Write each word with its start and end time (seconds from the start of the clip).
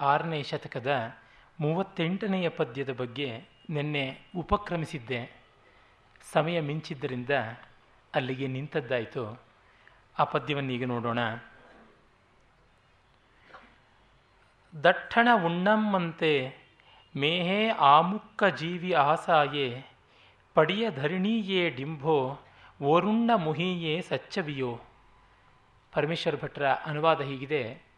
ಆರನೇ 0.00 0.42
ಶತಕದ 0.42 1.16
ಮೂವತ್ತೆಂಟನೆಯ 1.60 2.48
ಪದ್ಯದ 2.48 2.92
ಬಗ್ಗೆ 2.92 3.44
ನಿನ್ನೆ 3.70 4.20
ಉಪಕ್ರಮಿಸಿದ್ದೆ. 4.36 5.40
ಸಮಯ 6.32 6.60
ಮಿಂಚಿದ್ದರಿಂದ 6.60 7.30
ಅಲ್ಲಿಗೆ 8.14 8.46
ನಿಂತದ್ದಾಯಿತು. 8.46 9.42
ಆ 10.18 10.24
ಪದ್ಯವನ್ನು 10.24 10.72
ಈಗ 10.72 10.86
ನೋಡೋಣ. 10.86 11.18
ದಟ್ಟಣ 14.84 15.28
ಉಣ್ಣಮ್ಮಂತೆ 15.44 16.56
ಮೇಹೇ 17.16 17.68
ಆಮುಕ್ಕ 17.68 18.44
ಜೀವಿ 18.44 18.92
ಆಸಾಯೇ, 18.92 19.86
ಪಡಿಯ 20.54 20.90
ಧರಿಣೀಯೇ 20.90 21.70
ಡಿಂಭೋ 21.70 22.38
ಓರುಣ್ಣ 22.82 23.30
ಮುಹಿಯೇ 23.34 24.02
ಸಚ್ಚವಿಯೋ. 24.02 24.80
ಪರಮೇಶ್ವರ 25.92 26.34
ಭಟ್ರ 26.42 26.68
ಅನುವಾದ 26.68 27.20
ಹೀಗಿದೆ. 27.20 27.89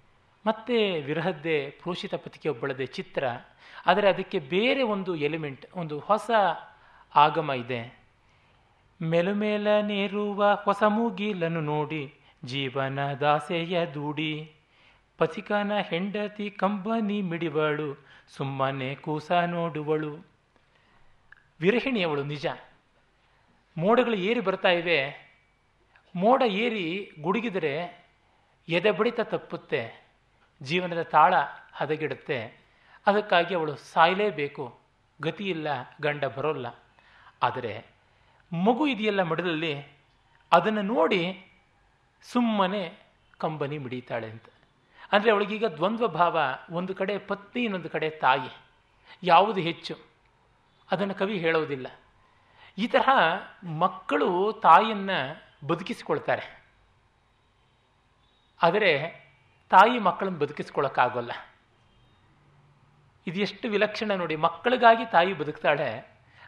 ಮತ್ತೆ 0.46 1.00
ವಿರಹದ್ದೇ 1.00 1.70
ಪ್ರೋಷಿತ 1.70 2.14
ಪತಿಕೆಯೊಬ್ಬಳದೇ 2.14 2.86
ಚಿತ್ರ. 2.86 3.24
ಆದರೆ 3.86 4.08
ಅದಕ್ಕೆ 4.08 4.38
ಬೇರೆ 4.38 4.82
ಒಂದು 4.82 5.16
ಎಲಿಮೆಂಟ್ 5.16 5.66
ಒಂದು 5.74 5.98
ಹೊಸ 5.98 6.30
ಆಗಮ 7.14 7.52
ಇದೆ. 7.52 8.00
ಮೆಲುಮೇಲನೇರುವ 9.02 10.54
ಹೊಸ 10.54 10.82
ಮೂಗಿಲನ್ನು 10.88 11.60
ನೋಡಿ 11.60 12.14
ಜೀವನ 12.44 13.12
ದಾಸೆಯ 13.12 13.86
ದೂಡಿ. 13.86 14.52
ಪಥಿಕನ 15.18 15.72
ಹೆಂಡತಿ 15.78 16.50
ಕಂಬನಿ 16.50 17.22
ಮಿಡಿವಳು, 17.22 18.06
ಸುಮ್ಮನೆ 18.28 18.94
ಕೂಸ 18.94 19.32
ನೋಡುವಳು. 19.32 20.26
ವಿರಹಿಣಿಯವಳು 21.60 22.24
ನಿಜ. 22.24 22.46
ಮೋಡಗಳು 23.78 24.14
ಏರಿ 24.14 24.40
ಬರ್ತಾ 24.40 24.68
ಇವೆ. 24.68 25.30
ಮೋಡ 26.14 26.42
ಏರಿ 26.46 27.10
ಗುಡುಗಿದರೆ 27.20 28.04
ಎದೆ 28.68 28.90
ಬಡಿತ 28.90 29.20
ತಪ್ಪುತ್ತೆ. 29.20 30.01
ಜೀವನದ 30.62 31.02
ತಾಳ 31.02 31.34
ಹದಗೆಡುತ್ತೆ. 31.72 32.60
ಅದಕ್ಕಾಗಿ 33.06 33.54
ಅವಳು 33.54 33.76
ಸಾಯಲೇಬೇಕು. 33.76 34.78
ಗತಿಯಿಲ್ಲ, 35.22 35.68
ಗಂಡ 36.02 36.24
ಬರೋಲ್ಲ. 36.24 36.66
ಆದರೆ 37.42 37.86
ಮಗು 38.52 38.86
ಇದೆಯಲ್ಲ 38.86 39.22
ಮಡಲಲ್ಲಿ 39.22 39.86
ಅದನ್ನು 40.52 40.82
ನೋಡಿ 40.82 41.46
ಸುಮ್ಮನೆ 42.22 42.98
ಕಂಬನಿ 43.38 43.78
ಮಿಡಿತಾಳೆ 43.78 44.30
ಅಂತ. 44.30 44.44
ಅಂದರೆ 45.12 45.30
ಅವಳಿಗೀಗ 45.30 45.64
ದ್ವಂದ್ವ 45.64 46.08
ಭಾವ, 46.08 46.38
ಒಂದು 46.70 46.94
ಕಡೆ 46.94 47.18
ಪತ್ನಿ, 47.18 47.62
ಇನ್ನೊಂದು 47.62 47.90
ಕಡೆ 47.90 48.10
ತಾಯಿ. 48.10 48.56
ಯಾವುದು 49.22 49.60
ಹೆಚ್ಚು? 49.60 49.94
ಅದನ್ನು 50.90 51.14
ಕವಿ 51.14 51.38
ಹೇಳೋದಿಲ್ಲ. 51.38 51.86
ಈ 52.78 52.86
ತರಹ 52.86 53.08
ಮಕ್ಕಳು 53.66 54.52
ತಾಯಿಯನ್ನು 54.52 55.42
ಬದುಕಿಸಿಕೊಳ್ತಾರೆ. 55.66 56.64
ಆದರೆ 58.62 59.21
ತಾಯಿ 59.74 59.98
ಮಕ್ಕಳನ್ನು 59.98 60.38
ಬದುಕಿಸ್ಕೊಳ್ಳೋಕ್ಕಾಗೋಲ್ಲ 60.38 61.32
ಇದು 63.26 63.38
ಎಷ್ಟು 63.40 63.66
ವಿಲಕ್ಷಣ 63.68 64.12
ನೋಡಿ, 64.14 64.36
ಮಕ್ಕಳಿಗಾಗಿ 64.36 65.04
ತಾಯಿ 65.10 65.32
ಬದುಕ್ತಾಳೆ, 65.32 65.88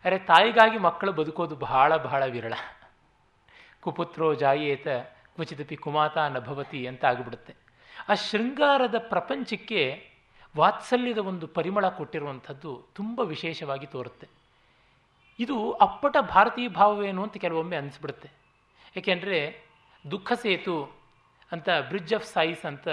ಅರೆ 0.05 0.19
ತಾಯಿಗಾಗಿ 0.31 0.79
ಮಕ್ಕಳು 0.79 1.13
ಬದುಕೋದು 1.13 1.55
ಬಹಳ 1.57 1.97
ಬಹಳ 1.97 2.23
ವಿರಳ. 2.27 2.55
ಕುಪುತ್ರೋ 3.81 4.29
ಜಾಯೇತ 4.35 4.87
ಕುಚಿತಪಿ 5.37 5.77
ಕುಮಾತ 5.77 6.17
ನಭವತಿ 6.19 6.81
ಅಂತ 6.87 7.05
ಆಗಿಬಿಡುತ್ತೆ 7.05 7.53
ಆ 8.09 8.15
ಶೃಂಗಾರದ 8.15 8.97
ಪ್ರಪಂಚಕ್ಕೆ 9.09 9.81
ವಾತ್ಸಲ್ಯದ 10.57 11.19
ಒಂದು 11.31 11.47
ಪರಿಮಳ 11.47 11.85
ಕೊಟ್ಟಿರುವಂಥದ್ದು 11.89 12.73
ತುಂಬ 12.95 13.21
ವಿಶೇಷವಾಗಿ 13.21 13.87
ತೋರುತ್ತೆ. 13.87 14.27
ಇದು 15.39 15.57
ಅಪ್ಪಟ 15.87 16.17
ಭಾರತೀಯ 16.21 16.69
ಭಾವವೇನು 16.69 17.23
ಅಂತ 17.23 17.37
ಕೆಲವೊಮ್ಮೆ 17.37 17.77
ಅನಿಸ್ಬಿಡುತ್ತೆ. 17.77 18.29
ಏಕೆಂದರೆ 18.97 19.39
ದುಃಖ 20.11 20.33
ಸೇತು 20.43 20.75
ಅಂತ 21.55 21.69
ಬ್ರಿಡ್ಜ್ 21.91 22.15
ಆಫ್ 22.19 22.27
ಸೈಸ್ 22.35 22.63
ಅಂತ 22.71 22.89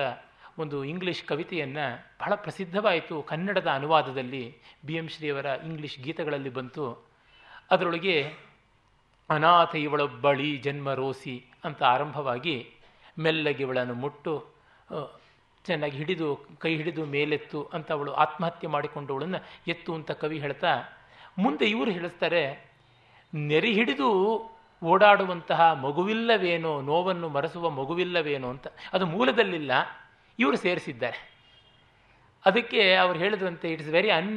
ಒಂದು 0.62 0.78
ಇಂಗ್ಲಿಷ್ 0.92 1.22
ಕವಿತೆಯನ್ನು 1.30 1.86
ಬಹಳ 2.22 2.34
ಪ್ರಸಿದ್ಧವಾಯಿತು 2.46 3.16
ಕನ್ನಡದ 3.32 3.70
ಅನುವಾದದಲ್ಲಿ 3.80 4.44
ಬಿ 4.86 4.96
ಎಂ 5.02 5.08
ಶ್ರೀಯವರ 5.14 5.48
ಇಂಗ್ಲಿಷ್ 5.68 5.98
ಗೀತೆಗಳಲ್ಲಿ 6.06 6.52
ಬಂತು. 6.58 6.86
ಅದರೊಳಗೆ 7.74 8.16
ಅನಾಥ 9.30 9.74
ಇವಳೊಬ್ಬಳಿ 9.86 10.50
ಜನ್ಮ 10.58 10.94
ರೋಸಿ 10.94 11.36
ಅಂತ 11.68 11.82
ಆರಂಭವಾಗಿ 11.94 12.56
ಮೆಲ್ಲಗೆ 13.20 13.64
ಇವಳನ್ನು 13.66 13.96
ಮುಟ್ಟು 14.04 14.34
ಚೆನ್ನಾಗಿ 15.66 15.96
ಹಿಡಿದು, 15.98 16.28
ಕೈ 16.62 16.72
ಹಿಡಿದು 16.80 17.04
ಮೇಲೆತ್ತು 17.16 17.60
ಅಂತ 17.76 17.88
ಅವಳು 17.92 18.12
ಆತ್ಮಹತ್ಯೆ 18.24 18.70
ಮಾಡಿಕೊಂಡವಳನ್ನು 18.76 19.40
ಎತ್ತು 19.68 19.92
ಅಂತ 19.98 20.12
ಕವಿ 20.22 20.38
ಹೇಳ್ತಾ, 20.40 20.72
ಮುಂದೆ 21.44 21.66
ಇವರು 21.74 21.92
ಹೇಳಿಸ್ತಾರೆ, 21.98 22.44
ನೆರಿ 23.34 23.72
ಹಿಡಿದು 23.74 24.10
ಓಡಾಡುವಂತಹ 24.84 25.62
ಮಗುವಿಲ್ಲವೇನೋ, 25.74 26.82
ನೋವನ್ನು 26.82 27.30
ಮರೆಸುವ 27.30 27.70
ಮಗುವಿಲ್ಲವೇನೋ 27.70 28.50
ಅಂತ, 28.50 28.68
ಅದು 28.94 29.06
ಮೂಲದಲ್ಲಿಲ್ಲ. 29.06 29.72
ಇವರು 30.40 30.58
ಸೇರಿಸಿದ್ದಾರೆ. 30.58 31.20
ಅದಕ್ಕೆ 32.46 32.96
ಅವರು 32.96 33.20
ಹೇಳಿದ್ರಂತೆ 33.20 33.68
it's 33.70 33.88
very 33.88 34.10
un 34.10 34.32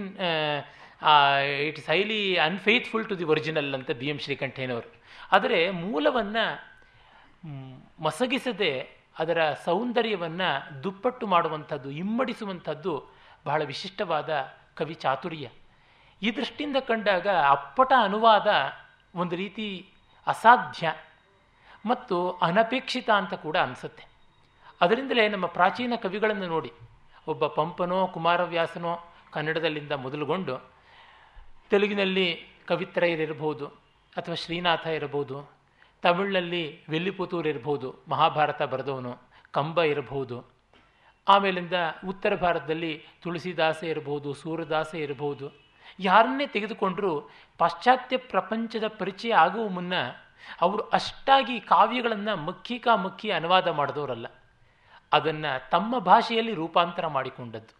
it's 1.67 1.87
highly 1.87 2.37
unfaithful 2.37 3.07
to 3.09 3.19
the 3.19 3.25
original 3.25 3.75
ಅಂತ 3.75 3.91
ಬಿ 3.91 4.07
ಎಂ 4.07 4.19
ಶ್ರೀಕಂಠೇನವರು 4.19 4.91
ಆದರೆ 5.33 5.71
ಮೂಲವನ್ನು 5.71 6.45
ಮಸಗಿಸದೆ 8.03 8.73
ಅದರ 9.19 9.53
ಸೌಂದರ್ಯವನ್ನು 9.65 10.83
ದುಪ್ಪಟ್ಟು 10.85 11.27
ಮಾಡುವಂಥದ್ದು, 11.27 11.91
ಇಮ್ಮಡಿಸುವಂಥದ್ದು 11.91 12.93
ಬಹಳ 13.45 13.63
ವಿಶಿಷ್ಟವಾದ 13.65 14.31
ಕವಿ 14.75 14.95
ಚಾತುರ್ಯ. 14.95 15.49
ಈ 16.23 16.37
ದೃಷ್ಟಿಯಿಂದ 16.37 16.77
ಕಂಡಾಗ 16.77 17.27
ಅಪ್ಪಟ 17.29 17.93
ಅನುವಾದ 18.03 18.49
ಒಂದು 19.15 19.37
ರೀತಿ 19.37 19.94
ಅಸಾಧ್ಯ 20.27 20.95
ಮತ್ತು 21.87 22.31
ಅನಪೇಕ್ಷಿತ 22.31 23.11
ಅಂತ 23.11 23.35
ಕೂಡ 23.35 23.57
ಅನಿಸುತ್ತೆ. 23.57 24.05
ಅದರಿಂದಲೇ 24.81 25.29
ನಮ್ಮ 25.29 25.47
ಪ್ರಾಚೀನ 25.47 25.93
ಕವಿಗಳನ್ನು 26.03 26.47
ನೋಡಿ, 26.47 26.73
ಒಬ್ಬ 27.27 27.47
ಪಂಪನೋ, 27.47 28.07
ಕುಮಾರವ್ಯಾಸನೋ 28.07 29.13
ಕನ್ನಡದಲ್ಲಿಂದ 29.33 29.93
ಮೊದಲುಗೊಂಡು 29.93 30.71
ತೆಲುಗಿನಲ್ಲಿ 31.71 32.47
ಕವಿತ್ರಯರಿರ್ಬೋದು 32.67 33.67
ಅಥವಾ 34.17 34.35
ಶ್ರೀನಾಥ 34.35 34.87
ಇರಬಹುದು 34.87 35.51
ತಮಿಳಿನಲ್ಲಿ 36.03 36.85
ವೆಲ್ಲಿಪುತೂರ್ 36.91 37.47
ಇರಬಹುದು, 37.47 38.05
ಮಹಾಭಾರತ 38.09 38.63
ಬರೆದವನು 38.63 39.19
ಕಂಬ 39.51 39.83
ಇರಬಹುದು, 39.83 40.37
ಆಮೇಲಿಂದ 41.29 41.73
ಉತ್ತರ 42.09 42.35
ಭಾರತದಲ್ಲಿ 42.35 43.05
ತುಳಸಿದಾಸ 43.23 43.83
ಇರಬಹುದು, 43.85 44.33
ಸೂರದಾಸ 44.33 44.95
ಇರಬಹುದು 44.95 45.64
ಯಾರನ್ನೇ 45.99 46.47
ತೆಗೆದುಕೊಂಡರೂ 46.47 47.13
ಪಾಶ್ಚಾತ್ಯ 47.59 48.17
ಪ್ರಪಂಚದ 48.17 48.87
ಪರಿಚಯ 48.99 49.33
ಆಗುವ 49.35 49.65
ಮುನ್ನ 49.69 49.95
ಅವರು 50.61 50.83
ಅಷ್ಟಾಗಿ 50.89 51.61
ಕಾವ್ಯಗಳನ್ನು 51.61 52.35
ಮಕ್ಕಿ 52.45 52.77
ಮಕ್ಕಿ 53.03 53.31
ಅನುವಾದ 53.31 53.69
ಮಾಡಿದವರಲ್ಲ. 53.69 54.27
ಅದನ್ನು 55.13 55.71
ತಮ್ಮ 55.71 55.99
ಭಾಷೆಯಲ್ಲಿ 55.99 56.55
ರೂಪಾಂತರ 56.55 57.07
ಮಾಡಿಕೊಂಡದ್ದು. 57.07 57.75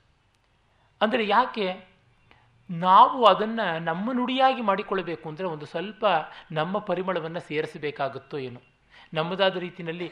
ಅಂದರೆ 1.01 1.27
ಯಾಕೆ? 1.27 1.67
ನಾವು 2.71 3.25
ಅದನ್ನು 3.25 3.67
ನಮ್ಮ 3.85 4.13
ನುಡಿಯಾಗಿ 4.13 4.63
ಮಾಡಿಕೊಳ್ಳಬೇಕು 4.63 5.29
ಅಂದರೆ 5.29 5.47
ಒಂದು 5.47 5.67
ಸ್ವಲ್ಪ 5.67 6.05
ನಮ್ಮ 6.53 6.79
ಪರಿಮಳವನ್ನು 6.79 7.41
ಸೇರಿಸಬೇಕಾಗುತ್ತೋ 7.41 8.39
ಏನು, 8.39 8.61
ನಮ್ಮದಾದ 9.15 9.57
ರೀತಿಯಲ್ಲಿ 9.57 10.09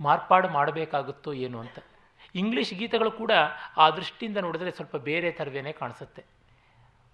ಮಾರ್ಪಾಡು 0.00 0.48
ಮಾಡಬೇಕಾಗುತ್ತೋ 0.48 1.32
ಏನು 1.32 1.58
ಅಂತ. 1.60 1.78
ಇಂಗ್ಲೀಷ್ 2.34 2.72
ಗೀತೆಗಳು 2.74 3.10
ಕೂಡ 3.10 3.32
ಆ 3.76 3.90
ದೃಷ್ಟಿಯಿಂದ 3.90 4.38
ನೋಡಿದ್ರೆ 4.38 4.70
ಸ್ವಲ್ಪ 4.70 4.96
ಬೇರೆ 4.96 5.30
ಥರವೇನೆ 5.30 5.72
ಕಾಣಿಸುತ್ತೆ. 5.72 6.24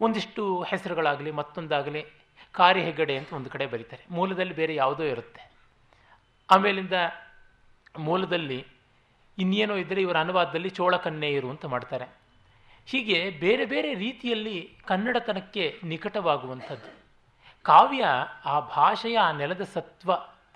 ಒಂದಿಷ್ಟು 0.03 0.63
ಹೆಸರುಗಳಾಗಲಿ, 0.63 1.31
ಮತ್ತೊಂದಾಗಲಿ 1.31 2.07
ಕಾರಿ 2.53 2.83
ಹೆಗ್ಗಡೆ 2.83 3.19
ಅಂತ 3.19 3.33
ಒಂದು 3.33 3.51
ಕಡೆ 3.51 3.67
ಬರೀತಾರೆ. 3.67 4.05
ಮೂಲದಲ್ಲಿ 4.11 4.55
ಬೇರೆ 4.55 4.75
ಯಾವುದೋ 4.75 5.03
ಇರುತ್ತೆ. 5.03 5.51
ಆಮೇಲಿಂದ 6.51 6.93
ಮೂಲದಲ್ಲಿ 7.99 8.67
ಇನ್ನೇನೋ 9.39 9.75
ಇದ್ದರೆ 9.75 10.01
ಇವರ 10.03 10.17
ಅನುವಾದದಲ್ಲಿ 10.17 10.69
ಚೋಳ 10.69 10.97
ಕನ್ನೆಯರು 10.97 11.51
ಅಂತ 11.51 11.65
ಮಾಡ್ತಾರೆ. 11.65 12.23
ಹೀಗೆ 12.87 13.31
ಬೇರೆ 13.31 13.65
ಬೇರೆ 13.65 13.95
ರೀತಿಯಲ್ಲಿ 13.95 14.79
ಕನ್ನಡತನಕ್ಕೆ 14.87 15.81
ನಿಕಟವಾಗುವಂಥದ್ದು. 15.85 17.03
ಕಾವ್ಯ 17.63 18.05
ಆ 18.45 18.61
ಭಾಷೆಯ 18.61 19.19
ಆ 19.19 19.33
ನೆಲದ 19.33 19.61
ಸತ್ವ, 19.75 20.13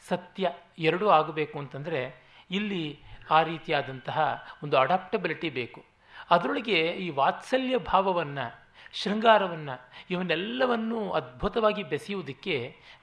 ಸತ್ಯ 0.08 0.52
ಎರಡೂ 0.78 1.08
ಆಗಬೇಕು 1.08 1.58
ಅಂತಂದರೆ 1.58 2.16
ಇಲ್ಲಿ 2.50 3.00
ಆ 3.30 3.42
ರೀತಿಯಾದಂತಹ 3.42 4.46
ಒಂದು 4.62 4.76
ಅಡಾಪ್ಟಬಿಲಿಟಿ 4.76 5.50
ಬೇಕು. 5.50 5.84
ಅದರೊಳಗೆ 6.30 6.86
ಈ 6.90 7.10
ವಾತ್ಸಲ್ಯ 7.10 7.78
ಭಾವವನ್ನು 7.78 8.65
ಶೃಂಗಾರವನ್ನು, 9.00 9.74
ಇವನ್ನೆಲ್ಲವನ್ನು 10.10 11.00
ಅದ್ಭುತವಾಗಿ 11.10 11.82
ಬೆಸೆಯುವುದಕ್ಕೆ 11.92 12.56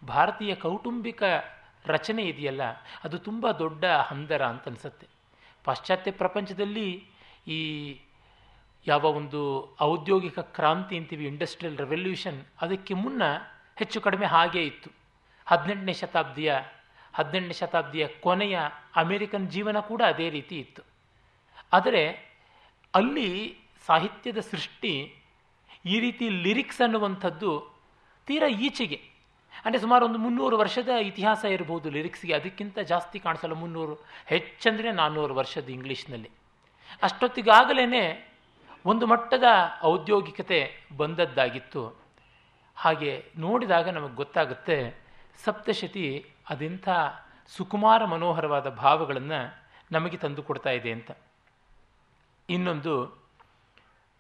ಭಾರತೀಯ 0.08 0.54
ಕೌಟುಂಬಿಕ 0.56 1.24
ರಚನೆ 1.86 2.24
ಇದೆಯಲ್ಲ, 2.24 2.64
ಅದು 3.04 3.18
ತುಂಬ 3.18 3.52
ದೊಡ್ಡ 3.64 3.86
ಹಂದರ 4.10 4.42
ಅಂತ 4.46 4.68
ಅನಿಸುತ್ತೆ 4.68 5.08
ಪಾಶ್ಚಾತ್ಯ 5.66 6.12
ಪ್ರಪಂಚದಲ್ಲಿ 6.12 6.88
ಈ 7.48 7.60
ಯಾವ 8.86 9.04
ಒಂದು 9.20 9.42
ಔದ್ಯೋಗಿಕ 9.82 10.40
ಕ್ರಾಂತಿ 10.40 10.96
ಅಂತೀವಿ 10.98 11.26
ಇಂಡಸ್ಟ್ರಿಯಲ್ 11.26 11.78
ರೆವಲ್ಯೂಷನ್ 11.78 12.40
ಅದಕ್ಕೆ 12.62 12.94
ಮುನ್ನ 12.94 13.24
ಹೆಚ್ಚು 13.78 14.00
ಕಡಿಮೆ 14.02 14.26
ಹಾಗೇ 14.26 14.64
ಇತ್ತು. 14.64 14.90
ಹದಿನೆಂಟನೇ 15.48 15.94
ಶತಾಬ್ದಿಯ 15.94 16.52
ಹದಿನೆಂಟನೇ 17.14 17.54
ಶತಾಬ್ದಿಯ 17.54 18.04
ಕೊನೆಯ 18.26 18.58
ಅಮೇರಿಕನ್ 18.96 19.46
ಜೀವನ 19.50 19.80
ಕೂಡ 19.80 20.02
ಅದೇ 20.08 20.28
ರೀತಿ 20.30 20.56
ಇತ್ತು. 20.60 20.82
ಆದರೆ 21.74 22.04
ಅಲ್ಲಿ 22.94 23.30
ಸಾಹಿತ್ಯದ 23.88 24.40
ಸೃಷ್ಟಿ 24.52 24.94
ಈ 25.86 25.98
ರೀತಿ 26.00 26.26
ಲಿರಿಕ್ಸ್ 26.46 26.82
ಅನ್ನುವಂಥದ್ದು 26.82 27.52
ತೀರಾ 28.28 28.48
ಈಚೆಗೆ. 28.68 29.00
ಅಂದರೆ 29.66 29.80
ಸುಮಾರು 29.82 30.04
ಒಂದು 30.06 30.20
ಮುನ್ನೂರು 30.20 30.56
ವರ್ಷದ 30.58 30.92
ಇತಿಹಾಸ 31.10 31.44
ಇರಬಹುದು 31.56 31.88
ಲಿರಿಕ್ಸ್ಗೆ. 31.90 32.34
ಅದಕ್ಕಿಂತ 32.34 32.78
ಜಾಸ್ತಿ 32.92 33.18
ಕಾಣಿಸಲ್ಲ 33.20 33.54
ಮುನ್ನೂರು, 33.54 33.96
ಹೆಚ್ಚಂದರೆ 34.26 34.92
ನಾನ್ನೂರು 34.92 35.34
ವರ್ಷದ 35.36 35.68
ಇಂಗ್ಲೀಷ್ನಲ್ಲಿ. 35.70 36.30
ಅಷ್ಟೊತ್ತಿಗಾಗಲೇ 37.02 38.04
ಒಂದು 38.86 39.06
ಮಟ್ಟದ 39.08 39.48
ಔದ್ಯೋಗಿಕತೆ 39.84 40.60
ಬಂದದ್ದಾಗಿತ್ತು. 40.98 41.84
ಹಾಗೆ 42.78 43.12
ನೋಡಿದಾಗ 43.38 43.88
ನಮಗೆ 43.90 44.16
ಗೊತ್ತಾಗುತ್ತೆ, 44.16 44.78
ಸಪ್ತಶತಿ 45.44 46.06
ಅದೆಂಥ 46.50 46.88
ಸುಕುಮಾರ 47.56 48.02
ಮನೋಹರವಾದ 48.06 48.68
ಭಾವಗಳನ್ನು 48.84 49.40
ನಮಗೆ 49.92 50.18
ತಂದುಕೊಡ್ತಾ 50.18 50.72
ಇದೆ 50.80 50.92
ಅಂತ. 50.92 51.12
ಇನ್ನೊಂದು 52.50 52.94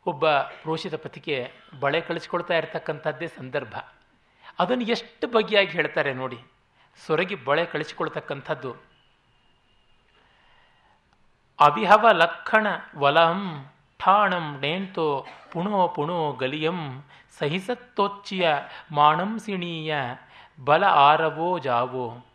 ಒಬ್ಬ 0.05 0.31
ಪ್ರೋಷಿತ 0.31 0.95
ಪತಿಗೆ 0.95 1.51
ಬಳೆ 1.79 2.01
ಕಳಿಸ್ಕೊಳ್ತಾ 2.01 2.53
ಇರತಕ್ಕಂಥದ್ದೇ 2.53 3.27
ಸಂದರ್ಭ. 3.27 3.75
ಅದನ್ನು 4.59 4.83
ಎಷ್ಟು 4.83 5.27
ಬಗೆಯಾಗಿ 5.27 5.67
ಹೇಳ್ತಾರೆ 5.67 6.13
ನೋಡಿ. 6.13 6.37
ಸೊರಗಿ 7.05 7.35
ಬಳೆ 7.35 7.65
ಕಳಿಸ್ಕೊಳ್ತಕ್ಕಂಥದ್ದು. 7.65 8.75
ಅವಿಹವ 11.59 12.09
ಲಕ್ಷಣ 12.13 12.67
ವಲಂ 12.97 13.65
ಠಾಣಂ 13.99 14.59
ನೇಂತೋ 14.59 15.25
ಪುಣೋ 15.51 15.87
ಪುಣೋ 15.87 16.31
ಗಲಿಯಂ 16.31 17.03
ಸಹಿಸತ್ತೋಚ್ಚಿಯ 17.39 18.49
ಮಾಣಂಸಿಣೀಯ 18.91 19.95
ಬಲ 20.65 20.83
ಆರವೋ 20.83 21.59
ಜಾವೋ. 21.59 22.25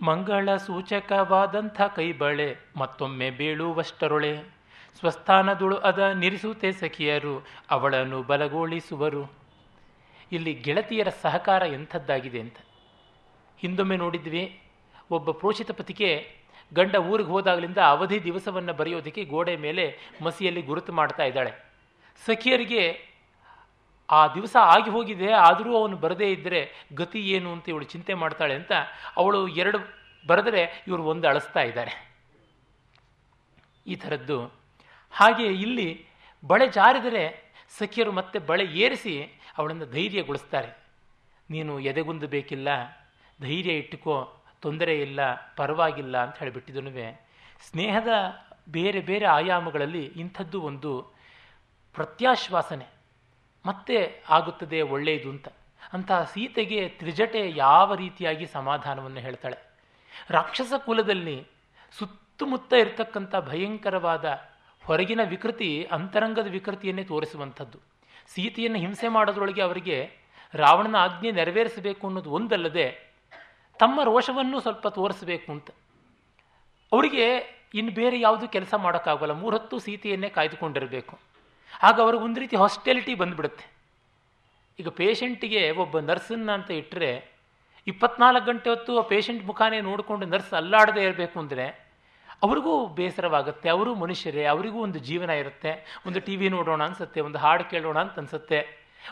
ಮಂಗಳ 0.00 0.56
ಸೂಚಕವಾದಂಥ 0.56 1.80
ಕೈಬಳೆ 1.82 2.56
ಮತ್ತೊಮ್ಮೆ 2.76 3.30
ಬೀಳುವಷ್ಟರೊಳೆ. 3.30 4.63
ಸ್ವಸ್ಥಾನದುಳು 4.98 5.76
ಅದ 5.76 5.98
ನಿರಿಸುತ್ತೆ 5.98 6.72
ಸಖಿಯರು, 6.72 7.34
ಅವಳನ್ನು 7.70 8.22
ಬಲಗೊಳಿಸುವರು. 8.22 9.22
ಇಲ್ಲಿ 10.32 10.54
ಗೆಳತಿಯರ 10.54 11.08
ಸಹಕಾರ 11.22 11.62
ಎಂಥದ್ದಾಗಿದೆ 11.62 12.40
ಅಂತ. 12.40 12.56
ಹಿಂದೊಮ್ಮೆ 13.58 13.96
ನೋಡಿದ್ವಿ, 13.96 14.60
ಒಬ್ಬ 15.10 15.30
ಪ್ರೋಷಿತ 15.30 15.70
ಪತಿಗೆ 15.70 16.10
ಗಂಡ 16.74 16.94
ಊರಿಗೆ 16.94 17.28
ಹೋದಾಗಲಿಂದ 17.28 17.78
ಅವಧಿ 17.78 18.24
ದಿವಸವನ್ನು 18.24 18.72
ಬರೆಯೋದಕ್ಕೆ 18.72 19.24
ಗೋಡೆ 19.24 19.56
ಮೇಲೆ 19.56 19.84
ಮಸಿಯಲ್ಲಿ 20.22 20.62
ಗುರುತು 20.62 20.92
ಮಾಡ್ತಾ 20.92 21.24
ಇದ್ದಾಳೆ. 21.24 21.52
ಸಖಿಯರಿಗೆ 22.26 22.82
ಆ 24.10 24.34
ದಿವಸ 24.34 24.56
ಆಗಿ 24.60 24.90
ಹೋಗಿದೆ, 24.90 25.32
ಆದರೂ 25.32 25.76
ಅವನು 25.76 25.96
ಬರದೇ 25.96 26.32
ಇದ್ದರೆ 26.32 26.60
ಗತಿ 26.94 27.20
ಏನು 27.30 27.52
ಅಂತ 27.52 27.68
ಇವಳು 27.68 27.84
ಚಿಂತೆ 27.84 28.14
ಮಾಡ್ತಾಳೆ 28.14 28.54
ಅಂತ 28.54 28.72
ಅವಳು 29.16 29.48
ಎರಡು 29.48 29.78
ಬರೆದರೆ 30.26 30.84
ಇವರು 30.88 31.02
ಒಂದು 31.02 31.28
ಅಳಿಸ್ತಾ 31.28 31.60
ಇದ್ದಾರೆ. 31.60 31.94
ಈ 33.86 33.94
ಥರದ್ದು 33.94 34.63
ಹಾಗೆ 35.14 35.46
ಇಲ್ಲಿ 35.46 36.06
ಬಳೆ 36.46 36.68
ಜಾರಿದರೆ 36.68 37.52
ಸಖಿಯರು 37.78 38.12
ಮತ್ತೆ 38.12 38.38
ಬಳೆ 38.38 38.64
ಏರಿಸಿ 38.64 39.40
ಅವಳನ್ನು 39.58 39.86
ಧೈರ್ಯಗೊಳಿಸ್ತಾರೆ. 39.86 40.78
ನೀನು 41.50 41.80
ಎದೆಗುಂದಬೇಕಿಲ್ಲ 41.80 42.68
ಧೈರ್ಯ 43.42 43.72
ಇಟ್ಟುಕೋ, 43.72 44.44
ತೊಂದರೆ 44.60 45.00
ಇಲ್ಲ, 45.02 45.34
ಪರವಾಗಿಲ್ಲ 45.56 46.22
ಅಂತ 46.22 46.38
ಹೇಳಿಬಿಟ್ಟಿದನುವೆ. 46.38 47.28
ಸ್ನೇಹದ 47.70 48.08
ಬೇರೆ 48.68 49.00
ಬೇರೆ 49.00 49.26
ಆಯಾಮಗಳಲ್ಲಿ 49.26 50.04
ಇಂಥದ್ದು 50.04 50.62
ಒಂದು 50.62 51.12
ಪ್ರತ್ಯಾಶ್ವಾಸನೆ. 51.94 52.86
ಮತ್ತೆ 53.66 54.22
ಆಗುತ್ತದೆ 54.30 54.82
ಒಳ್ಳೆಯದು 54.82 55.30
ಅಂತ. 55.30 55.48
ಅಂತಹ 55.92 56.24
ಸೀತೆಗೆ 56.24 56.88
ತ್ರಿಜಟೆ 56.88 57.50
ಯಾವ 57.56 57.94
ರೀತಿಯಾಗಿ 57.94 58.46
ಸಮಾಧಾನವನ್ನು 58.46 59.20
ಹೇಳ್ತಾಳೆ. 59.20 59.56
ರಾಕ್ಷಸ 60.30 60.72
ಕುಲದಲ್ಲಿ 60.86 61.46
ಸುತ್ತಮುತ್ತ 61.98 62.72
ಇರತಕ್ಕಂಥ 62.72 63.36
ಭಯಂಕರವಾದ 63.36 64.53
ಹೊರಗಿನ 64.86 65.20
ವಿಕೃತಿ 65.24 65.84
ಅಂತರಂಗದ 65.84 66.46
ವಿಕೃತಿಯನ್ನೇ 66.46 67.04
ತೋರಿಸುವಂಥದ್ದು. 67.04 67.78
ಸೀತೆಯನ್ನು 68.34 68.78
ಹಿಂಸೆ 68.78 69.08
ಮಾಡೋದ್ರೊಳಗೆ 69.08 69.62
ಅವರಿಗೆ 69.62 70.10
ರಾವಣನ 70.54 70.96
ಆಜ್ಞೆ 70.96 71.30
ನೆರವೇರಿಸಬೇಕು 71.30 72.06
ಅನ್ನೋದು 72.06 72.30
ಒಂದಲ್ಲದೆ 72.30 73.14
ತಮ್ಮ 73.78 74.02
ರೋಷವನ್ನು 74.02 74.60
ಸ್ವಲ್ಪ 74.60 74.88
ತೋರಿಸಬೇಕು 74.88 75.52
ಅಂತ. 75.52 75.70
ಅವರಿಗೆ 76.92 77.38
ಇನ್ನು 77.74 77.92
ಬೇರೆ 77.92 78.20
ಯಾವುದು 78.20 78.48
ಕೆಲಸ 78.48 78.74
ಮಾಡೋಕ್ಕಾಗಲ್ಲ. 78.74 79.32
ಮೂರೊತ್ತು 79.32 79.78
ಸೀತೆಯನ್ನೇ 79.78 80.28
ಕಾಯ್ದುಕೊಂಡಿರಬೇಕು. 80.28 81.18
ಆಗ 81.82 82.00
ಅವ್ರಿಗೆ 82.00 82.24
ಒಂದು 82.24 82.40
ರೀತಿ 82.40 82.56
ಹಾಸ್ಟೆಲಿಟಿ 82.56 83.14
ಬಂದುಬಿಡುತ್ತೆ. 83.14 83.66
ಈಗ 84.78 84.88
ಪೇಷಂಟಿಗೆ 84.88 85.70
ಒಬ್ಬ 85.70 85.98
ನರ್ಸನ್ನ 85.98 86.50
ಅಂತ 86.52 86.70
ಇಟ್ಟರೆ 86.70 87.34
ಇಪ್ಪತ್ನಾಲ್ಕು 87.86 88.46
ಗಂಟೆ 88.46 88.70
ಹೊತ್ತು 88.70 88.98
ಆ 88.98 89.02
ಪೇಷಂಟ್ 89.02 89.44
ಮುಖಾನೇ 89.44 89.80
ನೋಡಿಕೊಂಡು 89.80 90.26
ನರ್ಸ್ 90.26 90.52
ಅಲ್ಲಾಡದೆ 90.52 91.04
ಇರಬೇಕು 91.04 91.40
ಅಂದರೆ 91.40 91.83
ಅವ್ರಿಗೂ 92.44 92.74
ಬೇಸರವಾಗುತ್ತೆ, 92.98 93.68
ಅವರು 93.68 93.90
ಮನುಷ್ಯರೇ, 93.94 94.44
ಅವರಿಗೂ 94.44 94.78
ಒಂದು 94.82 94.98
ಜೀವನ 95.08 95.30
ಇರುತ್ತೆ. 95.42 95.72
ಒಂದು 96.06 96.20
ಟಿ 96.20 96.36
ವಿ 96.36 96.48
ನೋಡೋಣ 96.48 96.80
ಅನಿಸುತ್ತೆ, 96.84 97.20
ಒಂದು 97.20 97.38
ಹಾಡು 97.38 97.64
ಕೇಳೋಣ 97.70 97.98
ಅಂತ 98.04 98.18
ಅನ್ಸುತ್ತೆ. 98.18 98.60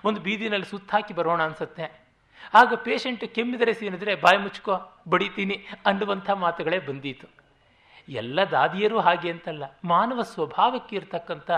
ಒಂದು 0.04 0.20
ಬೀದಿನಲ್ಲಿ 0.20 0.68
ಸುತ್ತಾಕಿ 0.70 1.14
ಬರೋಣ 1.14 1.42
ಅನ್ಸುತ್ತೆ. 1.42 1.86
ಆಗ 2.54 2.74
ಪೇಷಂಟ್ 2.86 3.24
ಕೆಮ್ಮಿದರೆ 3.34 3.72
ಸೀನಿದ್ರೆ, 3.74 4.14
ಬಾಯಿ 4.14 4.38
ಮುಚ್ಕೋ, 4.38 4.74
ಬಡಿತೀನಿ 5.08 5.56
ಅನ್ನುವಂಥ 5.86 6.30
ಮಾತುಗಳೇ 6.44 6.78
ಬಂದೀತು. 6.78 7.26
ಎಲ್ಲ 8.08 8.40
ದಾದಿಯರು 8.50 8.98
ಹಾಗೆ 9.00 9.28
ಅಂತಲ್ಲ, 9.30 9.64
ಮಾನವ 9.84 10.22
ಸ್ವಭಾವಕ್ಕೆ 10.22 10.94
ಇರತಕ್ಕಂಥ 10.96 11.50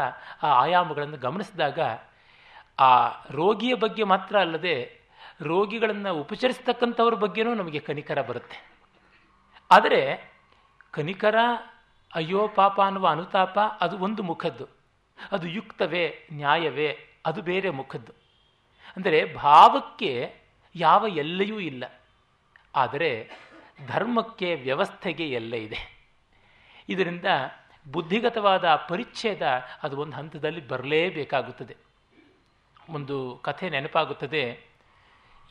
ಆ 0.42 0.48
ಆಯಾಮಗಳನ್ನು 0.64 1.16
ಗಮನಿಸಿದಾಗ, 1.16 1.80
ಆ 2.78 2.90
ರೋಗಿಯ 3.30 3.74
ಬಗ್ಗೆ 3.74 4.04
ಮಾತ್ರ 4.12 4.34
ಅಲ್ಲದೆ, 4.40 4.76
ರೋಗಿಗಳನ್ನು 5.42 6.10
ಉಪಚರಿಸ್ತಕ್ಕಂಥವ್ರ 6.20 7.14
ಬಗ್ಗೆನೂ 7.14 7.54
ನಮಗೆ 7.54 7.78
ಕನಿಕರ 7.78 8.20
ಬರುತ್ತೆ. 8.22 8.58
ಆದರೆ 9.70 10.00
ಕನಿಕರ, 10.94 11.34
ಅಯ್ಯೋ 12.14 12.48
ಪಾಪ 12.48 12.80
ಅನ್ನುವ 12.80 13.08
ಅನುತಾಪ 13.08 13.58
ಅದು 13.58 13.98
ಒಂದು 13.98 14.22
ಮುಖದ್ದು. 14.22 14.66
ಅದು 15.32 15.48
ಯುಕ್ತವೇ, 15.48 16.28
ನ್ಯಾಯವೇ, 16.32 16.98
ಅದು 17.26 17.42
ಬೇರೆ 17.42 17.70
ಮುಖದ್ದು. 17.70 18.12
ಅಂದರೆ 18.96 19.34
ಭಾವಕ್ಕೆ 19.34 20.34
ಯಾವ 20.74 21.06
ಎಲ್ಲೆಯೂ 21.08 21.60
ಇಲ್ಲ. 21.60 21.84
ಆದರೆ 22.74 23.30
ಧರ್ಮಕ್ಕೆ 23.86 24.54
ವ್ಯವಸ್ಥೆಗೆ 24.54 25.30
ಎಲ್ಲ 25.30 25.54
ಇದೆ. 25.54 26.08
ಇದರಿಂದ 26.88 27.24
ಬುದ್ಧಿಗತವಾದ 27.92 28.64
ಪರಿಚ್ಛೇದ 28.88 29.42
ಅದು 29.82 29.96
ಒಂದು 29.96 30.16
ಹಂತದಲ್ಲಿ 30.16 30.68
ಬರಲೇಬೇಕಾಗುತ್ತದೆ. 30.68 31.76
ಒಂದು 32.88 33.40
ಕಥೆ 33.42 33.68
ನೆನಪಾಗುತ್ತದೆ. 33.68 34.74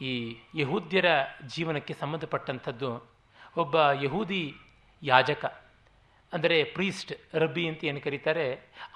ಈ 0.02 0.38
ಯಹೂದ್ಯರ 0.56 1.06
ಜೀವನಕ್ಕೆ 1.48 1.94
ಸಂಬಂಧಪಟ್ಟಂಥದ್ದು, 1.94 3.12
ಒಬ್ಬ 3.58 3.92
ಯಹೂದಿ 3.92 4.56
ಯಾಜಕ, 5.04 5.44
ಅಂದರೆ 6.32 6.58
ಪ್ರೀಸ್ಟ್ 6.76 7.12
ರಬ್ಬಿ 7.42 7.64
ಅಂತ 7.70 7.82
ಏನು 7.90 8.02
ಕರೀತಾರೆ, 8.06 8.46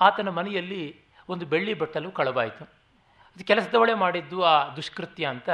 ಆತನ 0.06 0.30
ಮನೆಯಲ್ಲಿ 0.38 0.84
ಒಂದು 1.30 1.46
ಬೆಳ್ಳಿ 1.52 1.74
ಬಟ್ಟಲು 1.82 2.10
ಕಳವಾಯಿತು. 2.20 2.64
ಅದು 3.34 3.44
ಕೆಲಸದವಳೆ 3.50 3.96
ಮಾಡಿದ್ದು 4.04 4.38
ಆ 4.52 4.56
ದುಷ್ಕೃತ್ಯ 4.78 5.26
ಅಂತ 5.34 5.50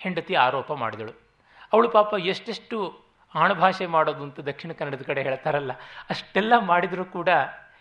ಹೆಂಡತಿ 0.00 0.34
ಆರೋಪ 0.46 0.70
ಮಾಡಿದಳು. 0.82 1.12
ಅವಳು 1.72 1.88
ಪಾಪ 1.96 2.12
ಎಷ್ಟೆಷ್ಟು 2.32 2.78
ಆಣಭಾಷೆ 3.34 3.86
ಮಾಡೋದು 3.94 4.22
ಅಂತ 4.26 4.40
ದಕ್ಷಿಣ 4.48 4.72
ಕನ್ನಡದ 4.78 5.04
ಕಡೆ 5.10 5.20
ಹೇಳ್ತಾರಲ್ಲ, 5.28 5.72
ಅಷ್ಟೆಲ್ಲ 6.12 6.54
ಮಾಡಿದರೂ 6.70 7.04
ಕೂಡ 7.16 7.28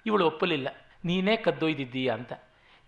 ಇವಳು 0.10 0.24
ಒಪ್ಪಲಿಲ್ಲ. 0.32 0.68
ನೀನೇ 1.06 1.36
ಕದ್ದೊಯ್ದಿದ್ದೀಯ 1.46 2.10
ಅಂತ. 2.18 2.34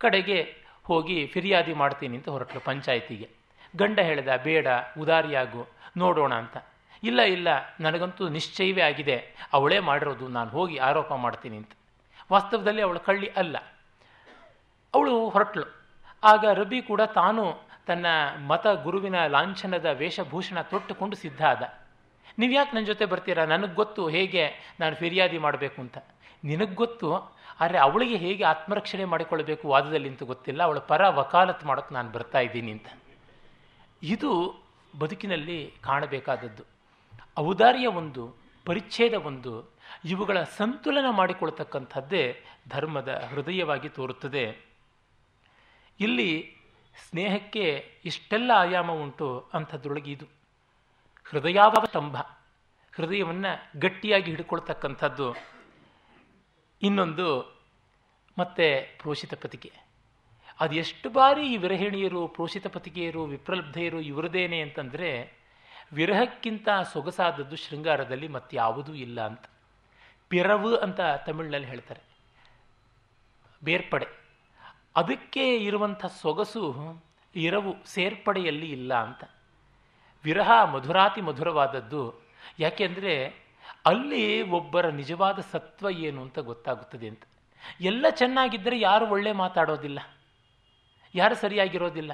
ಕಡೆಗೆ 0.00 0.38
ಹೋಗಿ 0.84 1.18
ಫಿರ್ಯಾದಿ 1.32 1.74
ಮಾಡ್ತೀನಿ 1.82 2.14
ಅಂತ 2.18 2.28
ಹೊರಟಳು 2.34 2.60
ಪಂಚಾಯತಿಗೆ. 2.60 3.28
ಗಂಡ 3.74 3.98
ಹೇಳಿದ, 4.08 4.30
ಬೇಡ, 4.48 4.66
ಉದಾರಿಯಾಗು, 5.02 5.62
ನೋಡೋಣ 6.02 6.32
ಅಂತ. 6.42 6.56
ಇಲ್ಲ 7.04 7.22
ಇಲ್ಲ, 7.22 7.48
ನನಗಂತೂ 7.80 8.28
ನಿಶ್ಚಯವೇ 8.28 8.80
ಆಗಿದೆ. 8.80 9.48
ಅವಳೇ 9.52 9.78
ಮಾಡಿರೋದು, 9.78 10.28
ನಾನು 10.28 10.50
ಹೋಗಿ 10.50 10.76
ಆರೋಪ 10.76 11.12
ಮಾಡ್ತೀನಿ 11.12 11.56
ಅಂತ. 11.56 11.70
ವಾಸ್ತವದಲ್ಲಿ 12.32 12.82
ಅವಳು 12.82 13.00
ಕಳ್ಳಿ 13.00 13.26
ಅಲ್ಲ. 13.26 13.56
ಅವಳು 14.94 15.28
ಹೊರಟಳು 15.28 15.64
ಆಗ 16.24 16.44
ರಬಿ 16.52 16.82
ಕೂಡ 16.82 17.00
ತಾನು 17.00 17.56
ತನ್ನ 17.86 18.06
ಮತ 18.46 18.66
ಗುರುವಿನ 18.66 19.26
ಲಾಂಛನದ 19.26 19.84
ವೇಷಭೂಷಣ 19.84 20.60
ತೊಟ್ಟುಕೊಂಡು 20.60 21.16
ಸಿದ್ಧ 21.16 21.44
ಆದ. 21.44 21.62
ನೀವ್ಯಾಕೆ 22.38 22.70
ನನ್ನ 22.74 22.86
ಜೊತೆ 22.86 23.04
ಬರ್ತೀರಾ? 23.04 23.44
ನನಗೆ 23.44 23.74
ಗೊತ್ತು 23.74 24.08
ಹೇಗೆ 24.08 24.50
ನಾನು 24.80 24.96
ಫಿರ್ಯಾದಿ 24.96 25.38
ಮಾಡಬೇಕು 25.38 25.82
ಅಂತ. 25.82 25.98
ನಿನಗೆ 26.44 26.74
ಗೊತ್ತು? 26.74 27.36
ಆದರೆ 27.60 27.78
ಅವಳಿಗೆ 27.78 28.16
ಹೇಗೆ 28.16 28.44
ಆತ್ಮರಕ್ಷಣೆ 28.44 29.04
ಮಾಡಿಕೊಳ್ಳಬೇಕು 29.04 29.68
ವಾದದಲ್ಲಿ 29.68 30.08
ಅಂತ 30.08 30.22
ಗೊತ್ತಿಲ್ಲ. 30.22 30.62
ಅವಳ 30.62 30.78
ಪರ 30.78 31.08
ವಕಾಲತ್ 31.08 31.64
ಮಾಡೋಕ್ಕೆ 31.64 31.94
ನಾನು 31.94 32.10
ಬರ್ತಾ 32.10 32.38
ಇದ್ದೀನಿ 32.38 32.72
ಅಂತ. 32.72 32.86
ಇದು 34.02 34.62
ಬದುಕಿನಲ್ಲಿ 34.98 35.74
ಕಾಣಬೇಕಾದದ್ದು. 35.80 36.73
ಔದಾರ್ಯ 37.38 37.86
ಒಂದು, 37.86 38.36
ಪರಿಚ್ಛೇದ 38.64 39.14
ಒಂದು, 39.14 39.74
ಇವುಗಳ 40.04 40.42
ಸಂತುಲನ 40.42 41.04
ಮಾಡಿಕೊಳ್ತಕ್ಕಂಥದ್ದೇ 41.10 42.42
ಧರ್ಮದ 42.68 43.28
ಹೃದಯವಾಗಿ 43.30 43.88
ತೋರುತ್ತದೆ. 43.88 44.74
ಇಲ್ಲಿ 46.00 46.56
ಸ್ನೇಹಕ್ಕೆ 47.10 47.90
ಇಷ್ಟೆಲ್ಲ 48.04 48.50
ಆಯಾಮ 48.54 48.92
ಉಂಟು 48.92 49.50
ಅಂಥದ್ರೊಳಗೆ 49.54 50.12
ಇದು. 50.12 50.26
ಹೃದಯಾವತಂಭ 51.24 52.16
ಹೃದಯವನ್ನು 52.96 53.80
ಗಟ್ಟಿಯಾಗಿ 53.80 54.30
ಹಿಡ್ಕೊಳ್ತಕ್ಕಂಥದ್ದು. 54.30 55.34
ಇನ್ನೊಂದು, 56.82 57.60
ಮತ್ತೆ 58.38 58.98
ಪ್ರೋಷಿತ 59.00 59.34
ಪತಿಕೆ. 59.34 59.72
ಅದೆಷ್ಟು 60.60 61.10
ಬಾರಿ 61.10 61.52
ಈ 61.52 61.56
ವಿರಹಿಣಿಯರು, 61.56 62.28
ಪ್ರೋಷಿತ 62.28 62.66
ಪತಿಕೆಯರು, 62.66 63.24
ವಿಪ್ರಲಬ್ಧೆಯರು 63.24 64.00
ಇವರದೇನೆ 64.00 64.60
ಅಂತಂದರೆ 64.60 65.43
ವಿರಹಕ್ಕಿಂತ 65.92 66.68
ಸೊಗಸಾದದ್ದು 66.92 67.56
ಶೃಂಗಾರದಲ್ಲಿ 67.56 68.28
ಮತ್ತಾವುದೂ 68.28 68.94
ಇಲ್ಲ 68.94 69.26
ಅಂತ. 69.26 69.44
ಪಿರವು 70.28 70.76
ಅಂತ 70.76 71.00
ತಮಿಳಿನಲ್ಲಿ 71.26 71.68
ಹೇಳ್ತಾರೆ. 71.68 72.00
ಬೇರ್ಪಡೆ. 73.64 74.06
ಅದಕ್ಕೆ 74.96 75.56
ಇರುವಂಥ 75.56 76.06
ಸೊಗಸು, 76.06 76.74
ಇರವು 77.36 77.86
ಸೇರ್ಪಡೆಯಲ್ಲಿ 77.86 78.72
ಇಲ್ಲ 78.72 78.94
ಅಂತ. 78.94 79.24
ವಿರಹ 80.24 80.64
ಮಧುರಾತಿ 80.64 81.20
ಮಧುರವಾದದ್ದು. 81.20 82.14
ಯಾಕೆಂದರೆ 82.58 83.44
ಅಲ್ಲಿ 83.86 84.42
ಒಬ್ಬರ 84.42 84.88
ನಿಜವಾದ 84.88 85.38
ಸತ್ವ 85.52 85.90
ಏನು 85.90 86.22
ಅಂತ 86.22 86.38
ಗೊತ್ತಾಗುತ್ತದೆ 86.38 87.08
ಅಂತ. 87.08 87.22
ಎಲ್ಲ 87.80 88.06
ಚೆನ್ನಾಗಿದ್ದರೆ 88.10 88.80
ಯಾರು 88.80 89.06
ಒಳ್ಳೆ 89.06 89.32
ಮಾತಾಡೋದಿಲ್ಲ? 89.32 90.00
ಯಾರು 91.14 91.34
ಸರಿಯಾಗಿರೋದಿಲ್ಲ? 91.34 92.12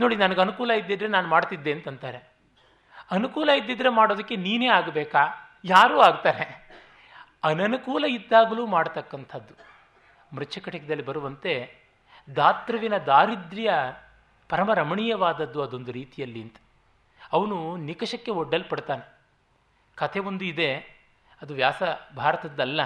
ನೋಡಿ, 0.00 0.16
ನನಗೆ 0.16 0.40
ಅನುಕೂಲ 0.40 0.70
ಇದ್ದಿದ್ರೆ 0.70 1.08
ನಾನು 1.08 1.28
ಮಾಡ್ತಿದ್ದೆ 1.28 1.72
ಅಂತಂತಾರೆ. 1.72 2.34
ಅನುಕೂಲ 3.10 3.48
ಇದ್ದಿದ್ರೆ 3.48 3.88
ಮಾಡೋದಕ್ಕೆ 3.88 4.36
ನೀನೇ 4.36 4.66
ಆಗಬೇಕಾ? 4.66 5.18
ಯಾರೂ 5.64 6.00
ಆಗ್ತಾರೆ. 6.00 6.64
ಅನನುಕೂಲ 7.44 8.04
ಇದ್ದಾಗಲೂ 8.04 8.66
ಮಾಡ್ತಕ್ಕಂಥದ್ದು. 8.66 9.54
ಮೃಚ್ಛಕಟಿಕದಲ್ಲಿ 10.36 11.04
ಬರುವಂತೆ 11.04 11.76
ದಾತೃವಿನ 12.36 12.98
ದಾರಿದ್ರ್ಯ 12.98 13.70
ಪರಮ 14.48 14.74
ರಮಣೀಯವಾದದ್ದು 14.74 15.62
ಅದೊಂದು 15.62 15.92
ರೀತಿಯಲ್ಲಿ 15.92 16.42
ಅಂತ. 16.42 16.56
ಅವನು 17.32 17.76
ನಿಕಷಕ್ಕೆ 17.76 18.30
ಒಡ್ಡಲ್ಪಡ್ತಾನೆ. 18.30 19.18
ಕಥೆ 19.94 20.18
ಒಂದು 20.18 20.44
ಇದೆ. 20.44 20.76
ಅದು 21.42 21.54
ವ್ಯಾಸ 21.54 21.82
ಭಾರತದ್ದಲ್ಲ. 22.16 22.80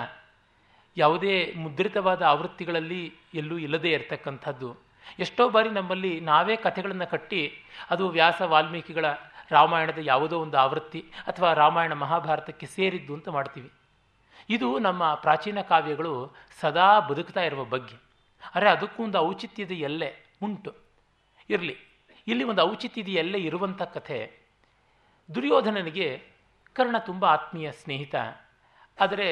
ಯಾವುದೇ 0.97 1.55
ಮುದ್ರಿತವಾದ 1.57 2.23
ಆವೃತ್ತಿಗಳಲ್ಲಿ 2.23 3.15
ಎಲ್ಲೂ 3.35 3.59
ಇಲ್ಲದೇ 3.59 3.91
ಇರತಕ್ಕಂಥದ್ದು. 3.93 4.88
ಎಷ್ಟೋ 5.19 5.49
ಬಾರಿ 5.49 5.71
ನಮ್ಮಲ್ಲಿ 5.71 6.21
ನಾವೇ 6.21 6.57
ಕಥೆಗಳನ್ನು 6.57 7.11
ಕಟ್ಟಿ 7.11 7.53
ಅದು 7.91 8.09
ವ್ಯಾಸ 8.09 8.41
ವಾಲ್ಮೀಕಿಗಳ 8.41 9.05
ರಾಮಾಯಣದ 9.51 9.99
ಯಾವುದೋ 10.01 10.41
ಒಂದು 10.41 10.59
ಆವೃತ್ತಿ 10.59 11.01
ಅಥವಾ 11.27 11.53
ರಾಮಾಯಣ 11.53 11.93
ಮಹಾಭಾರತಕ್ಕೆ 11.93 12.67
ಸೇರಿದ್ದು 12.67 13.15
ಅಂತ 13.15 13.29
ಮಾಡ್ತೀವಿ. 13.29 13.73
ಇದು 14.51 14.79
ನಮ್ಮ 14.79 15.15
ಪ್ರಾಚೀನ 15.15 15.61
ಕಾವ್ಯಗಳು 15.61 16.35
ಸದಾ 16.61 17.01
ಬದುಕ್ತಾ 17.01 17.41
ಇರುವ 17.41 17.65
ಬಗ್ಗೆ. 17.65 17.97
ಅರೆ 18.55 18.71
ಅದಕ್ಕೂ 18.71 19.05
ಒಂದು 19.05 19.19
ಔಚಿತ್ಯದ 19.19 19.71
ಎಲ್ಲೆ 19.71 20.37
ಉಂಟು. 20.43 20.75
ಇರಲಿ, 21.51 21.77
ಇಲ್ಲಿ 22.27 22.45
ಒಂದು 22.45 22.63
ಔಚಿತ್ಯದ 22.63 23.09
ಎಲ್ಲೆ 23.09 23.39
ಇರುವಂಥ 23.39 23.83
ಕಥೆ. 23.83 24.33
ದುರ್ಯೋಧನನಿಗೆ 25.35 26.23
ಕರ್ಣ 26.73 26.99
ತುಂಬ 26.99 27.25
ಆತ್ಮೀಯ 27.25 27.73
ಸ್ನೇಹಿತ. 27.73 28.15
ಆದರೆ 29.01 29.29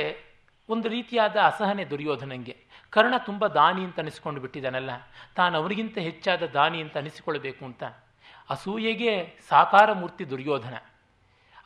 ಒಂದು 0.68 0.88
ರೀತಿಯಾದ 0.88 1.36
ಅಸಹನೆ 1.44 1.84
ದುರ್ಯೋಧನಂಗೆ 1.84 2.54
ಕರ್ಣ 2.90 3.14
ತುಂಬ 3.26 3.46
ದಾನಿ 3.46 3.82
ಅಂತ 3.84 3.98
ಅನಿಸ್ಕೊಂಡು 3.98 4.40
ಬಿಟ್ಟಿದ್ದಾನಲ್ಲ. 4.40 4.90
ತಾನು 5.36 5.54
ಅವರಿಗಿಂತ 5.58 5.98
ಹೆಚ್ಚಾದ 5.98 6.42
ದಾನಿ 6.42 6.78
ಅಂತ 6.80 6.96
ಅನಿಸಿಕೊಳ್ಬೇಕು 6.96 7.64
ಅಂತ. 7.64 7.84
ಅಸೂಯೆಗೆ 8.50 9.12
ಸಾಕಾರ 9.48 9.92
ಮೂರ್ತಿ 9.92 10.24
ದುರ್ಯೋಧನ. 10.30 10.76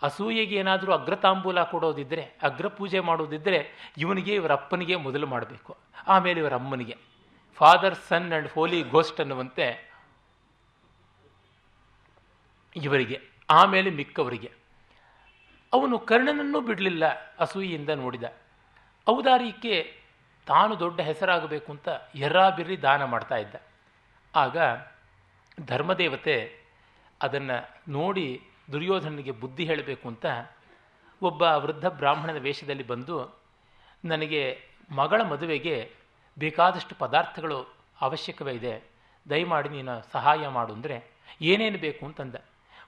ಅಸೂಯೆಗೆ 0.02 0.56
ಏನಾದರೂ 0.56 0.92
ಅಗ್ರತಾಂಬೂಲ 0.92 1.62
ಕೊಡೋದಿದ್ದರೆ 1.62 2.22
ಅಗ್ರ 2.42 2.66
ಪೂಜೆ 2.68 3.00
ಮಾಡೋದಿದ್ದರೆ 3.00 3.58
ಇವನಿಗೆ 3.98 4.34
ಇವರ 4.34 4.52
ಅಪ್ಪನಿಗೆ 4.52 4.96
ಮೊದಲು 4.96 5.26
ಮಾಡಬೇಕು. 5.26 5.76
ಆಮೇಲೆ 6.08 6.40
ಇವರ 6.40 6.54
ಅಮ್ಮನಿಗೆ 6.54 6.96
father 7.58 7.96
son 8.08 8.30
and 8.32 8.48
holy 8.48 8.82
ghost 8.82 9.20
ಅನ್ನುವಂತೆ 9.20 9.66
ಇವರಿಗೆ, 12.76 13.20
ಆಮೇಲೆ 13.50 13.90
ಮಿಕ್ಕವರಿಗೆ. 13.90 14.50
ಅವನು 15.72 15.98
ಕರ್ಣನನ್ನೂ 15.98 16.60
ಬಿಡಲಿಲ್ಲ, 16.60 17.04
ಅಸೂಯಿಯಿಂದ 17.38 17.90
ನೋಡಿದ. 18.02 18.24
ಔದಾರ್ಯಕ್ಕೆ 19.12 19.74
ತಾನು 20.46 20.72
ದೊಡ್ಡ 20.78 21.00
ಹೆಸರಾಗಬೇಕು 21.00 21.72
ಅಂತ 21.72 21.88
ಎರ್ರಾಬಿರ್ರಿ 22.14 22.76
ದಾನ 22.82 23.02
ಮಾಡ್ತಾ 23.04 23.36
ಇದ್ದ. 23.36 23.54
ಆಗ 24.34 24.56
ಧರ್ಮದೇವತೆ 25.66 26.36
ಅದನ್ನು 27.22 27.56
ನೋಡಿ 27.92 28.26
ದುರ್ಯೋಧನಿಗೆ 28.72 29.30
ಬುದ್ಧಿ 29.30 29.64
ಹೇಳಬೇಕು 29.64 30.08
ಅಂತ 30.08 30.26
ಒಬ್ಬ 31.22 31.42
ವೃದ್ಧ 31.42 31.86
ಬ್ರಾಹ್ಮಣನ 31.86 32.38
ವೇಷದಲ್ಲಿ 32.38 32.86
ಬಂದು, 32.86 33.16
ನನಗೆ 34.04 34.42
ಮಗಳ 34.90 35.20
ಮದುವೆಗೆ 35.22 35.76
ಬೇಕಾದಷ್ಟು 36.38 36.94
ಪದಾರ್ಥಗಳು 36.94 37.58
ಅವಶ್ಯಕವೇ 38.00 38.52
ಇದೆ. 38.52 38.74
ದಯಮಾಡಿ 39.30 39.68
ನೀನು 39.68 39.94
ಸಹಾಯ 40.12 40.48
ಮಾಡು. 40.48 40.72
ಅಂದರೆ 40.72 40.96
ಏನೇನು 41.40 41.78
ಬೇಕು 41.78 42.06
ಅಂತಂದ. 42.06 42.36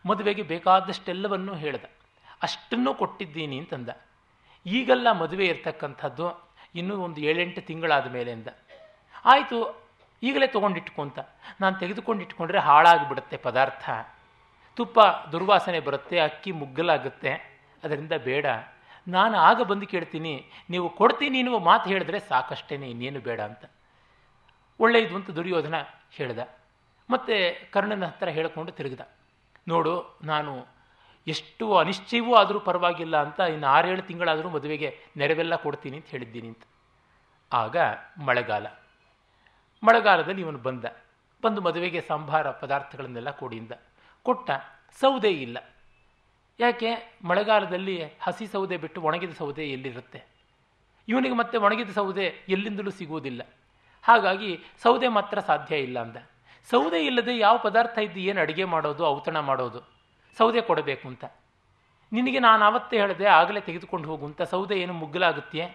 ಮದುವೆಗೆ 0.08 0.42
ಬೇಕಾದಷ್ಟೆಲ್ಲವನ್ನೂ 0.42 1.54
ಹೇಳ್ದ. 1.54 1.84
ಅಷ್ಟನ್ನು 2.42 2.94
ಕೊಟ್ಟಿದ್ದೀನಿ 2.94 3.58
ಅಂತಂದ. 3.58 3.88
ಈಗೆಲ್ಲ 4.66 5.12
ಮದುವೆ 5.12 5.46
ಇರ್ತಕ್ಕಂಥದ್ದು 5.46 6.52
ಇನ್ನೂ 6.74 6.96
ಒಂದು 6.96 7.20
ಏಳೆಂಟು 7.20 7.60
ತಿಂಗಳಾದ 7.60 8.06
ಮೇಲಿಂದ. 8.12 8.48
ಆಯಿತು, 9.24 9.58
ಈಗಲೇ 10.22 10.46
ತೊಗೊಂಡಿಟ್ಕೊಂತ. 10.46 11.18
ನಾನು 11.60 11.78
ತೆಗೆದುಕೊಂಡಿಟ್ಕೊಂಡ್ರೆ 11.78 12.58
ಹಾಳಾಗಿಬಿಡುತ್ತೆ 12.58 13.36
ಪದಾರ್ಥ. 13.36 13.90
ತುಪ್ಪ 14.76 15.00
ದುರ್ವಾಸನೆ 15.32 15.80
ಬರುತ್ತೆ, 15.80 16.18
ಅಕ್ಕಿ 16.18 16.52
ಮುಗ್ಗಲಾಗುತ್ತೆ. 16.52 17.32
ಅದರಿಂದ 17.84 18.12
ಬೇಡ. 18.12 18.46
ನಾನು 19.08 19.36
ಆಗ 19.38 19.62
ಬಂದು 19.62 19.86
ಕೇಳ್ತೀನಿ, 19.86 20.46
ನೀವು 20.70 20.88
ಕೊಡ್ತೀನಿ 20.88 21.42
ನೀವು 21.42 21.58
ಮಾತು 21.58 21.88
ಹೇಳಿದ್ರೆ 21.88 22.18
ಸಾಕಷ್ಟೇನೆ, 22.20 22.90
ಇನ್ನೇನು 22.90 23.20
ಬೇಡ 23.20 23.40
ಅಂತ. 23.40 23.64
ಒಳ್ಳೆಯದು 24.80 25.16
ಅಂತ 25.16 25.30
ದುರ್ಯೋಧನ 25.30 25.74
ಹೇಳ್ದ. 26.10 26.38
ಮತ್ತು 27.10 27.34
ಕರ್ಣನ 27.72 28.04
ಹತ್ರ 28.04 28.28
ಹೇಳಿಕೊಂಡು 28.28 28.72
ತಿರುಗಿದ. 28.72 29.00
ನೋಡು, 29.68 30.18
ನಾನು 30.22 30.71
ಎಷ್ಟು 31.26 31.76
ಅನಿಶ್ಚಯವೂ 31.76 32.34
ಆದರೂ 32.34 32.60
ಪರವಾಗಿಲ್ಲ 32.60 33.22
ಅಂತ 33.22 33.40
ಇನ್ನು 33.40 33.66
ಆರೇಳು 33.66 34.02
ತಿಂಗಳಾದರೂ 34.02 34.48
ಮದುವೆಗೆ 34.48 34.98
ನೆರವೆಲ್ಲ 35.16 35.56
ಕೊಡ್ತೀನಿ 35.56 35.96
ಅಂತ 35.96 36.06
ಹೇಳಿದ್ದೀನಿ 36.06 36.48
ಅಂತ. 36.48 36.62
ಆಗ 37.52 37.76
ಮಳೆಗಾಲ. 38.24 38.66
ಮಳೆಗಾಲದಲ್ಲಿ 39.82 40.40
ಇವನು 40.40 40.58
ಬಂದ. 40.58 40.84
ಬಂದು 41.44 41.60
ಮದುವೆಗೆ 41.60 42.00
ಸಂಭಾರ 42.00 42.50
ಪದಾರ್ಥಗಳನ್ನೆಲ್ಲ 42.50 43.30
ಕೊಡಿಂದ. 43.30 43.72
ಕೊಟ್ಟ. 44.22 44.50
ಸೌದೆ 45.00 45.30
ಇಲ್ಲ. 45.30 45.58
ಯಾಕೆ? 46.60 47.18
ಮಳೆಗಾಲದಲ್ಲಿ 47.24 48.04
ಹಸಿ 48.20 48.46
ಸೌದೆ 48.46 48.76
ಬಿಟ್ಟು 48.76 49.02
ಒಣಗಿದ 49.02 49.30
ಸೌದೆ 49.30 49.64
ಎಲ್ಲಿರುತ್ತೆ? 49.64 50.24
ಇವನಿಗೆ 51.08 51.34
ಮತ್ತೆ 51.34 51.58
ಒಣಗಿದ 51.58 51.90
ಸೌದೆ 51.90 52.24
ಎಲ್ಲಿಂದಲೂ 52.48 52.90
ಸಿಗುವುದಿಲ್ಲ. 52.90 53.42
ಹಾಗಾಗಿ 54.02 54.60
ಸೌದೆ 54.82 55.08
ಮಾತ್ರ 55.08 55.40
ಸಾಧ್ಯ 55.40 55.76
ಇಲ್ಲ 55.76 55.98
ಅಂದ. 55.98 56.16
ಸೌದೆ 56.70 57.06
ಇಲ್ಲದೆ 57.06 57.38
ಯಾವ 57.38 57.58
ಪದಾರ್ಥ 57.58 57.98
ಇದ್ದು 57.98 58.20
ಏನು 58.20 58.40
ಅಡುಗೆ 58.40 58.64
ಮಾಡೋದು, 58.64 59.06
ಔತಣ 59.06 59.38
ಮಾಡೋದು? 59.38 60.01
ಸೌದೆ 60.38 60.60
ಕೊಡಬೇಕು 60.60 61.08
ಅಂತ. 61.08 61.24
ನಿನಗೆ 62.12 62.38
ನಾನು 62.38 62.64
ಆವತ್ತೇ 62.64 62.96
ಹೇಳಿದೆ, 62.98 63.26
ಆಗಲೇ 63.40 63.60
ತೆಗೆದುಕೊಂಡು 63.60 64.08
ಹೋಗು 64.08 64.26
ಅಂತ. 64.26 64.42
ಸೌದೆ 64.42 64.76
ಏನು 64.80 64.92
ಮುಗ್ಗಲಾಗುತ್ತೆ 64.92 65.66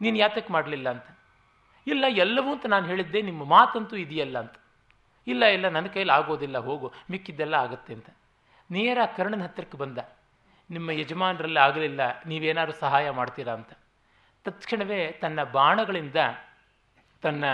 ನೀನು 0.00 0.16
ಯಾತಕ್ಕೆ 0.16 0.52
ಮಾಡಲಿಲ್ಲ 0.52 0.88
ಅಂತ. 0.90 1.08
ಇಲ್ಲ, 1.86 2.04
ಎಲ್ಲವೂ 2.08 2.50
ಅಂತ 2.52 2.66
ನಾನು 2.66 2.86
ಹೇಳಿದ್ದೆ, 2.86 3.22
ನಿಮ್ಮ 3.22 3.44
ಮಾತಂತೂ 3.44 3.96
ಇದೆಯಲ್ಲ 3.96 4.38
ಅಂತ. 4.38 4.56
ಇಲ್ಲ 5.26 5.44
ಇಲ್ಲ, 5.44 5.68
ನನ್ನ 5.68 5.86
ಕೈಯಲ್ಲಿ 5.86 6.12
ಆಗೋದಿಲ್ಲ, 6.12 6.58
ಹೋಗು, 6.58 6.92
ಮಿಕ್ಕಿದ್ದೆಲ್ಲ 7.10 7.54
ಆಗುತ್ತೆ 7.54 7.92
ಅಂತ. 7.94 8.10
ನೇರ 8.70 8.98
ಕರ್ಣನ 9.16 9.42
ಹತ್ತಿರಕ್ಕೆ 9.42 9.78
ಬಂದ. 9.78 9.98
ನಿಮ್ಮ 10.70 10.90
ಯಜಮಾನರಲ್ಲಿ 10.90 11.58
ಆಗಲಿಲ್ಲ, 11.58 12.00
ನೀವೇನಾದ್ರು 12.26 12.74
ಸಹಾಯ 12.80 13.10
ಮಾಡ್ತೀರಾ 13.10 13.52
ಅಂತ. 13.52 13.72
ತತ್ಕ್ಷಣವೇ 14.44 15.00
ತನ್ನ 15.20 15.40
ಬಾಣಗಳಿಂದ 15.44 16.16
ತನ್ನ 17.22 17.44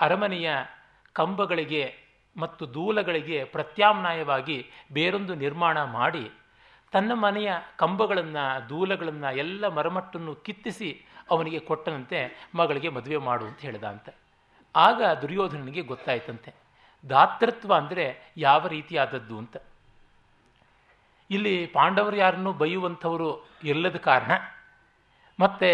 ಅರಮನೆಯ 0.00 0.50
ಕಂಬಗಳಿಗೆ 1.12 1.82
ಮತ್ತು 2.36 2.74
ದೂಲಗಳಿಗೆ 2.74 3.44
ಪ್ರತ್ಯಾಮ್ನಾಯವಾಗಿ 3.44 4.66
ಬೇರೊಂದು 4.92 5.34
ನಿರ್ಮಾಣ 5.34 5.82
ಮಾಡಿ 5.84 6.30
ತನ್ನ 6.92 7.12
ಮನೆಯ 7.14 7.52
ಕಂಬಗಳನ್ನು, 7.76 8.68
ದೂಲಗಳನ್ನು 8.68 9.36
ಎಲ್ಲ 9.36 9.68
ಮರಮಟ್ಟನ್ನು 9.68 10.34
ಕಿತ್ತಿಸಿ 10.34 11.06
ಅವನಿಗೆ 11.30 11.58
ಕೊಟ್ಟನಂತೆ 11.58 12.50
ಮಗಳಿಗೆ 12.54 12.88
ಮದುವೆ 12.88 13.16
ಮಾಡು 13.16 13.44
ಅಂತ 13.44 13.60
ಹೇಳಿದ 13.60 13.84
ಅಂತ 13.84 14.08
ಆಗ 14.76 15.02
ದುರ್ಯೋಧನನಿಗೆ 15.22 15.82
ಗೊತ್ತಾಯ್ತಂತೆ. 15.82 16.54
ದಾತೃತ್ವ 17.08 17.74
ಅಂದರೆ 17.74 18.32
ಯಾವ 18.36 18.66
ರೀತಿಯಾದದ್ದು 18.66 19.38
ಅಂತ. 19.38 19.56
ಇಲ್ಲಿ 21.30 21.66
ಪಾಂಡವರು 21.66 22.16
ಯಾರನ್ನು 22.16 22.52
ಬೈಯುವಂಥವರು 22.52 23.30
ಇಲ್ಲದ 23.64 23.96
ಕಾರಣ 23.96 24.30
ಮತ್ತು 25.38 25.70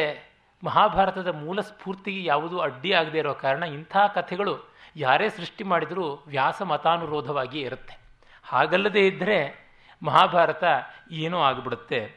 ಮಹಾಭಾರತದ 0.64 1.28
ಮೂಲ 1.28 1.60
ಸ್ಫೂರ್ತಿಗೆ 1.60 2.24
ಯಾವುದೂ 2.24 2.58
ಅಡ್ಡಿ 2.58 2.92
ಆಗದೇ 2.92 3.18
ಇರೋ 3.18 3.34
ಕಾರಣ 3.34 3.62
ಇಂಥ 3.62 3.96
ಕಥೆಗಳು 4.14 4.75
ಯಾರೇ 4.96 5.28
ಸೃಷ್ಟಿ 5.28 5.64
ಮಾಡಿದರೂ 5.64 6.24
ವ್ಯಾಸ 6.26 6.62
ಮತಾನುರೋಧವಾಗಿ 6.62 7.60
ಇರುತ್ತೆ. 7.60 7.98
ಹಾಗಲ್ಲದೆ 8.42 9.06
ಇದ್ದರೆ 9.06 9.66
ಮಹಾಭಾರತ 10.02 10.64
ಏನೋ 11.10 11.40
ಆಗಿಬಿಡುತ್ತೆ. 11.40 12.14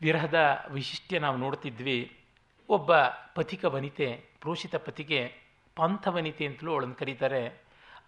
ವಿರಹದ 0.00 0.64
ವೈಶಿಷ್ಟ್ಯ 0.70 1.18
ನಾವು 1.18 1.36
ನೋಡ್ತಿದ್ವಿ. 1.36 2.20
ಒಬ್ಬ 2.68 2.96
ಪಥಿಕ 3.34 3.64
ವನಿತೆ, 3.64 4.24
ಪ್ರೋಷಿತ 4.40 4.76
ಪತಿಗೆ 4.76 5.34
ಪಂಥವನಿತೆ 5.76 6.46
ಅಂತಲೂ 6.46 6.72
ಅವಳನ್ನು 6.72 6.94
ಕರೀತಾರೆ. 6.94 7.62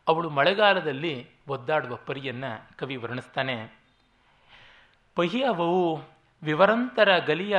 ಅವಳು 0.08 0.30
ಮಳೆಗಾಲದಲ್ಲಿ 0.30 1.28
ಒದ್ದಾಡುವ 1.48 1.96
ಪರಿಯನ್ನು 1.96 2.78
ಕವಿ 2.78 2.96
ವರ್ಣಿಸ್ತಾನೆ. 2.96 3.80
ಪಹಿಯವವು 5.14 6.02
ವಿವರಂತರ 6.42 7.18
ಗಲಿಯ 7.18 7.58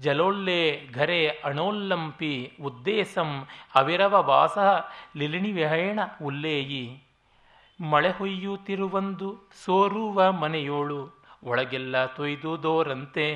ಜಲೋಲ್ಲೆ 0.00 0.86
ಘರೆ 0.94 1.28
ಅಣೋಲ್ಲಂಪಿ 1.28 2.52
ಉದ್ದೇಶಂ 2.62 3.30
ಅವಿರವ 3.74 4.22
ವಾಸ 4.22 4.58
ಲಿಲಿಣಿ 5.16 5.52
ವಿಹೇಣ 5.52 6.00
ಉಲ್ಲೇಯಿ. 6.24 6.84
ಮಳೆ 7.80 8.10
ಹೊಯ್ಯುತ್ತಿರುವಂದು 8.10 9.28
ಸೋರುವ 9.64 10.32
ಮನೆಯೋಳು 10.32 11.00
ಒಳಗೆಲ್ಲ 11.44 12.06
ತೊಯ್ದುದೋರಂತೆ 12.06 13.26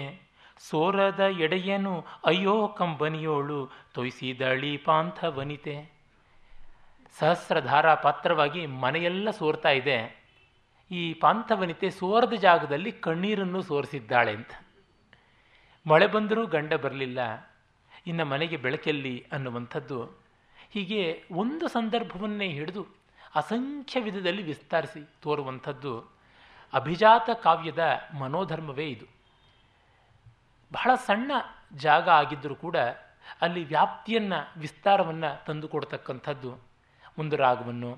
ಸೋರದ 0.58 1.20
ಎಡೆಯನು 1.20 1.94
ಅಯ್ಯೋ 2.24 2.68
ಕಂಬನಿಯೋಳು 2.68 3.58
ತೊಯ್ಸಿದಳಿ 3.94 4.76
ಪಾಂಥ 4.76 5.24
ವನಿತೆ 5.24 5.76
ಸಹಸ್ರಧಾರ 7.18 7.94
ಪಾತ್ರವಾಗಿ 7.94 8.66
ಮನೆಯೆಲ್ಲ 8.66 9.30
ಸೋರ್ತಾ 9.30 9.70
ಇದೆ. 9.70 9.98
ಈ 10.90 11.14
ಪಾಂಥವನಿತೆ 11.14 11.90
ಸೋರದ 11.90 12.32
ಜಾಗದಲ್ಲಿ 12.32 12.92
ಕಣ್ಣೀರನ್ನು 12.92 13.62
ಸೋರಿಸಿದ್ದಾಳೆ 13.62 14.32
ಅಂತ 14.32 14.54
ಮಳೆ 15.86 16.06
ಬಂದರೂ 16.06 16.42
ಗಂಡ 16.54 16.72
ಬರಲಿಲ್ಲ, 16.84 17.20
ಇನ್ನು 18.10 18.24
ಮನೆಗೆ 18.32 18.56
ಬೆಳಕೆಲ್ಲಿ 18.64 19.14
ಅನ್ನುವಂಥದ್ದು. 19.32 19.98
ಹೀಗೆ 20.74 21.00
ಒಂದು 21.42 21.66
ಸಂದರ್ಭವನ್ನೇ 21.68 22.48
ಹಿಡಿದು 22.58 22.82
ಅಸಂಖ್ಯ 23.40 24.00
ವಿಧದಲ್ಲಿ 24.00 24.42
ವಿಸ್ತರಿಸಿ 24.42 25.02
ತೋರುವಂಥದ್ದು 25.22 25.92
ಅಭಿಜಾತ 26.72 27.28
ಕಾವ್ಯದ 27.44 27.82
ಮನೋಧರ್ಮವೇ 28.20 28.86
ಇದು. 28.94 29.06
ಬಹಳ 30.72 30.90
ಸಣ್ಣ 31.06 31.32
ಜಾಗ 31.84 32.06
ಆಗಿದ್ದರೂ 32.20 32.54
ಕೂಡ 32.64 32.76
ಅಲ್ಲಿ 33.44 33.62
ವ್ಯಾಪ್ತಿಯನ್ನು, 33.64 34.38
ವಿಸ್ತಾರವನ್ನು 34.60 35.30
ತಂದು 35.46 35.66
ಕೊಡ್ತಕ್ಕಂಥದ್ದು 35.74 36.50
ಒಂದು 37.20 37.34
ರಾಗವನ್ನು, 37.36 37.90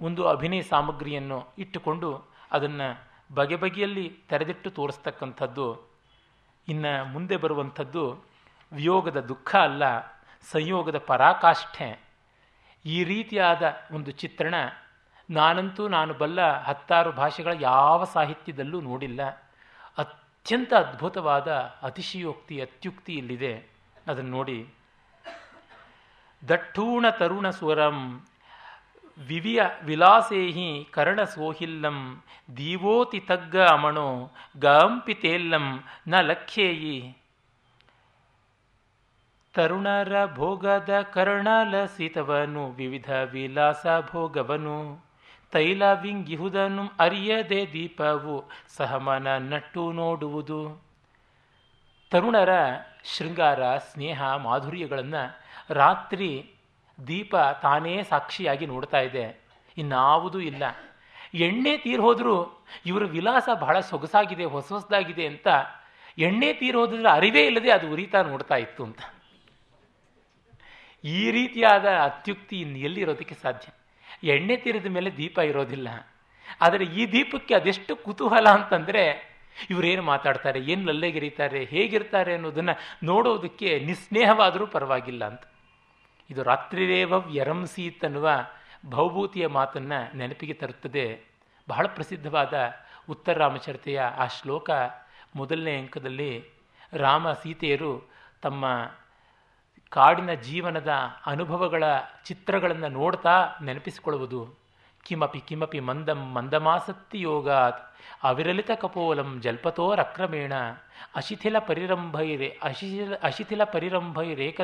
ಒಂದು 0.00 0.22
ಅಭಿನಯ 0.34 0.62
ಸಾಮಗ್ರಿಯನ್ನು 0.72 1.38
ಇಟ್ಟುಕೊಂಡು 1.62 2.10
ಅದನ್ನು 2.56 2.88
ಬಗೆ 3.34 3.56
ಬಗೆಯಲ್ಲಿ 3.56 4.06
ತೆರೆದಿಟ್ಟು 4.30 4.68
ತೋರಿಸ್ತಕ್ಕಂಥದ್ದು 4.78 5.66
ಇನ್ನು 6.68 7.04
ಮುಂದೆ 7.04 7.36
ಬರುವಂಥದ್ದು 7.36 8.24
ವಿಯೋಗದ 8.72 9.20
ದುಃಖ 9.20 9.56
ಅಲ್ಲ, 9.56 10.00
ಸಂಯೋಗದ 10.52 10.98
ಪರಾಕಾಷ್ಠೆ. 10.98 12.02
ಈ 12.84 13.04
ರೀತಿಯಾದ 13.04 13.62
ಒಂದು 13.92 14.10
ಚಿತ್ರಣ 14.10 14.54
ನಾನಂತೂ 15.30 15.88
ನಾನು 15.88 16.14
ಬಲ್ಲ 16.14 16.62
ಹತ್ತಾರು 16.62 17.12
ಭಾಷೆಗಳ 17.12 17.52
ಯಾವ 17.60 18.04
ಸಾಹಿತ್ಯದಲ್ಲೂ 18.04 18.80
ನೋಡಿಲ್ಲ. 18.80 19.28
ಅತ್ಯಂತ 19.98 20.74
ಅದ್ಭುತವಾದ 20.74 21.52
ಅತಿಶಯೋಕ್ತಿ, 21.82 22.60
ಅತ್ಯುಕ್ತಿ 22.60 23.12
ಇಲ್ಲಿದೆ. 23.12 23.70
ಅದನ್ನು 24.08 24.30
ನೋಡಿ. 24.30 24.74
ದಟ್ಟೂಣ 26.48 27.08
ತರುಣ 27.10 27.50
ಸ್ವರಂ 27.50 28.26
ವಿವಿಯ 29.18 29.62
ವಿಲಾಸೇಹಿ 29.84 30.88
ಕರ್ಣ 30.90 31.22
ಸೋಹಿಲ್ಲಂ, 31.22 32.22
ದೀವೋತಿ 32.56 33.20
ತಗ್ಗ 33.20 33.56
ಅಮಣೋ 33.56 34.30
ಗಾಂಪಿತೇಲ್ಲಂ 34.58 35.84
ನ 36.08 36.20
ಲಖ್ಯೇಯಿ 36.20 37.16
ತರುಣರ 39.54 40.34
ಭೋಗದ 40.34 41.00
ಕರ್ಣಲಸಿತವನು 41.00 42.70
ವಿವಿಧ 42.70 43.12
ವಿಲಾಸ 43.12 43.86
ಭೋಗವನು. 44.12 45.04
ತೈಲ 45.52 45.92
ವಿಂಗಿಹುದನು 45.92 46.92
ಅರಿಯದೆ 46.98 47.72
ದೀಪವು, 47.72 48.44
ಸಹಮನ 48.76 49.36
ನಟ್ಟು 49.36 49.92
ನೋಡುವುದು. 49.92 50.82
ತರುಣರ 52.10 52.48
ಶೃಂಗಾರ 53.04 53.76
ಸ್ನೇಹ 53.76 54.34
ಮಾಧುರ್ಯಗಳನ್ನು 54.36 55.40
ರಾತ್ರಿ 55.70 56.51
ದೀಪ 57.06 57.36
ತಾನೇ 57.36 58.02
ಸಾಕ್ಷಿಯಾಗಿ 58.02 58.66
ನೋಡ್ತಾ 58.66 59.00
ಇದೆ. 59.00 59.24
ಇನ್ನಾವುದೂ 59.78 60.40
ಇಲ್ಲ. 60.40 60.62
ಎಣ್ಣೆ 61.34 61.76
ತೀರ್ 61.76 62.00
ಹೋದರೂ 62.00 62.66
ಇವರ 62.86 63.04
ವಿಲಾಸ 63.04 63.48
ಬಹಳ 63.60 63.80
ಸೊಗಸಾಗಿದೆ, 63.80 64.44
ಹೊಸ 64.44 64.72
ಹೊಸದಾಗಿದೆ 64.72 65.26
ಅಂತ 65.26 65.46
ಎಣ್ಣೆ 66.18 66.52
ತೀರ್ 66.52 66.76
ಹೋದ್ರೆ 66.76 67.08
ಅರಿವೇ 67.08 67.46
ಇಲ್ಲದೆ 67.46 67.70
ಅದು 67.70 67.92
ಉರಿತಾ 67.92 68.22
ನೋಡ್ತಾ 68.22 68.56
ಇತ್ತು 68.56 68.84
ಅಂತ. 68.84 69.00
ಈ 71.04 71.30
ರೀತಿಯಾದ 71.30 71.84
ಅತ್ಯುಕ್ತಿ 71.84 72.60
ಇನ್ನು 72.60 72.78
ಎಲ್ಲಿರೋದಕ್ಕೆ 72.78 73.34
ಸಾಧ್ಯ? 73.34 73.68
ಎಣ್ಣೆ 74.26 74.56
ತೀರಿದ 74.56 74.86
ಮೇಲೆ 74.86 75.16
ದೀಪ 75.16 75.38
ಇರೋದಿಲ್ಲ. 75.38 75.88
ಆದರೆ 76.60 76.84
ಈ 76.84 77.12
ದೀಪಕ್ಕೆ 77.12 77.54
ಅದೆಷ್ಟು 77.54 77.96
ಕುತೂಹಲ 77.96 78.46
ಅಂತಂದರೆ 78.48 79.32
ಇವರೇನು 79.70 80.02
ಮಾತಾಡ್ತಾರೆ, 80.02 80.60
ಏನು 80.60 80.86
ಲಲ್ಲೆಗಿರಿತಾರೆ, 80.86 81.64
ಹೇಗಿರ್ತಾರೆ 81.64 82.34
ಅನ್ನೋದನ್ನು 82.34 83.06
ನೋಡೋದಕ್ಕೆ 83.06 83.78
ನಿಸ್ನೇಹವಾದರೂ 83.78 84.66
ಪರವಾಗಿಲ್ಲ 84.66 85.24
ಅಂತ. 85.24 85.44
ಇದು 86.32 86.42
ರಾತ್ರಿರೇವ 86.42 87.12
ವ್ಯರಂಸೀತ್ 87.32 88.04
ಅನ್ನುವ 88.04 88.28
ಭೌಭೂತಿಯ 88.86 89.46
ಮಾತನ್ನು 89.46 89.98
ನೆನಪಿಗೆ 90.16 90.54
ತರುತ್ತದೆ. 90.60 91.06
ಬಹಳ 91.68 91.86
ಪ್ರಸಿದ್ಧವಾದ 91.86 92.54
ಉತ್ತರ 93.10 93.34
ರಾಮಚರಿತೆಯ 93.38 94.00
ಆ 94.22 94.26
ಶ್ಲೋಕ 94.26 94.70
ಮೊದಲನೇ 95.36 95.74
ಅಂಕದಲ್ಲಿ 95.78 96.30
ರಾಮ 96.92 97.32
ಸೀತೆಯರು 97.42 97.92
ತಮ್ಮ 98.42 98.64
ಕಾಡಿನ 99.92 100.32
ಜೀವನದ 100.46 100.92
ಅನುಭವಗಳ 101.26 101.84
ಚಿತ್ರಗಳನ್ನು 102.24 102.88
ನೋಡ್ತಾ 102.88 103.34
ನೆನಪಿಸಿಕೊಳ್ಳುವುದು. 103.62 104.40
ಕಿಮಪಿ 105.04 105.40
ಕಿಮಪಿ 105.40 105.80
ಮಂದಂ 105.80 106.20
ಮಂದಮಾಸಕ್ತಿ 106.34 107.18
ಯೋಗಾತ್ 107.20 107.80
ಅವಿರಲಿತ 108.22 108.70
ಕಪೋಲಂ 108.80 109.30
ಜಲ್ಪತೋರಕ್ರಮೇಣ 109.44 110.52
ಅಶಿಥಿಲ 111.16 111.56
ಪರಿರಂಭೈರೆ 111.68 112.48
ಅಶಿಥಿಲ 112.62 113.14
ಅಶಿಥಿಲ 113.22 113.64
ಪರಿರಂಭೈರೇಕ 113.74 114.60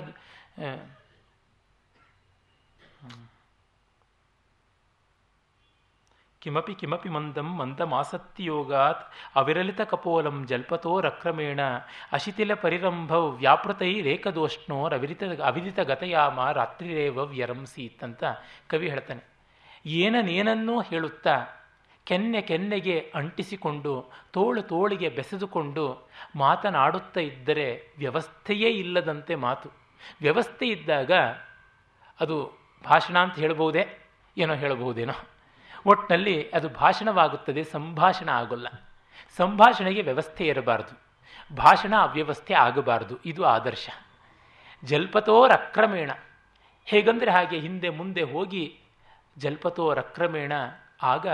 ಕಿಮಪಿ 6.40 6.74
ಕಿಮಪಿ 6.74 7.08
ಮಂದಂ 7.08 7.56
ಮಂದಮಾಸಕ್ತಿಯೋಗಾತ್ 7.56 9.12
ಅವಿರಲಿತ 9.34 9.80
ಕಪೋಲಂ 9.80 10.46
ಜಲ್ಪತೋ 10.46 11.00
ರಕ್ರಮೇಣ 11.00 11.60
ಅಶಿಥಿಲ 12.12 12.54
ಪರಿರಂಭವ್ 12.54 13.42
ರವಿರಿತ 14.90 15.22
ಅವಿರಿತ 15.44 15.80
ಗತಯಾಮ 15.80 16.50
ರಾತ್ರಿರೇವ 16.50 17.24
ವ್ಯರಂಸಿ 17.24 17.84
ಇತ್ತಂತ 17.84 18.24
ಕವಿ 18.68 18.88
ಹೇಳ್ತಾನೆ 18.88 19.38
ಏನನೇನನ್ನೂ 19.86 20.80
ಹೇಳುತ್ತಾ, 20.80 21.46
ಕೆನ್ನೆ 22.04 22.42
ಕೆನ್ನೆಗೆ 22.42 23.12
ಅಂಟಿಸಿಕೊಂಡು, 23.14 24.10
ತೋಳು 24.30 24.62
ತೋಳಿಗೆ 24.62 25.08
ಬೆಸೆದುಕೊಂಡು, 25.08 26.08
ಮಾತನಾಡುತ್ತಾ 26.36 27.20
ಇದ್ದರೆ 27.20 27.94
ವ್ಯವಸ್ಥೆಯೇ 27.98 28.70
ಇಲ್ಲದಂತೆ 28.70 29.34
ಮಾತು. 29.34 29.70
ವ್ಯವಸ್ಥೆ 30.20 30.66
ಇದ್ದಾಗ 30.66 31.12
ಅದು 32.20 32.67
ಭಾಷಣ 32.84 33.18
ಅಂತ 33.18 33.34
ಹೇಳ್ಬೋದೇ 33.34 33.98
ಏನೋ 34.38 34.54
ಹೇಳಬಹುದೇನೋ. 34.54 35.12
ಒಟ್ಟಿನಲ್ಲಿ 35.86 36.50
ಅದು 36.50 36.68
ಭಾಷಣವಾಗುತ್ತದೆ, 36.68 37.64
ಸಂಭಾಷಣ 37.64 38.28
ಆಗೋಲ್ಲ. 38.28 38.68
ಸಂಭಾಷಣೆಗೆ 39.36 40.02
ವ್ಯವಸ್ಥೆ 40.02 40.46
ಇರಬಾರದು. 40.46 41.00
ಭಾಷಣ 41.56 41.96
ಅವ್ಯವಸ್ಥೆ 41.96 42.54
ಆಗಬಾರದು. 42.54 43.18
ಇದು 43.24 43.44
ಆದರ್ಶ. 43.44 43.88
ಜಲ್ಪತೋರಕ್ರಮೇಣ 44.84 46.10
ಹೇಗಂದರೆ 46.84 47.30
ಹಾಗೆ 47.30 47.58
ಹಿಂದೆ 47.58 47.88
ಮುಂದೆ 47.88 48.22
ಹೋಗಿ 48.22 48.78
ಜಲ್ಪತೋರಕ್ರಮೇಣ 49.38 50.52
ಆಗ 51.02 51.26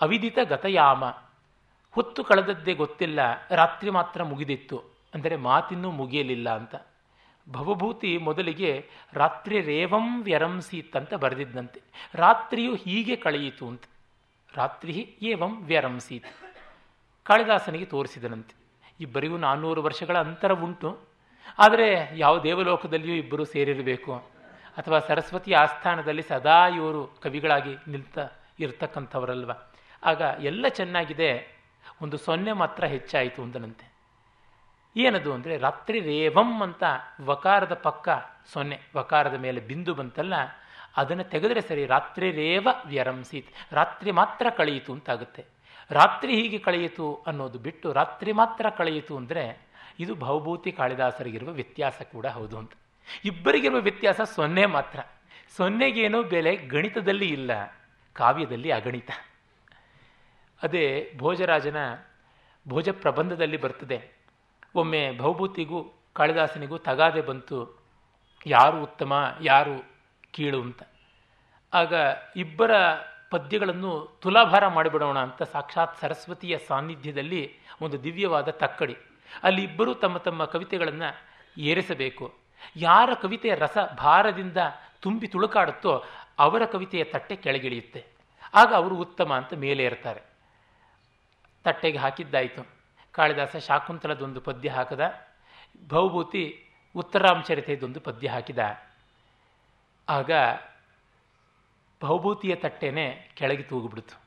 ಅವಿದಿತ 0.00 0.38
ಗತಯಾಮ. 0.44 1.04
ಹೊತ್ತು 1.90 2.24
ಕಳೆದದ್ದೇ 2.24 2.74
ಗೊತ್ತಿಲ್ಲ, 2.74 3.20
ರಾತ್ರಿ 3.50 3.90
ಮಾತ್ರ 3.90 4.22
ಮುಗಿದಿತ್ತು. 4.22 4.82
ಅಂದರೆ 5.14 5.36
ಮಾತಿನ್ನೂ 5.36 5.90
ಮುಗಿಯಲಿಲ್ಲ 5.90 6.56
ಅಂತ. 6.56 6.74
ಭವಭೂತಿ 7.52 8.18
ಮೊದಲಿಗೆ 8.18 8.90
ರಾತ್ರಿ 9.12 9.60
ರೇವಂ 9.60 10.22
ವ್ಯರಂಸೀತ್ 10.22 10.96
ಅಂತ 10.96 11.14
ಬರೆದಿದ್ದಂತೆ. 11.14 11.80
ರಾತ್ರಿಯು 12.14 12.74
ಹೀಗೆ 12.74 13.16
ಕಳೆಯಿತು 13.16 13.68
ಅಂತ. 13.68 13.82
ರಾತ್ರಿ 14.54 15.16
ಏವಂ 15.22 15.64
ವ್ಯರಂಸೀತ್ 15.64 16.26
ಕಾಳಿದಾಸನಿಗೆ 17.24 17.84
ತೋರಿಸಿದನಂತೆ. 17.84 18.54
ಇಬ್ಬರಿಗೂ 19.00 19.36
ನಾನ್ನೂರು 19.36 19.82
ವರ್ಷಗಳ 19.82 20.18
ಅಂತರ 20.18 20.52
ಉಂಟು. 20.52 21.00
ಆದರೆ 21.58 22.18
ಯಾವ 22.18 22.42
ದೇವಲೋಕದಲ್ಲಿಯೂ 22.42 23.14
ಇಬ್ಬರು 23.14 23.44
ಸೇರಿರಬೇಕು. 23.44 24.16
ಅಥವಾ 24.76 24.98
ಸರಸ್ವತಿ 24.98 25.52
ಆಸ್ಥಾನದಲ್ಲಿ 25.52 26.22
ಸದಾ 26.22 26.68
ಇವರು 26.68 27.06
ಕವಿಗಳಾಗಿ 27.06 27.90
ನಿಲ್ತ 27.90 28.18
ಇರ್ತಕ್ಕಂಥವರಲ್ವ. 28.60 29.52
ಆಗ 30.02 30.22
ಎಲ್ಲ 30.40 30.68
ಚೆನ್ನಾಗಿದೆ. 30.68 31.58
ಒಂದು 32.02 32.16
ಸೊನ್ನೆ 32.16 32.52
ಮಾತ್ರ 32.52 32.84
ಹೆಚ್ಚಾಯಿತು 32.84 33.42
ಅಂತನಂತೆ 33.42 33.97
ಏನದು 35.04 35.30
ಅಂದರೆ 35.36 35.54
ರಾತ್ರಿ 35.66 35.98
ರೇವಂ 36.08 36.50
ಅಂತ 36.66 36.84
ವಕಾರದ 37.30 37.74
ಪಕ್ಕ 37.86 38.08
ಸೊನ್ನೆ, 38.52 38.78
ವಕಾರದ 38.96 39.36
ಮೇಲೆ 39.44 39.60
ಬಿಂದು 39.70 39.92
ಬಂತಲ್ಲ, 39.98 40.34
ಅದನ್ನು 41.00 41.24
ತೆಗೆದರೆ 41.32 41.62
ಸರಿ 41.68 41.82
ರಾತ್ರಿ 41.94 42.28
ರೇವ 42.40 42.68
ವ್ಯರಂಸೀತ್. 42.92 43.50
ರಾತ್ರಿ 43.78 44.10
ಮಾತ್ರ 44.20 44.46
ಕಳೆಯಿತು 44.58 44.90
ಅಂತಾಗುತ್ತೆ. 44.96 45.42
ರಾತ್ರಿ 45.90 46.32
ಹೀಗೆ 46.40 46.58
ಕಳೆಯಿತು 46.66 47.06
ಅನ್ನೋದು 47.26 47.58
ಬಿಟ್ಟು 47.66 47.88
ರಾತ್ರಿ 48.00 48.32
ಮಾತ್ರ 48.40 48.66
ಕಳೆಯಿತು 48.78 49.12
ಅಂದರೆ 49.20 49.44
ಇದು 50.02 50.12
ಭವಭೂತಿ 50.24 50.70
ಕಾಳಿದಾಸರಿಗಿರುವ 50.72 51.50
ವ್ಯತ್ಯಾಸ 51.60 51.98
ಕೂಡ 52.14 52.26
ಹೌದು 52.38 52.56
ಅಂತ. 52.58 52.72
ಇಬ್ಬರಿಗಿರುವ 53.24 53.80
ವ್ಯತ್ಯಾಸ 53.86 54.20
ಸೊನ್ನೆ 54.34 54.64
ಮಾತ್ರ. 54.76 54.98
ಸೊನ್ನೆಗೇನೋ 55.56 56.20
ಬೆಲೆ 56.32 56.52
ಗಣಿತದಲ್ಲಿ 56.74 57.28
ಇಲ್ಲ, 57.38 57.50
ಕಾವ್ಯದಲ್ಲಿ 58.16 58.70
ಅಗಣಿತ. 58.78 59.10
ಅದೇ 60.60 60.84
ಭೋಜರಾಜನ 61.16 61.78
ಭೋಜ 62.66 62.88
ಪ್ರಬಂಧದಲ್ಲಿ 63.02 63.58
ಬರ್ತದೆ. 63.64 63.98
ಒಮ್ಮೆ 64.74 65.18
ಭೌಭೂತಿಗೂ 65.18 66.02
ಕಾಳಿದಾಸನಿಗೂ 66.12 66.78
ತಗಾದೆ 66.78 67.20
ಬಂತು. 67.20 67.78
ಯಾರು 68.46 68.82
ಉತ್ತಮ, 68.82 69.36
ಯಾರು 69.42 69.84
ಕೀಳು 70.30 70.62
ಅಂತ. 70.62 70.82
ಆಗ 71.74 71.94
ಇಬ್ಬರ 72.36 72.70
ಪದ್ಯಗಳನ್ನು 73.30 74.18
ತುಲಾಭಾರ 74.22 74.66
ಮಾಡಿಬಿಡೋಣ 74.66 75.18
ಅಂತ 75.18 75.42
ಸಾಕ್ಷಾತ್ 75.42 76.00
ಸರಸ್ವತಿಯ 76.00 76.58
ಸಾನ್ನಿಧ್ಯದಲ್ಲಿ 76.58 77.58
ಒಂದು 77.80 78.04
ದಿವ್ಯವಾದ 78.04 78.48
ತಕ್ಕಡಿ. 78.48 78.96
ಅಲ್ಲಿ 79.42 79.62
ಇಬ್ಬರೂ 79.62 79.94
ತಮ್ಮ 79.94 80.18
ತಮ್ಮ 80.18 80.44
ಕವಿತೆಗಳನ್ನು 80.44 81.16
ಏರಿಸಬೇಕು. 81.58 82.34
ಯಾರ 82.76 83.10
ಕವಿತೆಯ 83.22 83.54
ರಸ 83.54 83.78
ಭಾರದಿಂದ 83.98 84.56
ತುಂಬಿ 85.00 85.28
ತುಳುಕಾಡುತ್ತೋ 85.28 86.04
ಅವರ 86.38 86.64
ಕವಿತೆಯ 86.64 87.04
ತಟ್ಟೆ 87.04 87.36
ಕೆಳಗಿಳಿಯುತ್ತೆ. 87.36 88.04
ಆಗ 88.54 88.74
ಅವರು 88.74 88.96
ಉತ್ತಮ 88.96 89.34
ಅಂತ 89.34 89.54
ಮೇಲೆ 89.54 89.84
ಇರ್ತಾರೆ 89.84 90.22
ತಟ್ಟೆಗೆ 91.64 91.98
ಹಾಕಿದ್ದಾಯಿತು. 91.98 92.77
ಕಾಳಿದಾಸ 93.12 93.56
ಶಾಕುಂತಲದೊಂದು 93.56 94.40
ಪದ್ಯ 94.40 94.68
ಹಾಕದ. 94.68 95.28
ಭೌಭೂತಿ 95.88 96.66
ಉತ್ತರಾಮಚರಿತೆಯದೊಂದು 96.96 98.00
ಪದ್ಯ 98.00 98.28
ಹಾಕಿದ. 98.28 98.58
ಆಗ 100.08 100.30
ಭೌಭೂತಿಯ 102.02 102.54
ತಟ್ಟೆನೇ 102.54 103.30
ಕೆಳಗೆ 103.34 103.62
ತೂಗಿಬಿಡ್ತು. 103.62 104.20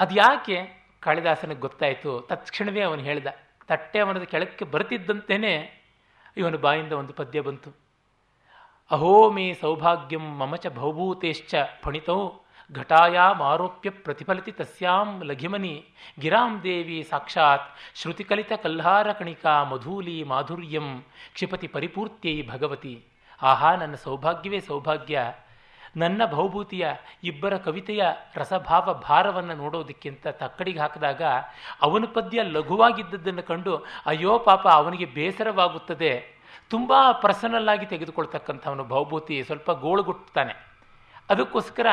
ಅದು 0.00 0.14
ಯಾಕೆ 0.14 0.58
ಕಾಳಿದಾಸನಿಗೆ 1.00 1.60
ಗೊತ್ತಾಯಿತು? 1.60 2.20
ತತ್ಕ್ಷಣವೇ 2.20 2.80
ಅವನು 2.80 3.02
ಹೇಳಿದ, 3.02 3.26
ತಟ್ಟೆ 3.66 3.98
ಅವನದ 3.98 4.22
ಕೆಳಕ್ಕೆ 4.22 4.64
ಬರ್ತಿದ್ದಂತೆಯೇ 4.64 5.54
ಇವನ 6.36 6.56
ಬಾಯಿಂದ 6.56 6.92
ಒಂದು 6.92 7.12
ಪದ್ಯ 7.12 7.40
ಬಂತು. 7.40 7.70
ಅಹೋ 8.90 9.30
ಮೇ 9.30 9.54
ಸೌಭಾಗ್ಯಂ 9.54 10.20
ಮಮಚ 10.20 10.66
ಭೌಭೂತೇಶ್ಚ 10.66 11.54
ಫಣಿತೌ 11.82 12.28
ಘಟಾಯಾಮ್ 12.74 13.40
ಆರೋಪ್ಯ 13.40 13.90
ಪ್ರತಿಫಲಿತಿ 13.90 14.52
ತಸ್ಯಾಂ 14.52 15.22
ಲಘಿಮನಿ. 15.22 15.84
ಗಿರಾಂ 16.20 16.62
ದೇವಿ 16.62 17.06
ಸಾಕ್ಷಾತ್ 17.10 17.62
ಶ್ರುತಿಕಲಿತ 17.94 18.52
ಕಲ್ಹಾರ 18.62 19.12
ಕಣಿಕಾ 19.12 19.64
ಮಧೂಲಿ 19.64 20.22
ಮಾಧುರ್ಯಂ 20.22 21.04
ಕ್ಷಿಪತಿ 21.32 21.66
ಪರಿಪೂರ್ತ್ಯೈ 21.66 22.48
ಭಗವತಿ. 22.48 23.04
ಆಹಾ, 23.42 23.74
ನನ್ನ 23.74 23.94
ಸೌಭಾಗ್ಯವೇ 23.94 24.60
ಸೌಭಾಗ್ಯ. 24.60 25.20
ನನ್ನ 25.96 26.22
ಭೌಭೂತಿಯ 26.30 26.88
ಇಬ್ಬರ 27.24 27.56
ಕವಿತೆಯ 27.56 28.04
ರಸಭಾವ 28.36 28.94
ಭಾರವನ್ನು 28.94 29.54
ನೋಡೋದಕ್ಕಿಂತ 29.54 30.26
ತಕ್ಕಡಿಗೆ 30.26 30.80
ಹಾಕಿದಾಗ 30.80 31.22
ಅವನ 31.82 32.04
ಪದ್ಯ 32.14 32.42
ಲಘುವಾಗಿದ್ದದ್ದನ್ನು 32.42 33.42
ಕಂಡು 33.42 33.76
ಅಯ್ಯೋ 34.06 34.38
ಪಾಪ 34.38 34.68
ಅವನಿಗೆ 34.68 35.04
ಬೇಸರವಾಗುತ್ತದೆ. 35.04 36.38
ತುಂಬ 36.70 36.92
ಪರ್ಸನಲ್ 37.22 37.68
ಆಗಿ 37.68 37.86
ತೆಗೆದುಕೊಳ್ತಕ್ಕಂಥವನು 37.86 38.84
ಭೌಭೂತಿ 38.84 39.42
ಸ್ವಲ್ಪ 39.42 39.70
ಗೋಳುಗುಟ್ತಾನೆ 39.70 40.67
ಅದಕ್ಕೋಸ್ಕರ 41.30 41.86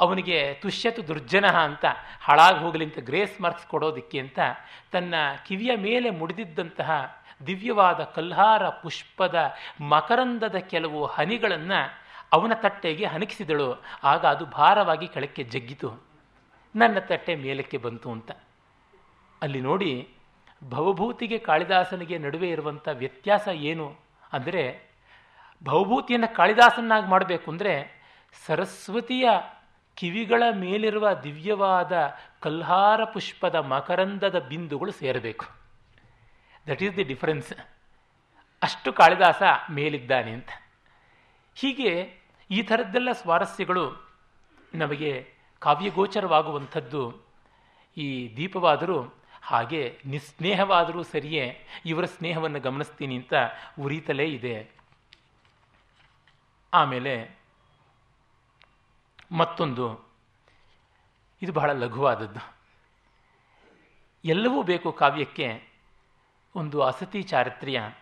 ಅವನಿಗೆ 0.00 0.54
ತುಷ್ಯತು 0.54 1.08
ದುರ್ಜನ 1.08 1.46
ಅಂತ 1.46 1.84
ಹಾಳಾಗಿ 2.20 2.58
ಹೋಗಲಿ 2.58 2.84
ಅಂತ 2.84 2.98
ಗ್ರೇಸ್ 2.98 3.40
ಮಾರ್ಕ್ಸ್ 3.40 3.66
ಕೊಡೋದಕ್ಕೆ 3.66 4.18
ಅಂತ 4.18 4.38
ತನ್ನ 4.92 5.14
ಕಿವಿಯ 5.46 5.76
ಮೇಲೆ 5.76 6.10
ಮುಡಿದಿದ್ದಂತಹ 6.10 7.20
ದಿವ್ಯವಾದ 7.46 8.04
ಕಲ್ಹಾರ 8.04 8.68
ಪುಷ್ಪದ 8.68 9.34
ಮಕರಂದದ 9.80 10.56
ಕೆಲವು 10.56 11.06
ಹನಿಗಳನ್ನು 11.06 12.06
ಅವನ 12.32 12.52
ತಟ್ಟೆಗೆ 12.54 13.06
ಹನಕಿಸಿದಳು 13.06 13.82
ಆಗ 14.04 14.26
ಅದು 14.26 14.46
ಭಾರವಾಗಿ 14.46 15.08
ಕೆಳಕ್ಕೆ 15.08 15.44
ಜಗ್ಗಿತು. 15.44 16.06
ನನ್ನ 16.74 16.98
ತಟ್ಟೆ 16.98 17.34
ಮೇಲಕ್ಕೆ 17.34 17.78
ಬಂತು 17.78 18.10
ಅಂತ. 18.10 18.30
ಅಲ್ಲಿ 19.42 19.60
ನೋಡಿ 19.60 20.08
ಭವಭೂತಿಗೆ 20.70 21.38
ಕಾಳಿದಾಸನಿಗೆ 21.38 22.18
ನಡುವೆ 22.18 22.48
ಇರುವಂಥ 22.48 22.88
ವ್ಯತ್ಯಾಸ 22.92 23.48
ಏನು? 23.48 23.96
ಅಂದರೆ 24.32 24.92
ಭವಭೂತಿಯನ್ನು 25.64 26.34
ಕಾಳಿದಾಸನಾಗಿ 26.34 27.06
ಮಾಡಬೇಕು 27.06 27.50
ಅಂದರೆ 27.50 27.95
ಸರಸ್ವತಿಯ 28.44 29.28
ಕಿವಿಗಳ 29.94 30.42
ಮೇಲಿರುವ 30.54 31.14
ದಿವ್ಯವಾದ 31.14 31.92
ಕಲ್ಹಾರ 32.40 33.04
ಪುಷ್ಪದ 33.04 33.54
ಮಕರಂದದ 33.54 34.38
ಬಿಂದುಗಳು 34.38 34.92
ಸೇರಬೇಕು. 34.92 35.46
ದಟ್ 36.66 36.82
ಈಸ್ 36.82 36.96
ದಿ 36.96 37.02
ಡಿಫರೆನ್ಸ್ 37.02 37.52
ಅಷ್ಟು 38.62 38.92
ಕಾಳಿದಾಸ 38.92 39.42
ಮೇಲಿದ್ದಾನೆ 39.70 40.30
ಅಂತ. 40.30 40.48
ಹೀಗೆ 41.54 42.20
ಈ 42.50 42.62
ಥರದ್ದೆಲ್ಲ 42.62 43.12
ಸ್ವಾರಸ್ಯಗಳು 43.12 44.10
ನಮಗೆ 44.74 45.34
ಕಾವ್ಯಗೋಚರವಾಗುವಂಥದ್ದು. 45.58 47.26
ಈ 47.96 48.36
ದೀಪವಾದರೂ 48.36 49.14
ಹಾಗೆ 49.42 49.98
ನಿಸ್ನೇಹವಾದರೂ 50.06 51.02
ಸರಿಯೇ 51.02 51.66
ಇವರ 51.86 52.04
ಸ್ನೇಹವನ್ನು 52.04 52.60
ಗಮನಿಸ್ತೀನಿ 52.60 53.16
ಅಂತ 53.16 53.34
ಉರಿತಲೇ 53.80 54.24
ಇದೆ. 54.24 54.70
ಆಮೇಲೆ 56.74 57.35
ಮತ್ತೊಂದು. 59.32 60.06
ಇದು 61.42 61.52
ಬಹಳ 61.52 61.72
ಲಘುವಾದದ್ದು. 61.72 62.56
ಎಲ್ಲವೂ 64.24 64.62
ಬೇಕು 64.62 64.92
ಕಾವ್ಯಕ್ಕೆ 64.92 65.68
ಒಂದು 66.56 66.82
ಅಸತಿ 66.82 67.22
ಚಾರಿತ್ರ್ಯ. 67.22 67.92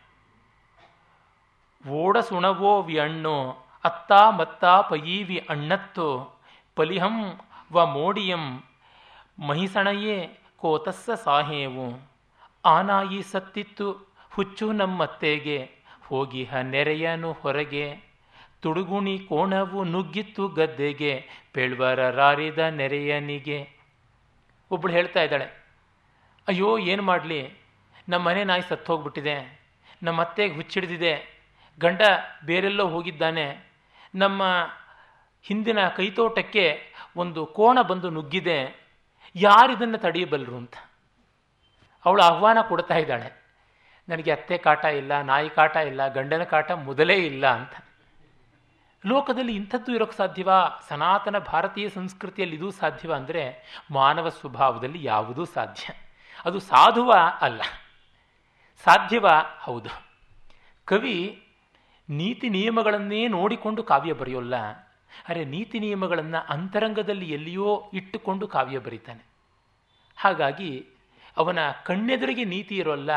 ಓಡ 1.89 2.19
ಸುಣವೋ 2.19 2.83
ವಿ 2.83 2.99
ಅಣ್ಣು 2.99 3.51
ಅತ್ತ 3.85 4.13
ಮತ್ತ 4.13 4.65
ಪಯೀವಿ 4.65 5.47
ಅಣ್ಣತ್ತು, 5.51 6.39
ಪಲಿಹಂ 6.77 7.41
ವ 7.73 7.87
ಮೋಡಿಯಂ, 7.87 8.63
ಮಹಿಸಣಯೇ 9.39 10.39
ಕೋತಸ್ಸ 10.57 11.11
ಸಾಹೇವು. 11.11 12.11
ಆನಾಯಿ 12.65 13.23
ಸತ್ತಿತ್ತು 13.23 14.15
ಹುಚ್ಚು 14.33 14.73
ನಮ್ಮತ್ತೆಗೆ 14.73 15.71
ಹೋಗಿಹ 16.07 16.57
ನೆರೆಯನು 16.57 17.33
ಹೊರಗೆ. 17.33 18.14
ತುಡುಗುಣಿ 18.65 19.15
ಕೋಣವು 19.29 19.81
ನುಗ್ಗಿತ್ತು 19.85 20.45
ಗದ್ದೆಗೆ, 20.59 21.13
ಪೇಳ್ವರ 21.55 22.01
ರಾರಿದ 22.11 22.61
ನೆರೆಯನಿಗೆ. 22.79 23.59
ಒಬ್ಬಳು 24.71 24.93
ಹೇಳ್ತಾ 24.93 25.23
ಇದ್ದಾಳೆ, 25.23 25.49
ಅಯ್ಯೋ, 26.47 26.71
ಏನು 26.93 27.03
ಮಾಡಲಿ? 27.03 27.41
ನಮ್ಮ 28.09 28.23
ಮನೆ 28.29 28.43
ನಾಯಿ 28.45 28.65
ಸತ್ತು 28.69 28.91
ಹೋಗ್ಬಿಟ್ಟಿದೆ 28.93 29.37
ನಮ್ಮ 30.03 30.19
ಅತ್ತೆಗೆ 30.23 30.55
ಹುಚ್ಚಿಡ್ದಿದೆ, 30.55 31.13
ಗಂಡ 31.81 32.03
ಬೇರೆಲ್ಲೋ 32.45 32.85
ಹೋಗಿದ್ದಾನೆ, 32.89 33.47
ನಮ್ಮ 34.15 34.43
ಹಿಂದಿನ 35.45 35.81
ಕೈತೋಟಕ್ಕೆ 35.97 36.67
ಒಂದು 37.17 37.41
ಕೋಣ 37.57 37.79
ಬಂದು 37.83 38.09
ನುಗ್ಗಿದೆ 38.11 38.59
ಯಾರಿದನ್ನು 39.37 39.99
ತಡೆಯಬಲ್ಲರು 39.99 40.57
ಅಂತ. 40.57 40.77
ಅವಳು 42.05 42.23
ಆಹ್ವಾನ 42.23 42.59
ಕೊಡ್ತಾ 42.69 42.97
ಇದ್ದಾಳೆ, 42.97 43.29
ನನಗೆ 44.09 44.31
ಅತ್ತೆ 44.33 44.57
ಕಾಟ 44.59 44.85
ಇಲ್ಲ, 45.01 45.13
ನಾಯಿ 45.23 45.51
ಕಾಟ 45.51 45.77
ಇಲ್ಲ, 45.91 46.03
ಗಂಡನ 46.09 46.45
ಕಾಟ 46.45 46.71
ಮೊದಲೇ 46.89 47.17
ಇಲ್ಲ 47.31 47.47
ಅಂತ. 47.59 47.75
ಲೋಕದಲ್ಲಿ 49.07 49.57
ಇಂಥದ್ದು 49.57 49.95
ಇರೋಕ್ಕೆ 49.95 50.17
ಸಾಧ್ಯವಾ? 50.17 50.81
ಸನಾತನ 50.89 51.39
ಭಾರತೀಯ 51.39 51.89
ಸಂಸ್ಕೃತಿಯಲ್ಲಿ 51.89 52.57
ಇದು 52.57 52.71
ಸಾಧ್ಯವ 52.71 53.15
ಅಂದರೆ 53.15 53.63
ಮಾನವ 53.91 54.29
ಸ್ವಭಾವದಲ್ಲಿ 54.29 55.05
ಯಾವುದೂ 55.05 55.45
ಸಾಧ್ಯ. 55.45 55.95
ಅದು 56.45 56.59
ಸಾಧುವ 56.59 57.13
ಅಲ್ಲ. 57.41 57.63
ಸಾಧ್ಯವ? 58.85 59.27
ಹೌದು. 59.59 59.89
ಕವಿ 60.85 61.47
ನೀತಿ 62.09 62.49
ನಿಯಮಗಳನ್ನೇ 62.49 63.29
ನೋಡಿಕೊಂಡು 63.29 63.83
ಕಾವ್ಯ 63.83 64.13
ಬರೆಯೋಲ್ಲ. 64.13 64.71
ಅರೆ 65.29 65.45
ನೀತಿ 65.45 65.79
ನಿಯಮಗಳನ್ನು 65.79 66.47
ಅಂತರಂಗದಲ್ಲಿ 66.49 67.31
ಎಲ್ಲಿಯೋ 67.31 67.91
ಇಟ್ಟುಕೊಂಡು 67.95 68.49
ಕಾವ್ಯ 68.49 68.79
ಬರೀತಾನೆ. 68.79 69.27
ಹಾಗಾಗಿ 70.17 70.87
ಅವನ 71.37 71.59
ಕಣ್ಣೆದುರಿಗೆ 71.85 72.45
ನೀತಿ 72.45 72.77
ಇರೋಲ್ಲ. 72.77 73.11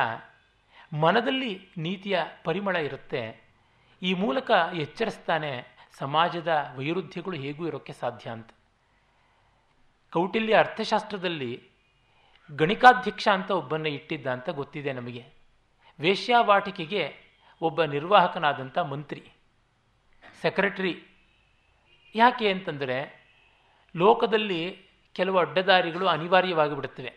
ಮನದಲ್ಲಿ 1.02 1.69
ನೀತಿಯ 1.78 2.19
ಪರಿಮಳ 2.43 2.76
ಇರುತ್ತೆ. 2.76 3.47
ಈ 4.02 4.13
ಮೂಲಕ 4.13 4.52
ಎಚ್ಚರಿಸ್ತಾನೆ 4.73 5.76
ಸಮಾಜದ 5.99 6.73
ವೈರುಧ್ಯಗಳು 6.77 7.38
ಹೇಗೂ 7.38 7.67
ಇರೋಕ್ಕೆ 7.67 7.93
ಸಾಧ್ಯ 7.93 8.29
ಅಂತ. 8.29 8.49
ಕೌಟಿಲ್ಯ 10.13 10.55
ಅರ್ಥಶಾಸ್ತ್ರದಲ್ಲಿ 10.55 11.69
ಗಣಿಕಾಧ್ಯಕ್ಷ 12.51 13.27
ಅಂತ 13.27 13.51
ಒಬ್ಬನ್ನ 13.51 13.86
ಇಟ್ಟಿದ್ದ 13.86 14.27
ಅಂತ 14.27 14.49
ಗೊತ್ತಿದೆ 14.49 14.93
ನಮಗೆ. 14.93 15.25
ವೇಶ್ಯಾವಾಟಿಕೆಗೆ 15.99 17.15
ಒಬ್ಬ 17.62 17.83
ನಿರ್ವಾಹಕನಾದಂಥ 17.83 18.77
ಮಂತ್ರಿ, 18.77 19.31
ಸೆಕ್ರೆಟರಿ. 20.41 21.03
ಯಾಕೆ 22.15 22.51
ಅಂತಂದರೆ 22.51 22.97
ಲೋಕದಲ್ಲಿ 23.95 24.89
ಕೆಲವು 25.13 25.38
ಅಡ್ಡದಾರಿಗಳು 25.38 26.07
ಅನಿವಾರ್ಯವಾಗಿ 26.07 26.75
ಬಿಡುತ್ತವೆ 26.75 27.13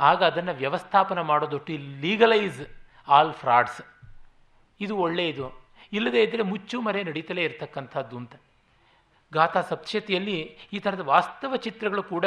ಆಗ 0.00 0.24
ಅದನ್ನು 0.24 0.54
ವ್ಯವಸ್ಥಾಪನ 0.54 1.20
ಮಾಡೋದು 1.20 1.58
ಟು 1.58 1.72
ಲೀಗಲೈಸ್ 2.00 2.62
ಆಲ್ 3.08 3.34
ಫ್ರಾಡ್ಸ್ 3.34 3.82
ಇದು 4.80 4.96
ಒಳ್ಳೆಯದು. 4.96 5.61
ಇಲ್ಲದೇ 5.92 6.22
ಇದ್ದರೆ 6.22 6.42
ಮುಚ್ಚು 6.42 6.80
ಮರೆ 6.80 7.04
ನಡೀತಲೇ 7.04 7.42
ಇರತಕ್ಕಂಥದ್ದು 7.44 8.16
ಅಂತ. 8.16 8.34
ಗಾಥಾ 9.32 9.60
ಸಪ್ತಶತಿಯಲ್ಲಿ 9.60 10.58
ಈ 10.72 10.78
ಥರದ 10.78 11.00
ವಾಸ್ತವ 11.00 11.56
ಚಿತ್ರಗಳು 11.56 12.02
ಕೂಡ 12.02 12.24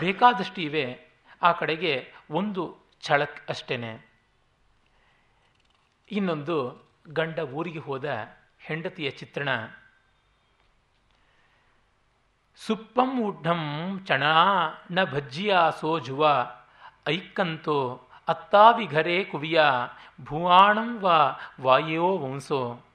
ಬೇಕಾದಷ್ಟು 0.00 0.60
ಇವೆ. 0.60 1.06
ಆ 1.42 1.52
ಕಡೆಗೆ 1.52 2.12
ಒಂದು 2.30 2.76
ಛಳಕ್ 3.02 3.50
ಅಷ್ಟೇ 3.50 4.08
ಇನ್ನೊಂದು 6.10 6.86
ಗಂಡ 7.08 7.38
ಊರಿಗೆ 7.38 7.78
ಹೋದ 7.78 8.28
ಹೆಂಡತಿಯ 8.58 9.10
ಚಿತ್ರಣ. 9.10 9.48
ಸುಪ್ಪಂ 12.56 13.22
ಉಡ್ಢಂ 13.22 14.04
ಚಣ 14.06 14.22
ನ 14.90 15.04
ಭಜ್ಜಿಯ 15.04 15.56
ಸೋಜುವ 15.80 16.50
ಐಕ್ಕಂತೋ 17.08 18.08
ಅತ್ತಾವಿಘರೆ 18.28 19.24
ಕುವಿಯ, 19.24 19.62
ಭುವಾಣಂ 20.24 21.00
ವ 21.00 21.10
ವಾಯೋ 21.60 22.18
ವಂಸೋ. 22.18 22.85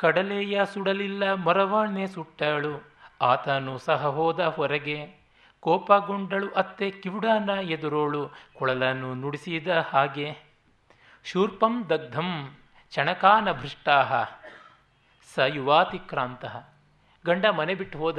ಕಡಲೆಯ 0.00 0.60
ಸುಡಲಿಲ್ಲ 0.64 1.32
ಮರವಾಣೆ 1.32 2.06
ಸುಟ್ಟಳು. 2.06 2.90
ಆತನು 3.20 3.78
ಸಹ 3.78 4.06
ಹೋದ 4.06 4.40
ಹೊರಗೆ. 4.40 5.20
ಕೋಪಗೊಂಡಳು 5.60 6.50
ಅತ್ತೆ 6.50 6.90
ಕಿವುಡಾನ 6.90 7.48
ಎದುರೋಳು. 7.48 8.30
ಕೊಳಲನ್ನು 8.54 9.14
ನುಡಿಸಿದ 9.14 9.68
ಹಾಗೆ, 9.68 10.36
ಶೂರ್ಪಂ 11.24 11.90
ದಗ್ಧಂ 11.90 12.56
ಚಣಕಾನ 12.90 13.52
ಭೃಷ್ಟಾ 13.52 14.24
ಸ 15.34 15.38
ಯುವಾತಿಕ್ರಾಂತ. 15.38 16.44
ಗಂಡ 17.26 17.46
ಮನೆ 17.46 17.74
ಬಿಟ್ಟು 17.74 17.98
ಹೋದ. 17.98 18.18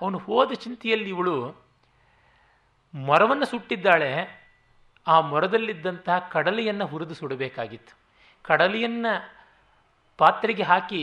ಅವನು 0.00 0.18
ಹೋದ 0.18 0.52
ಚಿಂತೆಯಲ್ಲಿ 0.52 1.08
ಇವಳು, 1.08 1.64
ಮರವನ್ನು 3.06 3.46
ಸುಟ್ಟಿದ್ದಾಳೆ. 3.46 4.42
ಆ 5.06 5.20
ಮರದಲ್ಲಿದ್ದಂತಹ 5.20 6.18
ಕಡಲೆಯನ್ನು 6.18 6.86
ಹುರಿದು 6.86 7.14
ಸುಡಬೇಕಾಗಿತ್ತು. 7.14 7.98
ಕಡಲೆಯನ್ನು 8.42 9.35
ಪಾತ್ರೆಗೆ 10.18 10.62
ಹಾಕಿ 10.62 11.02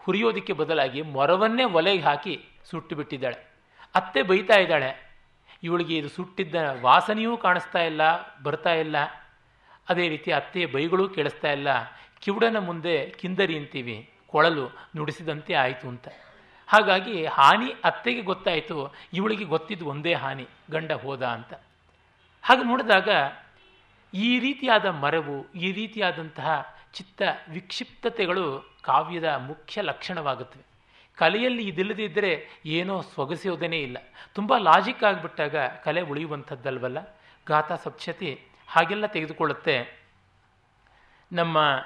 ಹುರಿಯೋದಕ್ಕೆ 0.00 0.52
ಬದಲಾಗಿ 0.52 1.00
ಮೊರವನ್ನೇ 1.14 1.64
ಒಲೆಗೆ 1.78 2.02
ಹಾಕಿ 2.02 2.34
ಸುಟ್ಟು 2.70 2.94
ಬಿಟ್ಟಿದ್ದಾಳೆ 2.96 3.38
ಅತ್ತೆ 3.94 4.20
ಬೈತಾ 4.22 4.56
ಇದ್ದಾಳೆ, 4.60 4.90
ಇವಳಿಗೆ 5.62 5.94
ಇದು 5.96 6.08
ಸುಟ್ಟಿದ್ದ 6.08 6.54
ವಾಸನೆಯೂ 6.80 7.36
ಕಾಣಿಸ್ತಾ 7.36 7.80
ಇಲ್ಲ, 7.90 8.02
ಬರ್ತಾ 8.42 8.72
ಇಲ್ಲ. 8.74 8.96
ಅದೇ 9.88 10.04
ರೀತಿ 10.08 10.30
ಅತ್ತೆಯ 10.32 10.66
ಬೈಗಳು 10.66 11.04
ಕೇಳಿಸ್ತಾ 11.08 11.50
ಇಲ್ಲ. 11.52 11.68
ಕಿವುಡನ 12.22 12.58
ಮುಂದೆ 12.58 12.94
ಕಿಂದರಿ 13.20 13.54
ಅಂತೀವಿ, 13.58 13.96
ಕೊಳಲು 14.26 14.64
ನುಡಿಸಿದಂತೆ 14.96 15.54
ಆಯಿತು 15.54 15.86
ಅಂತ. 15.88 16.08
ಹಾಗಾಗಿ 16.68 17.16
ಹಾನಿ 17.36 17.68
ಅತ್ತೆಗೆ 17.84 18.22
ಗೊತ್ತಾಯಿತು, 18.22 18.76
ಇವಳಿಗೆ 19.12 19.46
ಗೊತ್ತಿದ್ದು 19.54 19.86
ಒಂದೇ 19.86 20.14
ಹಾನಿ, 20.14 20.46
ಗಂಡ 20.70 20.92
ಹೋದ 21.04 21.22
ಅಂತ. 21.36 21.52
ಹಾಗೆ 22.44 22.64
ನೋಡಿದಾಗ 22.64 23.08
ಈ 24.12 24.30
ರೀತಿಯಾದ 24.38 24.86
ಮರವು, 25.04 25.36
ಈ 25.54 25.68
ರೀತಿಯಾದಂತಹ 25.72 26.48
ಚಿತ್ತ 26.92 27.22
ವಿಕ್ಷಿಪ್ತತೆಗಳು 27.50 28.74
ಕಾವ್ಯದ 28.82 29.24
ಮುಖ್ಯ 29.24 29.82
ಲಕ್ಷಣವಾಗುತ್ತವೆ. 29.82 30.64
ಕಲೆಯಲ್ಲಿ 31.16 31.68
ಇದಿಲ್ಲದಿದ್ದರೆ 31.68 32.62
ಏನೋ 32.66 33.02
ಸೊಗಸೋದೇ 33.02 33.66
ಇಲ್ಲ. 33.66 33.96
ತುಂಬ 34.34 34.56
ಲಾಜಿಕ್ 34.56 35.04
ಆಗಿಬಿಟ್ಟಾಗ 35.04 35.56
ಕಲೆ 35.56 36.00
ಉಳಿಯುವಂಥದ್ದಲ್ವಲ್ಲ? 36.00 37.18
ಗಾಥಾ 37.46 37.76
ಸಪ್ಶತಿ 37.76 38.40
ಹಾಗೆಲ್ಲ 38.68 39.06
ತೆಗೆದುಕೊಳ್ಳುತ್ತೆ. 39.06 40.02
ನಮ್ಮ 41.32 41.84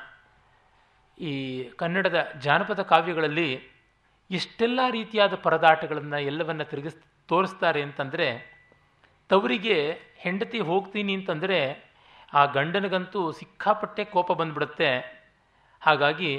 ಈ 1.19 1.63
ಕನ್ನಡದ 1.77 2.33
ಜಾನಪದ 2.39 2.83
ಕಾವ್ಯಗಳಲ್ಲಿ 2.83 3.61
ಎಷ್ಟೆಲ್ಲ 4.31 4.81
ರೀತಿಯಾದ 4.91 5.35
ಪರದಾಟಗಳನ್ನು 5.35 6.19
ಎಲ್ಲವನ್ನು 6.19 6.65
ತಿರುಗಿಸ್ 6.65 6.97
ತೋರಿಸ್ತಾರೆ 7.29 7.83
ಅಂತಂದರೆ, 7.83 8.57
ತವರಿಗೆ 9.29 9.99
ಹೆಂಡತಿ 10.17 10.61
ಹೋಗ್ತೀನಿ 10.61 11.15
ಅಂತಂದರೆ 11.15 11.86
ಆ 12.37 12.43
ಗಂಡನಿಗಂತೂ 12.45 13.21
ಸಿಕ್ಕಾಪಟ್ಟೆ 13.33 14.05
ಕೋಪ 14.05 14.33
ಬಂದ್ಬಿಡುತ್ತೆ. 14.33 14.91
ಹಾಗಾಗಿ 15.83 16.33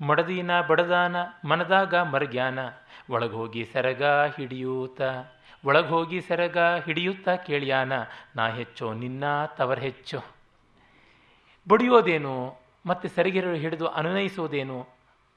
ಮಡದೀನ 0.00 0.60
ಬಡದಾನ 0.60 1.16
ಮನದಾಗ 1.44 1.94
ಮರಗ್ಯಾನ 1.94 2.58
ಒಳಗೋಗಿ 3.10 3.62
ಸೆರಗ 3.64 4.04
ಹಿಡಿಯೂತ 4.36 5.00
ಒಳಗೋಗಿ 5.64 6.20
ಸೆರಗ 6.20 6.58
ಹಿಡಿಯುತ್ತಾ 6.84 7.36
ಕೇಳಿಯಾನ, 7.36 7.92
ನಾ 8.36 8.44
ಹೆಚ್ಚೋ 8.48 8.86
ನಿನ್ನ 8.92 9.24
ತವರ್ 9.46 9.80
ಹೆಚ್ಚು. 9.80 10.18
ಬಡಿಯೋದೇನು 11.68 12.34
ಮತ್ತು 12.86 13.08
ಸೆರಗಿರ 13.08 13.52
ಹಿಡಿದು 13.52 13.86
ಅನುನಯಿಸೋದೇನು, 13.88 14.78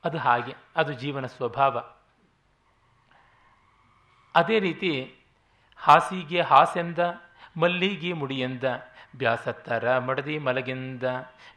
ಅದು 0.03 0.17
ಹಾಗೆ, 0.17 0.53
ಅದು 0.75 0.93
ಜೀವನ 0.93 1.25
ಸ್ವಭಾವ. 1.25 1.75
ಅದೇ 4.35 4.59
ರೀತಿ 4.59 4.91
ಹಾಸಿಗೆ 5.77 6.41
ಹಾಸೆಂದ, 6.41 6.99
ಮಲ್ಲಿಗೆ 7.57 8.11
ಮುಡಿಯೆಂದ 8.13 8.63
ಬ್ಯಾಸತ್ತರ 9.15 9.97
ಮಡದಿ 9.97 10.37
ಮಲಗಿಂದ, 10.37 11.03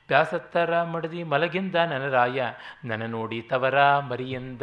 ಬ್ಯಾಸತ್ತರ 0.09 0.83
ಮಡದಿ 0.83 1.23
ಮಲಗಿಂದ 1.23 1.75
ನನರಾಯ 1.75 2.43
ನನ 2.85 3.07
ನೋಡಿ 3.07 3.43
ತವರ 3.43 3.99
ಮರಿಯಿಂದ. 3.99 4.63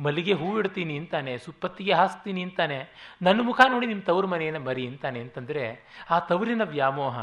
ಮಲ್ಲಿಗೆ 0.00 0.32
ಹೂ 0.32 0.58
ಇಡ್ತೀನಿ 0.58 0.98
ಅಂತಾನೆ, 0.98 1.38
ಸುಪ್ಪತ್ತಿಗೆ 1.38 1.92
ಹಾಸ್ತೀನಿ 1.92 2.42
ಅಂತಾನೆ, 2.42 2.88
ನನ್ನ 3.22 3.40
ಮುಖ 3.42 3.60
ನೋಡಿ 3.68 3.86
ನಿಮ್ಮ 3.86 4.02
ತವರು 4.02 4.26
ಮನೆಯನ್ನು 4.26 4.60
ಮರಿ 4.60 4.86
ಅಂತಾನೆ 4.86 5.20
ಅಂತಂದರೆ, 5.20 5.86
ಆ 6.10 6.18
ತವರಿನ 6.18 6.62
ವ್ಯಾಮೋಹ, 6.64 7.18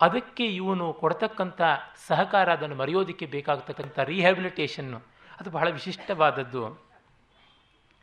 ಅದಕ್ಕೆ 0.00 0.46
ಇವನು 0.46 0.92
ಕೊಡ್ತಕ್ಕಂಥ 0.92 1.62
ಸಹಕಾರ 2.08 2.52
ಅದನ್ನು 2.52 2.76
ಮರೆಯೋದಕ್ಕೆ 2.76 3.26
ಬೇಕಾಗ್ತಕ್ಕಂಥ 3.26 3.98
ರಿಹ್ಯಾಬಿಲಿಟೇಷನ್ನು 3.98 4.98
ಅದು 5.40 5.50
ಬಹಳ 5.50 5.68
ವಿಶಿಷ್ಟವಾದದ್ದು. 5.68 6.86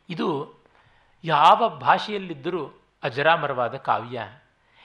ಇದು 0.08 0.60
ಯಾವ 1.24 1.68
ಭಾಷೆಯಲ್ಲಿದ್ದರೂ 1.68 2.66
ಅಜರಾಮರವಾದ 3.02 3.74
ಕಾವ್ಯ. 3.74 4.20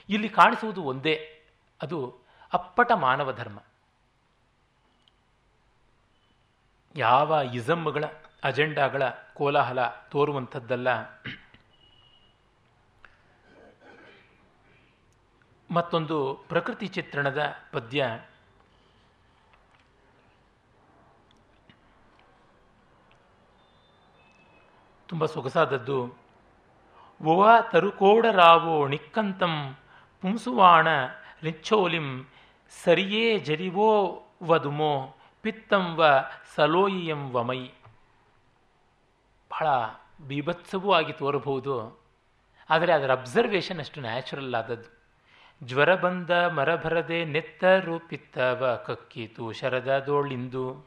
ಇಲ್ಲಿ 0.08 0.28
ಕಾಣಿಸುವುದು 0.28 0.82
ಒಂದೇ. 0.82 1.42
ಅದು 1.82 2.18
ಅಪ್ಪಟ 2.52 2.92
ಮಾನವ 2.92 3.32
ಧರ್ಮ. 3.32 3.58
ಯಾವ 6.96 7.40
ಇಸಮ್ಗಳ 7.54 8.04
ಅಜೆಂಡಾಗಳ 8.44 9.02
ಕೋಲಾಹಲ 9.34 9.88
ತೋರುವಂಥದ್ದಲ್ಲ. 9.88 10.88
ಮತ್ತೊಂದು 15.70 16.34
ಪ್ರಕೃತಿ 16.48 16.88
ಚಿತ್ರಣದ 16.88 17.54
ಪದ್ಯ. 17.72 18.20
ತುಂಬ 25.08 25.26
ಸೊಗಸಾದದ್ದು. 25.26 26.14
ಓವಾ 27.24 27.60
ತರುಕೋಡರಾವೋ 27.60 28.88
ನಿಕ್ಕಂತಂ 28.88 29.76
ಪುಂಸುವಾಣ 30.26 30.88
ರಿಚ್ಛೋಲಿಂ 31.42 32.26
ಸರಿಯೇ 32.84 33.38
ಜರಿವೋ 33.38 34.22
ವದುಮೋ 34.42 35.16
ಪಿತ್ತಂ 35.42 35.94
ವ 35.96 36.04
ಸಲೋಯಿಯಂ 36.54 37.30
ವಮೈ. 37.30 37.68
ಬಹಳ 39.50 39.66
ಬೀಭತ್ಸವೂ 40.28 40.92
ಆಗಿ 40.92 41.12
ತೋರಬಹುದು. 41.12 42.00
ಆದರೆ 42.70 42.92
ಅದರ 42.92 43.12
ಅಬ್ಸರ್ವೇಷನ್ 43.12 43.78
ಅಷ್ಟು 43.78 44.00
ನ್ಯಾಚುರಲ್ 44.00 44.54
ಆದದ್ದು. 44.54 45.04
ಜ್ವರ 45.66 45.94
ಬಂದ 45.94 46.30
ಮರ 46.30 46.74
ಬರದೆ 46.74 47.24
ನೆತ್ತರು 47.24 47.98
ಪಿತ್ತವ 47.98 48.82
ಕಕ್ಕಿತು 48.86 49.52
ಶರದ 49.52 49.98
ದೋಳಿಂದು. 49.98 50.86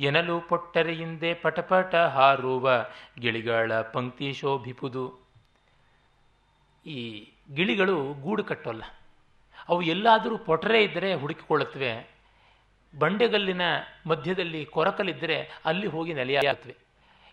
ಎನಲು 0.00 0.40
ಪೊಟ್ಟರೆಯಿಂದೆ 0.40 1.34
ಪಟಪಟ 1.34 1.94
ಹಾರುವ 1.94 2.70
ಗಿಳಿಗಳ 3.18 3.80
ಪಂಕ್ತಿ 3.80 4.32
ಶೋಭಿಪುದು. 4.32 5.30
ಈ 6.86 7.32
ಗಿಳಿಗಳು 7.54 8.14
ಗೂಡು 8.14 8.44
ಕಟ್ಟೋಲ್ಲ. 8.44 8.82
ಅವು 9.68 9.82
ಎಲ್ಲಾದರೂ 9.82 10.38
ಪೊಟರೆ 10.38 10.84
ಇದ್ದರೆ 10.84 11.14
ಹುಡುಕಿಕೊಳ್ಳುತ್ತವೆ. 11.14 12.10
ಬಂಡೆಗಲ್ಲಿನ 12.98 13.60
ಮಧ್ಯದಲ್ಲಿ 14.06 14.64
ಕೊರಕಲಿದ್ದರೆ 14.64 15.50
ಅಲ್ಲಿ 15.64 15.86
ಹೋಗಿ 15.86 16.14
ನೆಲೆಯಾಗುತ್ತವೆ. 16.14 16.76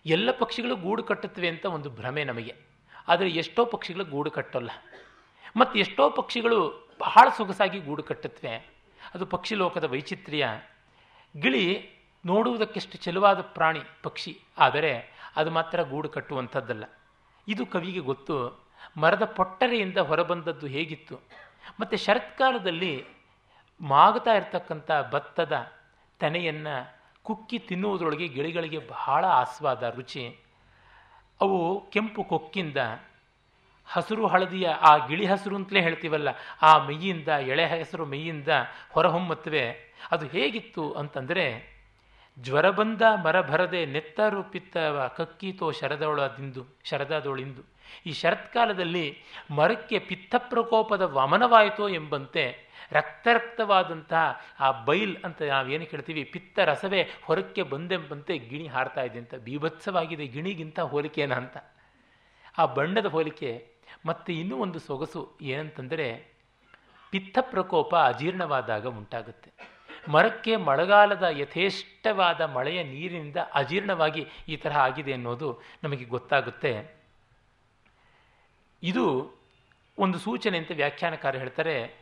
ಎಲ್ಲ 0.06 0.30
ಪಕ್ಷಿಗಳು 0.30 0.76
ಗೂಡು 0.76 1.02
ಕಟ್ಟುತ್ತವೆ 1.02 1.48
ಅಂತ 1.48 1.64
ಒಂದು 1.64 1.90
ಭ್ರಮೆ 1.90 2.24
ನಮಗೆ. 2.24 2.54
ಆದರೆ 3.08 3.28
ಎಷ್ಟೋ 3.28 3.64
ಪಕ್ಷಿಗಳು 3.64 4.04
ಗೂಡು 4.04 4.30
ಕಟ್ಟೋಲ್ಲ. 4.30 4.70
ಮತ್ತು 5.56 5.78
ಎಷ್ಟೋ 5.78 6.10
ಪಕ್ಷಿಗಳು 6.10 6.88
ಬಹಳ 7.00 7.28
ಸೊಗಸಾಗಿ 7.36 7.80
ಗೂಡು 7.80 8.02
ಕಟ್ಟುತ್ತವೆ. 8.02 8.78
ಅದು 9.14 9.26
ಪಕ್ಷಿ 9.26 9.54
ಲೋಕದ 9.54 9.84
ವೈಚಿತ್ರ್ಯ. 9.84 10.48
ಗಿಳಿ 11.40 11.90
ನೋಡುವುದಕ್ಕೆಷ್ಟು 12.26 12.98
ಚೆಲುವಾದ 12.98 13.40
ಪ್ರಾಣಿ 13.40 13.80
ಪಕ್ಷಿ. 14.02 14.40
ಆದರೆ 14.58 15.12
ಅದು 15.36 15.50
ಮಾತ್ರ 15.50 15.82
ಗೂಡು 15.82 16.08
ಕಟ್ಟುವಂಥದ್ದಲ್ಲ. 16.08 16.84
ಇದು 17.48 17.66
ಕವಿಗೆ 17.66 17.98
ಗೊತ್ತು. 17.98 18.67
ಮರದ 18.96 19.24
ಪೊಟ್ಟರೆಯಿಂದ 19.24 19.98
ಹೊರಬಂದದ್ದು 19.98 20.66
ಹೇಗಿತ್ತು? 20.66 21.20
ಮತ್ತು 21.80 21.96
ಶರತ್ಕಾಲದಲ್ಲಿ 21.96 23.04
ಮಾಗುತ್ತಾ 23.80 24.32
ಇರತಕ್ಕಂಥ 24.32 24.90
ಭತ್ತದ 25.10 25.72
ತೆನೆಯನ್ನು 26.18 26.98
ಕುಕ್ಕಿ 27.22 27.58
ತಿನ್ನುವುದರೊಳಗೆ 27.58 28.28
ಗಿಳಿಗಳಿಗೆ 28.28 28.78
ಬಹಳ 28.78 29.24
ಆಸ್ವಾದ, 29.24 29.82
ರುಚಿ. 29.82 30.44
ಅವು 31.40 31.90
ಕೆಂಪು 31.90 32.24
ಕೊಕ್ಕಿಂದ, 32.24 32.76
ಹಸಿರು 33.86 34.26
ಹಳದಿಯ, 34.26 34.68
ಆ 34.68 35.06
ಗಿಳಿ 35.06 35.26
ಹಸಿರು 35.26 35.56
ಅಂತಲೇ 35.56 35.80
ಹೇಳ್ತೀವಲ್ಲ, 35.80 36.28
ಆ 36.62 36.78
ಮೈಯಿಂದ, 36.78 37.28
ಎಳೆ 37.28 37.66
ಹೆಸರು 37.66 38.06
ಮೈಯಿಂದ 38.06 38.48
ಹೊರಹೊಮ್ಮತ್ವೆ 38.90 39.94
ಅದು 40.10 40.26
ಹೇಗಿತ್ತು 40.26 40.92
ಅಂತಂದರೆ, 40.92 41.78
ಜ್ವರ 42.38 42.70
ಬಂದ 42.70 43.02
ಮರ 43.22 43.40
ಭರದೆ 43.40 43.86
ನೆತ್ತರು 43.86 44.42
ಪಿತ್ತವ 44.42 45.10
ಕಕ್ಕೀತೋ 45.16 45.70
ಶರದೊಳದಿಂದು 45.70 46.66
ಶರದದೊಳಿಂದು. 46.84 47.77
ಈ 48.06 48.12
ಶರತ್ಕಾಲದಲ್ಲಿ 48.12 49.06
ಮರಕ್ಕೆ 49.50 49.98
ಪಿತ್ತ 49.98 50.34
ಪ್ರಕೋಪದ 50.50 51.02
ವಮನವಾಯಿತೋ 51.02 51.88
ಎಂಬಂತೆ 51.88 52.44
ರಕ್ತರಕ್ತವಾದಂತಹ 52.92 54.40
ಆ 54.60 54.68
ಬೈಲ್ 54.84 55.16
ಅಂತ 55.24 55.42
ನಾವೇನು 55.42 55.86
ಕೇಳ್ತೀವಿ 55.86 56.24
ಪಿತ್ತ 56.24 56.58
ರಸವೇ 56.58 57.00
ಹೊರಕ್ಕೆ 57.24 57.62
ಬಂದೆಂಬಂತೆ 57.62 58.38
ಗಿಣಿ 58.38 58.66
ಹಾರ್ತಾ 58.66 59.02
ಇದೆ 59.02 59.18
ಅಂತ, 59.18 59.34
ಬೀಭತ್ಸವಾಗಿದೆ 59.34 60.26
ಗಿಣಿಗಿಂತ 60.26 60.78
ಹೋಲಿಕೆನ 60.80 61.32
ಅಂತ. 61.32 61.56
ಆ 62.58 62.64
ಬಣ್ಣದ 62.76 63.06
ಹೋಲಿಕೆ, 63.06 63.50
ಮತ್ತು 64.06 64.32
ಇನ್ನೂ 64.32 64.56
ಒಂದು 64.56 64.78
ಸೊಗಸು 64.78 65.22
ಏನಂತಂದರೆ 65.42 66.06
ಪಿತ್ತ 67.10 67.38
ಪ್ರಕೋಪ 67.40 67.94
ಅಜೀರ್ಣವಾದಾಗ 67.94 68.86
ಉಂಟಾಗುತ್ತೆ. 68.86 69.50
ಮರಕ್ಕೆ 70.08 70.56
ಮಳೆಗಾಲದ 70.56 71.26
ಯಥೇಷ್ಟವಾದ 71.38 72.40
ಮಳೆಯ 72.40 72.82
ನೀರಿನಿಂದ 72.82 73.36
ಅಜೀರ್ಣವಾಗಿ 73.54 74.22
ಈ 74.48 74.56
ತರಹ 74.56 74.78
ಆಗಿದೆ 74.78 75.12
ಅನ್ನೋದು 75.12 75.48
ನಮಗೆ 75.84 76.04
ಗೊತ್ತಾಗುತ್ತೆ. 76.04 76.97
ಇದು 78.82 79.04
ಒಂದು 79.98 80.18
ಸೂಚನೆ 80.18 80.58
ಅಂತ 80.58 80.70
ವ್ಯಾಖ್ಯಾನಕಾರ 80.74 81.36
ಹೇಳ್ತಾರೆ, 81.36 81.94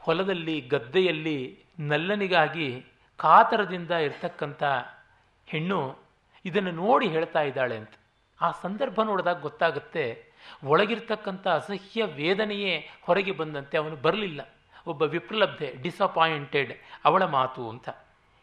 ಹೊಲದಲ್ಲಿ, 0.00 0.60
ಗದ್ದೆಯಲ್ಲಿ 0.60 1.64
ನಲ್ಲನಿಗಾಗಿ 1.78 2.86
ಕಾತರದಿಂದ 3.16 3.90
ಇರ್ತಕ್ಕಂಥ 3.90 4.62
ಹೆಣ್ಣು 5.46 5.96
ಇದನ್ನು 6.44 6.70
ನೋಡಿ 6.70 7.08
ಹೇಳ್ತಾ 7.08 7.42
ಇದ್ದಾಳೆ 7.42 7.76
ಅಂತ. 7.76 7.90
ಆ 8.40 8.50
ಸಂದರ್ಭ 8.50 9.02
ನೋಡಿದಾಗ 9.02 9.40
ಗೊತ್ತಾಗುತ್ತೆ 9.40 10.24
ಒಳಗಿರ್ತಕ್ಕಂಥ 10.64 11.48
ಅಸಹ್ಯ 11.48 12.04
ವೇದನೆಯೇ 12.04 12.88
ಹೊರಗೆ 13.02 13.32
ಬಂದಂತೆ 13.32 13.78
ಅವನು 13.78 13.96
ಬರಲಿಲ್ಲ. 13.96 14.40
ಒಬ್ಬ 14.86 15.02
ವಿಪ್ರಲಬ್ಧೆ 15.02 15.74
ಡಿಸಪಾಯಿಂಟೆಡ್ 15.82 16.72
ಅವಳ 17.04 17.24
ಮಾತು 17.24 17.68
ಅಂತ. 17.68 17.88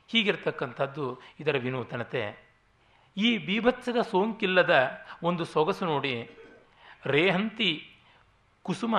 ಹೀಗಿರ್ತಕ್ಕಂಥದ್ದು 0.07 1.19
ಇದರ 1.39 1.55
ವಿನೂತನತೆ. 1.57 2.51
ಈ 3.17 3.37
ಬೀಭತ್ಸದ 3.37 4.01
ಸೋಂಕಿಲ್ಲದ 4.01 5.03
ಒಂದು 5.23 5.45
ಸೊಗಸು 5.45 5.85
ನೋಡಿ 5.85 6.29
ರೇಹಂತಿ 7.05 7.89
ಕುಸುಮ, 8.63 8.95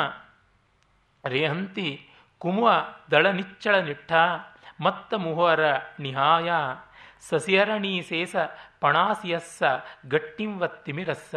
ರೇಹಂತಿ 1.26 2.08
ಕುಮುವ 2.38 2.72
ದಳ 3.10 3.26
ನಿಚ್ಚಳ 3.26 3.76
ನಿಟ್ಟ 3.76 4.12
ಮತ್ತ 4.80 5.14
ಮುಹರ 5.14 5.60
ನಿಹಾಯ 6.00 6.50
ಸಸಿಯರಣಿ 7.20 8.02
ಸೇಸ 8.02 8.36
ಪಣಾಸಿಯಸ್ಸ, 8.80 9.62
ಗಟ್ಟಿಂವ 10.08 10.66
ತಿಮಿರಸ್ಸ. 10.66 11.34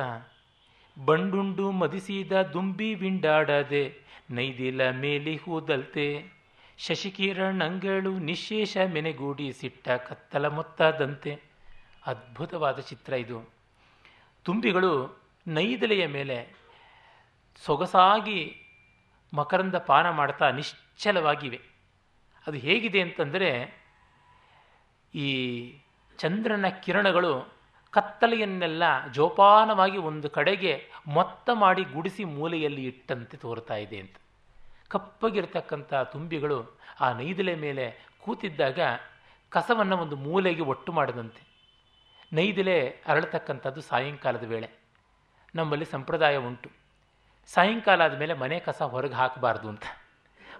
ಬಂಡುಂಡು 1.05 1.71
ಮದಿಸಿದ 1.71 2.41
ದುಂಬಿ 2.41 2.95
ವಿಂಡಾಡದೆ 2.95 3.97
ನೈದಿಲ 4.29 4.89
ಮೇಲಿ 4.89 5.35
ಹೂದಲ್ತೆ. 5.35 6.35
ಶಶಿಕಿರಣ್ 6.77 7.61
ಅಂಗಳು 7.61 8.19
ನಿಶೇಷ 8.19 8.77
ಮೆನೆಗೂಡಿ 8.93 9.53
ಸಿಟ್ಟ 9.53 9.89
ಕತ್ತಲ 9.89 10.47
ಮೊತ್ತದಂತೆ. 10.47 11.41
ಅದ್ಭುತವಾದ 12.05 12.79
ಚಿತ್ರ 12.79 13.13
ಇದು. 13.13 13.49
ತುಂಬಿಗಳು 14.43 15.24
ನೈದಲೆಯ 15.47 16.07
ಮೇಲೆ 16.07 16.55
ಸೊಗಸಾಗಿ 17.65 18.61
ಮಕರಂದ 19.33 19.75
ಪಾನ 19.75 20.09
ಮಾಡ್ತಾ 20.09 20.51
ನಿಶ್ಚಲವಾಗಿವೆ. 20.51 21.61
ಅದು 22.47 22.57
ಹೇಗಿದೆ 22.57 23.01
ಅಂತಂದರೆ, 23.01 23.79
ಈ 25.15 25.27
ಚಂದ್ರನ 26.17 26.67
ಕಿರಣಗಳು 26.67 27.55
ಕತ್ತಲೆಯನ್ನೆಲ್ಲ 27.91 29.07
ಜೋಪಾನವಾಗಿ 29.11 29.97
ಒಂದು 29.97 30.29
ಕಡೆಗೆ 30.29 30.89
ಮೊತ್ತ 31.07 31.49
ಮಾಡಿ 31.53 31.83
ಗುಡಿಸಿ 31.83 32.23
ಮೂಲೆಯಲ್ಲಿ 32.23 32.83
ಇಟ್ಟಂತೆ 32.83 33.37
ತೋರ್ತಾ 33.37 33.75
ಇದೆ 33.75 33.99
ಅಂತ. 33.99 34.15
ಕಪ್ಪಗಿರ್ತಕ್ಕಂಥ 34.87 35.93
ತುಂಬಿಗಳು 35.93 36.79
ಆ 36.99 37.13
ನೈದಲೆ 37.13 37.55
ಮೇಲೆ 37.55 38.07
ಕೂತಿದ್ದಾಗ 38.21 38.79
ಕಸವನ್ನು 39.49 39.97
ಒಂದು 39.97 40.15
ಮೂಲೆಗೆ 40.15 40.61
ಒಟ್ಟು 40.61 40.91
ಮಾಡಿದಂತೆ. 40.91 41.47
ನೈದಲೆ 42.33 42.89
ಅರಳತಕ್ಕಂಥದ್ದು 42.89 43.81
ಸಾಯಂಕಾಲದ 43.81 44.43
ವೇಳೆ. 44.43 44.84
ನಮ್ಮಲ್ಲಿ 45.55 45.85
ಸಂಪ್ರದಾಯ 45.85 46.37
ಉಂಟು. 46.37 46.69
ಸಾಯಂಕಾಲ 47.45 48.01
ಆದಮೇಲೆ 48.01 48.33
ಮನೆ 48.33 48.59
ಕಸ 48.59 48.81
ಹೊರಗೆ 48.81 49.13
ಹಾಕಬಾರ್ದು 49.13 49.69
ಅಂತ. 49.69 49.83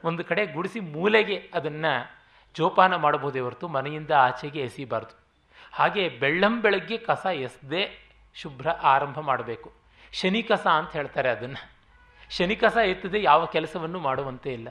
ಒಂದು 0.04 0.24
ಕಡೆ 0.24 0.46
ಗುಡಿಸಿ 0.46 0.80
ಮೂಲೆಗೆ 0.80 1.52
ಅದನ್ನು 1.54 2.12
ಜೋಪಾನ 2.54 2.96
ಮಾಡಬಹುದೇ 2.96 3.40
ಹೊರತು 3.40 3.68
ಮನೆಯಿಂದ 3.68 4.12
ಆಚೆಗೆ 4.12 4.60
ಎಸಿಬಾರ್ದು. 4.60 5.20
ಹಾಗೆ 5.74 6.10
ಬೆಳ್ಳಂ 6.10 6.62
ಬೆಳಗ್ಗೆ 6.62 6.98
ಕಸ 6.98 7.26
ಎಸ್ದೆ 7.34 8.12
ಶುಭ್ರ 8.36 8.70
ಆರಂಭ 8.70 9.20
ಮಾಡಬೇಕು. 9.20 9.74
ಶನಿ 10.14 10.44
ಕಸ 10.44 10.68
ಅಂತ 10.68 10.92
ಹೇಳ್ತಾರೆ 10.92 11.30
ಅದನ್ನು. 11.30 11.70
ಶನಿ 12.30 12.56
ಕಸ 12.56 12.78
ಎತ್ತದೆ 12.78 13.22
ಯಾವ 13.22 13.46
ಕೆಲಸವನ್ನು 13.46 14.00
ಮಾಡುವಂತೆ 14.00 14.54
ಇಲ್ಲ. 14.54 14.68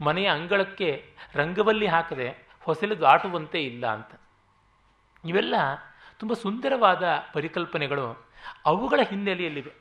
ಮನೆಯ 0.00 0.28
ಅಂಗಳಕ್ಕೆ 0.28 1.14
ರಂಗವಲ್ಲಿ 1.34 1.86
ಹಾಕದೆ 1.86 2.48
ಹೊಸಲು 2.62 3.00
ದಾಟುವಂತೆ 3.00 3.64
ಇಲ್ಲ 3.64 3.86
ಅಂತ. 3.86 4.20
ಇವೆಲ್ಲ 5.24 5.54
ತುಂಬ 6.18 6.32
ಸುಂದರವಾದ 6.32 7.02
ಪರಿಕಲ್ಪನೆಗಳು 7.32 8.29
ಅವುಗಳ 8.66 9.00
ಹಿನ್ನೆಲೆಯಲ್ಲಿವೆ. 9.02 9.72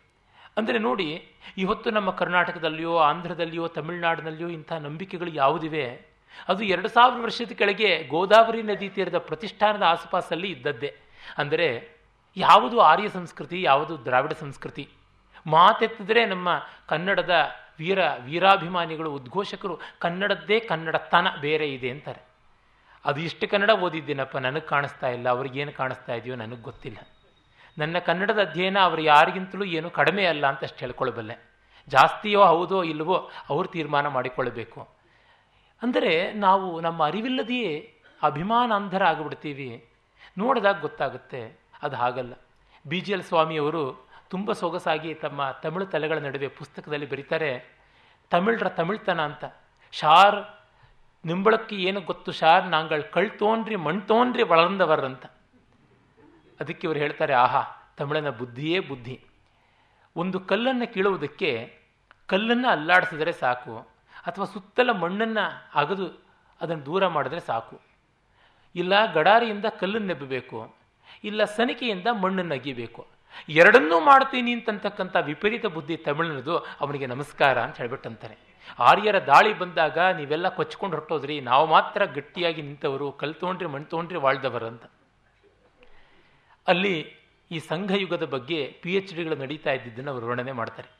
ಅಂದರೆ 0.57 0.79
ನೋಡಿ, 0.79 1.27
ಇವತ್ತು 1.57 1.91
ನಮ್ಮ 1.91 2.09
ಕರ್ನಾಟಕದಲ್ಲಿಯೋ, 2.11 2.97
ಆಂಧ್ರದಲ್ಲಿಯೋ, 2.97 3.67
ತಮಿಳುನಾಡಿನಲ್ಲಿಯೋ 3.67 4.49
ಇಂಥ 4.49 4.73
ನಂಬಿಕೆಗಳು 4.73 5.29
ಯಾವುದಿವೆ? 5.29 6.09
ಅದು 6.47 6.63
ಎರಡು 6.63 6.87
ಸಾವಿರ 6.87 7.23
ವರ್ಷದ 7.23 7.51
ಕೆಳಗೆ 7.51 8.03
ಗೋದಾವರಿ 8.03 8.63
ನದಿ 8.63 8.89
ತೀರದ 8.89 9.17
ಪ್ರತಿಷ್ಠಾನದ 9.17 9.81
ಆಸುಪಾಸಲ್ಲಿ 9.81 10.51
ಇದ್ದದ್ದೇ. 10.51 10.95
ಅಂದರೆ 11.37 11.89
ಯಾವುದು 12.37 12.79
ಆರ್ಯ 12.79 13.09
ಸಂಸ್ಕೃತಿ, 13.09 13.61
ಯಾವುದು 13.61 14.05
ದ್ರಾವಿಡ 14.05 14.31
ಸಂಸ್ಕೃತಿ? 14.31 14.89
ಮಾತೆತ್ತಿದ್ರೆ 15.47 16.25
ನಮ್ಮ 16.25 16.61
ಕನ್ನಡದ 16.87 17.49
ವೀರ, 17.79 17.99
ವೀರಾಭಿಮಾನಿಗಳು, 18.23 19.13
ಉದ್ಘೋಷಕರು, 19.13 19.79
ಕನ್ನಡದ್ದೇ 19.99 20.59
ಕನ್ನಡತನ 20.59 21.27
ಬೇರೆ 21.41 21.73
ಇದೆ 21.73 21.89
ಅಂತಾರೆ. 21.89 22.21
ಅದು 23.05 23.19
ಇಷ್ಟು 23.19 23.47
ಕನ್ನಡ 23.47 23.69
ಓದಿದ್ದೇನಪ್ಪ? 23.69 24.37
ನನಗೆ 24.37 24.61
ಕಾಣಿಸ್ತಾ 24.61 25.09
ಇಲ್ಲ. 25.09 25.29
ಅವ್ರಿಗೇನು 25.29 25.71
ಕಾಣಿಸ್ತಾ 25.71 26.13
ಇದೆಯೋ 26.13 26.35
ನನಗೆ 26.35 26.61
ಗೊತ್ತಿಲ್ಲ. 26.61 26.97
ನನ್ನ 27.81 27.97
ಕನ್ನಡದ 28.07 28.41
ಅಧ್ಯಯನ 28.47 28.77
ಅವರು 28.87 29.01
ಯಾರಿಗಿಂತಲೂ 29.01 29.65
ಏನು 29.77 29.89
ಕಡಿಮೆ 29.99 30.23
ಅಲ್ಲ 30.25 30.45
ಅಂತಷ್ಟು 30.51 30.79
ಹೇಳ್ಕೊಳ್ಬಲ್ಲೆ. 30.85 31.35
ಜಾಸ್ತಿಯೋ 31.87 32.41
ಹೌದೋ 32.51 32.79
ಇಲ್ಲವೋ 32.91 33.17
ಅವರು 33.51 33.67
ತೀರ್ಮಾನ 33.75 34.07
ಮಾಡಿಕೊಳ್ಳಬೇಕು 34.17 34.79
ಅಂದರೆ 35.81 36.13
ನಾವು 36.45 36.67
ನಮ್ಮ 36.81 36.99
ಅರಿವಿಲ್ಲದೆಯೇ 37.09 37.71
ಅಭಿಮಾನಾಂಧರ 38.21 39.03
ಆಗಿಬಿಡ್ತೀವಿ 39.11 39.69
ನೋಡಿದಾಗ 40.37 40.77
ಗೊತ್ತಾಗುತ್ತೆ. 40.87 41.41
ಅದು 41.85 41.95
ಹಾಗಲ್ಲ. 41.95 42.33
ಬಿ 42.85 42.99
ಜಿ 43.05 43.11
ಎಲ್ 43.13 43.25
ಸ್ವಾಮಿಯವರು 43.29 43.83
ತುಂಬ 44.33 44.51
ಸೊಗಸಾಗಿ 44.61 45.11
ತಮ್ಮ 45.23 45.41
ತಮಿಳು 45.63 45.85
ತಲೆಗಳ 45.93 46.17
ನಡುವೆ 46.25 46.47
ಪುಸ್ತಕದಲ್ಲಿ 46.59 47.07
ಬರೀತಾರೆ, 47.13 47.51
ತಮಿಳರ 48.31 48.67
ತಮಿಳ್ತನ 48.79 49.19
ಅಂತ. 49.29 49.45
ಶಾರ್ 49.93 50.39
ನಿಂಬಳಕ್ಕೆ 51.25 51.77
ಏನು 51.89 52.01
ಗೊತ್ತು? 52.09 52.31
ಶಾರ್ 52.31 52.65
ನಾಂಗಳು 52.73 53.05
ಕಳ್ತೋನ್ರಿ 53.11 53.77
ಮಣ್ತೋನ್ರಿ 53.87 54.43
ಮಣ್ 54.51 55.25
ಅದಕ್ಕೆ 56.59 56.83
ಇವರು 56.87 56.99
ಹೇಳ್ತಾರೆ, 56.99 57.33
ಆಹಾ, 57.45 57.61
ತಮಿಳನ 57.97 58.29
ಬುದ್ಧಿಯೇ 58.39 58.79
ಬುದ್ಧಿ. 58.79 59.17
ಒಂದು 60.15 60.37
ಕಲ್ಲನ್ನು 60.49 60.87
ಕೀಳುವುದಕ್ಕೆ 60.93 61.51
ಕಲ್ಲನ್ನು 62.29 62.67
ಅಲ್ಲಾಡಿಸಿದರೆ 62.67 63.33
ಸಾಕು, 63.43 63.75
ಅಥವಾ 64.27 64.45
ಸುತ್ತಲ 64.45 64.89
ಮಣ್ಣನ್ನು 65.03 65.45
ಅಗದು 65.75 66.07
ಅದನ್ನು 66.61 66.83
ದೂರ 66.85 67.07
ಮಾಡಿದ್ರೆ 67.07 67.41
ಸಾಕು. 67.41 67.75
ಇಲ್ಲ 68.75 68.93
ಗಡಾರಿಯಿಂದ 69.13 69.67
ಕಲ್ಲನ್ನು 69.79 70.07
ನೆಬ್ಬಬೇಕು, 70.07 70.59
ಇಲ್ಲ 71.23 71.43
ಸನಿಕೆಯಿಂದ 71.57 72.07
ಮಣ್ಣನ್ನು 72.23 72.55
ಅಗಿಬೇಕು. 72.55 73.01
ಎರಡನ್ನೂ 73.61 73.97
ಮಾಡ್ತೀನಿ 73.99 74.53
ಅಂತಕ್ಕಂಥ 74.53 75.15
ವಿಪರೀತ 75.29 75.65
ಬುದ್ಧಿ 75.75 75.95
ತಮಿಳಿನದು, 76.07 76.55
ಅವನಿಗೆ 76.83 77.05
ನಮಸ್ಕಾರ 77.05 77.57
ಅಂತ 77.61 77.77
ಹೇಳ್ಬಿಟ್ಟಂತಾನೆ. 77.77 78.37
ಆರ್ಯರ 78.79 79.17
ದಾಳಿ 79.25 79.51
ಬಂದಾಗ 79.59 79.97
ನೀವೆಲ್ಲ 80.19 80.47
ಕೊಚ್ಕೊಂಡು 80.57 80.95
ಹೊರಟೋದ್ರಿ, 80.97 81.35
ನಾವು 81.49 81.65
ಮಾತ್ರ 81.75 82.05
ಗಟ್ಟಿಯಾಗಿ 82.17 82.61
ನಿಂತವರು 82.61 83.07
ಕಲ್ 83.21 83.35
ತೊಗೊಂಡ್ರಿ 83.41 83.69
ಮಣ್ಣು 83.73 83.89
ತೊಗೊಂಡ್ರಿ 83.89 84.19
ವಾಳ್ದವರಂತ 84.25 84.85
ಅಲ್ಲಿ 86.67 87.13
ಈ 87.51 87.59
ಸಂಘಯುಗದ 87.59 88.23
ಬಗ್ಗೆ 88.23 88.79
ಪಿ 88.81 88.95
ಎಚ್ 88.95 89.15
ಡಿಗಳು 89.15 89.35
ನಡೀತಾ 89.35 89.71
ಇದ್ದಿದ್ದನ್ನು 89.71 90.11
ಅವರು 90.11 90.27
ವರ್ಣನೆ 90.27 90.51
ಮಾಡ್ತಾರೆ. 90.51 90.99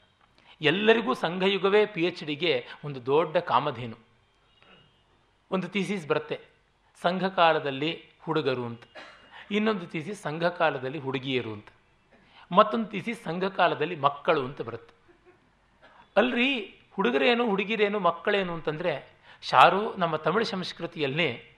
ಎಲ್ಲರಿಗೂ 0.60 1.14
ಸಂಘಯುಗವೇ 1.14 1.86
ಪಿ 1.86 2.04
ಎಚ್ 2.04 2.24
ಡಿಗೆ 2.24 2.66
ಒಂದು 2.84 3.06
ದೊಡ್ಡ 3.06 3.36
ಕಾಮಧೇನು. 3.36 3.96
ಒಂದು 5.50 5.68
ಥೀಸಿಸ್ 5.68 6.08
ಬರುತ್ತೆ. 6.08 6.40
ಸಂಘಕಾಲದಲ್ಲಿ 7.02 8.04
ಹುಡುಗರು 8.22 8.64
ಅಂತ. 8.64 8.82
ಇನ್ನೊಂದು 9.50 9.86
ಥೀಸಿಸ್ 9.86 10.22
ಸಂಘಕಾಲದಲ್ಲಿ 10.22 10.98
ಹುಡುಗಿಯರು 10.98 11.52
ಅಂತ. 11.52 11.68
ಮತ್ತೊಂದು 12.52 12.86
ಥೀಸಿಸ್ 12.86 13.22
ಸಂಘಕಾಲದಲ್ಲಿ 13.24 13.96
ಮಕ್ಕಳು 13.96 14.44
ಅಂತ 14.44 14.60
ಬರುತ್ತೆ. 14.60 14.94
ಅಲ್ರಿ 16.16 16.80
ಹುಡುಗರೇನು, 16.92 17.48
ಹುಡುಗಿರೇನು, 17.48 17.98
ಮಕ್ಕಳೇನು 17.98 18.52
ಅಂತಂದರೆ 18.52 19.12
ಶಾರು 19.42 19.96
ನಮ್ಮ 19.96 20.16
ತಮಿಳು 20.16 20.44
ಸಂಸ್ಕೃತಿಯಲ್ಲಿ 20.44 21.49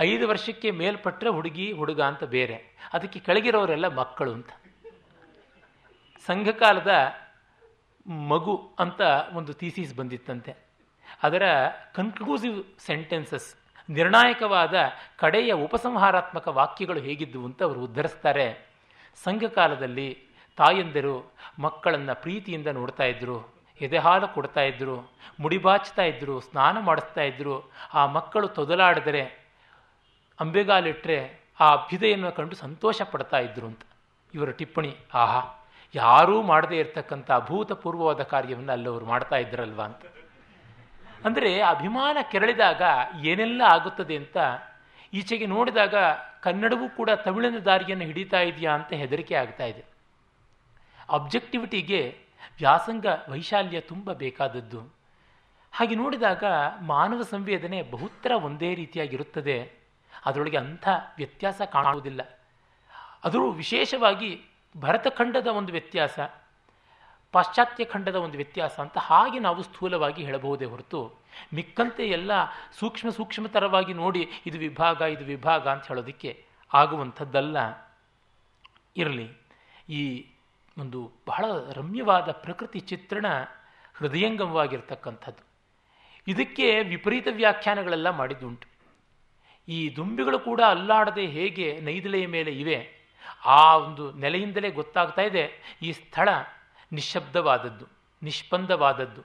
ಐದು 0.00 0.28
ವರ್ಷಕ್ಕೆ 0.28 0.70
ಮೇಲ್ಪಟ್ಟರೆ 0.70 1.30
ಹುಡುಗಿ, 1.30 1.72
ಹುಡುಗ 1.72 2.00
ಅಂತ 2.00 2.24
ಬೇರೆ. 2.24 2.64
ಅದಕ್ಕೆ 2.92 3.18
ಕೆಳಗಿರೋರೆಲ್ಲ 3.20 3.88
ಮಕ್ಕಳು 3.88 4.32
ಅಂತ. 4.32 4.50
ಸಂಘಕಾಲದ 6.26 6.90
ಮಗು 8.10 8.70
ಅಂತ 8.78 9.00
ಒಂದು 9.32 9.52
ಥೀಸಿಸ್ 9.52 9.94
ಬಂದಿತ್ತಂತೆ. 9.94 10.54
ಅದರ 11.22 11.42
ಕನ್ಕ್ಲೂಸಿವ್ 11.94 12.64
ಸೆಂಟೆನ್ಸಸ್ 12.78 13.54
ನಿರ್ಣಾಯಕವಾದ 13.90 14.74
ಕಡೆಯ 15.18 15.52
ಉಪಸಂಹಾರಾತ್ಮಕ 15.52 16.48
ವಾಕ್ಯಗಳು 16.48 17.00
ಹೇಗಿದ್ದವು 17.00 17.44
ಅಂತ 17.44 17.62
ಅವರು 17.62 17.80
ಉದ್ಧರಿಸ್ತಾರೆ. 17.80 18.68
ಸಂಘಕಾಲದಲ್ಲಿ 19.24 20.26
ತಾಯಂದಿರು 20.56 21.34
ಮಕ್ಕಳನ್ನು 21.58 22.22
ಪ್ರೀತಿಯಿಂದ 22.22 22.66
ನೋಡ್ತಾ 22.66 23.04
ಇದ್ದರು 23.04 23.54
ಎದೆಹಾಲು 23.80 24.28
ಕೊಡ್ತಾ 24.28 24.60
ಇದ್ರು 24.60 25.12
ಮುಡಿಬಾಚ್ತಾ 25.40 26.02
ಇದ್ದರು 26.02 26.40
ಸ್ನಾನ 26.40 26.78
ಮಾಡಿಸ್ತಾ 26.78 27.20
ಇದ್ದರು 27.20 27.72
ಆ 27.94 28.06
ಮಕ್ಕಳು 28.06 28.48
ತೊದಲಾಡಿದರೆ 28.48 29.41
ಅಂಬೆಗಾಲಿಟ್ಟರೆ 30.40 31.42
ಆ 31.60 31.72
ಅಭ್ಯುದಯನ್ನು 31.72 32.32
ಕಂಡು 32.32 32.56
ಸಂತೋಷ 32.56 33.02
ಪಡ್ತಾ 33.02 33.38
ಇದ್ರು 33.38 33.66
ಅಂತ. 33.66 33.80
ಇವರ 34.34 34.50
ಟಿಪ್ಪಣಿ, 34.50 34.96
ಆಹಾ, 35.14 35.68
ಯಾರೂ 35.94 36.42
ಮಾಡದೇ 36.42 36.76
ಇರತಕ್ಕಂಥ 36.76 37.30
ಅಭೂತಪೂರ್ವವಾದ 37.30 38.22
ಕಾರ್ಯವನ್ನು 38.22 38.72
ಅಲ್ಲವರು 38.72 39.04
ಮಾಡ್ತಾ 39.04 39.36
ಇದ್ರಲ್ವಾ? 39.36 39.84
ಅಂತ. 39.84 40.02
ಅಂದರೆ 41.24 41.60
ಅಭಿಮಾನ 41.60 42.16
ಕೆರಳಿದಾಗ 42.30 42.82
ಏನೆಲ್ಲ 43.24 43.62
ಆಗುತ್ತದೆ 43.62 44.16
ಅಂತ 44.16 44.36
ಈಚೆಗೆ 45.12 45.46
ನೋಡಿದಾಗ 45.46 45.94
ಕನ್ನಡವೂ 46.40 46.88
ಕೂಡ 46.88 47.10
ತಮಿಳಿನ 47.10 47.58
ದಾರಿಯನ್ನು 47.58 48.04
ಹಿಡಿತಾ 48.04 48.40
ಇದೆಯಾ 48.40 48.72
ಅಂತ 48.72 48.92
ಹೆದರಿಕೆ 48.92 49.34
ಆಗ್ತಾ 49.34 49.64
ಇದೆ. 49.64 49.84
ಅಬ್ಜೆಕ್ಟಿವಿಟಿಗೆ 51.08 52.18
ವ್ಯಾಸಂಗ 52.58 53.06
ವೈಶಾಲ್ಯ 53.28 53.80
ತುಂಬ 53.80 54.12
ಬೇಕಾದದ್ದು. 54.12 54.80
ಹಾಗೆ 55.72 55.94
ನೋಡಿದಾಗ 55.94 56.44
ಮಾನವ 56.80 57.22
ಸಂವೇದನೆ 57.22 57.82
ಬಹುತ್ರ 57.82 58.30
ಒಂದೇ 58.30 58.74
ರೀತಿಯಾಗಿರುತ್ತದೆ. 58.74 59.81
ಅದರೊಳಗೆ 60.26 60.56
ಅಂಥ 60.56 60.88
ವ್ಯತ್ಯಾಸ 61.16 61.62
ಕಾಣುವುದಿಲ್ಲ. 61.62 62.20
ಅದರೂ 63.24 63.50
ವಿಶೇಷವಾಗಿ 63.50 64.44
ಭರತಖಂಡದ 64.80 65.46
ಒಂದು 65.46 65.72
ವ್ಯತ್ಯಾಸ, 65.72 66.20
ಪಾಶ್ಚಾತ್ಯ 67.32 67.84
ಖಂಡದ 67.84 68.14
ಒಂದು 68.14 68.36
ವ್ಯತ್ಯಾಸ 68.36 68.80
ಅಂತ 68.80 68.98
ಹಾಗೆ 68.98 69.38
ನಾವು 69.38 69.62
ಸ್ಥೂಲವಾಗಿ 69.62 70.24
ಹೇಳಬಹುದೇ 70.24 70.64
ಹೊರತು 70.64 71.12
ಮಿಕ್ಕಂತೆ 71.54 72.06
ಎಲ್ಲ 72.08 72.30
ಸೂಕ್ಷ್ಮ 72.72 73.10
ಸೂಕ್ಷ್ಮತರವಾಗಿ 73.10 73.94
ನೋಡಿ 73.94 74.28
ಇದು 74.46 74.58
ವಿಭಾಗ 74.58 75.00
ಇದು 75.00 75.24
ವಿಭಾಗ 75.24 75.68
ಅಂತ 75.68 75.86
ಹೇಳೋದಕ್ಕೆ 75.86 76.46
ಆಗುವಂಥದ್ದಲ್ಲ. 76.74 77.56
ಇರಲಿ, 78.96 79.28
ಈ 79.88 80.26
ಒಂದು 80.78 81.12
ಬಹಳ 81.26 81.44
ರಮ್ಯವಾದ 81.72 82.30
ಪ್ರಕೃತಿ 82.32 82.80
ಚಿತ್ರಣ 82.80 83.26
ಹೃದಯಂಗಮವಾಗಿರ್ತಕ್ಕಂಥದ್ದು. 83.94 85.44
ಇದಕ್ಕೆ 86.28 86.82
ವಿಪರೀತ 86.82 87.28
ವ್ಯಾಖ್ಯಾನಗಳೆಲ್ಲ 87.30 88.10
ಮಾಡಿದ್ದುಂಟು. 88.10 88.71
ಈ 89.68 89.78
ದುಂಬಿಗಳು 89.96 90.38
ಕೂಡ 90.38 90.60
ಅಲ್ಲಾಡದೆ 90.68 91.24
ಹೇಗೆ 91.26 91.66
ನೈದಿಲೆಯ 91.80 92.26
ಮೇಲೆ 92.26 92.52
ಇವೆ? 92.52 92.78
ಆ 93.46 93.76
ಒಂದು 93.76 94.04
ನೆಲೆಯಿಂದಲೇ 94.12 94.70
ಗೊತ್ತಾಗ್ತಾ 94.70 95.22
ಇದೆ, 95.22 95.44
ಈ 95.82 95.92
ಸ್ಥಳ 95.92 96.28
ನಿಶ್ಶಬ್ದವಾದದ್ದು, 96.92 97.86
ನಿಷ್ಪಂದವಾದದ್ದು. 98.22 99.22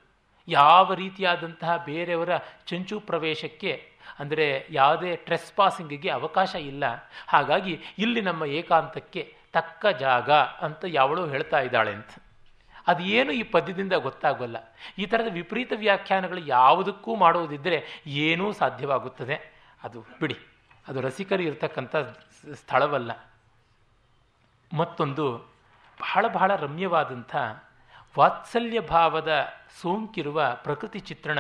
ಯಾವ 0.48 0.94
ರೀತಿಯಾದಂತಹ 0.94 1.72
ಬೇರೆಯವರ 1.86 2.32
ಚಂಚು 2.70 3.00
ಪ್ರವೇಶಕ್ಕೆ, 3.00 3.74
ಅಂದರೆ 4.20 4.46
ಯಾವುದೇ 4.72 5.16
ಟ್ರೆಸ್ 5.16 5.52
ಪಾಸಿಂಗಿಗೆ 5.54 6.10
ಅವಕಾಶ 6.10 6.56
ಇಲ್ಲ. 6.72 6.86
ಹಾಗಾಗಿ 7.28 7.74
ಇಲ್ಲಿ 7.98 8.22
ನಮ್ಮ 8.22 8.44
ಏಕಾಂತಕ್ಕೆ 8.60 9.24
ತಕ್ಕ 9.58 9.86
ಜಾಗ 10.00 10.30
ಅಂತ 10.66 10.86
ಯಾವಳು 10.88 11.26
ಹೇಳ್ತಾ 11.34 11.60
ಇದ್ದಾಳೆ 11.60 11.92
ಅಂತ. 11.92 12.12
ಅದು 12.88 13.04
ಏನು 13.04 13.32
ಈ 13.32 13.44
ಪದ್ಯದಿಂದ 13.54 13.96
ಗೊತ್ತಾಗೋಲ್ಲ. 14.08 14.58
ಈ 14.98 15.06
ಥರದ 15.06 15.30
ವಿಪರೀತ 15.32 15.74
ವ್ಯಾಖ್ಯಾನಗಳು 15.76 16.42
ಯಾವುದಕ್ಕೂ 16.48 17.12
ಮಾಡುವುದಿದ್ದರೆ 17.16 17.80
ಏನೂ 18.28 18.46
ಸಾಧ್ಯವಾಗುತ್ತದೆ. 18.52 19.38
ಅದು 19.84 20.06
ಬಿಡಿ. 20.20 20.36
ಅದು 20.88 21.02
ರಸಿಕರು 21.02 21.44
ಇರತಕ್ಕಂಥ 21.44 21.96
ಸ್ಥಳವಲ್ಲ. 22.54 23.12
ಮತ್ತೊಂದು 24.74 25.38
ಬಹಳ 26.00 26.28
ಬಹಳ 26.28 26.56
ರಮ್ಯವಾದಂಥ 26.56 27.36
ವಾತ್ಸಲ್ಯ 28.20 28.80
ಭಾವದ 28.80 29.48
ಸೋಂಕಿರುವ 29.82 30.58
ಪ್ರಕೃತಿ 30.64 31.00
ಚಿತ್ರಣ. 31.00 31.40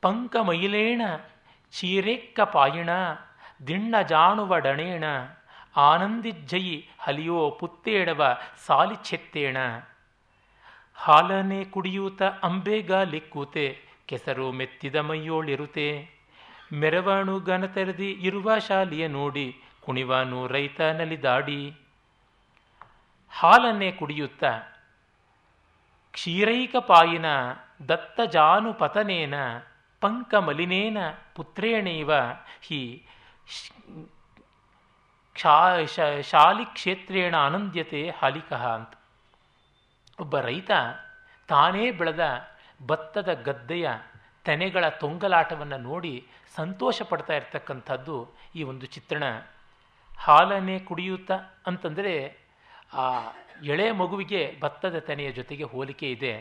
ಪಂಕ 0.00 0.36
ಮೈಲೇಣ, 0.36 1.02
ಚೀರೆಕ್ಕ 1.70 2.40
ಪಾಯಿಣ, 2.40 2.88
ದಿಣ್ಣ 3.66 4.00
ಜಾಣುವ 4.02 4.58
ಡಣೇಣ 4.58 5.04
ಆನಂದಿಜ್ಜಯಿ 5.76 6.90
ಹಲಿಯೋ 6.98 7.50
ಪುತ್ತೇಡವ 7.50 8.36
ಸಾಲಿ 8.66 8.96
ಚೆತ್ತೇಣ 9.04 9.56
ಹಾಲನೆ 10.94 11.64
ಕುಡಿಯೂತ 11.64 12.22
ಅಂಬೇಗ 12.22 12.92
ಕೂತೆ, 13.28 13.78
ಕೆಸರು 14.06 14.52
ಮೆತ್ತಿದ 14.52 14.96
ಮೈಯೋಳಿರುತೆ. 14.96 16.21
ಮೆರವಣು 16.72 17.34
ಗನತೆರೆದಿ 17.40 18.10
ಇರುವ 18.20 18.58
ಶಾಲಿಯ 18.58 19.04
ನೋಡಿ, 19.08 19.46
ಕುಣಿವಾನು 19.82 20.38
ರೈತ 20.46 20.80
ನಲಿದಾಡಿ 20.98 21.60
ಹಾಲನ್ನೇ 23.34 23.90
ಕುಡಿಯುತ್ತ, 23.92 24.44
ಕ್ಷೀರೈಕ 26.14 26.74
ಪಾಯಿನ 26.86 27.26
ದತ್ತ 27.88 28.20
ಜಾನುಪತನೇನ 28.30 29.34
ಪಂಕ 30.02 30.34
ಮಲಿನೇನ 30.46 30.98
ಪುತ್ರೇಣೈವ, 31.34 32.10
ಹಿ 32.66 32.82
ಶಾಲಿ 36.32 36.64
ಕ್ಷೇತ್ರೇಣ 36.64 37.34
ಆನಂದ್ಯತೆ 37.46 38.02
ಹಾಲಿಕಃ 38.18 38.64
ಅಂತ. 38.68 38.92
ಒಬ್ಬ 40.18 40.38
ರೈತ 40.38 40.70
ತಾನೇ 41.48 41.84
ಬೆಳೆದ 41.90 42.24
ಭತ್ತದ 42.86 43.30
ಗದ್ದೆಯ 43.42 43.88
ತೆನೆಗಳ 44.44 44.84
ತೊಂಗಲಾಟವನ್ನು 45.00 45.78
ನೋಡಿ 45.78 46.14
ಸಂತೋಷ 46.56 47.02
ಪಡ್ತಾ 47.02 47.34
ಇರ್ತಕ್ಕಂಥದ್ದು 47.34 48.28
ಈ 48.54 48.62
ಒಂದು 48.62 48.86
ಚಿತ್ರಣ. 48.86 49.22
ಹಾಲನೆ 50.18 50.78
ಕುಡಿಯುತ್ತ 50.78 51.30
ಅಂತಂದರೆ 51.66 52.38
ಆ 52.92 53.20
ಎಳೆ 53.64 53.90
ಮಗುವಿಗೆ 53.90 54.56
ಭತ್ತದ 54.60 54.98
ತೆನೆಯ 54.98 55.32
ಜೊತೆಗೆ 55.32 55.64
ಹೋಲಿಕೆ 55.64 56.10
ಇದೆ. 56.10 56.40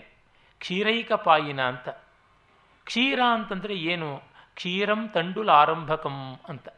ಕ್ಷೀರೈಕ 0.59 1.13
ಪಾಯಿನ 1.13 1.61
ಅಂತ. 1.61 1.89
ಕ್ಷೀರ 2.83 3.19
ಅಂತಂದರೆ 3.33 3.73
ಏನು? 3.73 4.21
ಕ್ಷೀರಂ 4.55 5.09
ತಂಡುಲ 5.09 5.49
ಆರಂಭಕಂ 5.49 6.39
ಅಂತ. 6.47 6.69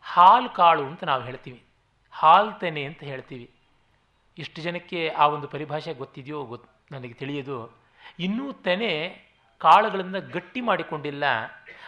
ಹಾಲು 0.00 0.48
ಕಾಳು 0.48 0.84
ಅಂತ 0.84 1.04
ನಾವು 1.04 1.22
ಹೇಳ್ತೀವಿ. 1.22 1.64
ಹಾಲು 2.10 2.58
ತೆನೆ 2.58 2.84
ಅಂತ 2.84 3.04
ಹೇಳ್ತೀವಿ. 3.04 3.50
ಇಷ್ಟು 4.38 4.62
ಜನಕ್ಕೆ 4.62 5.08
ಆ 5.08 5.26
ಒಂದು 5.26 5.48
ಪರಿಭಾಷೆ 5.48 5.94
ಗೊತ್ತಿದೆಯೋ 5.94 6.44
ಗೊತ್ತು 6.44 6.94
ನನಗೆ 6.94 7.12
ತಿಳಿಯೋದು. 7.12 7.78
ಇನ್ನೂ 8.18 8.52
ತೆನೆ 8.52 9.22
ಕಾಳುಗಳನ್ನು 9.60 10.20
ಗಟ್ಟಿ 10.32 10.60
ಮಾಡಿಕೊಂಡಿಲ್ಲ. 10.60 11.24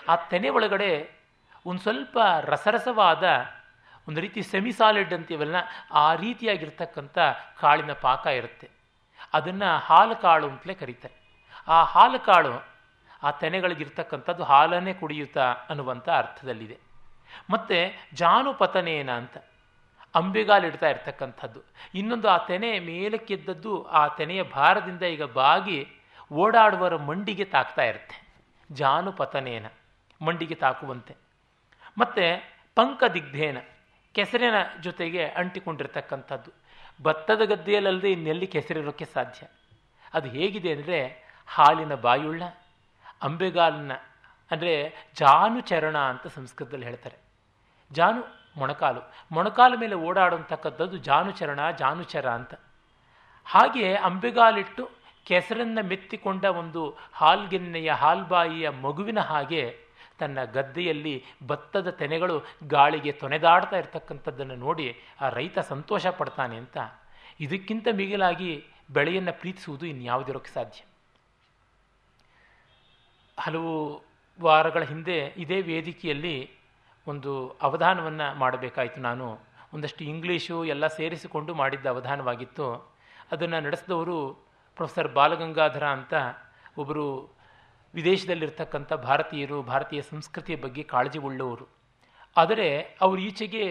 ಆ 0.09 0.17
ತೆನೆ 0.17 0.49
ಒಳಗಡೆ 0.49 0.91
ಒಂದು 1.67 1.81
ಸ್ವಲ್ಪ 1.81 2.19
ರಸರಸವಾದ 2.41 3.25
ಒಂದು 4.09 4.21
ರೀತಿ 4.21 4.43
ಸೆಮಿ 4.43 4.73
ಸಾಲಿಡ್ 4.73 5.13
ಅಂತೀವಲ್ಲ 5.15 5.57
ಆ 5.93 6.15
ರೀತಿಯಾಗಿರ್ತಕ್ಕಂಥ 6.15 7.19
ಕಾಳಿನ 7.61 7.93
ಪಾಕ 7.93 8.27
ಇರುತ್ತೆ. 8.27 8.71
ಅದನ್ನು 9.33 9.79
ಹಾಲು 9.79 10.17
ಕಾಳು 10.17 10.47
ಅಂತಲೇ 10.49 10.75
ಕರೀತಾರೆ. 10.75 11.15
ಆ 11.69 11.85
ಹಾಲು 11.85 12.19
ಕಾಳು 12.19 12.53
ಆ 13.23 13.31
ತೆನೆಗಳಿಗಿರ್ತಕ್ಕಂಥದ್ದು 13.31 14.43
ಹಾಲನ್ನೇ 14.43 14.93
ಕುಡಿಯುತ್ತಾ 14.93 15.47
ಅನ್ನುವಂಥ 15.71 16.09
ಅರ್ಥದಲ್ಲಿದೆ. 16.09 16.79
ಮತ್ತು 17.51 17.77
ಜಾನುಪತನೇನ 18.17 19.11
ಅಂತ 19.11 19.37
ಅಂಬೆಗಾಲಿಡ್ತಾ 20.15 20.89
ಇರ್ತಕ್ಕಂಥದ್ದು. 20.91 21.61
ಇನ್ನೊಂದು 21.95 22.29
ಆ 22.29 22.39
ತೆನೆ 22.47 22.79
ಮೇಲಕ್ಕೆದ್ದದ್ದು 22.79 23.73
ಆ 24.01 24.09
ತೆನೆಯ 24.09 24.43
ಭಾರದಿಂದ 24.43 25.03
ಈಗ 25.03 25.23
ಬಾಗಿ 25.23 25.79
ಓಡಾಡುವರ 26.33 26.97
ಮಂಡಿಗೆ 26.97 27.45
ತಾಕ್ತಾ 27.45 27.83
ಇರುತ್ತೆ. 27.83 28.33
ಜಾನುಪತನೇನ, 28.73 29.67
ಮಂಡಿಗೆ 30.23 30.55
ತಾಕುವಂತೆ. 30.55 31.17
ಮತ್ತು 31.99 32.43
ಪಂಕದಿಗ್ಧೇನ, 32.75 33.59
ಕೆಸರಿನ 34.13 34.55
ಜೊತೆಗೆ 34.81 35.25
ಅಂಟಿಕೊಂಡಿರ್ತಕ್ಕಂಥದ್ದು. 35.25 36.51
ಭತ್ತದ 37.03 37.43
ಗದ್ದೆಯಲ್ಲದೆ 37.45 38.13
ಇನ್ನೆಲ್ಲಿ 38.13 38.47
ಕೆಸರಿರೋಕ್ಕೆ 38.47 39.05
ಸಾಧ್ಯ? 39.05 39.47
ಅದು 40.15 40.29
ಹೇಗಿದೆ 40.29 40.73
ಅಂದರೆ 40.73 41.29
ಹಾಲಿನ 41.47 41.95
ಬಾಯುಳ್ಳ 41.95 42.43
ಅಂಬೆಗಾಲಿನ 43.23 43.93
ಅಂದರೆ 44.51 44.95
ಜಾನುಚರಣ 45.15 45.99
ಅಂತ 45.99 46.27
ಸಂಸ್ಕೃತದಲ್ಲಿ 46.27 46.85
ಹೇಳ್ತಾರೆ. 46.85 47.17
ಜಾನು, 47.93 48.53
ಮೊಣಕಾಲು. 48.57 49.13
ಮೊಣಕಾಲು 49.33 49.79
ಮೇಲೆ 49.79 49.95
ಓಡಾಡುವಂತಕ್ಕಂಥದ್ದು 49.95 50.97
ಜಾನುಚರಣ, 50.97 51.71
ಜಾನುಚರ 51.71 52.31
ಅಂತ. 52.31 52.55
ಹಾಗೆ 53.45 53.95
ಅಂಬೆಗಾಲಿಟ್ಟು 53.95 55.02
ಕೆಸರನ್ನು 55.25 55.87
ಮೆತ್ತಿಕೊಂಡ 55.87 56.45
ಒಂದು 56.45 56.97
ಹಾಲ್ಗೆನ್ನೆಯ 57.13 57.93
ಹಾಲ್ಬಾಯಿಯ 57.93 58.69
ಮಗುವಿನ 58.69 59.21
ಹಾಗೆ 59.21 59.79
ತನ್ನ 60.19 60.45
ಗದ್ದೆಯಲ್ಲಿ 60.45 61.25
ಭತ್ತದ 61.47 61.91
ತೆನೆಗಳು 61.91 62.43
ಗಾಳಿಗೆ 62.67 63.13
ತೊನೆದಾಡ್ತಾ 63.13 63.77
ಇರ್ತಕ್ಕಂಥದ್ದನ್ನು 63.77 64.55
ನೋಡಿ 64.55 64.97
ಆ 65.21 65.29
ರೈತ 65.29 65.59
ಸಂತೋಷ 65.59 66.07
ಪಡ್ತಾನೆ 66.07 66.57
ಅಂತ. 66.57 66.79
ಇದಕ್ಕಿಂತ 67.41 67.89
ಮಿಗಿಲಾಗಿ 67.93 68.65
ಬೆಳೆಯನ್ನು 68.91 69.33
ಪ್ರೀತಿಸುವುದು 69.33 69.87
ಇನ್ಯಾವುದಿರೋಕ್ಕೆ 69.87 70.51
ಸಾಧ್ಯ? 70.51 70.85
ಹಲವು 73.41 74.03
ವಾರಗಳ 74.41 74.83
ಹಿಂದೆ 74.83 75.35
ಇದೇ 75.37 75.61
ವೇದಿಕೆಯಲ್ಲಿ 75.61 76.51
ಒಂದು 77.07 77.49
ಅವಧಾನವನ್ನು 77.49 78.35
ಮಾಡಬೇಕಾಯಿತು 78.35 79.01
ನಾನು. 79.01 79.39
ಒಂದಷ್ಟು 79.75 80.05
ಇಂಗ್ಲೀಷು 80.05 80.65
ಎಲ್ಲ 80.65 80.87
ಸೇರಿಸಿಕೊಂಡು 80.87 81.55
ಮಾಡಿದ್ದ 81.55 81.87
ಅವಧಾನವಾಗಿತ್ತು. 81.87 82.93
ಅದನ್ನು 83.33 83.61
ನಡೆಸಿದವರು 83.61 84.52
ಪ್ರೊಫೆಸರ್ 84.77 85.13
ಬಾಲಗಂಗಾಧರ 85.13 85.87
ಅಂತ 85.87 86.15
ಒಬ್ಬರು 86.79 87.37
ವಿದೇಶದಲ್ಲಿರ್ತಕ್ಕಂಥ 87.95 88.93
ಭಾರತೀಯರು, 88.93 89.63
ಭಾರತೀಯ 89.63 90.03
ಸಂಸ್ಕೃತಿಯ 90.03 90.57
ಬಗ್ಗೆ 90.57 90.83
ಕಾಳಜಿ 90.83 91.19
ಉಳ್ಳವರು 91.19 91.67
ಆದರೆ 92.37 92.69
ಅವರು 93.01 93.21
ಈಚೆಗೆ 93.21 93.65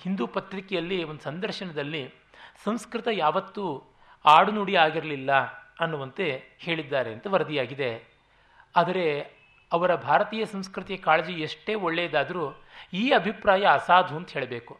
ಹಿಂದೂ 0.00 0.26
ಪತ್ರಿಕೆಯಲ್ಲಿ 0.26 1.04
ಒಂದು 1.04 1.22
ಸಂದರ್ಶನದಲ್ಲಿ 1.22 2.02
ಸಂಸ್ಕೃತ 2.64 3.08
ಯಾವತ್ತೂ 3.12 3.64
ಆಡುನುಡಿ 4.24 4.76
ಆಗಿರಲಿಲ್ಲ 4.76 5.32
ಅನ್ನುವಂತೆ 5.80 6.26
ಹೇಳಿದ್ದಾರೆ 6.58 7.12
ಅಂತ 7.12 7.26
ವರದಿಯಾಗಿದೆ. 7.26 7.90
ಆದರೆ 8.76 9.20
ಅವರ 9.72 9.94
ಭಾರತೀಯ 9.94 10.44
ಸಂಸ್ಕೃತಿಯ 10.44 10.96
ಕಾಳಜಿ 10.96 11.32
ಎಷ್ಟೇ 11.32 11.74
ಒಳ್ಳೆಯದಾದರೂ 11.74 12.44
ಈ 12.92 13.10
ಅಭಿಪ್ರಾಯ 13.10 13.64
ಅಸಾಧು 13.72 14.16
ಅಂತ 14.16 14.30
ಹೇಳಬೇಕು. 14.30 14.74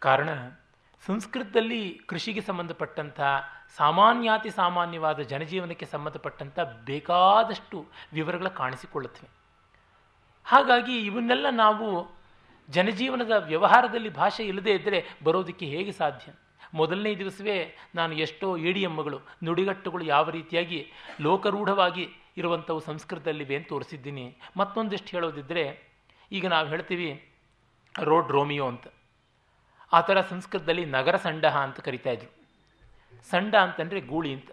ಕಾರಣ 0.00 0.28
ಸಂಸ್ಕೃತದಲ್ಲಿ 1.06 2.00
ಕೃಷಿಗೆ 2.06 2.40
ಸಂಬಂಧಪಟ್ಟಂಥ, 2.40 3.20
ಸಾಮಾನ್ಯಾತಿ 3.76 4.50
ಸಾಮಾನ್ಯವಾದ 4.50 5.20
ಜನಜೀವನಕ್ಕೆ 5.20 5.86
ಸಂಬಂಧಪಟ್ಟಂಥ 5.86 6.58
ಬೇಕಾದಷ್ಟು 6.84 7.86
ವಿವರಗಳು 8.12 8.50
ಕಾಣಿಸಿಕೊಳ್ಳುತ್ತವೆ. 8.50 9.28
ಹಾಗಾಗಿ 10.44 10.98
ಇವನ್ನೆಲ್ಲ 10.98 11.46
ನಾವು 11.50 12.16
ಜನಜೀವನದ 12.68 13.30
ವ್ಯವಹಾರದಲ್ಲಿ 13.46 14.08
ಭಾಷೆ 14.08 14.44
ಇಲ್ಲದೇ 14.44 14.74
ಇದ್ದರೆ 14.74 15.04
ಬರೋದಕ್ಕೆ 15.24 15.66
ಹೇಗೆ 15.66 15.92
ಸಾಧ್ಯ? 15.92 16.32
ಮೊದಲನೇ 16.74 17.16
ದಿವಸವೇ 17.16 17.76
ನಾನು 17.94 18.14
ಎಷ್ಟೋ 18.14 18.56
ಎಮ್ಮಗಳು 18.56 19.20
ನುಡಿಗಟ್ಟುಗಳು 19.44 20.04
ಯಾವ 20.04 20.30
ರೀತಿಯಾಗಿ 20.30 20.90
ಲೋಕರೂಢವಾಗಿ 21.20 22.08
ಇರುವಂಥವು 22.36 22.80
ಸಂಸ್ಕೃತದಲ್ಲಿವೆ 22.80 23.56
ಅಂತ 23.56 23.68
ತೋರಿಸಿದ್ದೀನಿ. 23.68 24.38
ಮತ್ತೊಂದಿಷ್ಟು 24.56 25.08
ಹೇಳೋದಿದ್ದರೆ 25.08 25.64
ಈಗ 26.32 26.46
ನಾವು 26.46 26.68
ಹೇಳ್ತೀವಿ 26.68 27.32
ರೋಡ್ 28.02 28.32
ರೋಮಿಯೋ 28.32 28.66
ಅಂತ. 28.66 28.86
ಆ 29.92 30.00
ಥರ 30.00 30.20
ಸಂಸ್ಕೃತದಲ್ಲಿ 30.20 30.84
ನಗರ 30.84 31.16
ಸಂಡಹ 31.16 31.56
ಅಂತ 31.56 31.80
ಕರಿತಾ 31.80 32.10
ಇದ್ರು. 32.10 32.30
ಸಂಡ 33.30 33.54
ಅಂತಂದರೆ 33.54 34.00
ಗೂಳಿ 34.00 34.34
ಅಂತ. 34.34 34.50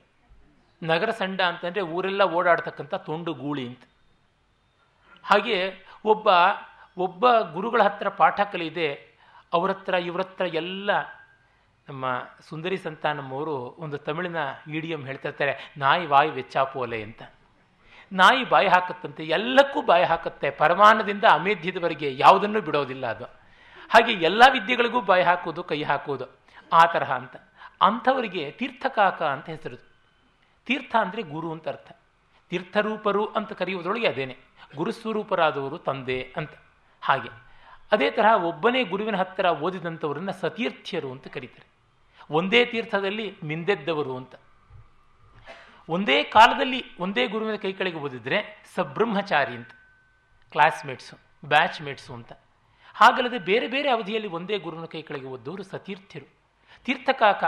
ನಗರ 0.84 1.12
ಸಂಡ 1.12 1.42
ಅಂತಂದರೆ 1.42 1.82
ಊರೆಲ್ಲ 1.82 2.22
ಓಡಾಡ್ತಕ್ಕಂಥ 2.22 2.96
ತೊಂಡು 2.96 3.34
ಗೂಳಿ 3.34 3.68
ಅಂತ. 3.68 3.84
ಹಾಗೆ 5.24 5.58
ಒಬ್ಬ 6.06 6.28
ಒಬ್ಬ 6.98 7.40
ಗುರುಗಳ 7.40 7.82
ಹತ್ರ 7.84 8.10
ಪಾಠ 8.10 8.42
ಕಲಿದೆ 8.42 9.14
ಅವ್ರ 9.54 9.72
ಹತ್ರ 9.72 9.94
ಇವ್ರ 9.94 10.22
ಹತ್ರ 10.22 10.46
ಎಲ್ಲ 10.46 10.92
ನಮ್ಮ 11.90 12.06
ಸುಂದರಿ 12.50 12.78
ಸಂತಾನಮ್ಮವರು 12.78 13.56
ಒಂದು 13.80 13.98
ತಮಿಳಿನ 13.98 14.36
ಇಡಿಯಂ 14.68 15.06
ಹೇಳ್ತಿರ್ತಾರೆ, 15.06 15.74
ನಾಯಿ 15.78 16.06
ವಾಯಿ 16.06 16.30
ವೆಚ್ಚಾಪೋಲೆ 16.30 17.04
ಅಂತ. 17.04 17.22
ನಾಯಿ 18.12 18.44
ಬಾಯಿ 18.50 18.68
ಹಾಕತ್ತಂತೆ, 18.68 19.24
ಎಲ್ಲಕ್ಕೂ 19.26 19.82
ಬಾಯಿ 19.82 20.04
ಹಾಕುತ್ತೆ 20.04 20.50
ಪರಮಾನದಿಂದ 20.50 21.24
ಅಮೇಧ್ಯದವರೆಗೆ 21.32 22.18
ಯಾವುದನ್ನು 22.18 22.62
ಬಿಡೋದಿಲ್ಲ 22.62 23.08
ಅದು. 23.08 23.43
ಹಾಗೆ 23.90 24.12
ಎಲ್ಲ 24.12 24.44
ವಿದ್ಯೆಗಳಿಗೂ 24.52 25.02
ಬಾಯಿ 25.02 25.24
ಹಾಕೋದು 25.24 25.64
ಕೈ 25.64 25.84
ಹಾಕೋದು 25.84 26.26
ಆ 26.74 26.86
ತರಹ 26.86 27.14
ಅಂತ. 27.14 27.36
ಅಂಥವರಿಗೆ 27.82 28.52
ತೀರ್ಥಕಾಕ 28.52 29.24
ಅಂತ 29.24 29.50
ಹೆಸರು 29.50 29.76
ತೀರ್ಥ 30.66 30.96
ಅಂದರೆ 30.96 31.22
ಗುರು 31.22 31.52
ಅಂತ 31.52 31.68
ಅರ್ಥ. 31.68 31.92
ತೀರ್ಥರೂಪರು 32.50 33.26
ಅಂತ 33.26 33.54
ಕರೆಯುವುದರೊಳಗೆ 33.54 34.08
ಅದೇನೆ. 34.08 34.38
ಗುರುಸ್ವರೂಪರಾದವರು 34.76 35.78
ತಂದೆ 35.78 36.34
ಅಂತ. 36.38 36.52
ಹಾಗೆ. 37.02 37.30
ಅದೇ 37.92 38.12
ತರಹ 38.12 38.44
ಒಬ್ಬನೇ 38.44 38.84
ಗುರುವಿನ 38.84 39.16
ಹತ್ತಿರ 39.16 39.46
ಓದಿದಂಥವರನ್ನ 39.46 40.32
ಸತೀರ್ಥ್ಯರು 40.32 41.12
ಅಂತ 41.12 41.28
ಕರೀತಾರೆ. 41.28 41.68
ಒಂದೇ 42.30 42.66
ತೀರ್ಥದಲ್ಲಿ 42.66 43.36
ಮಿಂದೆದ್ದವರು 43.44 44.18
ಅಂತ. 44.18 44.36
ಒಂದೇ 45.90 46.24
ಕಾಲದಲ್ಲಿ 46.24 46.98
ಒಂದೇ 47.00 47.28
ಗುರುವಿನ 47.28 47.56
ಕೈ 47.56 47.74
ಕೆಳಗೆ 47.74 47.98
ಓದಿದ್ರೆ 47.98 48.64
ಸಬ್ರಹ್ಮಚಾರಿ 48.76 49.54
ಅಂತ. 49.54 49.70
ಕ್ಲಾಸ್ಮೇಟ್ಸು 50.52 51.18
ಬ್ಯಾಚ್ 51.46 51.82
ಮೇಟ್ಸು 51.82 52.14
ಅಂತ. 52.14 52.34
ಹಾಗಲ್ಲದೆ 52.94 53.40
ಬೇರೆ 53.40 53.68
ಬೇರೆ 53.68 53.90
ಅವಧಿಯಲ್ಲಿ 53.90 54.28
ಒಂದೇ 54.28 54.58
ಗುರುವಿನ 54.58 54.86
ಕೈ 54.86 55.02
ಕೆಳಗೆ 55.02 55.26
ಒದ್ದವರು 55.26 55.64
ಸತೀರ್ಥರು. 55.64 56.30
ತೀರ್ಥಕಾಕ, 56.84 57.44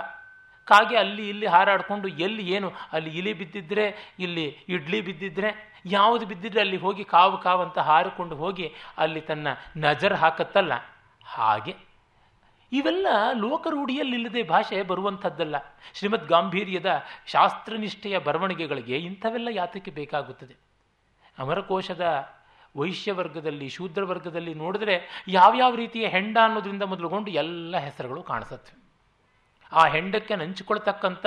ಕಾಗೆ 0.66 0.98
ಅಲ್ಲಿ 0.98 1.30
ಇಲ್ಲಿ 1.30 1.46
ಹಾರಾಡಿಕೊಂಡು 1.46 2.08
ಎಲ್ಲಿ 2.08 2.52
ಏನು, 2.52 2.72
ಅಲ್ಲಿ 2.92 3.18
ಇಲಿ 3.18 3.34
ಬಿದ್ದಿದ್ರೆ, 3.34 4.16
ಇಲ್ಲಿ 4.20 4.58
ಇಡ್ಲಿ 4.70 5.02
ಬಿದ್ದಿದ್ರೆ, 5.02 5.82
ಯಾವುದು 5.86 6.26
ಬಿದ್ದಿದ್ರೆ 6.26 6.62
ಅಲ್ಲಿ 6.62 6.78
ಹೋಗಿ 6.78 7.04
ಕಾವು 7.04 7.38
ಕಾವು 7.38 7.62
ಅಂತ 7.62 7.80
ಹಾರಿಕೊಂಡು 7.80 8.36
ಹೋಗಿ 8.36 8.74
ಅಲ್ಲಿ 8.98 9.22
ತನ್ನ 9.22 9.48
ನಜರ್ 9.78 10.14
ಹಾಕತ್ತಲ್ಲ. 10.14 10.74
ಹಾಗೆ 11.26 11.76
ಇವೆಲ್ಲ 12.72 13.08
ಲೋಕರೂಢಿಯಲ್ಲಿಲ್ಲದೆ 13.34 14.44
ಭಾಷೆ 14.44 14.82
ಬರುವಂಥದ್ದಲ್ಲ. 14.82 15.56
ಶ್ರೀಮದ್ 15.94 16.28
ಗಾಂಭೀರ್ಯದ 16.28 17.04
ಶಾಸ್ತ್ರನಿಷ್ಠೆಯ 17.28 18.20
ಬರವಣಿಗೆಗಳಿಗೆ 18.20 18.98
ಇಂಥವೆಲ್ಲ 18.98 19.48
ಯಾತಕ್ಕೆ 19.52 19.92
ಬೇಕಾಗುತ್ತದೆ? 19.92 20.56
ಅಮರಕೋಶದ 21.40 22.30
ವೈಶ್ಯ 22.76 23.14
ವರ್ಗದಲ್ಲಿ, 23.14 23.70
ಶೂದ್ರ 23.70 24.04
ವರ್ಗದಲ್ಲಿ 24.04 24.54
ನೋಡಿದ್ರೆ 24.54 25.26
ಯಾವ್ಯಾವ 25.28 25.76
ರೀತಿಯ 25.76 26.08
ಹೆಂಡ 26.08 26.38
ಅನ್ನೋದ್ರಿಂದ 26.44 26.82
ಮೊದಲುಗೊಂಡು 26.82 27.32
ಎಲ್ಲ 27.32 27.78
ಹೆಸರುಗಳು 27.78 28.24
ಕಾಣಿಸುತ್ತವೆ 28.24 28.82
ಆ 29.74 29.88
ಹೆಂಡಕ್ಕೆ 29.88 30.36
ನಂಚಿಕೊಳ್ತಕ್ಕಂಥ 30.36 31.26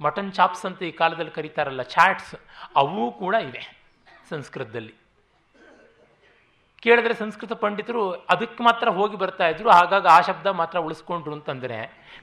ಮಟನ್ 0.00 0.32
ಚಾಪ್ಸ್ 0.32 0.66
ಅಂತ 0.66 0.82
ಈ 0.82 0.90
ಕಾಲದಲ್ಲಿ 0.92 1.30
ಕರೀತಾರಲ್ಲ, 1.30 1.82
ಚಾಟ್ಸ್, 1.82 2.34
ಅವು 2.76 3.12
ಕೂಡ 3.12 3.34
ಇವೆ 3.34 3.62
ಸಂಸ್ಕೃತದಲ್ಲಿ. 4.28 4.94
ಕೇಳಿದ್ರೆ 6.82 7.14
ಸಂಸ್ಕೃತ 7.14 7.52
ಪಂಡಿತರು 7.52 8.12
ಅದಕ್ಕೆ 8.12 8.64
ಮಾತ್ರ 8.64 8.88
ಹೋಗಿ 8.88 9.16
ಬರ್ತಾ 9.16 9.48
ಇದ್ರು, 9.48 9.70
ಹಾಗಾಗಿ 9.70 10.06
ಆ 10.06 10.20
ಶಬ್ದ 10.20 10.46
ಮಾತ್ರ 10.46 10.78
ಉಳಿಸ್ಕೊಂಡ್ರು 10.78 11.32
ಅಂತಂದರೆ 11.32 11.78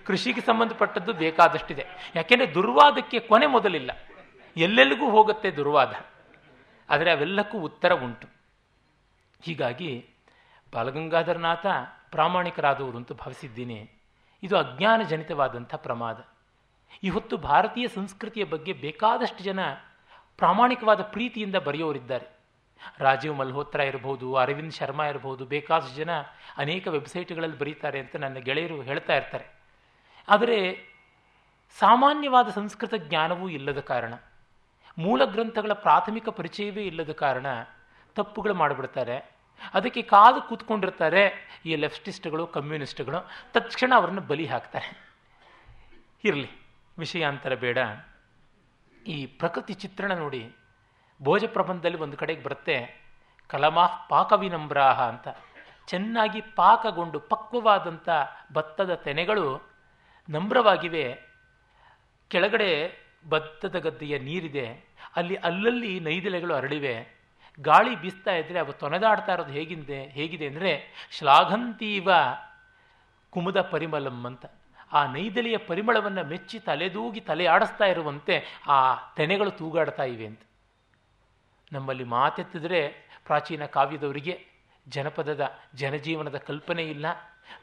ಕೃಷಿಗೆ 0.05 0.41
ಸಂಬಂಧಪಟ್ಟದ್ದು 0.41 1.13
ಬೇಕಾದಷ್ಟಿದೆ. 1.13 1.85
ಯಾಕೆಂದರೆ 2.15 2.53
ದುರ್ವಾದಕ್ಕೆ 2.53 3.19
ಕೊನೆ 3.19 3.45
ಮೊದಲಿಲ್ಲ. 3.45 3.91
ಎಲ್ಲೆಲ್ಲಿಗೂ 4.57 5.09
ಹೋಗುತ್ತೆ 5.09 5.51
ದುರ್ವಾದ. 5.51 5.93
ಆದರೆ 6.89 7.11
ಅವೆಲ್ಲಕ್ಕೂ 7.11 7.57
ಉತ್ತರ 7.57 7.93
ಉಂಟು. 7.93 8.34
ಹೀಗಾಗಿ 9.41 10.09
ಬಾಲಗಂಗಾಧರನಾಥ 10.73 11.65
ಪ್ರಾಮಾಣಿಕರಾದವರು 12.11 12.97
ಅಂತ 12.97 13.11
ಭಾವಿಸಿದ್ದೀನಿ. 13.13 13.91
ಇದು 14.43 14.57
ಅಜ್ಞಾನ 14.57 15.01
ಜನಿತವಾದಂಥ 15.01 15.75
ಪ್ರಮಾದ. 15.75 16.25
ಈ 17.03 17.09
ಹೊತ್ತು 17.09 17.37
ಭಾರತೀಯ 17.37 17.87
ಸಂಸ್ಕೃತಿಯ 17.87 18.43
ಬಗ್ಗೆ 18.43 18.73
ಬೇಕಾದಷ್ಟು 18.73 19.43
ಜನ 19.43 19.59
ಪ್ರಾಮಾಣಿಕವಾದ 20.37 21.01
ಪ್ರೀತಿಯಿಂದ 21.01 21.55
ಬರೆಯೋರಿದ್ದಾರೆ 21.55 22.35
ರಾಜೀವ್ 22.99 23.37
ಮಲ್ಹೋತ್ರ 23.37 23.79
ಇರಬಹುದು, 23.79 24.35
ಅರವಿಂದ್ 24.35 24.71
ಶರ್ಮಾ 24.71 25.05
ಇರಬಹುದು, 25.05 25.45
ಬೇಕಾದಷ್ಟು 25.45 25.95
ಜನ 25.95 26.09
ಅನೇಕ 26.57 26.87
ವೆಬ್ಸೈಟ್ಗಳಲ್ಲಿ 26.87 27.57
ಬರೀತಾರೆ 27.57 27.99
ಅಂತ 27.99 28.15
ನನ್ನ 28.15 28.35
ಗೆಳೆಯರು 28.35 28.81
ಹೇಳ್ತಾ 28.81 29.15
ಇರ್ತಾರೆ. 29.15 29.45
ಆದರೆ 30.29 30.89
ಸಾಮಾನ್ಯವಾದ 31.79 32.49
ಸಂಸ್ಕೃತ 32.49 32.93
ಜ್ಞಾನವೂ 32.95 33.49
ಇಲ್ಲದ 33.49 33.79
ಕಾರಣ, 33.79 34.13
ಮೂಲ 34.97 35.25
ಗ್ರಂಥಗಳ 35.25 35.73
ಪ್ರಾಥಮಿಕ 35.73 36.29
ಪರಿಚಯವೇ 36.29 36.83
ಇಲ್ಲದ 36.83 37.11
ಕಾರಣ 37.11 37.45
ತಪ್ಪುಗಳು 38.15 38.53
ಮಾಡಿಬಿಡ್ತಾರೆ. 38.53 39.35
ಅದಕ್ಕೆ 39.73 40.01
ಕಾದು 40.01 40.41
ಕೂತ್ಕೊಂಡಿರ್ತಾರೆ. 40.41 41.49
ಈ 41.65 41.75
ಲೆಫ್ಟಿಸ್ಟ್ಗಳು, 41.75 42.47
ಕಮ್ಯುನಿಸ್ಟ್ಗಳು 42.47 43.29
ತಕ್ಷಣ 43.53 43.93
ಅವ್ರನ್ನ 43.95 44.19
ಬಲಿ 44.19 44.45
ಹಾಕ್ತಾರೆ. 44.45 45.15
ಇರಲಿ, 46.23 46.49
ವಿಷಯಾಂತರ 46.99 47.55
ಬೇಡ. 47.55 47.77
ಈ 49.07 49.25
ಪ್ರಕೃತಿ 49.25 49.73
ಚಿತ್ರಣ 49.73 50.13
ನೋಡಿ, 50.13 50.55
ಭೋಜ 51.23 51.45
ಪ್ರಬಂಧದಲ್ಲಿ 51.45 51.97
ಒಂದು 51.97 52.17
ಕಡೆಗೆ 52.17 52.43
ಬರುತ್ತೆ, 52.43 53.05
ಕಲಮಾ 53.47 53.87
ಪಾಕವಿನಮ್ರಾಹ 54.09 55.01
ಅಂತ. 55.01 55.27
ಚೆನ್ನಾಗಿ 55.87 56.41
ಪಾಕಗೊಂಡು 56.41 57.19
ಪಕ್ವವಾದಂಥ 57.19 58.09
ಭತ್ತದ 58.53 58.93
ತೆನೆಗಳು 58.93 59.69
ನಮ್ರವಾಗಿವೆ. 60.29 61.17
ಕೆಳಗಡೆ 62.27 62.99
ಭತ್ತದ 63.29 63.79
ಗದ್ದೆಯ 63.79 64.19
ನೀರಿದೆ. 64.19 64.95
ಅಲ್ಲಿ 65.15 65.35
ಅಲ್ಲಲ್ಲಿ 65.35 65.99
ನೈದೆಲೆಗಳು 65.99 66.55
ಹರಡಿವೆ 66.55 67.14
ಗಾಳಿ 67.61 67.95
ಬೀಸ್ತಾ 67.95 68.31
ಇದ್ದರೆ 68.31 68.59
ಅವು 68.59 68.73
ತೊನೆದಾಡ್ತಾ 68.73 69.33
ಇರೋದು 69.33 69.49
ಹೇಗಿದೆ 69.49 70.03
ಹೇಗಿದೆ 70.03 70.47
ಅಂದರೆ 70.47 70.93
ಶ್ಲಾಘಂತೀವ 71.11 72.09
ಕುಮುದ 73.29 73.61
ಪರಿಮಳಂ 73.61 74.25
ಅಂತ. 74.25 74.45
ಆ 74.93 75.05
ನೈದಲಿಯ 75.05 75.57
ಪರಿಮಳವನ್ನು 75.57 76.23
ಮೆಚ್ಚಿ 76.23 76.59
ತಲೆದೂಗಿ 76.59 77.19
ತಲೆ 77.19 77.45
ಆಡಿಸ್ತಾ 77.45 77.85
ಇರುವಂತೆ 77.85 78.43
ಆ 78.67 78.95
ತೆನೆಗಳು 79.15 79.51
ತೂಗಾಡ್ತಾ 79.51 80.03
ಇವೆ 80.03 80.25
ಅಂತ. 80.25 80.41
ನಮ್ಮಲ್ಲಿ 81.71 82.03
ಮಾತೆತ್ತಿದ್ರೆ 82.03 82.89
ಪ್ರಾಚೀನ 83.25 83.65
ಕಾವ್ಯದವರಿಗೆ 83.65 84.45
ಜನಪದದ 84.87 85.59
ಜನಜೀವನದ 85.75 86.37
ಕಲ್ಪನೆ 86.37 86.83
ಇಲ್ಲ. 86.83 87.05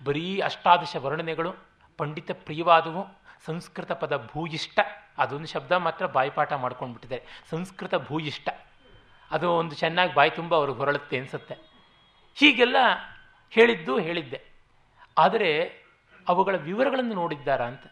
ಬರೀ 0.04 0.40
ಅಷ್ಟಾದಶ 0.40 0.96
ವರ್ಣನೆಗಳು, 0.96 1.54
ಪಂಡಿತ 1.98 2.30
ಪ್ರಿಯವಾದವು, 2.30 3.22
ಸಂಸ್ಕೃತ 3.44 3.92
ಪದ 3.92 4.28
ಭೂಯಿಷ್ಟ 4.32 4.80
ಅದೊಂದು 5.18 5.46
ಶಬ್ದ 5.46 5.72
ಮಾತ್ರ 5.72 6.06
ಬಾಯಿಪಾಠ 6.06 6.52
ಮಾಡ್ಕೊಂಡ್ಬಿಟ್ಟಿದ್ದಾರೆ. 6.52 7.24
ಸಂಸ್ಕೃತ 7.50 7.94
ಭೂಯಿಷ್ಟ 7.94 8.48
ಅದು 9.32 9.52
ಒಂದು 9.52 9.74
ಚೆನ್ನಾಗಿ 9.74 10.14
ಬಾಯಿ 10.14 10.30
ತುಂಬ 10.30 10.54
ಅವ್ರಿಗೆ 10.54 10.78
ಹೊರಳುತ್ತೆ 10.78 11.18
ಅನಿಸುತ್ತೆ. 11.18 11.54
ಹೀಗೆಲ್ಲ 12.34 12.76
ಹೇಳಿದ್ದು 13.50 13.98
ಹೇಳಿದ್ದೆ. 13.98 14.42
ಆದರೆ 15.18 15.82
ಅವುಗಳ 16.28 16.56
ವಿವರಗಳನ್ನು 16.56 17.14
ನೋಡಿದ್ದಾರಾ 17.14 17.64
ಅಂತ. 17.64 17.82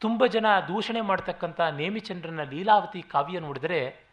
ತುಂಬ 0.00 0.26
ಜನ 0.26 0.46
ದೂಷಣೆ 0.68 1.00
ಮಾಡ್ತಕ್ಕಂಥ 1.00 1.60
ನೇಮಿಚಂದ್ರನ 1.60 2.42
ಲೀಲಾವತಿ 2.42 3.02
ಕಾವ್ಯ 3.02 3.40
ನೋಡಿದರೆ 3.40 4.08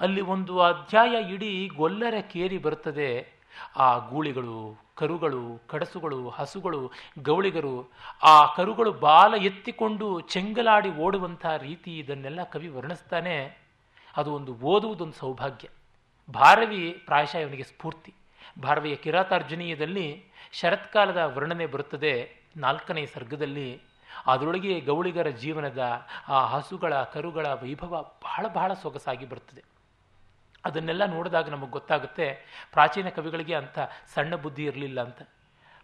ಅಲ್ಲಿ 0.00 0.20
ಒಂದು 0.20 0.60
ಅಧ್ಯಾಯ 0.60 1.22
ಇಡೀ 1.34 1.68
ಗೊಲ್ಲರ 1.68 2.14
ಕೇರಿ 2.20 2.58
ಬರುತ್ತದೆ. 2.58 3.40
ಆ 3.76 3.98
ಗೂಳಿಗಳು, 3.98 4.84
ಕರುಗಳು, 4.94 5.62
ಕಡಸುಗಳು, 5.68 6.28
ಹಸುಗಳು 6.28 6.92
ಗೌಳಿಗರು 7.22 7.92
ಆ 8.22 8.54
ಕರುಗಳು 8.54 8.92
ಬಾಲ 8.92 9.34
ಎತ್ತಿಕೊಂಡು 9.34 10.20
ಚೆಂಗಲಾಡಿ 10.20 10.90
ಓಡುವಂಥ 10.90 11.46
ರೀತಿ 11.46 11.98
ಇದನ್ನೆಲ್ಲ 11.98 12.42
ಕವಿ 12.42 12.68
ವರ್ಣಿಸ್ತಾನೆ. 12.68 13.58
ಅದು 14.16 14.34
ಒಂದು 14.34 14.54
ಓದುವುದೊಂದು 14.54 15.12
ಸೌಭಾಗ್ಯ. 15.12 15.68
ಭಾರವಿ 16.30 16.90
ಪ್ರಾಯಶಃ 16.90 17.38
ಇವನಿಗೆ 17.38 17.62
ಸ್ಫೂರ್ತಿ. 17.62 18.14
ಭಾರವಿಯ 18.62 18.96
ಕಿರಾತಾರ್ಜುನೀಯದಲ್ಲಿ 18.96 20.24
ಶರತ್ಕಾಲದ 20.52 21.16
ವರ್ಣನೆ 21.16 21.66
ಬರುತ್ತದೆ 21.66 22.36
ನಾಲ್ಕನೇ 22.56 23.06
ಸರ್ಗದಲ್ಲಿ. 23.06 23.80
ಅದರೊಳಗೆ 24.26 24.80
ಗೌಳಿಗರ 24.80 25.28
ಜೀವನದ 25.28 26.06
ಆ 26.28 26.46
ಹಸುಗಳ, 26.46 27.02
ಕರುಗಳ 27.02 27.46
ವೈಭವ 27.46 28.10
ಬಹಳ 28.22 28.46
ಬಹಳ 28.48 28.72
ಸೊಗಸಾಗಿ 28.72 29.28
ಬರುತ್ತದೆ 29.28 29.64
ಅದನ್ನೆಲ್ಲ 30.64 31.04
ನೋಡಿದಾಗ 31.04 31.48
ನಮಗೆ 31.48 31.70
ಗೊತ್ತಾಗುತ್ತೆ 31.70 32.26
ಪ್ರಾಚೀನ 32.72 33.08
ಕವಿಗಳಿಗೆ 33.08 33.54
ಅಂಥ 33.54 33.78
ಸಣ್ಣ 34.14 34.34
ಬುದ್ಧಿ 34.34 34.64
ಇರಲಿಲ್ಲ 34.64 35.00
ಅಂತ. 35.02 35.22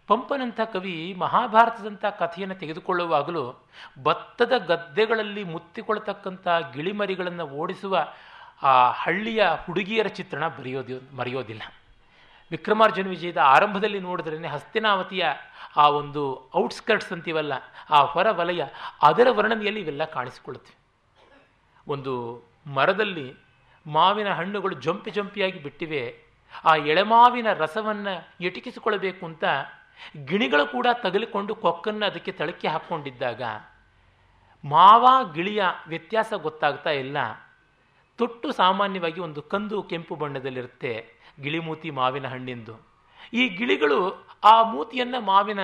ಪಂಪನಂಥ 0.09 0.61
ಕವಿ 0.73 1.15
ಮಹಾಭಾರತದಂಥ 1.19 2.05
ಕಥೆಯನ್ನು 2.05 2.55
ತೆಗೆದುಕೊಳ್ಳುವಾಗಲೂ 2.55 3.65
ಭತ್ತದ 4.03 4.53
ಗದ್ದೆಗಳಲ್ಲಿ 4.67 5.45
ಮುತ್ತಿಕೊಳ್ಳತಕ್ಕಂಥ 5.45 6.49
ಗಿಳಿಮರಿಗಳನ್ನು 6.75 7.45
ಓಡಿಸುವ 7.47 8.07
ಆ 8.63 8.91
ಹಳ್ಳಿಯ 8.91 9.45
ಹುಡುಗಿಯರ 9.67 10.07
ಚಿತ್ರಣ 10.07 10.49
ಬರೆಯೋದು 10.49 11.17
ಮರೆಯೋದಿಲ್ಲ. 11.17 11.63
ವಿಕ್ರಮಾರ್ಜುನ 12.51 13.09
ವಿಜಯದ 13.09 13.37
ಆರಂಭದಲ್ಲಿ 13.39 14.01
ನೋಡಿದ್ರೇ 14.01 14.49
ಹಸ್ತಿನಾವತಿಯ 14.49 15.25
ಆ 15.77 15.89
ಒಂದು 15.89 16.51
ಔಟ್ಸ್ಕರ್ಟ್ಸ್ 16.57 17.13
ಅಂತೀವಲ್ಲ, 17.13 17.53
ಆ 17.91 18.05
ಹೊರ 18.05 18.27
ವಲಯ 18.31 18.63
ಅದರ 19.03 19.27
ವರ್ಣನೆಯಲ್ಲಿ 19.31 19.81
ಇವೆಲ್ಲ 19.81 20.05
ಕಾಣಿಸಿಕೊಳ್ಳುತ್ತವೆ. 20.05 20.77
ಒಂದು 21.89 22.13
ಮರದಲ್ಲಿ 22.75 23.35
ಮಾವಿನ 23.87 24.31
ಹಣ್ಣುಗಳು 24.33 24.75
ಜಂಪಿ 24.75 25.11
ಜಂಪಿಯಾಗಿ 25.11 25.63
ಬಿಟ್ಟಿವೆ, 25.63 26.03
ಆ 26.65 26.75
ಎಳೆಮಾವಿನ 26.77 27.53
ರಸವನ್ನು 27.53 28.45
ಎಟಕಿಸಿಕೊಳ್ಳಬೇಕು 28.45 29.27
ಅಂತ 29.27 29.45
ಗಿಣಿಗಳು 30.25 30.67
ಕೂಡ 30.67 30.87
ತಗಲಿಕೊಂಡು 31.03 31.55
ಕೊಕ್ಕನ್ನು 31.55 32.07
ಅದಕ್ಕೆ 32.07 32.33
ತಳಕ್ಕೆ 32.33 32.69
ಹಾಕ್ಕೊಂಡಿದ್ದಾಗ 32.69 33.43
ಮಾವ 34.65 35.07
ಗಿಳಿಯ 35.35 35.63
ವ್ಯತ್ಯಾಸ 35.89 36.33
ಗೊತ್ತಾಗ್ತಾ 36.33 36.91
ಇಲ್ಲ. 36.91 37.17
ತೊಟ್ಟು 38.17 38.53
ಸಾಮಾನ್ಯವಾಗಿ 38.53 39.21
ಒಂದು 39.21 39.43
ಕಂದು 39.43 39.83
ಕೆಂಪು 39.83 40.15
ಬಣ್ಣದಲ್ಲಿರುತ್ತೆ 40.15 40.93
ಗಿಳಿಮೂತಿ 41.41 41.91
ಮಾವಿನ 41.91 42.27
ಹಣ್ಣಿಂದು. 42.27 42.75
ಈ 43.33 43.49
ಗಿಳಿಗಳು 43.49 43.99
ಆ 44.45 44.63
ಮೂತಿಯನ್ನು 44.63 45.21
ಮಾವಿನ, 45.21 45.61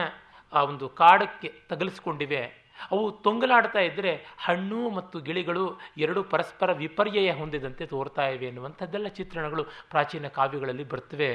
ಆ 0.53 0.63
ಒಂದು 0.63 0.89
ಕಾಡಕ್ಕೆ 0.89 1.53
ತಗಲಿಸ್ಕೊಂಡಿವೆ. 1.69 2.43
ಅವು 2.91 3.11
ತೊಂಗಲಾಡ್ತಾ 3.11 3.79
ಇದ್ದರೆ 3.79 4.27
ಹಣ್ಣು 4.39 4.91
ಮತ್ತು 4.91 5.21
ಗಿಳಿಗಳು 5.21 5.65
ಎರಡು 5.97 6.23
ಪರಸ್ಪರ 6.23 6.73
ವಿಪರ್ಯಯ 6.73 7.33
ಹೊಂದಿದಂತೆ 7.33 7.87
ತೋರ್ತಾ 7.87 8.27
ಇವೆ 8.27 8.47
ಎನ್ನುವಂಥದ್ದೆಲ್ಲ 8.47 9.09
ಚಿತ್ರಣಗಳು 9.09 9.65
ಪ್ರಾಚೀನ 9.91 10.29
ಕಾವ್ಯಗಳಲ್ಲಿ 10.29 10.85
ಬರ್ತವೆ. 10.85 11.33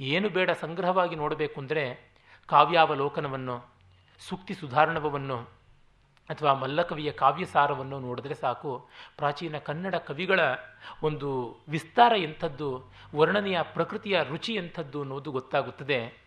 ಏನು 0.00 0.28
ಬೇಡ 0.28 0.50
ಸಂಗ್ರಹವಾಗಿ 0.50 1.16
ನೋಡಬೇಕು 1.16 1.60
ಅಂದರೆ 1.60 2.11
ಕಾವ್ಯಾವಲೋಕನವನ್ನು, 2.46 3.66
ಸೂಕ್ತಿ 4.28 4.54
ಸುಧಾರಣವನ್ನು 4.54 5.36
ಅಥವಾ 6.28 6.54
ಮಲ್ಲಕವಿಯ 6.54 7.12
ಕಾವ್ಯಸಾರವನ್ನು 7.12 8.00
ನೋಡಿದ್ರೆ 8.00 8.34
ಸಾಕು. 8.34 8.88
ಪ್ರಾಚೀನ 9.16 9.58
ಕನ್ನಡ 9.58 9.94
ಕವಿಗಳ 9.94 10.40
ಒಂದು 11.02 11.58
ವಿಸ್ತಾರ 11.68 12.12
ಎಂಥದ್ದು, 12.16 12.84
ವರ್ಣನೆಯ 13.16 13.62
ಪ್ರಕೃತಿಯ 13.62 14.22
ರುಚಿ 14.22 14.54
ಎಂಥದ್ದು 14.54 15.00
ಅನ್ನೋದು 15.00 15.32
ಗೊತ್ತಾಗುತ್ತದೆ. 15.32 16.22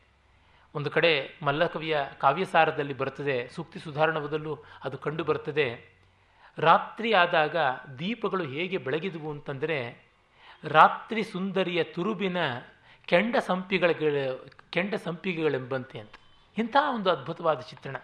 ಒಂದು 0.76 0.90
ಕಡೆ 0.90 1.40
ಮಲ್ಲಕವಿಯ 1.44 1.98
ಕಾವ್ಯಸಾರದಲ್ಲಿ 2.20 2.94
ಬರುತ್ತದೆ, 2.94 3.50
ಸೂಕ್ತಿ 3.50 3.80
ಸುಧಾರಣವದಲ್ಲೂ 3.80 4.58
ಅದು 4.84 4.98
ಕಂಡು 4.98 5.24
ಬರ್ತದೆ 5.24 5.96
ರಾತ್ರಿ 6.58 7.14
ಆದಾಗ 7.14 7.56
ದೀಪಗಳು 8.00 8.44
ಹೇಗೆ 8.44 8.78
ಬೆಳಗಿದವು 8.78 9.32
ಅಂತಂದರೆ, 9.32 10.06
ರಾತ್ರಿ 10.64 11.24
ಸುಂದರಿಯ 11.24 11.84
ತುರುಬಿನ 11.84 12.38
ಕೆಂಡ 13.06 13.36
ಸಂಪಿಗಳ 13.38 13.92
ಕೆಂಡ 14.70 14.96
ಸಂಪಿಗೆಗಳೆಂಬಂತೆ 14.96 16.00
ಅಂತ. 16.00 16.12
ಇಂಥ 16.58 16.76
ಒಂದು 16.96 17.10
ಅದ್ಭುತವಾದ 17.10 17.60
ಚಿತ್ರಣ. 17.60 17.96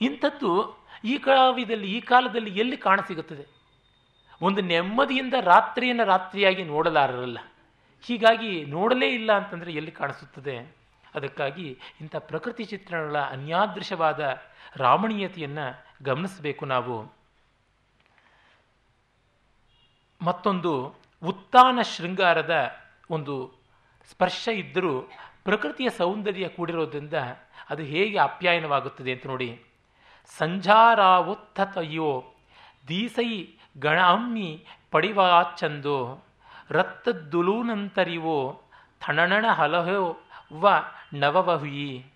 ಇಂಥದ್ದು 0.00 0.78
ಈ 1.04 1.18
ಕಾವ್ಯದಲ್ಲಿ 1.18 1.92
ಈ 1.92 2.00
ಕಾಲದಲ್ಲಿ 2.00 2.58
ಎಲ್ಲಿ 2.58 2.76
ಕಾಣಸಿಗುತ್ತದೆ? 2.76 3.46
ಒಂದು 4.42 4.60
ನೆಮ್ಮದಿಯಿಂದ 4.60 5.34
ರಾತ್ರಿಯನ್ನು 5.40 6.04
ರಾತ್ರಿಯಾಗಿ 6.04 6.64
ನೋಡಲಾರರಲ್ಲ. 6.64 7.38
ಹೀಗಾಗಿ 8.02 8.64
ನೋಡಲೇ 8.64 9.08
ಇಲ್ಲ 9.08 9.32
ಅಂತಂದರೆ 9.32 9.72
ಎಲ್ಲಿ 9.72 9.90
ಕಾಣಿಸುತ್ತದೆ? 9.90 10.76
ಅದಕ್ಕಾಗಿ 11.14 11.78
ಇಂಥ 12.00 12.16
ಪ್ರಕೃತಿ 12.16 12.64
ಚಿತ್ರಣಗಳ 12.64 13.18
ಅನ್ಯಾದೃಶವಾದ 13.18 14.42
ರಾಮಣೀಯತೆಯನ್ನು 14.76 15.86
ಗಮನಿಸಬೇಕು 16.02 16.66
ನಾವು. 16.66 17.12
ಮತ್ತೊಂದು 20.22 20.94
ಉತ್ತಾನ 21.22 21.82
ಶೃಂಗಾರದ 21.82 22.78
ಒಂದು 23.10 23.55
ಸ್ಪರ್ಶ 24.10 24.48
ಇದ್ದರೂ 24.48 25.10
ಪ್ರಕೃತಿಯ 25.44 25.90
ಸೌಂದರ್ಯ 25.90 26.48
ಕೂಡಿರೋದ್ರಿಂದ 26.48 27.14
ಅದು 27.70 27.82
ಹೇಗೆ 27.82 28.18
ಆಪ್ಯಾಯನವಾಗುತ್ತದೆ 28.18 29.12
ಅಂತ 29.12 29.26
ನೋಡಿ. 29.26 29.62
ಸಂಜಾರಾವುತ್ತತಯೋ 30.38 32.24
ದೀಸೈ 32.88 33.46
ಗಣ 33.78 34.00
ಅಮ್ಮಿ 34.00 34.66
ಪಡಿವಾಚಂದೋ 34.90 36.24
ರಕ್ತದ್ದುಲೂನಂತರಿವೋ 36.70 38.62
ಥಣಣ 39.00 39.46
ಹಲಹೋ 39.46 40.16
ವ 40.52 40.68
ನವವಹುಯಿ. 41.14 42.06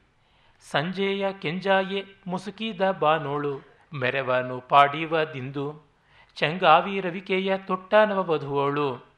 ಸಂಜೆಯ 0.70 1.32
ಕೆಂಜಾಯೆ 1.32 2.04
ಮುಸುಕಿದ 2.26 2.90
ಬಾನೋಳು 2.90 3.60
ಮೆರವನು 3.94 4.60
ಪಾಡಿವ 4.60 5.24
ದಿಂದು. 5.24 5.90
ಚಂಗಾವಿ 6.34 7.00
ರವಿಕೆಯ 7.00 7.58
ತೊಟ್ಟ 7.58 7.94
ನವವಧುವಳು. 7.94 9.09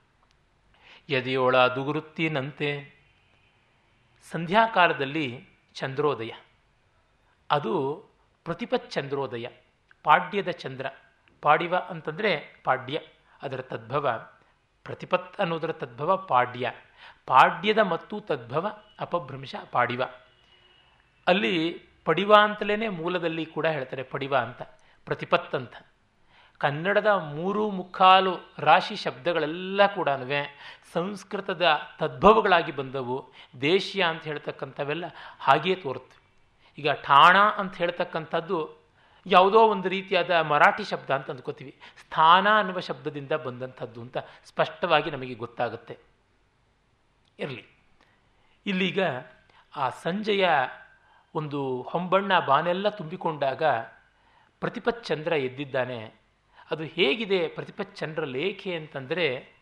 ಎದೆಯೋಳ 1.08 1.66
ದುಗುರುತ್ತಿನಂತೆ. 1.66 2.94
ಸಂಧ್ಯಾಕಾಲದಲ್ಲಿ 4.30 5.48
ಚಂದ್ರೋದಯ. 5.74 6.30
ಅದು 7.50 8.04
ಪ್ರತಿಪತ್ 8.44 8.90
ಚಂದ್ರೋದಯ. 8.90 9.46
ಪಾಡ್ಯದ 10.02 10.50
ಚಂದ್ರ. 10.50 10.86
ಪಾಡಿವ 11.42 11.76
ಅಂತಂದರೆ 11.76 12.60
ಪಾಡ್ಯ. 12.64 13.00
ಅದರ 13.42 13.60
ತದ್ಭವ 13.60 14.30
ಪ್ರತಿಪತ್ 14.84 15.40
ಅನ್ನೋದರ 15.40 15.72
ತದ್ಭವ 15.72 16.16
ಪಾಡ್ಯ. 16.16 16.72
ಪಾಡ್ಯದ 17.26 17.78
ಮತ್ತು 17.78 18.20
ತದ್ಭವ 18.20 18.82
ಅಪಭ್ರಂಶ 19.00 19.54
ಪಾಡಿವ. 19.70 20.02
ಅಲ್ಲಿ 21.26 21.82
ಪಡಿವ 22.04 22.34
ಅಂತಲೇ 22.34 22.88
ಮೂಲದಲ್ಲಿ 22.88 23.46
ಕೂಡ 23.46 23.66
ಹೇಳ್ತಾರೆ 23.66 24.02
ಪಡಿವ 24.02 24.36
ಅಂತ. 24.36 24.62
ಪ್ರತಿಪತ್ 25.04 25.54
ಅಂತ. 25.54 25.74
ಕನ್ನಡದ 26.62 27.06
ಮೂರು 27.06 27.70
ಮುಕ್ಕಾಲು 27.70 28.38
ರಾಶಿ 28.58 28.96
ಶಬ್ದಗಳೆಲ್ಲ 28.96 29.86
ಕೂಡ 29.86 30.08
ಸಂಸ್ಕೃತದ 30.92 31.66
ತದ್ಭವಗಳಾಗಿ 31.98 32.72
ಬಂದವು. 32.72 33.32
ದೇಶೀಯ 33.60 34.02
ಅಂತ 34.02 34.22
ಹೇಳ್ತಕ್ಕಂಥವೆಲ್ಲ 34.22 35.04
ಹಾಗೆಯೇ 35.40 35.74
ತೋರುತ್ತೆ 35.74 36.18
ಈಗ 36.78 36.92
ಠಾಣ 36.92 37.36
ಅಂತ 37.38 37.76
ಹೇಳ್ತಕ್ಕಂಥದ್ದು 37.76 38.82
ಯಾವುದೋ 39.26 39.58
ಒಂದು 39.58 39.88
ರೀತಿಯಾದ 39.88 40.30
ಮರಾಠಿ 40.30 40.84
ಶಬ್ದ 40.84 41.10
ಅಂತ 41.10 41.30
ಅಂದ್ಕೋತೀವಿ. 41.30 41.74
ಸ್ಥಾನ 42.00 42.46
ಅನ್ನುವ 42.58 42.80
ಶಬ್ದದಿಂದ 42.80 43.32
ಬಂದಂಥದ್ದು 43.32 44.00
ಅಂತ 44.00 44.18
ಸ್ಪಷ್ಟವಾಗಿ 44.44 45.10
ನಮಗೆ 45.10 45.34
ಗೊತ್ತಾಗುತ್ತೆ. 45.34 45.98
ಇರಲಿ. 47.38 47.66
ಇಲ್ಲಿಗ 48.66 48.98
ಆ 49.76 49.88
ಸಂಜೆಯ 49.88 50.48
ಒಂದು 51.34 51.82
ಹೊಂಬಣ್ಣ 51.82 52.40
ಬಾನೆಲ್ಲ 52.40 52.88
ತುಂಬಿಕೊಂಡಾಗ 52.88 53.62
ಪ್ರತಿಪತ್ 54.60 55.04
ಚಂದ್ರ 55.04 55.32
ಎದ್ದಿದ್ದಾನೆ. 55.32 56.21
ಅದು 56.72 56.84
ಹೇಗಿದೆ 56.84 57.48
ಪ್ರತಿಪಚ್ಚಂದ್ರ 57.48 58.24
ಲೇಖೆ 58.24 58.74
ಅಂತಂದರೆ, 58.74 59.52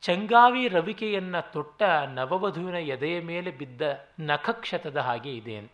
ಚಂಗಾವಿ 0.00 0.68
ರವಿಕೆಯನ್ನು 0.68 1.52
ತೊಟ್ಟ 1.52 1.82
ನವವಧುವಿನ 1.82 2.74
ಎದೆಯ 2.74 3.20
ಮೇಲೆ 3.20 3.50
ಬಿದ್ದ 3.50 3.82
ನಖಕ್ಷತದ 4.20 4.96
ಹಾಗೆ 4.96 5.36
ಇದೆ 5.36 5.56
ಅಂತ. 5.56 5.72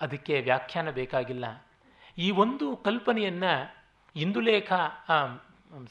ಅದಕ್ಕೆ 0.00 0.40
ವ್ಯಾಖ್ಯಾನ 0.40 0.90
ಬೇಕಾಗಿಲ್ಲ. 0.90 1.66
ಈ 2.18 2.30
ಒಂದು 2.30 2.76
ಕಲ್ಪನೆಯನ್ನು 2.76 3.76
ಇಂದುಲೇಖ 4.16 4.72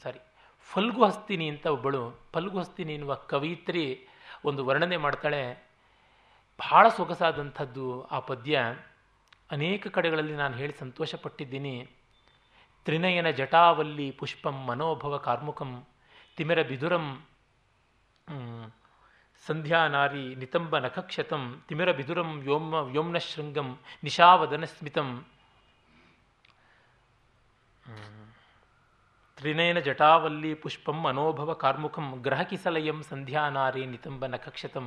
ಸಾರಿ, 0.02 0.18
ಫಲ್ಗುಹಸ್ತಿನಿ 0.60 1.48
ಅಂತ 1.48 1.66
ಒಬ್ಬಳು, 1.66 2.20
ಫಲ್ಗುಹಸ್ತಿನಿ 2.32 2.92
ಎನ್ನುವ 2.94 3.14
ಕವಿತ್ರಿ 3.14 4.06
ಒಂದು 4.44 4.66
ವರ್ಣನೆ 4.66 4.96
ಮಾಡ್ತಾಳೆ. 4.96 5.70
ಬಹಳ 6.58 6.88
ಸೊಗಸಾದಂಥದ್ದು 6.88 8.06
ಆ 8.06 8.18
ಪದ್ಯ. 8.18 8.60
ಅನೇಕ 9.50 9.86
ಕಡೆಗಳಲ್ಲಿ 9.86 10.36
ನಾನು 10.36 10.56
ಹೇಳಿ 10.56 10.72
ಸಂತೋಷಪಟ್ಟಿದ್ದೀನಿ. 10.72 11.90
ತ್ರಿನಯನ 12.86 13.28
ಜಟಾವಲ್ಲಿ 13.38 14.06
ಪುಷ್ಪಂ 14.18 14.56
ಮನೋಭವ 14.68 15.14
ಕಾರ್ಮುಕಂ 15.26 15.72
ತಿಮಿರ 16.36 16.60
ಬಿದುರಂ 16.70 17.06
ಸಂಧ್ಯಾನಾರಿ 19.42 20.24
ನಿತಂಬ 20.40 20.72
ನಖಕ್ಷತಂ, 20.84 21.42
ತಿಮಿರ 21.68 21.90
ಬಿದುರಂ 21.98 22.30
ವ್ಯೋಮ 22.46 22.72
ವ್ಯೋಮ್ನ 22.90 23.18
ಶೃಂಗಂ 23.28 23.68
ನಿಶಾವದನ 24.06 24.64
ಸ್ಮಿತಂ 24.72 25.08
ತ್ರಿನಯನ 29.38 29.78
ಜಟಾವಲ್ಲಿ 29.86 30.50
ಪುಷ್ಪಂ 30.62 30.98
ಮನೋಭವ 31.04 31.50
ಕಾರ್ಮುಖಂ 31.62 32.06
ಗ್ರಹಕಿಸಲಯಂ 32.26 32.98
ಸಂಧ್ಯಾನಾರಿ 33.10 33.84
ನಿತಂಬ 33.92 34.26
ನಖಕ್ಷತಂ, 34.34 34.86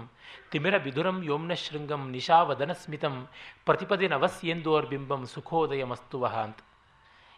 ತಿಮಿರ 0.52 0.76
ಬಿದುರಂ 0.86 1.18
ಯೋಮ್ನ 1.30 1.54
ಶೃಂಗಂ 1.64 2.04
ನಿಶಾವದನ 2.16 2.72
ಸ್ಮಿತಂ 2.82 3.16
ಪ್ರತಿಪದಿ 3.68 4.10
ನವಸ್ಯೆಂದೋರ್ಬಿಂಬಂ 4.14 5.24
ಸುಖೋದಯ 5.34 5.84
ಮಸ್ತುವಹ 5.94 6.36
ಅಂತ. 6.48 6.60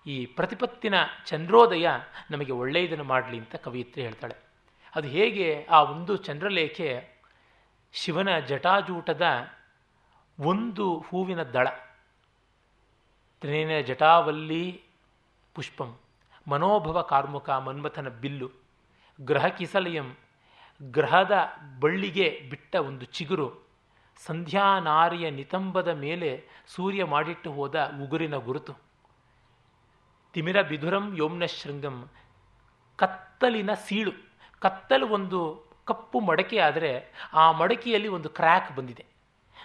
ಈ 0.06 0.26
ಪ್ರತಿಪತ್ತಿನ 0.26 0.94
ಚಂದ್ರೋದಯ 1.26 1.88
ನಮಗೆ 2.32 2.52
ಒಳ್ಳೆಯದನ್ನು 2.52 3.04
ಮಾಡಲಿ 3.04 3.38
ಅಂತ 3.38 3.56
ಕವಿಯತ್ರಿ 3.56 4.02
ಹೇಳ್ತಾಳೆ. 4.02 4.36
ಅದು 4.96 5.08
ಹೇಗೆ 5.08 5.68
ಆ 5.72 5.84
ಒಂದು 5.84 6.16
ಚಂದ್ರಲೇಖೆ 6.16 7.10
ಶಿವನ 7.94 8.40
ಜಟಾಜೂಟದ 8.40 9.22
ಒಂದು 10.40 11.06
ಹೂವಿನ 11.10 11.44
ದಳ. 11.44 11.68
ತ್ರಿನೇನ 13.42 13.80
ಜಟಾವಲ್ಲಿ 13.80 14.84
ಪುಷ್ಪಂ, 15.54 15.98
ಮನೋಭವ 16.48 17.02
ಕಾರ್ಮುಕ 17.02 17.50
ಮನ್ಮಥನ 17.50 18.10
ಬಿಲ್ಲು, 18.10 18.52
ಗ್ರಹ 19.22 19.48
ಕಿಸಲಯಂ, 19.48 20.18
ಗ್ರಹದ 20.84 21.48
ಬಳ್ಳಿಗೆ 21.80 22.42
ಬಿಟ್ಟ 22.50 22.76
ಒಂದು 22.76 23.06
ಚಿಗುರು, 23.06 23.68
ಸಂಧ್ಯಾನಾರಿಯ 24.26 25.30
ನಿತಂಬದ 25.30 25.88
ಮೇಲೆ 25.88 26.48
ಸೂರ್ಯ 26.68 27.04
ಮಾಡಿಟ್ಟು 27.04 27.52
ಹೋದ 27.52 27.92
ಉಗುರಿನ 28.04 28.36
ಗುರುತು. 28.36 28.85
ತಿಮಿರ 30.36 30.62
ಬಿಧುರಂ 30.62 31.16
ಯೋಮ್ನ 31.18 31.46
ಶೃಂಗಂ. 31.46 32.10
ಕತ್ತಲಿನ 32.96 33.74
ಸೀಳು, 33.74 34.12
ಕತ್ತಲು 34.60 35.08
ಒಂದು 35.08 35.64
ಕಪ್ಪು 35.86 36.20
ಮಡಕೆ 36.20 36.58
ಆದರೆ 36.58 37.12
ಆ 37.34 37.52
ಮಡಕೆಯಲ್ಲಿ 37.52 38.08
ಒಂದು 38.08 38.30
ಕ್ರ್ಯಾಕ್ 38.30 38.76
ಬಂದಿದೆ. 38.76 39.06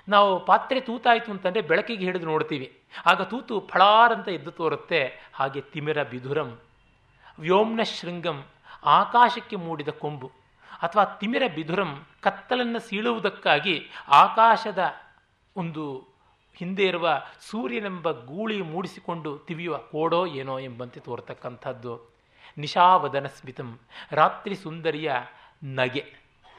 ನಾವು 0.09 0.45
ಪಾತ್ರೆ 0.45 0.81
ತೂತಾಯಿತು 0.81 1.33
ಅಂತಂದರೆ 1.33 1.61
ಬೆಳಕಿಗೆ 1.61 2.05
ಹಿಡಿದು 2.05 2.27
ನೋಡ್ತೀವಿ. 2.27 2.83
ಆಗ 3.07 3.23
ತೂತು 3.23 3.61
ಫಳಾರಂತ 3.61 4.29
ಎದ್ದು 4.29 4.51
ತೋರುತ್ತೆ. 4.51 5.31
ಹಾಗೆ 5.35 5.61
ತಿಮಿರ 5.61 6.03
ಬಿಧುರಂ. 6.03 6.59
ವ್ಯೋಮ್ನ 7.39 7.83
ಶೃಂಗಂ, 7.83 8.45
ಆಕಾಶಕ್ಕೆ 8.85 9.57
ಮೂಡಿದ 9.57 9.89
ಕೊಂಬು. 9.89 10.31
ಅಥವಾ 10.83 11.05
ತಿಮಿರ 11.05 11.43
ಬಿಧುರಂ, 11.55 12.07
ಕತ್ತಲನ್ನು 12.21 12.79
ಸೀಳುವುದಕ್ಕಾಗಿ 12.79 13.91
ಆಕಾಶದ 14.09 14.95
ಒಂದು 15.57 16.10
ಹಿಂದೆ 16.61 16.85
ಇರುವ 16.85 17.07
ಸೂರ್ಯನೆಂಬ 17.51 18.11
ಗೂಳಿ 18.25 18.59
ಮೂಡಿಸಿಕೊಂಡು 18.73 19.31
ತಿವಿಯುವ 19.39 19.77
ಕೋಡೋ 19.93 20.21
ಏನೋ 20.41 20.57
ಎಂಬಂತೆ 20.59 21.01
ತೋರ್ತಕ್ಕಂಥದ್ದು. 21.01 21.95
ನಿಶಾವದನ 22.59 23.27
ಸ್ಮಿತಂ 23.27 23.71
ರಾತ್ರಿ 24.13 24.55
ಸುಂದರಿಯ 24.55 25.11
ನಗೆ. 25.79 26.05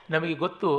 ನಮಗೆ 0.10 0.36
ಗೊತ್ತು, 0.44 0.70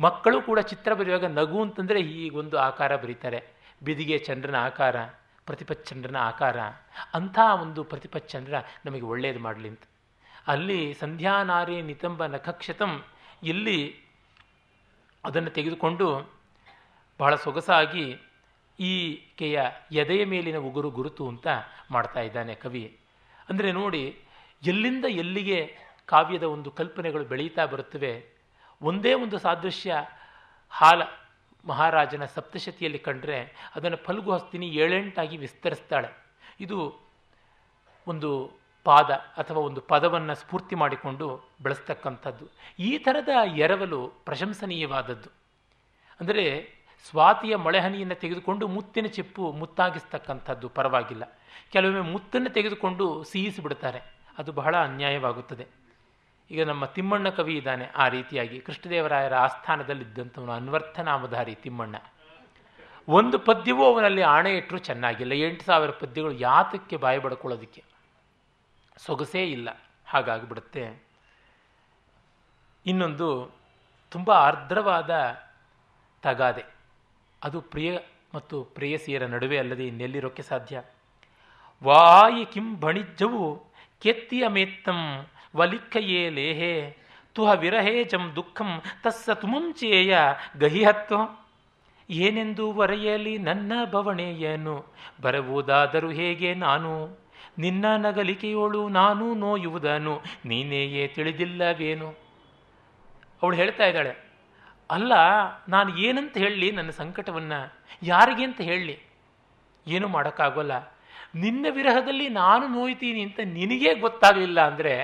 ಮಕ್ಕಳು 0.00 0.38
ಕೂಡ 0.42 0.58
ಚಿತ್ರ 0.70 0.90
ಬರೆಯುವಾಗ 0.94 1.28
ನಗು 1.38 1.58
ಅಂತಂದರೆ 1.62 2.00
ಹೀಗೊಂದು 2.08 2.56
ಆಕಾರ 2.58 2.92
ಬರೀತಾರೆ. 2.96 3.40
ಬಿದಿಗೆ 3.82 4.16
ಚಂದ್ರನ 4.18 4.56
ಆಕಾರ, 4.64 4.96
ಪ್ರತಿಪಚ್ಚಂದ್ರನ 5.46 6.18
ಆಕಾರ, 6.30 6.58
ಅಂಥ 7.14 7.38
ಒಂದು 7.62 7.80
ಪ್ರತಿಪಚ್ಚಂದ್ರ 7.84 8.54
ನಮಗೆ 8.86 9.06
ಒಳ್ಳೆಯದು 9.12 9.40
ಮಾಡಲಿ 9.40 9.68
ಅಂತ. 9.68 9.84
ಅಲ್ಲಿ 10.46 10.80
ಸಂಧ್ಯಾನಾರಿ 10.94 11.76
ನಿತಂಬ 11.82 12.26
ನಖಕ್ಷತಂ, 12.26 12.92
ಇಲ್ಲಿ 13.42 13.78
ಅದನ್ನು 15.24 15.50
ತೆಗೆದುಕೊಂಡು 15.50 16.06
ಬಹಳ 17.20 17.34
ಸೊಗಸಾಗಿ 17.34 18.06
ಈಕೆಯ 18.78 19.58
ಎದೆಯ 19.92 20.24
ಮೇಲಿನ 20.24 20.58
ಉಗುರು 20.68 20.90
ಗುರುತು 20.90 21.24
ಅಂತ 21.28 21.46
ಮಾಡ್ತಾ 21.90 22.20
ಇದ್ದಾನೆ 22.20 22.54
ಕವಿ. 22.54 22.84
ಅಂದರೆ 23.48 23.68
ನೋಡಿ, 23.72 24.02
ಎಲ್ಲಿಂದ 24.62 25.06
ಎಲ್ಲಿಗೆ 25.22 25.58
ಕಾವ್ಯದ 26.06 26.42
ಒಂದು 26.42 26.70
ಕಲ್ಪನೆಗಳು 26.70 27.24
ಬೆಳೀತಾ 27.24 27.64
ಬರುತ್ತವೆ, 27.66 28.12
ಒಂದೇ 28.82 29.12
ಒಂದು 29.14 29.38
ಸಾದೃಶ್ಯ 29.38 29.92
ಹಾಲ 30.72 31.02
ಮಹಾರಾಜನ 31.66 32.24
ಸಪ್ತಶತಿಯಲ್ಲಿ 32.24 32.98
ಕಂಡ್ರೆ 32.98 33.38
ಅದನ್ನು 33.76 33.98
ಫಲ್ಗು 34.06 34.30
ಹಸ್ತಿನಿ 34.32 34.66
ಏಳೆಂಟಾಗಿ 34.82 35.36
ವಿಸ್ತರಿಸ್ತಾಳೆ. 35.36 36.10
ಇದು 36.60 36.78
ಒಂದು 38.06 38.30
ಪಾದ 38.86 39.10
ಅಥವಾ 39.40 39.60
ಒಂದು 39.60 39.80
ಪದವನ್ನು 39.80 40.34
ಸ್ಫೂರ್ತಿ 40.34 40.74
ಮಾಡಿಕೊಂಡು 40.74 41.26
ಬೆಳೆಸ್ತಕ್ಕಂಥದ್ದು. 41.62 42.44
ಈ 42.78 42.90
ಥರದ 42.98 43.32
ಎರವಲು 43.64 44.00
ಪ್ರಶಂಸನೀಯವಾದದ್ದು. 44.24 45.30
ಅಂದರೆ 46.20 46.44
ಸ್ವಾತಿಯ 47.04 47.56
ಮಳೆಹನಿಯನ್ನು 47.56 48.14
ತೆಗೆದುಕೊಂಡು 48.14 48.68
ಮುತ್ತಿನ 48.68 49.06
ಚಿಪ್ಪು 49.06 49.52
ಮುತ್ತಾಗಿಸ್ತಕ್ಕಂಥದ್ದು. 49.52 50.68
ಪರವಾಗಿಲ್ಲ. 50.68 51.38
ಕೆಲವೊಮ್ಮೆ 51.70 52.12
ಮುತ್ತನ್ನು 52.12 52.50
ತೆಗೆದುಕೊಂಡು 52.50 53.24
ಸಿಹಿಸಿಬಿಡ್ತಾರೆ 53.24 54.18
ಅದು 54.38 54.52
ಬಹಳ 54.52 54.76
ಅನ್ಯಾಯವಾಗುತ್ತದೆ. 54.76 55.66
ಈಗ 56.50 56.64
ನಮ್ಮ 56.64 56.84
ತಿಮ್ಮಣ್ಣ 56.84 57.28
ಕವಿ 57.28 57.56
ಇದ್ದಾನೆ. 57.56 57.90
ಆ 57.96 58.08
ರೀತಿಯಾಗಿ 58.08 58.60
ಕೃಷ್ಣದೇವರಾಯರ 58.60 59.34
ಆಸ್ಥಾನದಲ್ಲಿದ್ದಂಥವನು 59.34 60.52
ಅನ್ವರ್ಥನಾಮಧಾರಿ 60.52 61.54
ತಿಮ್ಮಣ್ಣ. 61.54 61.96
ಒಂದು 63.08 63.38
ಪದ್ಯವೂ 63.38 63.94
ಅವನಲ್ಲಿ 63.94 64.22
ಆಣೆ 64.22 64.56
ಇಟ್ಟರು 64.56 64.78
ಚೆನ್ನಾಗಿಲ್ಲ. 64.78 65.32
ಎಂಟು 65.32 65.64
ಸಾವಿರ 65.64 65.90
ಪದ್ಯಗಳು 65.90 66.32
ಯಾತಕ್ಕೆ 66.32 66.96
ಬಾಯಿ 66.96 67.18
ಬಡ್ಕೊಳ್ಳೋದಕ್ಕೆ 67.18 67.84
ಸೊಗಸೇ 68.96 69.42
ಇಲ್ಲ. 69.44 69.80
ಹಾಗಾಗಿಬಿಡುತ್ತೆ. 70.06 71.02
ಇನ್ನೊಂದು 72.86 73.50
ತುಂಬ 74.10 74.30
ಆರ್ದ್ರವಾದ 74.30 75.40
ತಗಾದೆ. 76.22 76.77
ಅದು 77.44 77.60
ಪ್ರಿಯ 77.60 77.98
ಮತ್ತು 78.34 78.64
ಪ್ರೇಯಸಿಯರ 78.64 79.26
ನಡುವೆ 79.26 79.58
ಅಲ್ಲದೆ 79.58 79.86
ಇನ್ನೆಲ್ಲಿರೋಕ್ಕೆ 79.86 80.42
ಸಾಧ್ಯ? 80.42 80.82
ವಾಯಿ 81.84 82.44
ಕಿಂ 82.44 82.80
ಭಣಿಜ್ಜವು 82.80 83.62
ಕೆತ್ತಿಯ 84.00 84.48
ಮೇತ್ತಂ 84.48 85.26
ವಲಿಕ್ಕಯೇ 85.56 86.30
ಲೇಹೆ, 86.30 86.96
ತುಹ 87.32 87.50
ವಿರಹೇ 87.50 88.04
ಜಂ 88.04 88.32
ದುಃಖಂ 88.36 88.82
ತಸ್ಸ 89.04 89.30
ತುಮುಂಚೇಯ 89.30 90.18
ಗಹಿಹತ್ತು 90.60 91.48
ಏನೆಂದು 92.10 92.72
ವರೆಯಲಿ 92.72 93.38
ನನ್ನ 93.38 93.72
ಬವಣೆಯನು 93.90 94.84
ಬರಬಹುದಾದರೂ 95.20 96.10
ಹೇಗೆ 96.10 96.54
ನಾನು? 96.54 97.18
ನಿನ್ನ 97.58 97.84
ನಗಲಿಕೆಯೋಳು 97.96 98.88
ನಾನು 98.88 99.34
ನೋಯುವುದನು, 99.34 100.20
ನೀನೇಯೇ 100.44 101.08
ತಿಳಿದಿಲ್ಲವೇನು? 101.08 102.08
ಅವಳು 103.42 103.56
ಹೇಳ್ತಾ 103.56 103.86
ಇದ್ದಾಳೆ 103.86 104.27
ಅಲ್ಲ, 104.90 105.12
ನಾನು 105.74 105.90
ಏನಂತ 106.06 106.34
ಹೇಳಲಿ 106.44 106.68
ನನ್ನ 106.78 106.90
ಸಂಕಟವನ್ನು 107.02 107.58
ಯಾರಿಗೆ 108.02 108.44
ಅಂತ 108.48 108.60
ಹೇಳಲಿ 108.70 108.96
ಏನೂ 109.86 110.06
ಮಾಡೋಕ್ಕಾಗೋಲ್ಲ. 110.16 110.74
ನಿನ್ನ 111.44 111.66
ವಿರಹದಲ್ಲಿ 111.78 112.26
ನಾನು 112.42 112.64
ನೋಯ್ತೀನಿ 112.76 113.20
ಅಂತ 113.26 113.40
ನಿನಗೇ 113.58 113.92
ಗೊತ್ತಾಗಲಿಲ್ಲ 114.04 114.60
ಅಂದರೆ 114.70 114.94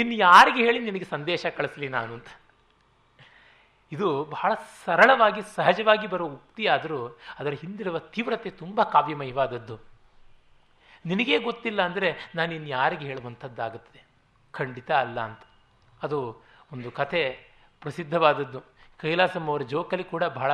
ಇನ್ನು 0.00 0.14
ಯಾರಿಗೆ 0.26 0.60
ಹೇಳಿ 0.66 0.80
ನಿನಗೆ 0.88 1.06
ಸಂದೇಶ 1.14 1.46
ಕಳಿಸ್ಲಿ 1.56 1.88
ನಾನು 1.88 2.12
ಅಂತ? 2.16 2.28
ಇದು 3.92 4.08
ಬಹಳ 4.34 4.50
ಸರಳವಾಗಿ, 4.84 5.40
ಸಹಜವಾಗಿ 5.56 6.06
ಬರೋ 6.12 6.26
ಉಕ್ತಿ 6.36 6.64
ಆದರೂ 6.74 7.00
ಅದರ 7.38 7.52
ಹಿಂದಿರುವ 7.62 7.98
ತೀವ್ರತೆ 8.14 8.50
ತುಂಬ 8.62 8.82
ಕಾವ್ಯಮಯವಾದದ್ದು. 8.94 9.76
ನಿನಗೇ 11.04 11.38
ಗೊತ್ತಿಲ್ಲ 11.48 11.80
ಅಂದರೆ 11.88 12.08
ನಾನು 12.34 12.52
ಇನ್ನು 12.58 12.70
ಯಾರಿಗೆ 12.78 13.06
ಹೇಳುವಂಥದ್ದಾಗುತ್ತದೆ? 13.10 14.00
ಖಂಡಿತ 14.54 14.90
ಅಲ್ಲ 15.04 15.18
ಅಂತ. 15.28 15.42
ಅದು 16.02 16.18
ಒಂದು 16.72 16.88
ಕಥೆ 17.00 17.22
ಪ್ರಸಿದ್ಧವಾದದ್ದು. 17.82 18.60
ಕೈಲಾಸಂ 19.00 19.44
ಅವರ 19.50 19.62
ಜೋಕಲಿ 19.72 20.04
ಕೂಡ 20.04 20.24
ಬಹಳ 20.38 20.52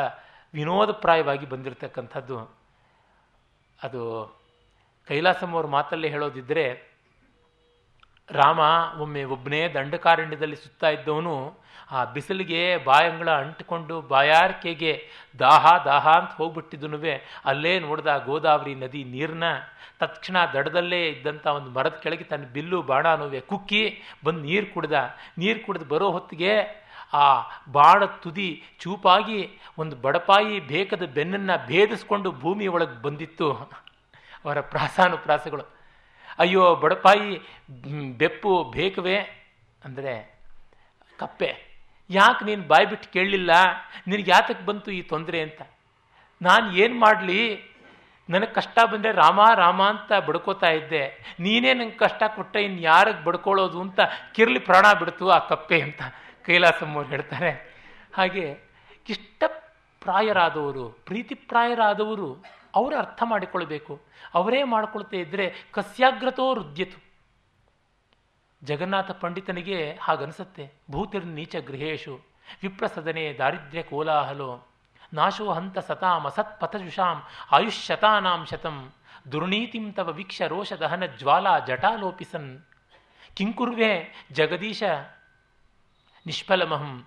ವಿನೋದಪ್ರಾಯವಾಗಿ 0.54 1.46
ಬಂದಿರತಕ್ಕಂಥದ್ದು. 1.46 2.36
ಅದು 3.78 4.02
ಕೈಲಾಸಂ 5.08 5.50
ಅವ್ರ 5.56 5.66
ಮಾತಲ್ಲೇ 5.76 6.08
ಹೇಳೋದಿದ್ದರೆ 6.14 6.64
ರಾಮ 8.28 8.60
ಒಮ್ಮೆ 9.02 9.22
ಒಬ್ಬನೇ 9.34 9.60
ದಂಡಕಾರಣ್ಯದಲ್ಲಿ 9.74 10.56
ಸುತ್ತಾ 10.56 10.88
ಇದ್ದವನು, 10.88 11.34
ಆ 11.90 12.00
ಬಿಸಿಲಿಗೆ 12.14 12.60
ಬಾಯಂಗಳ 12.84 13.30
ಅಂಟಿಕೊಂಡು 13.42 13.94
ಬಾಯಾರಿಕೆಗೆ 14.12 14.92
ದಾಹ 15.38 15.64
ದಾಹ 15.84 16.06
ಅಂತ 16.18 16.32
ಹೋಗ್ಬಿಟ್ಟಿದ್ದನು 16.32 16.98
ಅಲ್ಲೇ 17.44 17.72
ನೋಡ್ದ 17.86 18.10
ಗೋದಾವರಿ 18.26 18.74
ನದಿ 18.74 19.02
ನೀರನ್ನ 19.14 19.48
ತಕ್ಷಣ 20.02 20.36
ದಡದಲ್ಲೇ 20.54 21.00
ಇದ್ದಂಥ 21.08 21.46
ಒಂದು 21.58 21.70
ಮರದ 21.70 21.96
ಕೆಳಗೆ 22.04 22.24
ತನ್ನ 22.24 22.44
ಬಿಲ್ಲು 22.52 22.78
ಬಾಣನುವೆ 22.82 23.40
ಕುಕ್ಕಿ 23.40 23.82
ಬಂದು 24.24 24.42
ನೀರು 24.42 24.68
ಕುಡ್ದ, 24.74 24.94
ನೀರು 25.38 25.60
ಕುಡಿದು 25.66 25.84
ಬರೋ 25.84 26.06
ಹೊತ್ತಿಗೆ 26.10 26.52
ಆ 27.12 27.42
ಬಾಣ 27.72 28.04
ತುದಿ 28.04 28.62
ಚೂಪಾಗಿ 28.80 29.58
ಒಂದು 29.78 29.96
ಬಡಪಾಯಿ 29.96 30.60
ಬೇಕದ 30.60 31.02
ಬೆನ್ನನ್ನು 31.02 31.66
ಭೇದಿಸ್ಕೊಂಡು 31.66 32.32
ಭೂಮಿ 32.32 32.66
ಒಳಗೆ 32.66 33.02
ಬಂದಿತ್ತು. 33.02 33.52
ಅವರ 34.44 34.60
ಪ್ರಾಸಾನುಪ್ರಾಸಗಳು. 34.60 35.62
ಅಯ್ಯೋ, 36.38 36.74
ಬಡಪಾಯಿ 36.74 37.40
ಬೆಪ್ಪು 38.16 38.64
ಬೇಕವೇ? 38.64 39.16
ಅಂದರೆ, 39.84 40.40
ಕಪ್ಪೆ. 41.18 41.70
ಯಾಕೆ 42.10 42.44
ನೀನು 42.44 42.62
ಬಾಯಿ 42.62 42.86
ಬಿಟ್ಟು 42.86 43.12
ಕೇಳಲಿಲ್ಲ? 43.12 43.50
ನಿನಗೆ 44.06 44.30
ಯಾತಕ್ಕೆ 44.30 44.66
ಬಂತು 44.66 44.90
ಈ 44.90 45.02
ತೊಂದರೆ 45.02 45.40
ಅಂತ? 45.40 45.62
ನಾನು 46.42 46.72
ಏನು 46.72 46.94
ಮಾಡಲಿ? 46.94 47.70
ನನಗೆ 48.30 48.54
ಕಷ್ಟ 48.54 48.78
ಬಂದರೆ 48.92 49.12
ರಾಮ 49.12 49.40
ರಾಮ 49.54 49.82
ಅಂತ 49.82 50.12
ಬಡ್ಕೋತಾ 50.12 50.66
ಇದ್ದೆ. 50.66 51.34
ನೀನೇ 51.40 51.74
ನಂಗೆ 51.74 51.96
ಕಷ್ಟ 51.96 52.22
ಕೊಟ್ಟೆ 52.36 52.62
ಇನ್ನು 52.62 52.80
ಯಾರಿಗೆ 52.80 53.24
ಬಡ್ಕೊಳ್ಳೋದು 53.24 53.80
ಅಂತ 53.80 54.00
ಕಿರ್ಲಿ 54.34 54.58
ಪ್ರಾಣ 54.58 54.92
ಬಿಡ್ತು 54.92 55.30
ಆ 55.30 55.38
ಕಪ್ಪೆ 55.38 55.80
ಅಂತ. 55.80 56.02
ಕೈಲಾಸಮ್ಮವ್ರು 56.50 57.10
ಹೇಳ್ತಾರೆ. 57.10 57.50
ಹಾಗೆ 58.16 58.44
ಇಷ್ಟಪ್ರಾಯರಾದವರು, 59.08 60.84
ಪ್ರೀತಿಪ್ರಾಯರಾದವರು 61.08 62.28
ಅವರು 62.74 62.94
ಅರ್ಥ 62.96 63.22
ಮಾಡಿಕೊಳ್ಬೇಕು. 63.26 63.94
ಅವರೇ 64.34 64.60
ಮಾಡಿಕೊಳ್ತಾ 64.74 65.16
ಇದ್ದರೆ 65.16 65.46
ಕಸ್ಯಾಗ್ರತೋ 65.70 66.46
ರುದ್ಯತು. 66.54 66.98
ಜಗನ್ನಾಥ 68.62 69.10
ಪಂಡಿತನಿಗೆ 69.22 69.78
ಹಾಗನ್ಸುತ್ತೆ. 70.02 70.64
ಭೂತಿರ್ 70.90 71.26
ನೀಚ 71.26 71.56
ಗೃಹೇಶು, 71.56 72.14
ವಿಪ್ರಸದನೆ 72.62 73.24
ದಾರಿದ್ರ್ಯ 73.38 73.82
ಕೋಲಾಹಲೋ, 73.82 74.50
ನಾಶೋ 75.14 75.46
ಹಂತ 75.52 75.78
ಸತಾಂ 75.78 76.24
ಅಸತ್ಪಥಜುಷಾಂ 76.26 77.18
ಆಯುಷ್ಯತಾನಾಂ 77.52 78.42
ಶತಂ, 78.50 78.76
ದುರ್ನೀತಿಂ 79.32 79.86
ತವ 79.92 80.08
ವೀಕ್ಷ 80.18 80.42
ರೋಷ 80.52 80.72
ದಹನ 80.82 81.04
ಜ್ವಾಲಾ 81.20 81.54
ಜಟಾಲೋಪಿಸನ್. 81.68 82.50
ಕಿಂಕುರ್ವೆ 83.36 83.92
ಜಗದೀಶ 84.32 84.82
ನಿಷ್ಫಲಮಹಂ 86.30 87.06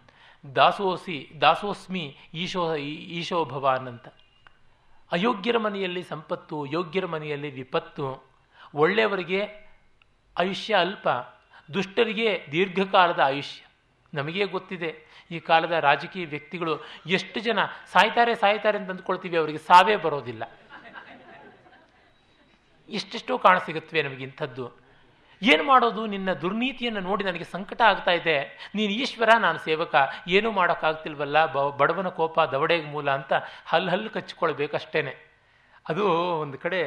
ದಾಸೋಸಿ, 0.55 1.17
ದಾಸೋಸ್ಮಿ 1.41 2.05
ಈಶೋ 2.33 2.75
ಈಶೋ 3.19 3.45
ಭವಾನ್ 3.45 3.87
ಅಂತ. 3.87 4.07
ಅಯೋಗ್ಯರ 5.11 5.57
ಮನೆಯಲ್ಲಿ 5.57 6.03
ಸಂಪತ್ತು, 6.03 6.57
ಯೋಗ್ಯರ 6.65 7.05
ಮನೆಯಲ್ಲಿ 7.05 7.51
ವಿಪತ್ತು, 7.51 8.05
ಒಳ್ಳೆಯವರಿಗೆ 8.75 9.39
ಆಯುಷ್ಯ 10.39 10.73
ಅಲ್ಪ, 10.75 11.07
ದುಷ್ಟರಿಗೆ 11.73 12.29
ದೀರ್ಘಕಾಲದ 12.51 13.19
ಆಯುಷ್ಯ. 13.19 13.61
ನಮಗೇ 14.13 14.45
ಗೊತ್ತಿದೆ, 14.45 14.91
ಈ 15.31 15.39
ಕಾಲದ 15.39 15.71
ರಾಜಕೀಯ 15.71 16.25
ವ್ಯಕ್ತಿಗಳು 16.25 16.73
ಎಷ್ಟು 17.07 17.39
ಜನ 17.39 17.59
ಸಾಯ್ತಾರೆ 17.91 18.35
ಸಾಯ್ತಾರೆ 18.35 18.77
ಅಂತ 18.77 18.89
ಅಂದ್ಕೊಳ್ತೀವಿ 18.89 19.37
ಅವರಿಗೆ 19.37 19.57
ಸಾವೇ 19.57 19.95
ಬರೋದಿಲ್ಲ. 19.95 20.43
ಎಷ್ಟೆಷ್ಟೋ 22.89 23.37
ಕಾಣಸಿಗುತ್ತವೆ 23.37 24.01
ನಮಗೆ 24.01 24.23
ಇಂಥದ್ದು. 24.23 24.82
ಏನು 25.51 25.63
ಮಾಡೋದು? 25.63 26.05
ನಿನ್ನ 26.05 26.33
ದುರ್ನೀತಿಯನ್ನು 26.33 26.99
ನೋಡಿ 26.99 27.23
ನನಗೆ 27.23 27.43
ಸಂಕಟ 27.43 27.81
ಆಗ್ತಾ 27.81 28.11
ಇದೆ. 28.11 28.35
ನೀನು 28.75 28.91
ಈಶ್ವರ, 28.93 29.29
ನಾನು 29.39 29.59
ಸೇವಕ. 29.59 29.95
ಏನೂ 30.27 30.51
ಮಾಡೋಕ್ಕಾಗ್ತಿಲ್ವಲ್ಲ? 30.51 31.45
ಬ, 31.45 31.75
ಬಡವನ 31.75 32.07
ಕೋಪ 32.07 32.39
ದವಡೆಗೆ 32.41 32.85
ಮೂಲ 32.85 33.11
ಅಂತ 33.11 33.33
ಹಲ್ಲು 33.65 33.91
ಹಲ್ಲು 33.91 34.09
ಕಚ್ಕೊಳ್ಬೇಕಷ್ಟೇನೆ 34.09 35.13
ಅದು 35.89 36.05
ಒಂದು 36.43 36.57
ಕಡೆ 36.57 36.81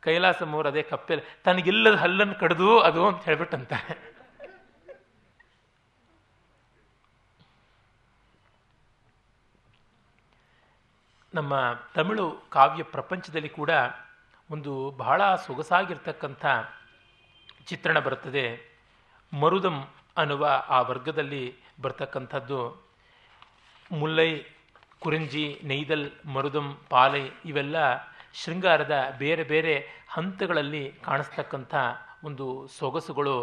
ಕೈಲಾಸ 0.00 0.42
ಅದೇ 0.66 0.82
ಕಪ್ಪೆಲ್ 0.82 1.22
ತನಗಿಲ್ಲದ 1.44 1.94
ಹಲ್ಲನ್ನು 1.94 2.34
ಕಡ್ದು 2.34 2.80
ಅದು 2.80 3.06
ಅಂತ 3.06 3.24
ಹೇಳ್ಬಿಟ್ಟಂತಾರೆ. 3.24 4.18
ನಮ್ಮ 11.34 11.54
ತಮಿಳು 11.94 12.26
ಕಾವ್ಯ 12.50 12.82
ಪ್ರಪಂಚದಲ್ಲಿ 12.82 13.48
ಕೂಡ 13.48 13.70
ಒಂದು 14.50 14.90
ಬಹಳ 14.90 15.34
ಸೊಗಸಾಗಿರ್ತಕ್ಕಂಥ 15.34 16.46
ಚಿತ್ರಣ 17.67 17.97
ಬರುತ್ತದೆ 17.99 18.45
ಮರುದಂ 19.33 19.77
ಅನ್ನುವ 20.17 20.45
ಆ 20.69 20.79
ವರ್ಗದಲ್ಲಿ 20.81 21.43
ಬರ್ತಕ್ಕಂಥದ್ದು 21.81 22.59
ಮುಲ್ಲೈ 23.91 24.31
ಕುರಿಂಜಿ 24.99 25.45
ನೈದಲ್ 25.63 26.07
ಮರುದಂ 26.25 26.67
ಪಾಲೈ 26.89 27.23
ಇವೆಲ್ಲ 27.45 27.77
ಶೃಂಗಾರದ 28.33 28.95
ಬೇರೆ 29.17 29.43
ಬೇರೆ 29.43 29.73
ಹಂತಗಳಲ್ಲಿ 30.07 30.83
ಕಾಣಿಸ್ತಕ್ಕಂಥ 31.01 31.73
ಒಂದು 32.23 32.45
ಸೊಗಸುಗಳು 32.79 33.37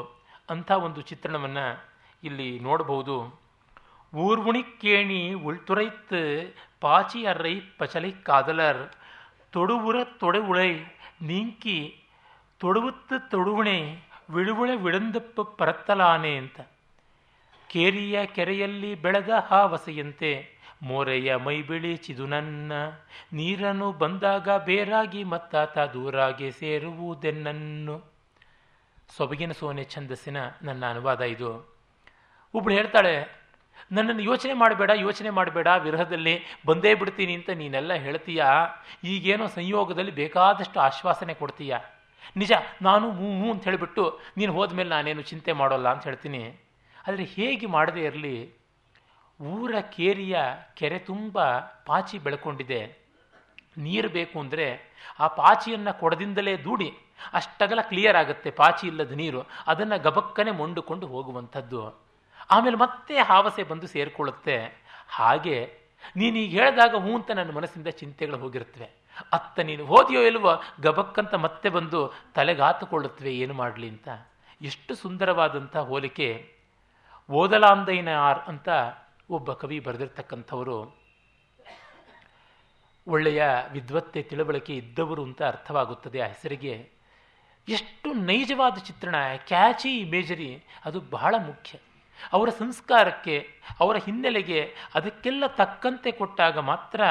ಅಂಥ 0.50 0.70
ಒಂದು 0.78 1.00
ಚಿತ್ರಣವನ್ನು 1.02 1.66
ಇಲ್ಲಿ 2.22 2.48
ನೋಡಬಹುದು 2.60 3.16
ஊர்வுணிக்கேணி 4.12 5.20
உள்துரைத்து 5.44 6.20
பாச்சி 6.80 7.20
அறை 7.26 7.54
பச்சலை 7.78 8.10
காதலர் 8.22 8.80
தொடுவுற 9.52 9.96
தொடுவுளை 10.18 10.70
நீங்கி 11.22 11.78
ತೊಡುವುತ್ತು 12.60 13.16
ತೊಡುವಣೆ 13.28 13.78
ವಿಳುವಳೆ 14.29 14.75
ವಿಳಂದಪ್ಪ 14.75 15.41
ಪರತ್ತಲಾನೆ 15.41 16.37
ಅಂತ. 16.37 16.59
ಕೇರಿಯ 17.69 18.25
ಕೆರೆಯಲ್ಲಿ 18.25 18.95
ಬೆಳೆದ 18.95 19.29
ಹಾವಸೆಯಂತೆ 19.29 20.31
ಮೋರೆಯ 20.83 21.35
ಮೈಬಿಳಿ 21.35 21.97
ಚಿದುನನ್ನ 21.97 22.73
ನೀರನ್ನು 23.33 23.91
ಬಂದಾಗ 23.91 24.49
ಬೇರಾಗಿ 24.57 25.23
ಮತ್ತಾತ 25.23 25.77
ದೂರಾಗಿ 25.77 26.51
ಸೇರುವುದೆನ್ನನ್ನು. 26.51 27.95
ಸೊಬಗಿನ 29.17 29.51
ಸೋನೆ 29.51 29.83
ಛಂದಸ್ಸಿನ 29.83 30.37
ನನ್ನ 30.63 30.83
ಅನುವಾದ 30.89 31.21
ಇದು. 31.21 31.51
ಒಬ್ಳು 32.53 32.73
ಹೇಳ್ತಾಳೆ, 32.75 33.15
ನನ್ನನ್ನು 33.91 34.23
ಯೋಚನೆ 34.23 34.53
ಮಾಡಬೇಡ 34.53 34.91
ಯೋಚನೆ 34.95 35.29
ಮಾಡಬೇಡ, 35.29 35.67
ವಿರಹದಲ್ಲಿ 35.67 36.35
ಬಂದೇ 36.65 36.93
ಬಿಡ್ತೀನಿ 36.93 37.33
ಅಂತ 37.33 37.49
ನೀನೆಲ್ಲ 37.49 37.93
ಹೇಳ್ತೀಯಾ? 37.93 38.47
ಈಗೇನೋ 39.03 39.47
ಸಂಯೋಗದಲ್ಲಿ 39.47 40.11
ಬೇಕಾದಷ್ಟು 40.11 40.79
ಆಶ್ವಾಸನೆ 40.79 41.33
ಕೊಡ್ತೀಯ? 41.33 41.75
ನಿಜ, 42.37 42.51
ನಾನು 42.81 43.11
ಮೂ 43.11 43.27
ಮೂ 43.31 43.47
ಅಂತ 43.51 43.63
ಹೇಳಿಬಿಟ್ಟು 43.63 44.03
ನೀನು 44.37 44.53
ಹೋದ್ಮೇಲೆ 44.53 44.89
ನಾನೇನು 44.89 45.21
ಚಿಂತೆ 45.21 45.51
ಮಾಡೋಲ್ಲ 45.53 45.89
ಅಂತ 45.89 46.03
ಹೇಳ್ತೀನಿ. 46.03 46.41
ಆದರೆ 47.07 47.23
ಹೇಗೆ 47.23 47.67
ಮಾಡದೇ 47.67 48.01
ಇರಲಿ, 48.01 48.35
ಊರ 49.41 49.75
ಕೇರಿಯ 49.79 50.37
ಕೆರೆ 50.73 50.99
ತುಂಬ 50.99 51.37
ಪಾಚಿ 51.85 52.17
ಬೆಳ್ಕೊಂಡಿದೆ. 52.19 52.81
ನೀರು 53.77 54.09
ಬೇಕು 54.09 54.39
ಅಂದರೆ 54.39 54.67
ಆ 55.19 55.27
ಪಾಚಿಯನ್ನು 55.27 55.99
ಕೊಡದಿಂದಲೇ 55.99 56.53
ದೂಡಿ, 56.57 56.89
ಅಷ್ಟಗಲ 57.33 57.79
ಕ್ಲಿಯರ್ 57.81 58.15
ಆಗುತ್ತೆ 58.15 58.51
ಪಾಚಿ 58.51 58.87
ಇಲ್ಲದ 58.87 59.11
ನೀರು, 59.11 59.41
ಅದನ್ನು 59.67 59.97
ಗಬಕ್ಕನೆ 60.03 60.51
ಮೊಂಡುಕೊಂಡು 60.51 61.07
ಹೋಗುವಂಥದ್ದು. 61.07 61.81
ಆಮೇಲೆ 62.49 62.75
ಮತ್ತೆ 62.75 63.15
ಹಾವಸೆ 63.19 63.63
ಬಂದು 63.63 63.87
ಸೇರಿಕೊಳ್ಳುತ್ತೆ. 63.87 64.57
ಹಾಗೆ 65.07 65.57
ನೀನು 66.15 66.37
ಈಗ 66.37 66.51
ಹೇಳಿದಾಗ 66.59 66.95
ಹ್ಞೂ 66.95 67.13
ಅಂತ 67.15 67.31
ನನ್ನ 67.31 67.51
ಮನಸ್ಸಿಂದ 67.51 67.87
ಚಿಂತೆಗಳು 67.87 68.37
ಹೋಗಿರ್ತವೆ 68.37 68.87
ಅತ್ತ 69.31 69.59
ನೀನು 69.59 69.83
ಓದಿಯೋ 69.83 70.21
ಇಲ್ವೋ, 70.21 70.61
ಗಬಕ್ಕಂತ 70.81 71.33
ಮತ್ತೆ 71.33 71.69
ಬಂದು 71.69 72.13
ತಲೆಗಾತುಕೊಳ್ಳುತ್ತವೆ, 72.35 73.35
ಏನು 73.35 73.53
ಮಾಡಲಿ 73.53 73.89
ಅಂತ. 73.89 74.09
ಎಷ್ಟು 74.61 74.95
ಸುಂದರವಾದಂಥ 74.95 75.77
ಹೋಲಿಕೆ. 75.77 76.55
ಓದಲಾಂದೈನ 77.29 78.15
ಆರ್ 78.15 78.39
ಅಂತ 78.39 78.69
ಒಬ್ಬ 79.29 79.53
ಕವಿ 79.53 79.79
ಬರೆದಿರ್ತಕ್ಕಂಥವರು. 79.79 81.05
ಒಳ್ಳೆಯ 83.07 83.45
ವಿದ್ವತ್ತೆ 83.71 84.21
ತಿಳುವಳಿಕೆ 84.21 84.73
ಇದ್ದವರು 84.73 85.23
ಅಂತ 85.23 85.41
ಅರ್ಥವಾಗುತ್ತದೆ 85.41 86.21
ಆ 86.21 86.27
ಹೆಸರಿಗೆ. 86.27 86.89
ಎಷ್ಟು 87.67 88.13
ನೈಜವಾದ 88.13 88.77
ಚಿತ್ರಣ, 88.77 89.15
ಕ್ಯಾಚಿ 89.37 89.97
ಇಮೇಜರಿ, 89.97 90.63
ಅದು 90.85 90.99
ಬಹಳ 90.99 91.35
ಮುಖ್ಯ. 91.37 91.79
ಅವರ 92.33 92.49
ಸಂಸ್ಕಾರಕ್ಕೆ, 92.49 93.49
ಅವರ 93.79 93.95
ಹಿನ್ನೆಲೆಗೆ 93.95 94.75
ಅದಕ್ಕೆಲ್ಲ 94.95 95.43
ತಕ್ಕಂತೆ 95.47 96.11
ಕೊಟ್ಟಾಗ 96.11 96.57
ಮಾತ್ರ 96.57 97.01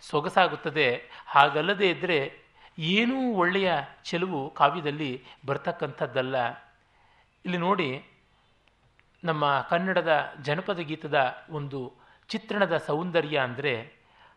ಸೊಗಸಾಗುತ್ತದೆ. 0.00 1.02
ಹಾಗಲ್ಲದೆ 1.26 1.90
ಇದ್ದರೆ 1.90 2.32
ಏನೂ 2.78 3.32
ಒಳ್ಳೆಯ 3.32 3.72
ಚೆಲುವು 4.04 4.50
ಕಾವ್ಯದಲ್ಲಿ 4.50 5.24
ಬರ್ತಕ್ಕಂಥದ್ದಲ್ಲ. 5.46 6.36
ಇಲ್ಲಿ 7.44 7.56
ನೋಡಿ 7.56 8.04
ನಮ್ಮ 9.24 9.66
ಕನ್ನಡದ 9.70 10.34
ಜನಪದ 10.42 10.78
ಗೀತದ 10.78 11.34
ಒಂದು 11.50 11.92
ಚಿತ್ರಣದ 12.28 12.76
ಸೌಂದರ್ಯ 12.76 13.38
ಅಂದರೆ 13.38 13.92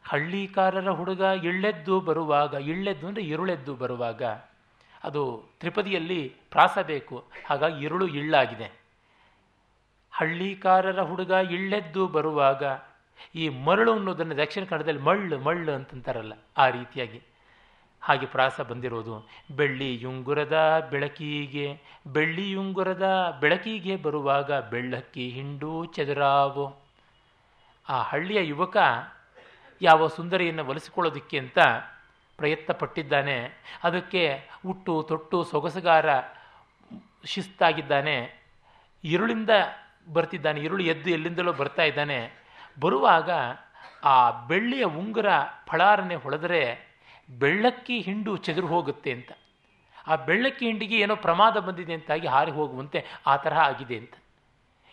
ಹಳ್ಳಿಕಾರರ 0.10 0.90
ಹುಡುಗ 0.90 1.20
ಇಳ್ಳೆದ್ದು 1.20 2.00
ಬರುವಾಗ, 2.00 2.54
ಇಳ್ಳೆದ್ದು 2.54 3.08
ಅಂದರೆ 3.08 3.24
ಇರುಳೆದ್ದು 3.24 3.76
ಬರುವಾಗ. 3.76 4.24
ಅದು 5.04 5.44
ತ್ರಿಪದಿಯಲ್ಲಿ 5.60 6.36
ಪ್ರಾಸ 6.52 6.78
ಬೇಕು. 6.78 7.26
ಹಾಗಾಗಿ 7.48 7.86
ಇರುಳು 7.86 8.08
ಇಳ್ಳಾಗಿದೆ. 8.08 8.72
ಹಳ್ಳಿಕಾರರ 10.12 11.02
ಹುಡುಗ 11.02 11.30
ಇಳ್ಳೆದ್ದು 11.30 12.08
ಬರುವಾಗ 12.08 12.64
ಈ 13.36 13.50
ಮರಳು 13.50 13.94
ಅನ್ನೋದನ್ನು 13.94 14.38
ದಕ್ಷಿಣ 14.38 14.64
ಕನ್ನಡದಲ್ಲಿ 14.64 15.02
ಮಳ್ಳು 15.02 15.40
ಮಳ್ಳು 15.40 15.72
ಅಂತಂತಾರಲ್ಲ 15.72 16.34
ಆ 16.58 16.70
ರೀತಿಯಾಗಿ. 16.70 17.22
ಹಾಗೆ 18.02 18.26
ಪ್ರಾಸ 18.26 18.62
ಬಂದಿರೋದು. 18.62 19.28
ಬೆಳ್ಳಿ 19.56 20.02
ಯುಂಗುರದ 20.02 20.88
ಬೆಳಕಿಗೆ, 20.92 21.82
ಬೆಳ್ಳಿ 22.08 22.52
ಯುಂಗುರದ 22.52 23.38
ಬೆಳಕಿಗೆ 23.40 23.96
ಬರುವಾಗ 23.96 24.52
ಬೆಳ್ಳಕ್ಕಿ 24.52 25.30
ಹಿಂಡು 25.30 25.86
ಚದುರಾವು 25.86 26.82
ಆ 27.90 28.02
ಹಳ್ಳಿಯ 28.02 28.48
ಯುವಕ 28.48 28.78
ಯಾವ 29.82 30.08
ಸುಂದರಿಯನ್ನು 30.08 30.66
ಒಲಿಸಿಕೊಳ್ಳೋದಕ್ಕೆ 30.66 31.40
ಅಂತ 31.40 31.60
ಪ್ರಯತ್ನ 32.38 32.74
ಪಟ್ಟಿದ್ದಾನೆ. 32.74 33.52
ಅದಕ್ಕೆ 33.84 34.50
ಉಟ್ಟು 34.68 35.06
ತೊಟ್ಟು, 35.08 35.44
ಸೊಗಸುಗಾರ 35.44 36.06
ಶಿಸ್ತಾಗಿದ್ದಾನೆ. 37.26 38.44
ಇರುಳಿಂದ 39.04 39.50
ಬರ್ತಿದ್ದಾನೆ. 40.14 40.62
ಇರುಳು 40.62 40.84
ಎದ್ದು 40.84 41.10
ಎಲ್ಲಿಂದಲೋ 41.10 41.54
ಬರ್ತಾ 41.54 41.84
ಇದ್ದಾನೆ. 41.84 42.39
ಬರುವಾಗ 42.80 43.30
ಆ 44.04 44.32
ಬೆಳ್ಳಿಯ 44.48 44.84
ಉಂಗುರ 44.84 45.26
ಫಳಾರನೆ 45.68 46.16
ಹೊಳೆದರೆ 46.16 46.90
ಬೆಳ್ಳಕ್ಕಿ 47.30 48.00
ಹಿಂಡು 48.00 48.38
ಚದುರು 48.38 48.68
ಹೋಗುತ್ತೆ 48.68 49.12
ಅಂತ. 49.12 49.32
ಆ 50.08 50.16
ಬೆಳ್ಳಕ್ಕಿ 50.16 50.66
ಹಿಂಡಿಗೆ 50.66 51.00
ಏನೋ 51.00 51.16
ಪ್ರಮಾದ 51.16 51.58
ಬಂದಿದೆ 51.58 51.94
ಅಂತಾಗಿ 51.94 52.28
ಹಾರಿ 52.28 52.52
ಹೋಗುವಂತೆ 52.52 53.06
ಆ 53.28 53.38
ತರಹ 53.38 53.60
ಆಗಿದೆ 53.60 53.98
ಅಂತ. 53.98 54.14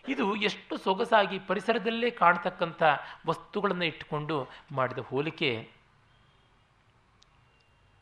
ಇದು 0.08 0.36
ಎಷ್ಟು 0.36 0.76
ಸೊಗಸಾಗಿ 0.76 1.38
ಪರಿಸರದಲ್ಲೇ 1.38 2.10
ಕಾಣ್ತಕ್ಕಂಥ 2.10 2.82
ವಸ್ತುಗಳನ್ನು 3.26 3.84
ಇಟ್ಟುಕೊಂಡು 3.84 4.48
ಮಾಡಿದ 4.72 4.98
ಹೋಲಿಕೆ. 4.98 5.70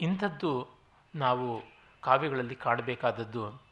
ಇಂಥದ್ದು 0.00 0.68
ನಾವು 1.14 1.62
ಕಾವ್ಯಗಳಲ್ಲಿ 2.00 2.54
ಕಾಣಬೇಕಾದದ್ದು. 2.54 3.63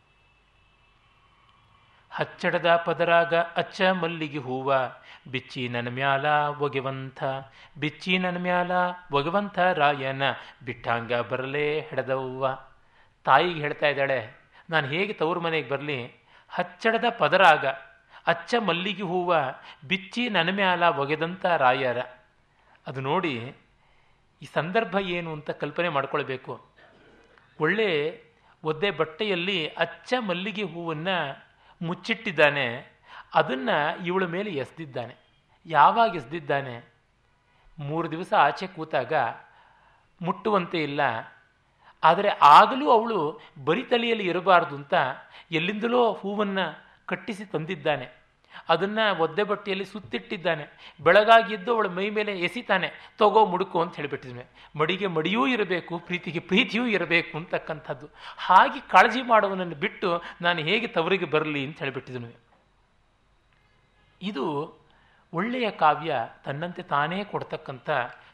ಹಚ್ಚಡದ 2.16 2.70
ಪದರಾಗ 2.86 3.34
ಅಚ್ಚ 3.56 3.82
ಮಲ್ಲಿಗೆ 4.00 4.38
ಹೂವ 4.38 4.70
ಬಿಚ್ಚಿ 5.32 5.62
ನನ್ನ 5.68 5.88
ಮ್ಯಾಲ 5.88 6.26
ಒಗೆವಂಥ 6.64 7.22
ಬಿಚ್ಚಿ 7.80 8.12
ನನ್ನ 8.18 8.38
ಮ್ಯಾಲ 8.38 8.70
ಒಗೆವಂಥ 9.12 9.58
ರಾಯನ 9.80 10.24
ಬಿಟ್ಟಾಂಗ 10.66 11.12
ಬರಲೇ 11.30 11.66
ಹೆಡದವ್ವ. 11.80 12.46
ತಾಯಿಗೆ 13.26 13.60
ಹೇಳ್ತಾ 13.60 13.86
ಇದ್ದಾಳೆ, 13.86 14.18
ನಾನು 14.70 14.86
ಹೇಗೆ 14.86 15.12
ತವ್ರ 15.12 15.38
ಮನೆಗೆ 15.38 15.68
ಬರಲಿ? 15.68 15.98
ಹಚ್ಚಡದ 16.50 17.06
ಪದರಾಗ 17.18 17.64
ಅಚ್ಚ 18.26 18.54
ಮಲ್ಲಿಗೆ 18.60 19.02
ಹೂವ 19.02 19.30
ಬಿಚ್ಚಿ 19.88 20.24
ನನ್ನ 20.28 20.50
ಮ್ಯಾಲ 20.56 20.82
ಒಗೆದಂಥ 21.02 21.44
ರಾಯರ. 21.64 22.00
ಅದು 22.86 23.00
ನೋಡಿ 23.00 23.34
ಈ 24.42 24.48
ಸಂದರ್ಭ 24.54 24.94
ಏನು 25.16 25.30
ಅಂತ 25.32 25.50
ಕಲ್ಪನೆ 25.62 25.88
ಮಾಡ್ಕೊಳ್ಬೇಕು. 25.88 26.52
ಒಳ್ಳೆ 27.60 27.88
ಒದ್ದೆ 28.64 28.90
ಬಟ್ಟೆಯಲ್ಲಿ 28.90 29.58
ಅಚ್ಚ 29.84 30.12
ಮಲ್ಲಿಗೆ 30.28 30.66
ಹೂವನ್ನು 30.74 31.16
ಮುಚ್ಚಿಟ್ಟಿದ್ದಾನೆ, 31.82 32.86
ಅದನ್ನು 33.34 34.04
ಇವಳ 34.04 34.24
ಮೇಲೆ 34.24 34.50
ಎಸ್ದಿದ್ದಾನೆ. 34.50 35.14
ಯಾವಾಗ 35.66 36.16
ಎಸೆದಿದ್ದಾನೆ? 36.16 36.92
ಮೂರು 37.78 38.10
ದಿವಸ 38.10 38.32
ಆಚೆ 38.38 38.66
ಕೂತಾಗ 38.66 39.12
ಮುಟ್ಟುವಂತೆ 40.22 40.82
ಇಲ್ಲ. 40.82 41.00
ಆದರೆ 42.04 42.28
ಆಗಲೂ 42.28 42.90
ಅವಳು 42.90 43.40
ಬರಿ 43.64 43.82
ತಲೆಯಲ್ಲಿ 43.82 44.26
ಇರಬಾರ್ದು 44.28 44.76
ಅಂತ 44.76 44.94
ಎಲ್ಲಿಂದಲೋ 45.50 46.12
ಹೂವನ್ನು 46.12 46.84
ಕಟ್ಟಿಸಿ 47.06 47.44
ತಂದಿದ್ದಾನೆ. 47.44 48.21
ಅದನ್ನು 48.68 49.18
ಒದ್ದೆ 49.22 49.42
ಬಟ್ಟೆಯಲ್ಲಿ 49.42 49.84
ಸುತ್ತಿಟ್ಟಿದ್ದಾನೆ. 49.84 50.96
ಬೆಳಗಾಗಿದ್ದು 51.00 51.74
ಅವಳ 51.74 51.86
ಮೈ 51.86 52.10
ಮೇಲೆ 52.10 52.38
ಎಸಿತಾನೆ. 52.38 52.88
ತಗೋ 53.18 53.46
ಮುಡುಕು 53.46 53.80
ಅಂತ 53.80 53.96
ಹೇಳಿಬಿಟ್ಟಿದ್ದಾನೆ 53.96 54.46
ಮಡಿಗೆ 54.78 55.06
ಮಡಿಯೂ 55.06 55.46
ಇರಬೇಕು, 55.46 55.98
ಪ್ರೀತಿಗೆ 55.98 56.38
ಪ್ರೀತಿಯೂ 56.38 56.86
ಇರಬೇಕು 56.86 57.38
ಅಂತಕ್ಕಂಥದ್ದು. 57.38 58.08
ಹಾಗೆ 58.36 58.80
ಕಾಳಜಿ 58.80 59.22
ಮಾಡುವನನ್ನು 59.22 59.74
ಬಿಟ್ಟು 59.74 60.22
ನಾನು 60.40 60.60
ಹೇಗೆ 60.60 60.86
ತವರಿಗೆ 60.86 61.24
ಬರಲಿ 61.24 61.66
ಅಂತ 61.66 61.78
ಹೇಳಿಬಿಟ್ಟಿದನು 61.78 62.42
ಇದು 64.22 64.82
ಒಳ್ಳೆಯ 65.34 65.70
ಕಾವ್ಯ, 65.70 66.14
ತನ್ನಂತೆ 66.44 66.82
ತಾನೇ 66.82 67.24
ಕೊಡ್ತಕ್ಕಂಥ 67.24 67.90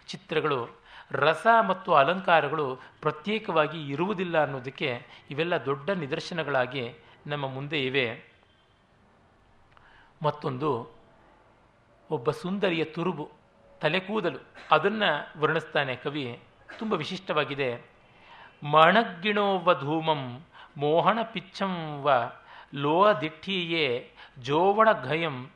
ಚಿತ್ರಗಳು. 0.06 0.78
ರಸ 1.10 1.46
ಮತ್ತು 1.68 1.94
ಅಲಂಕಾರಗಳು 1.94 2.80
ಪ್ರತ್ಯೇಕವಾಗಿ 3.00 3.88
ಇರುವುದಿಲ್ಲ 3.88 4.42
ಅನ್ನೋದಕ್ಕೆ 4.42 5.02
ಇವೆಲ್ಲ 5.30 5.64
ದೊಡ್ಡ 5.64 5.90
ನಿದರ್ಶನಗಳಾಗಿ 5.90 6.92
ನಮ್ಮ 7.26 7.48
ಮುಂದೆ 7.48 7.84
ಇವೆ. 7.84 8.27
ಮತ್ತೊಂದು, 10.22 10.96
ಒಬ್ಬ 12.10 12.30
ಸುಂದರಿಯ 12.30 12.84
ತುರುಬು, 12.84 13.30
ತಲೆ 13.80 14.00
ಕೂದಲು, 14.00 14.38
ಅದನ್ನು 14.70 15.40
ವರ್ಣಿಸ್ತಾನೆ 15.40 15.96
ಕವಿ. 15.96 16.42
ತುಂಬ 16.78 16.94
ವಿಶಿಷ್ಟವಾಗಿದೆ. 16.94 17.90
ಮಣಗ್ಗಿಣೋವ 18.62 19.80
ಧೂಮಂ 19.80 20.44
ಮೋಹಣ 20.76 21.18
ಪಿಚ್ಚಂ 21.22 22.02
ವ 22.02 22.32
ಲೋಹ 22.74 23.12
ದಿಟ್ಟಿಯೇ, 23.12 24.12
ಜೋವಣ 24.38 24.88
ಘಯಂ, 24.92 25.50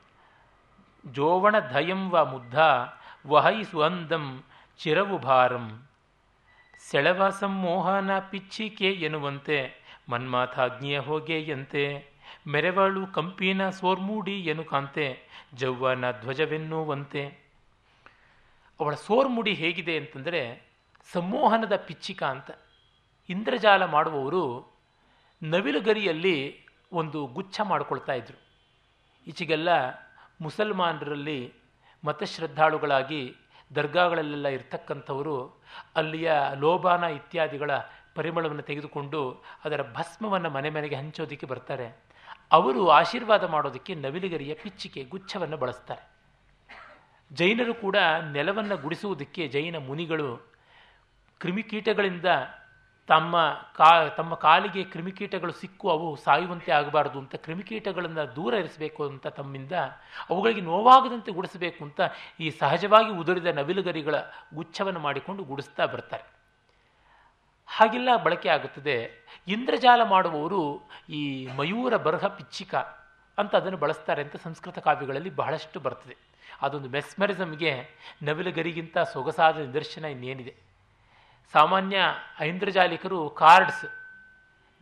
ಜೋವಣ 1.06 1.54
ವ 2.10 2.24
ಮುದ್ಧ, 2.24 2.58
ವಹೈ 3.26 3.62
ಸುಹಂದಂ, 3.62 4.44
ಚಿರವು 4.78 5.18
ಭಾರಂ. 5.18 5.88
ಸೆಳವಾಸಂ 6.90 7.54
ಮೋಹನ 7.54 8.18
ಪಿಚ್ಚಿಕೆ 8.18 8.90
ಎನ್ನುವಂತೆ 8.92 9.82
ಮನ್ಮಾಥಾಗ್ನಿಯ 10.08 10.98
ಹೊಗೆಯಂತೆ. 10.98 12.11
ಮೆರೆವಳು 12.48 13.06
ಕಂಪಿನ 13.06 13.70
ಸೋರ್ಮೂಡಿ 13.70 14.40
ಎನುಕಾಂತೆ 14.40 15.28
ಜವ್ವನ 15.54 16.10
ಧ್ವಜವೆನ್ನುವಂತೆ. 16.10 17.26
ಅವಳ 18.80 18.94
ಸೋರ್ಮುಡಿ 18.94 19.54
ಹೇಗಿದೆ 19.54 19.96
ಅಂತಂದರೆ, 19.96 20.72
ಸಂಮೋಹನದ 21.12 21.76
ಪಿಚ್ಚಿಕ 21.76 22.22
ಅಂತ. 22.22 22.50
ಇಂದ್ರಜಾಲ 23.28 23.84
ಮಾಡುವವರು 23.84 24.72
ನವಿಲುಗರಿಯಲ್ಲಿ 25.42 26.66
ಒಂದು 26.92 27.26
ಗುಚ್ಛ 27.26 27.60
ಮಾಡಿಕೊಳ್ತಾ 27.64 28.12
ಇದ್ರು. 28.12 28.42
ಈಚೆಗೆಲ್ಲ 29.26 29.68
ಮುಸಲ್ಮಾನರಲ್ಲಿ 30.40 31.52
ಮತಶ್ರದ್ಧಾಳುಗಳಾಗಿ 32.04 33.34
ದರ್ಗಾಗಳಲ್ಲೆಲ್ಲ 33.74 34.48
ಇರ್ತಕ್ಕಂಥವರು, 34.48 35.62
ಅಲ್ಲಿಯ 35.96 36.32
ಲೋಬಾನ 36.58 37.04
ಇತ್ಯಾದಿಗಳ 37.04 37.70
ಪರಿಮಳವನ್ನು 38.14 38.62
ತೆಗೆದುಕೊಂಡು 38.62 39.44
ಅದರ 39.64 39.82
ಭಸ್ಮವನ್ನು 39.82 40.50
ಮನೆ 40.50 40.70
ಮನೆಗೆ 40.70 40.94
ಹಂಚೋದಕ್ಕೆ 40.94 41.46
ಬರ್ತಾರೆ. 41.46 42.11
ಅವರು 42.52 42.88
ಆಶೀರ್ವಾದ 42.88 43.44
ಮಾಡೋದಕ್ಕೆ 43.44 43.94
ನವಿಲುಗರಿಯ 43.94 44.54
ಪಿಚ್ಚಿಕೆ 44.54 45.04
ಗುಚ್ಛವನ್ನು 45.04 45.56
ಬಳಸ್ತಾರೆ. 45.56 46.02
ಜೈನರು 47.32 47.74
ಕೂಡ 47.74 47.96
ನೆಲವನ್ನು 48.32 48.76
ಗುಡಿಸುವುದಕ್ಕೆ 48.76 49.48
ಜೈನ 49.48 49.76
ಮುನಿಗಳು 49.78 50.52
ಕ್ರಿಮಿಕೀಟಗಳಿಂದ 51.40 52.24
ತಮ್ಮ 53.08 53.36
ಕಾ, 53.76 54.08
ತಮ್ಮ 54.08 54.34
ಕಾಲಿಗೆ 54.34 54.84
ಕ್ರಿಮಿಕೀಟಗಳು 54.84 55.52
ಸಿಕ್ಕು 55.52 55.90
ಅವು 55.90 56.16
ಸಾಯುವಂತೆ 56.16 56.72
ಆಗಬಾರ್ದು 56.72 57.18
ಅಂತ 57.18 57.34
ಕ್ರಿಮಿಕೀಟಗಳನ್ನು 57.34 58.36
ದೂರ 58.36 58.54
ಇರಿಸಬೇಕು 58.54 59.08
ಅಂತ 59.08 59.26
ತಮ್ಮಿಂದ 59.26 59.72
ಅವುಗಳಿಗೆ 60.30 60.60
ನೋವಾಗದಂತೆ 60.60 61.32
ಗುಡಿಸಬೇಕು 61.32 61.84
ಅಂತ 61.84 62.00
ಈ 62.40 62.50
ಸಹಜವಾಗಿ 62.50 63.10
ಉದುರಿದ 63.10 63.46
ನವಿಲುಗರಿಗಳ 63.46 64.14
ಗುಚ್ಛವನ್ನು 64.54 65.00
ಮಾಡಿಕೊಂಡು 65.00 65.44
ಗುಡಿಸ್ತಾ 65.44 65.86
ಬರ್ತಾರೆ. 65.86 66.41
ಹಾಗೆಲ್ಲ 67.66 68.08
ಬಳಕೆ 68.22 68.48
ಆಗುತ್ತದೆ. 68.48 69.10
ಇಂದ್ರಜಾಲ 69.48 70.02
ಮಾಡುವವರು 70.02 70.88
ಈ 71.08 71.46
ಮಯೂರ 71.46 71.96
ಬರಹ 71.96 72.26
ಪಿಚ್ಚಿಕ 72.26 72.74
ಅಂತ 73.38 73.56
ಅದನ್ನು 73.56 73.78
ಬಳಸ್ತಾರೆ 73.78 74.22
ಅಂತ 74.22 74.36
ಸಂಸ್ಕೃತ 74.36 74.78
ಕಾವ್ಯಗಳಲ್ಲಿ 74.78 75.30
ಬಹಳಷ್ಟು 75.30 75.80
ಬರ್ತದೆ. 75.80 76.16
ಅದೊಂದು 76.62 76.88
ಮೆಸ್ಮರಿಸಮ್ಗೆ 76.88 77.84
ನವಿಲುಗರಿಗಿಂತ 78.22 78.98
ಸೊಗಸಾದ 78.98 79.58
ನಿದರ್ಶನ 79.58 80.04
ಇನ್ನೇನಿದೆ. 80.04 80.54
ಸಾಮಾನ್ಯ 81.52 81.96
ಐಂದ್ರಜಾಲಿಕರು 82.40 83.30
ಕಾರ್ಡ್ಸ್ 83.30 83.84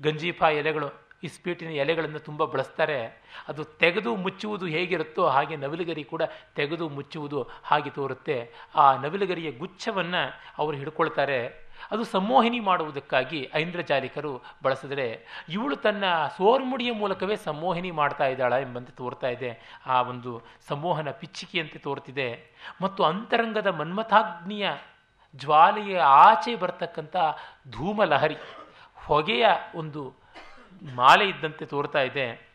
ಗಂಜೀಫಾ 0.03 0.49
ಎಲೆಗಳು 0.49 1.11
ಇಸ್ಪೀಟಿನ 1.23 1.69
ಎಲೆಗಳನ್ನು 1.69 2.19
ತುಂಬ 2.19 2.45
ಬಳಸ್ತಾರೆ. 2.45 3.23
ಅದು 3.49 3.65
ತೆಗೆದು 3.65 4.17
ಮುಚ್ಚುವುದು 4.17 4.67
ಹೇಗಿರುತ್ತೋ 4.67 5.27
ಹಾಗೆ 5.27 5.57
ನವಿಲುಗರಿ 5.57 6.05
ಕೂಡ 6.05 6.23
ತೆಗೆದು 6.57 6.89
ಮುಚ್ಚುವುದು 6.89 7.43
ಹಾಗೆ 7.43 7.91
ತೋರುತ್ತೆ. 7.91 8.53
ಆ 8.75 8.95
ನವಿಲುಗರಿಯ 8.97 9.51
ಗುಚ್ಛವನ್ನು 9.51 10.41
ಅವರು 10.59 10.77
ಹಿಡ್ಕೊಳ್ತಾರೆ. 10.77 11.70
ಅದು 11.91 12.05
ಸಂಮೋಹಿನಿ 12.05 12.61
ಮಾಡುವುದಕ್ಕಾಗಿ 12.61 13.51
ಐಂದ್ರಜಾಲಿಕರು 13.55 14.43
ಬಳಸಿದರೆ 14.63 15.25
ಇವಳು 15.49 15.77
ತನ್ನ 15.77 16.05
ಸೋರ್ಮುಡಿಯ 16.37 16.93
ಮೂಲಕವೇ 16.93 17.37
ಸಂಮೋಹಿನಿ 17.37 17.91
ಮಾಡ್ತಾ 17.91 18.25
ಇದ್ದಾಳ 18.25 18.53
ಎಂಬಂತೆ 18.53 18.93
ತೋರ್ತಾ 18.93 19.27
ಇದೆ. 19.27 19.81
ಆ 19.87 20.03
ಒಂದು 20.03 20.43
ಸಂಮೋಹನ 20.69 21.11
ಪಿಚ್ಚಿಕೆಯಂತೆ 21.11 21.79
ತೋರ್ತಿದೆ. 21.79 22.51
ಮತ್ತು 22.83 23.05
ಅಂತರಂಗದ 23.05 23.67
ಮನ್ಮಥಾಗ್ನಿಯ 23.67 24.71
ಜ್ವಾಲೆಯ 25.37 25.99
ಆಚೆ 25.99 26.57
ಬರ್ತಕ್ಕಂಥ 26.57 27.17
ಧೂಮಲಹರಿ 27.71 28.37
ಹೊಗೆಯ 28.95 29.47
ಒಂದು 29.75 30.15
ಮಾಲೆ 30.95 31.29
ಇದ್ದಂತೆ 31.29 31.67
ತೋರ್ತಾ 31.67 32.01
ಇದೆ. 32.01 32.49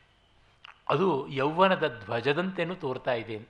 ಅದು 0.90 1.28
ಯೌವನದ 1.28 2.02
ಧ್ವಜದಂತೆಯೂ 2.06 2.74
ತೋರ್ತಾ 2.74 3.14
ಇದೆ 3.14 3.38
ಅಂತ. 3.38 3.50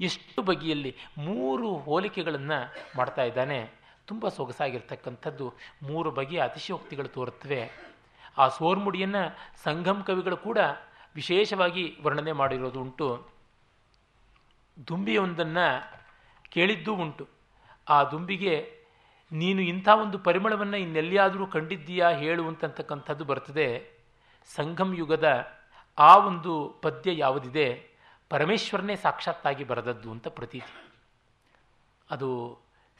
ಎಷ್ಟು 0.00 0.42
ಬಗೆಯಲ್ಲಿ 0.42 0.96
ಮೂರು 1.18 1.74
ಹೋಲಿಕೆಗಳನ್ನು 1.74 2.74
ಮಾಡ್ತಾ 2.96 3.22
ಇದ್ದಾನೆ. 3.22 3.70
ತುಂಬ 4.06 4.28
ಸೊಗಸಾಗಿರ್ತಕ್ಕಂಥದ್ದು 4.28 5.54
ಮೂರು 5.82 6.10
ಬಗೆಯ 6.10 6.42
ಅತಿಶಯೋಕ್ತಿಗಳು 6.42 7.08
ತೋರುತ್ತವೆ. 7.08 7.70
ಆ 8.38 8.48
ಸೋರ್ಮುಡಿಯನ್ನು 8.48 9.36
ಸಂಘಂ 9.62 10.02
ಕವಿಗಳು 10.02 10.36
ಕೂಡ 10.36 10.58
ವಿಶೇಷವಾಗಿ 11.14 11.98
ವರ್ಣನೆ 12.02 12.32
ಮಾಡಿರೋದು 12.32 12.80
ಉಂಟು. 12.80 13.28
ದುಂಬಿಯೊಂದನ್ನು 14.88 15.66
ಕೇಳಿದ್ದೂ 16.50 16.94
ಉಂಟು. 16.94 17.28
ಆ 17.88 18.04
ದುಂಬಿಗೆ, 18.04 18.84
ನೀನು 19.32 19.62
ಇಂಥ 19.62 19.88
ಒಂದು 19.88 20.18
ಪರಿಮಳವನ್ನು 20.18 20.76
ಇನ್ನೆಲ್ಲಿಯಾದರೂ 20.76 21.46
ಕಂಡಿದ್ದೀಯಾ 21.46 22.10
ಹೇಳು 22.10 22.48
ಅಂತಕ್ಕಂಥದ್ದು 22.48 23.24
ಬರ್ತದೆ 23.24 23.90
ಸಂಘಂ 24.56 24.94
ಯುಗದ 24.94 25.46
ಆ 25.98 26.16
ಒಂದು 26.16 26.78
ಪದ್ಯ 26.82 27.18
ಯಾವುದಿದೆ? 27.18 27.90
ಪರಮೇಶ್ವರನೇ 28.30 28.96
ಸಾಕ್ಷಾತ್ತಾಗಿ 28.96 29.64
ಬರೆದದ್ದು 29.64 30.10
ಅಂತ 30.10 30.28
ಪ್ರತೀತಿ. 30.28 30.92
ಅದು 32.10 32.58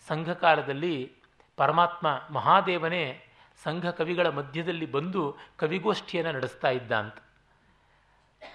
ಸಂಘಕಾಲದಲ್ಲಿ 0.09 1.13
ಪರಮಾತ್ಮ 1.57 2.23
ಮಹಾದೇವನೇ 2.31 3.23
ಸಂಘ 3.65 3.89
ಕವಿಗಳ 3.89 4.29
ಮಧ್ಯದಲ್ಲಿ 4.29 4.87
ಬಂದು 4.87 5.37
ಕವಿಗೋಷ್ಠಿಯನ್ನು 5.57 6.33
ನಡೆಸ್ತಾ 6.33 6.69
ಇದ್ದ 6.69 6.93
ಅಂತ. 6.93 7.15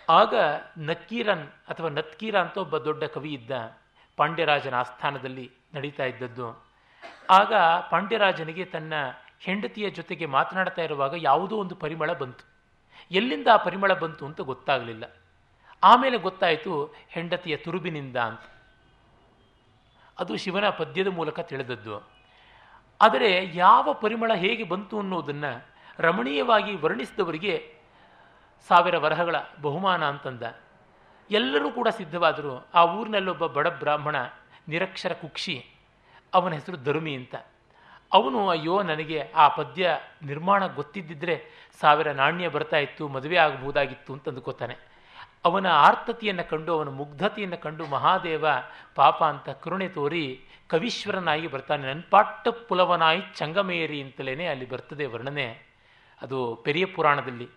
ಆಗ 0.09 0.35
ನಕ್ಕೀರನ್ 0.77 1.47
ಅಥವಾ 1.47 1.89
ನತ್ಕೀರ 1.89 2.39
ಅಂತ 2.39 2.57
ಒಬ್ಬ 2.57 2.77
ದೊಡ್ಡ 2.77 3.03
ಕವಿ 3.03 3.33
ಇದ್ದ, 3.33 3.51
ಪಾಂಡ್ಯರಾಜನ 4.17 4.73
ಆಸ್ಥಾನದಲ್ಲಿ 4.73 5.51
ನಡೀತಾ 5.73 6.03
ಇದ್ದದ್ದು. 6.03 6.63
ಆಗ 7.29 7.53
ಪಾಂಡ್ಯರಾಜನಿಗೆ 7.91 8.65
ತನ್ನ 8.65 8.93
ಹೆಂಡತಿಯ 9.39 9.89
ಜೊತೆಗೆ 9.89 10.25
ಮಾತನಾಡ್ತಾ 10.25 10.81
ಇರುವಾಗ 10.81 11.13
ಯಾವುದೋ 11.17 11.57
ಒಂದು 11.57 11.75
ಪರಿಮಳ 11.75 12.13
ಬಂತು. 12.13 12.45
ಎಲ್ಲಿಂದ 13.11 13.47
ಆ 13.47 13.57
ಪರಿಮಳ 13.57 13.93
ಬಂತು 13.93 14.25
ಅಂತ 14.25 14.41
ಗೊತ್ತಾಗಲಿಲ್ಲ. 14.41 15.15
ಆಮೇಲೆ 15.83 16.17
ಗೊತ್ತಾಯಿತು 16.17 16.95
ಹೆಂಡತಿಯ 17.09 17.57
ತುರುಬಿನಿಂದ 17.57 18.17
ಅಂತ. 18.17 18.41
ಅದು 20.21 20.37
ಶಿವನ 20.37 20.69
ಪದ್ಯದ 20.69 21.07
ಮೂಲಕ 21.07 21.39
ತಿಳಿದದ್ದು. 21.39 21.95
ಆದರೆ 23.01 23.51
ಯಾವ 23.57 23.93
ಪರಿಮಳ 23.93 24.33
ಹೇಗೆ 24.33 24.63
ಬಂತು 24.63 24.99
ಅನ್ನೋದನ್ನು 24.99 25.51
ರಮಣೀಯವಾಗಿ 25.99 26.75
ವರ್ಣಿಸಿದವರಿಗೆ 26.75 27.75
ಸಾವಿರ 28.67 28.97
ವರಹಗಳ 28.97 29.35
ಬಹುಮಾನ 29.61 30.03
ಅಂತಂದ. 30.09 30.43
ಎಲ್ಲರೂ 31.29 31.71
ಕೂಡ 31.71 31.87
ಸಿದ್ಧವಾದರು, 31.87 32.67
ಆ 32.73 32.85
ಊರಿನಲ್ಲೊಬ್ಬ 32.85 33.45
ಬಡ 33.45 33.67
ಬ್ರಾಹ್ಮಣ 33.67 34.15
ನಿರಕ್ಷರ 34.67 35.13
ಕುಕ್ಷಿ, 35.13 35.55
ಅವನ 36.33 36.53
ಹೆಸರು 36.53 36.77
ಧರ್ಮಿ 36.77 37.15
ಅಂತ. 37.15 37.35
ಅವನು, 38.13 38.49
ಅಯ್ಯೋ, 38.49 38.83
ನನಗೆ 38.83 39.19
ಆ 39.35 39.47
ಪದ್ಯ 39.47 39.89
ನಿರ್ಮಾಣ 40.23 40.67
ಗೊತ್ತಿದ್ದಿದ್ರೆ 40.67 41.35
ಸಾವಿರ 41.81 42.11
ನಾಣ್ಯ 42.11 42.47
ಬರ್ತಾ 42.47 42.77
ಇತ್ತು, 42.77 43.07
ಮದುವೆ 43.07 43.37
ಆಗಬಹುದಾಗಿತ್ತು 43.37 44.13
ಅಂತ 44.13 44.29
ಅಂದ್ಕೋತಾನೆ 44.29 44.90
ಅವನ 45.45 45.67
ಆರ್ತತೆಯನ್ನು 45.67 46.49
ಕಂಡು, 46.49 46.73
ಅವನ 46.73 46.89
ಮುಗ್ಧತೆಯನ್ನು 46.89 47.57
ಕಂಡು 47.57 47.85
ಮಹಾದೇವ 47.85 48.45
ಪಾಪ 48.95 49.23
ಅಂತ 49.23 49.49
ಕರುಣೆ 49.49 49.87
ತೋರಿ 49.87 50.45
ಕವೀಶ್ವರನಾಗಿ 50.67 51.47
ಬರ್ತಾನೆ. 51.47 51.93
ನನ್ಪಾಟ್ಟ 51.93 52.47
ಪುಲವನಾಯಿ 52.47 53.21
ಚಂಗಮೇರಿ 53.35 54.01
ಅಂತಲೇ 54.01 54.45
ಅಲ್ಲಿ 54.45 54.69
ಬರ್ತದೆ 54.69 55.05
ವರ್ಣನೆ. 55.05 55.71
ಅದು 56.21 56.55
ಪೆರಿಯ 56.55 56.85
ಪುರಾಣದಲ್ಲಿ. 56.85 57.49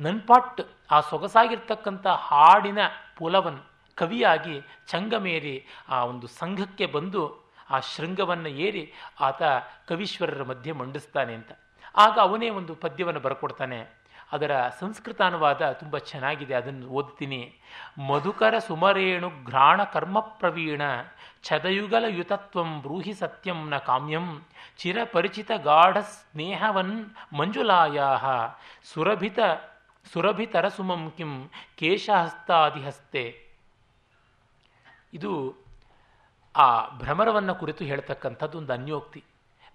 ನನ್ಪಾಟ್ 0.00 0.60
ಆ 0.90 1.00
ಸೊಗಸಾಗಿರ್ತಕ್ಕಂಥ 1.00 2.06
ಹಾಡಿನ 2.06 2.78
ಪುಲವನ್ 3.16 3.58
ಕವಿಯಾಗಿ 3.94 4.60
ಚಂಗಮೇರಿ 4.88 5.66
ಆ 5.88 6.04
ಒಂದು 6.04 6.26
ಸಂಘಕ್ಕೆ 6.26 6.86
ಬಂದು 6.86 7.52
ಆ 7.70 7.80
ಶೃಂಗವನ್ನು 7.80 8.48
ಏರಿ 8.48 8.92
ಆತ 9.20 9.42
ಕವೀಶ್ವರರ 9.88 10.42
ಮಧ್ಯೆ 10.42 10.72
ಮಂಡಿಸ್ತಾನೆ 10.72 11.34
ಅಂತ. 11.34 11.52
ಆಗ 11.96 12.18
ಅವನೇ 12.18 12.50
ಒಂದು 12.50 12.74
ಪದ್ಯವನ್ನು 12.74 13.20
ಬರ್ಕೊಡ್ತಾನೆ. 13.20 14.05
ಅದರ 14.36 14.52
ಸಂಸ್ಕೃತಾನುವಾದ 14.80 15.62
ತುಂಬ 15.80 15.98
ಚೆನ್ನಾಗಿದೆ. 16.10 16.54
ಅದನ್ನು 16.54 16.86
ಓದ್ತೀನಿ. 16.98 17.40
ಮಧುಕರ 18.08 18.54
ಸುಮರೇಣು 18.68 19.28
ಘ್ರಾಣ 19.44 19.78
ಕರ್ಮ 19.94 20.18
ಪ್ರವೀಣ 20.38 20.82
ಛದಯುಗಲ 21.42 22.04
ಯುತತ್ವಂ 22.08 22.70
ಬ್ರೂಹಿ 22.82 23.14
ಸತ್ಯಂ 23.14 23.60
ನ 23.70 23.78
ಕಾಮ್ಯಂ 23.88 24.26
ಚಿರಪರಿಚಿತ 24.78 25.50
ಗಾಢ 25.62 25.96
ಸ್ನೇಹವನ್ 26.14 26.96
ಮಂಜುಲಾಯಾ 27.32 28.08
ಸುರಭಿತ 28.92 29.38
ಸುರಭಿತರಸುಮಂ 30.12 31.02
ಕಿಂ 31.16 31.32
ಕೇಶಹಸ್ತಾದಿಹಸ್ತೆ 31.78 33.24
ಇದು 35.14 35.32
ಆ 36.56 36.68
ಭ್ರಮರವನ್ನು 36.98 37.54
ಕುರಿತು 37.54 37.82
ಹೇಳ್ತಕ್ಕಂಥದ್ದು 37.84 38.58
ಒಂದು 38.58 38.72
ಅನ್ಯೋಕ್ತಿ. 38.72 39.20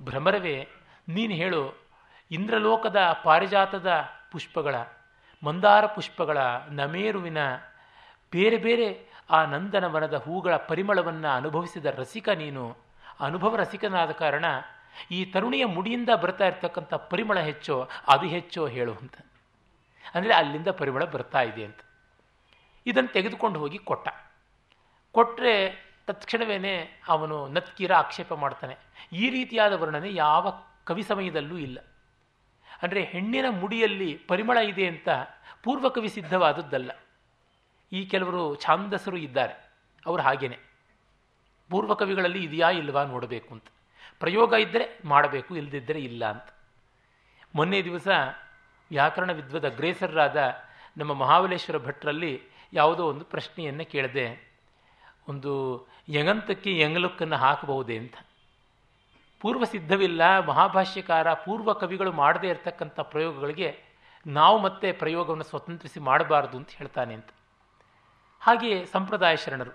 ಭ್ರಮರವೇ, 0.01 0.55
ನೀನು 1.07 1.33
ಹೇಳು, 1.33 1.61
ಇಂದ್ರಲೋಕದ 2.31 2.99
ಪಾರಿಜಾತದ 3.23 3.89
ಪುಷ್ಪಗಳ, 4.31 4.75
ಮಂದಾರ 5.43 5.85
ಪುಷ್ಪಗಳ 5.85 6.37
ನಮೇರುವಿನ 6.69 7.37
ಬೇರೆ 8.31 8.57
ಬೇರೆ 8.57 9.11
ಆ 9.29 9.45
ನಂದನವನದ 9.45 10.13
ಹೂಗಳ 10.13 10.55
ಪರಿಮಳವನ್ನು 10.55 11.27
ಅನುಭವಿಸಿದ 11.27 11.85
ರಸಿಕ 11.85 12.29
ನೀನು. 12.29 12.77
ಅನುಭವ 13.19 13.55
ರಸಿಕನಾದ 13.55 14.11
ಕಾರಣ 14.11 14.45
ಈ 15.11 15.25
ತರುಣಿಯ 15.25 15.65
ಮುಡಿಯಿಂದ 15.65 16.09
ಬರ್ತಾ 16.09 16.47
ಇರ್ತಕ್ಕಂಥ 16.47 16.93
ಪರಿಮಳ 16.93 17.39
ಹೆಚ್ಚೋ, 17.39 17.89
ಅದು 18.07 18.27
ಹೆಚ್ಚೋ 18.27 18.67
ಹೇಳು 18.67 18.93
ಅಂತ. 18.93 19.13
ಅಂದರೆ 20.15 20.33
ಅಲ್ಲಿಂದ 20.33 20.67
ಪರಿಮಳ 20.67 21.03
ಬರ್ತಾ 21.03 21.41
ಇದೆ 21.41 21.65
ಅಂತ. 21.65 21.79
ಇದನ್ನು 22.85 23.13
ತೆಗೆದುಕೊಂಡು 23.13 23.59
ಹೋಗಿ 23.59 23.77
ಕೊಟ್ಟ. 23.77 24.09
ಕೊಟ್ಟರೆ 25.11 25.85
ತತ್ಕ್ಷಣವೇ 26.07 27.01
ಅವನು 27.07 27.47
ನತ್ಕೀರ 27.47 27.93
ಆಕ್ಷೇಪ 27.93 28.33
ಮಾಡ್ತಾನೆ. 28.33 28.77
ಈ 29.13 29.29
ರೀತಿಯಾದ 29.29 29.73
ವರ್ಣನೆ 29.73 30.13
ಯಾವ 30.13 30.63
ಕವಿ 30.83 31.03
ಸಮಯದಲ್ಲೂ 31.03 31.57
ಇಲ್ಲ. 31.57 31.77
ಅಂದರೆ 32.83 33.01
ಹೆಣ್ಣಿನ 33.03 33.45
ಮುಡಿಯಲ್ಲಿ 33.49 34.09
ಪರಿಮಳ 34.27 34.57
ಇದೆ 34.57 34.85
ಅಂತ 34.87 35.09
ಪೂರ್ವಕವಿ 35.63 36.09
ಸಿದ್ಧವಾದದ್ದಲ್ಲ. 36.09 36.91
ಈ 37.91 38.05
ಕೆಲವರು 38.05 38.55
ಛಾಂದಸರು 38.55 39.17
ಇದ್ದಾರೆ. 39.17 39.55
ಅವರು 40.05 40.21
ಹಾಗೇನೆ. 40.21 40.57
ಪೂರ್ವಕವಿಗಳಲ್ಲಿ 41.69 42.43
ಇದೆಯಾ 42.43 42.69
ಇಲ್ವಾ 42.71 43.03
ನೋಡಬೇಕು 43.03 43.49
ಅಂತ. 43.53 43.67
ಪ್ರಯೋಗ 44.19 44.53
ಇದ್ದರೆ 44.53 44.85
ಮಾಡಬೇಕು 45.05 45.51
ಇಲ್ಲದಿದ್ದರೆ 45.55 45.99
ಇಲ್ಲ 45.99 46.23
ಅಂತ. 46.25 46.47
ಮೊನ್ನೆ 47.55 47.79
ದಿವಸ 47.83 48.07
ವ್ಯಾಕರಣ 48.91 49.31
ವಿದ್ವದ 49.31 49.65
ಅಗ್ರೇಸರರಾದ 49.65 50.39
ನಮ್ಮ 50.97 51.13
ಮಹಾಬಲೇಶ್ವರ 51.13 51.77
ಭಟ್ರಲ್ಲಿ 51.77 52.33
ಯಾವುದೋ 52.73 53.03
ಒಂದು 53.07 53.25
ಪ್ರಶ್ನೆಯನ್ನು 53.25 53.85
ಕೇಳಿದೆ, 53.85 54.25
ಒಂದು 55.27 55.51
ಯಂಗಂತಕ್ಕೆ 56.09 56.71
ಯಂಗಲುಕ್ಕನ್ನು 56.79 57.35
ಹಾಕಬಹುದೇ 57.35 57.97
ಅಂತ. 57.97 58.15
ಪೂರ್ವ 59.41 59.63
ಸಿದ್ಧವಿಲ್ಲ 59.63 60.39
ಮಹಾಭಾಷ್ಯಕಾರ, 60.39 61.33
ಪೂರ್ವ 61.33 61.73
ಕವಿಗಳು 61.73 62.11
ಮಾಡದೇ 62.11 62.49
ಇರತಕ್ಕಂಥ 62.49 62.99
ಪ್ರಯೋಗಗಳಿಗೆ 62.99 63.83
ನಾವು 64.27 64.57
ಮತ್ತೆ 64.59 64.91
ಪ್ರಯೋಗವನ್ನು 64.91 65.43
ಸ್ವತಂತ್ರಿಸಿ 65.43 65.99
ಮಾಡಬಾರದು 65.99 66.57
ಅಂತ 66.57 66.69
ಹೇಳ್ತಾನೆ 66.71 67.13
ಅಂತ. 67.13 67.29
ಹಾಗೆಯೇ 68.41 68.85
ಸಂಪ್ರದಾಯ 68.85 69.35
ಶರಣರು, 69.35 69.71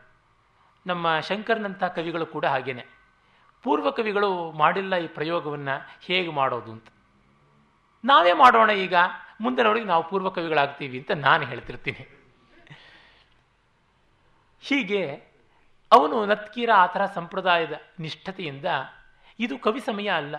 ನಮ್ಮ 0.86 1.20
ಶಂಕರ್ನಂಥ 1.20 1.84
ಕವಿಗಳು 1.84 2.26
ಕೂಡ 2.26 2.44
ಹಾಗೇನೆ. 2.44 2.86
ಪೂರ್ವ 3.62 3.90
ಕವಿಗಳು 3.90 4.52
ಮಾಡಿಲ್ಲ 4.52 4.96
ಈ 4.96 5.06
ಪ್ರಯೋಗವನ್ನು 5.06 5.98
ಹೇಗೆ 6.02 6.30
ಮಾಡೋದು 6.30 6.72
ಅಂತ. 6.72 6.88
ನಾವೇ 8.04 8.32
ಮಾಡೋಣ 8.32 8.70
ಈಗ, 8.70 8.94
ಮುಂದಿನವರಿಗೆ 9.40 9.86
ನಾವು 9.86 10.08
ಪೂರ್ವ 10.08 10.30
ಕವಿಗಳಾಗ್ತೀವಿ 10.30 10.98
ಅಂತ 10.98 11.10
ನಾನು 11.10 11.46
ಹೇಳ್ತಿರ್ತೀನಿ. 11.46 12.02
ಹೀಗೆ 14.60 15.02
ಅವನು 15.92 16.26
ನತ್ಕೀರ 16.26 16.70
ಆ 16.76 16.86
ಥರ 16.86 17.06
ಸಂಪ್ರದಾಯದ 17.06 17.72
ನಿಷ್ಠತೆಯಿಂದ 18.00 18.64
ಇದು 19.40 19.58
ಕವಿ 19.58 19.80
ಸಮಯ 19.80 20.08
ಅಲ್ಲ. 20.08 20.36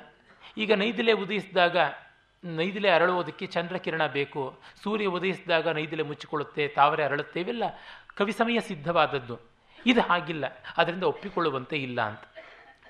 ಈಗ 0.58 0.74
ನೈದಿಲೆ 0.74 1.12
ಉದಯಿಸಿದಾಗ, 1.12 1.78
ನೈದಿಲೆ 2.44 2.90
ಅರಳುವುದಕ್ಕೆ 2.90 3.46
ಚಂದ್ರಕಿರಣ 3.46 4.08
ಬೇಕು. 4.08 4.60
ಸೂರ್ಯ 4.84 5.06
ಉದಯಿಸಿದಾಗ 5.06 5.68
ನೈದಿಲೆ 5.68 6.04
ಮುಚ್ಚಿಕೊಳ್ಳುತ್ತೆ, 6.04 6.68
ತಾವರೆ 6.68 7.04
ಅರಳುತ್ತೆ 7.04 7.40
ಇವೆಲ್ಲ 7.40 7.64
ಕವಿ 8.16 8.32
ಸಮಯ 8.32 8.60
ಸಿದ್ಧವಾದದ್ದು. 8.60 9.40
ಇದು 9.86 10.02
ಹಾಗಿಲ್ಲ. 10.02 10.46
ಅದರಿಂದ 10.78 11.04
ಒಪ್ಪಿಕೊಳ್ಳುವಂತೆ 11.04 11.78
ಇಲ್ಲ 11.78 12.02
ಅಂತ. 12.02 12.20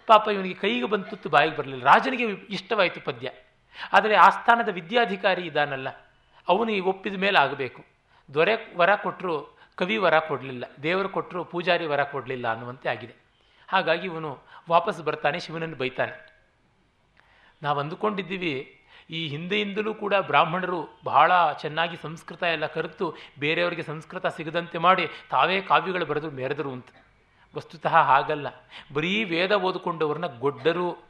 ಪಾಪ 0.08 0.28
ಇವನಿಗೆ 0.28 0.56
ಕೈಗೆ 0.56 0.86
ಬಂತು 0.86 1.30
ಬಾಯಿಗೆ 1.30 1.58
ಬರಲಿಲ್ಲ. 1.58 1.84
ರಾಜನಿಗೆ 1.84 2.24
ಇಷ್ಟವಾಯಿತು 2.26 3.02
ಪದ್ಯ. 3.02 3.32
ಆದರೆ 3.94 4.16
ಆಸ್ಥಾನದ 4.16 4.70
ವಿದ್ಯಾಧಿಕಾರಿ 4.70 5.42
ಇದಾನಲ್ಲ. 5.42 5.90
ಅವನು 6.48 6.72
ಈ 6.72 6.80
ಒಪ್ಪಿದ 6.80 7.16
ಮೇಲೆ 7.16 7.40
ಆಗಬೇಕು. 7.40 7.86
ದೊರೆ 8.34 8.74
ವರ 8.78 8.96
ಕೊಟ್ಟರು 8.96 9.58
ಕವಿ 9.76 9.98
ವರ 9.98 10.20
ಕೊಡಲಿಲ್ಲ. 10.20 10.64
ದೇವರು 10.84 11.10
ಕೊಟ್ಟರು 11.10 11.44
ಪೂಜಾರಿ 11.44 11.86
ವರ 11.86 12.04
ಕೊಡಲಿಲ್ಲ 12.04 12.52
ಅನ್ನುವಂತೆ 12.52 12.90
ಆಗಿದೆ. 12.90 13.27
ಹಾಗಾಗಿ 13.68 14.08
ಇವನು 14.08 14.40
ವಾಪಸ್ 14.70 15.02
ಬರ್ತಾನೆ, 15.02 15.40
ಶಿವನನ್ನು 15.40 15.76
ಬೈತಾನೆ. 15.76 16.38
ನಾವು 17.64 17.80
ಅಂದುಕೊಂಡಿದ್ದೀವಿ, 17.80 18.74
ಈ 19.10 19.28
ಹಿಂದೆಯಿಂದಲೂ 19.28 19.94
ಕೂಡ 19.94 20.14
ಬ್ರಾಹ್ಮಣರು 20.14 21.00
ಬಹಳ 21.04 21.32
ಚೆನ್ನಾಗಿ 21.54 21.98
ಸಂಸ್ಕೃತ 21.98 22.44
ಎಲ್ಲ 22.44 22.66
ಕರೆತು 22.66 23.16
ಬೇರೆಯವರಿಗೆ 23.40 23.84
ಸಂಸ್ಕೃತ 23.84 24.26
ಸಿಗದಂತೆ 24.26 24.78
ಮಾಡಿ 24.78 25.08
ತಾವೇ 25.30 25.62
ಕಾವ್ಯಗಳು 25.62 26.06
ಬರೆದು 26.06 26.32
ಮೆರೆದರು 26.32 26.72
ಅಂತ. 26.72 26.88
ವಸ್ತುತಃ 27.56 27.96
ಹಾಗಲ್ಲ. 27.96 28.48
ಬರೀ 28.94 29.24
ವೇದ 29.24 29.52
ಓದಿಕೊಂಡವ್ರನ್ನ 29.52 30.40
ಗೊಡ್ಡರು, 30.40 31.08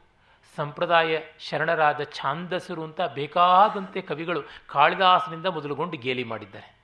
ಸಂಪ್ರದಾಯ 0.56 1.20
ಶರಣರಾದ 1.38 2.00
ಛಾಂದಸರು 2.02 2.82
ಅಂತ 2.82 3.00
ಬೇಕಾದಂತೆ 3.00 4.00
ಕವಿಗಳು 4.00 4.42
ಕಾಳಿದಾಸನಿಂದ 4.66 5.46
ಮೊದಲುಗೊಂಡು 5.46 5.96
ಗೇಲಿ 5.96 6.24
ಮಾಡಿದ್ದಾರೆ. 6.24 6.76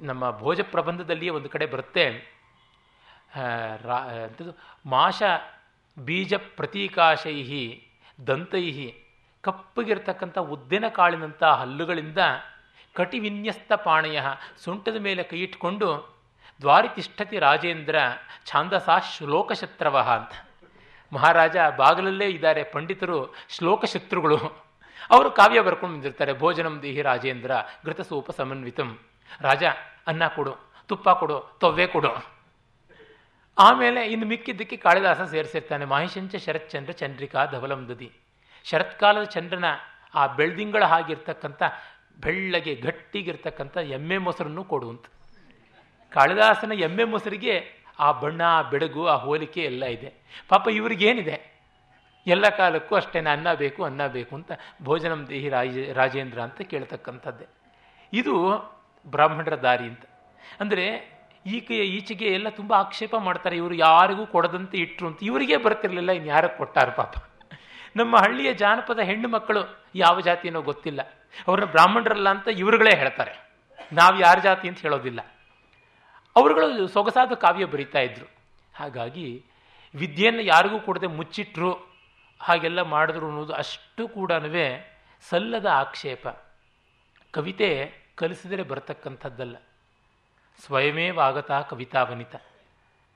ನಮ್ಮ 0.00 0.38
ಭೋಜ 0.38 0.60
ಪ್ರಬಂಧದಲ್ಲಿಯೇ 0.60 1.30
ಒಂದು 1.30 1.48
ಕಡೆ 1.48 1.66
ಬರುತ್ತೆ. 1.66 2.33
ರಾ 3.82 3.98
ಮಾಷ 4.86 5.22
ಬೀಜ 5.98 6.34
ಪ್ರತೀಕಾಶೈ 6.34 7.80
ದಂತೈ 8.26 8.92
ಕಪ್ಪಗಿರ್ತಕ್ಕಂಥ 9.40 10.38
ಉದ್ದಿನ 10.38 10.88
ಕಾಳಿನಂಥ 10.88 11.42
ಹಲ್ಲುಗಳಿಂದ 11.42 12.18
ಕಟಿವಿನ್ಯಸ್ತ 12.94 13.72
ಪಾಣಯ, 13.72 14.20
ಸೊಂಟದ 14.64 14.96
ಮೇಲೆ 14.96 15.22
ಕೈ 15.22 15.38
ಇಟ್ಕೊಂಡು 15.38 16.14
ದ್ವಾರಿತಿಷ್ಠತಿ 16.60 17.38
ರಾಜೇಂದ್ರ 17.38 17.96
ಛಾಂದಸಾ 18.46 18.98
ಶ್ಲೋಕಶತ್ರವ 18.98 19.98
ಅಂತ. 19.98 20.32
ಮಹಾರಾಜ 21.12 21.56
ಬಾಗಲಲ್ಲೇ 21.76 22.26
ಇದ್ದಾರೆ 22.26 22.64
ಪಂಡಿತರು, 22.64 23.34
ಶ್ಲೋಕಶತ್ರುಗಳು. 23.48 24.36
ಅವರು 25.10 25.30
ಕಾವ್ಯ 25.30 25.60
ಬರ್ಕೊಂಡು 25.60 25.94
ಬಂದಿರ್ತಾರೆ 25.96 26.38
ಭೋಜನಂ 26.38 26.82
ದೇಹಿ 26.82 27.02
ರಾಜೇಂದ್ರ, 27.02 27.50
ಘೃತಸೂಪ 27.84 28.30
ಸಮನ್ವಿತಂ. 28.30 28.98
ರಾಜ, 29.40 29.64
ಅನ್ನ 30.06 30.26
ಕೊಡು, 30.26 30.56
ತುಪ್ಪ 30.86 31.10
ಕೊಡು, 31.10 31.56
ತೊವ್ವೆ 31.60 31.86
ಕೊಡು. 31.86 32.33
ಆಮೇಲೆ 33.58 34.06
ಇನ್ನು 34.06 34.26
ಮಿಕ್ಕಿದ್ದಕ್ಕೆ 34.26 34.76
ಕಾಳಿದಾಸ 34.76 35.20
ಸೇರಿಸಿರ್ತಾನೆ. 35.20 35.84
ಮಹಿಷಂಚ, 35.84 36.36
ಶರತ್ಚಂದ್ರ, 36.36 36.92
ಚಂದ್ರಿಕಾ 36.92 37.46
ಧವಲಂದದಿ 37.46 38.12
ಶರತ್ಕಾಲದ 38.64 39.22
ಚಂದ್ರನ 39.22 39.64
ಆ 40.14 40.26
ಬೆಳ್ದಿಂಗಳ 40.26 40.84
ಹಾಗಿರ್ತಕ್ಕಂಥ, 40.84 41.62
ಬೆಳ್ಳಗೆ 42.20 42.74
ಗಟ್ಟಿಗಿರ್ತಕ್ಕಂಥ 42.74 43.76
ಎಮ್ಮೆ 43.76 44.18
ಮೊಸರನ್ನು 44.18 44.64
ಕೊಡುವಂತ. 44.64 45.04
ಕಾಳಿದಾಸನ 46.12 46.72
ಎಮ್ಮೆ 46.72 47.04
ಮೊಸರಿಗೆ 47.04 47.84
ಆ 47.98 48.12
ಬಣ್ಣ, 48.12 48.42
ಆ 48.42 48.62
ಬೆಳಗು 48.62 49.06
ಆ 49.06 49.16
ಹೋಲಿಕೆ 49.16 49.60
ಎಲ್ಲ 49.60 49.84
ಇದೆ. 49.84 50.12
ಪಾಪ 50.48 50.68
ಇವ್ರಿಗೇನಿದೆ? 50.68 51.54
ಎಲ್ಲ 52.26 52.48
ಕಾಲಕ್ಕೂ 52.48 52.94
ಅಷ್ಟೇ 52.94 53.18
ಅನ್ನ 53.18 53.54
ಬೇಕು 53.54 53.84
ಅನ್ನ 53.84 54.06
ಬೇಕು 54.06 54.36
ಅಂತ 54.36 54.52
ಭೋಜನಂ 54.82 55.26
ದೇಹಿ 55.28 55.48
ರಾಜ, 55.48 55.78
ರಾಜೇಂದ್ರ 55.92 56.40
ಅಂತ 56.40 56.62
ಕೇಳ್ತಕ್ಕಂಥದ್ದೇ. 56.62 57.46
ಇದು 58.12 58.34
ಬ್ರಾಹ್ಮಣರ 59.06 59.54
ದಾರಿ 59.54 59.84
ಅಂತ. 59.84 60.04
ಅಂದರೆ 60.60 61.13
ಈಕೆ 61.46 61.76
ಈಚೆಗೆ 61.78 62.26
ಎಲ್ಲ 62.26 62.48
ತುಂಬ 62.48 62.72
ಆಕ್ಷೇಪ 62.72 63.14
ಮಾಡ್ತಾರೆ, 63.16 63.56
ಇವರು 63.56 63.74
ಯಾರಿಗೂ 63.74 64.26
ಕೊಡದಂತೆ 64.26 64.78
ಇಟ್ಟರು 64.78 65.06
ಅಂತ. 65.08 65.18
ಇವರಿಗೆ 65.22 65.56
ಬರ್ತಿರ್ಲಿಲ್ಲ, 65.56 66.10
ಇನ್ನು 66.12 66.28
ಯಾರಿಗೆ 66.28 66.58
ಕೊಟ್ಟಾರ 66.58 66.90
ಪಾಪ. 66.90 67.14
ನಮ್ಮ 67.96 68.16
ಹಳ್ಳಿಯ 68.16 68.52
ಜಾನಪದ 68.54 68.98
ಹೆಣ್ಣು 68.98 69.28
ಮಕ್ಕಳು 69.28 69.62
ಯಾವ 69.94 70.20
ಜಾತಿನೋ 70.20 70.62
ಗೊತ್ತಿಲ್ಲ. 70.62 71.00
ಅವ್ರನ್ನ 71.48 71.70
ಬ್ರಾಹ್ಮಣರಲ್ಲ 71.70 72.28
ಅಂತ 72.28 72.48
ಇವರುಗಳೇ 72.48 72.96
ಹೇಳ್ತಾರೆ. 72.96 73.32
ನಾವು 73.92 74.20
ಯಾರ 74.20 74.38
ಜಾತಿ 74.38 74.68
ಅಂತ 74.68 74.78
ಹೇಳೋದಿಲ್ಲ. 74.78 75.20
ಅವರುಗಳು 76.36 76.86
ಸೊಗಸಾದ 76.88 77.32
ಕಾವ್ಯ 77.34 77.64
ಬರಿತಾ 77.64 77.98
ಇದ್ರು. 77.98 78.26
ಹಾಗಾಗಿ 78.74 79.44
ವಿದ್ಯೆಯನ್ನು 79.94 80.42
ಯಾರಿಗೂ 80.42 80.80
ಕೊಡದೆ 80.80 81.06
ಮುಚ್ಚಿಟ್ರು, 81.06 81.72
ಹಾಗೆಲ್ಲ 82.40 82.82
ಮಾಡಿದ್ರು 82.82 83.26
ಅನ್ನೋದು 83.26 83.52
ಅಷ್ಟು 83.52 84.08
ಕೂಡ 84.08 84.32
ಸಲ್ಲದ 85.30 85.66
ಆಕ್ಷೇಪ. 85.66 86.28
ಕವಿತೆ 87.30 87.68
ಕಲಿಸಿದರೆ 88.14 88.62
ಬರ್ತಕ್ಕಂಥದ್ದಲ್ಲ. 88.62 89.56
ಸ್ವಯಮೇವ 90.62 91.20
ಆಗತಾ 91.20 91.60
ಕವಿತಾ 91.60 92.02
ವನಿತ 92.02 92.34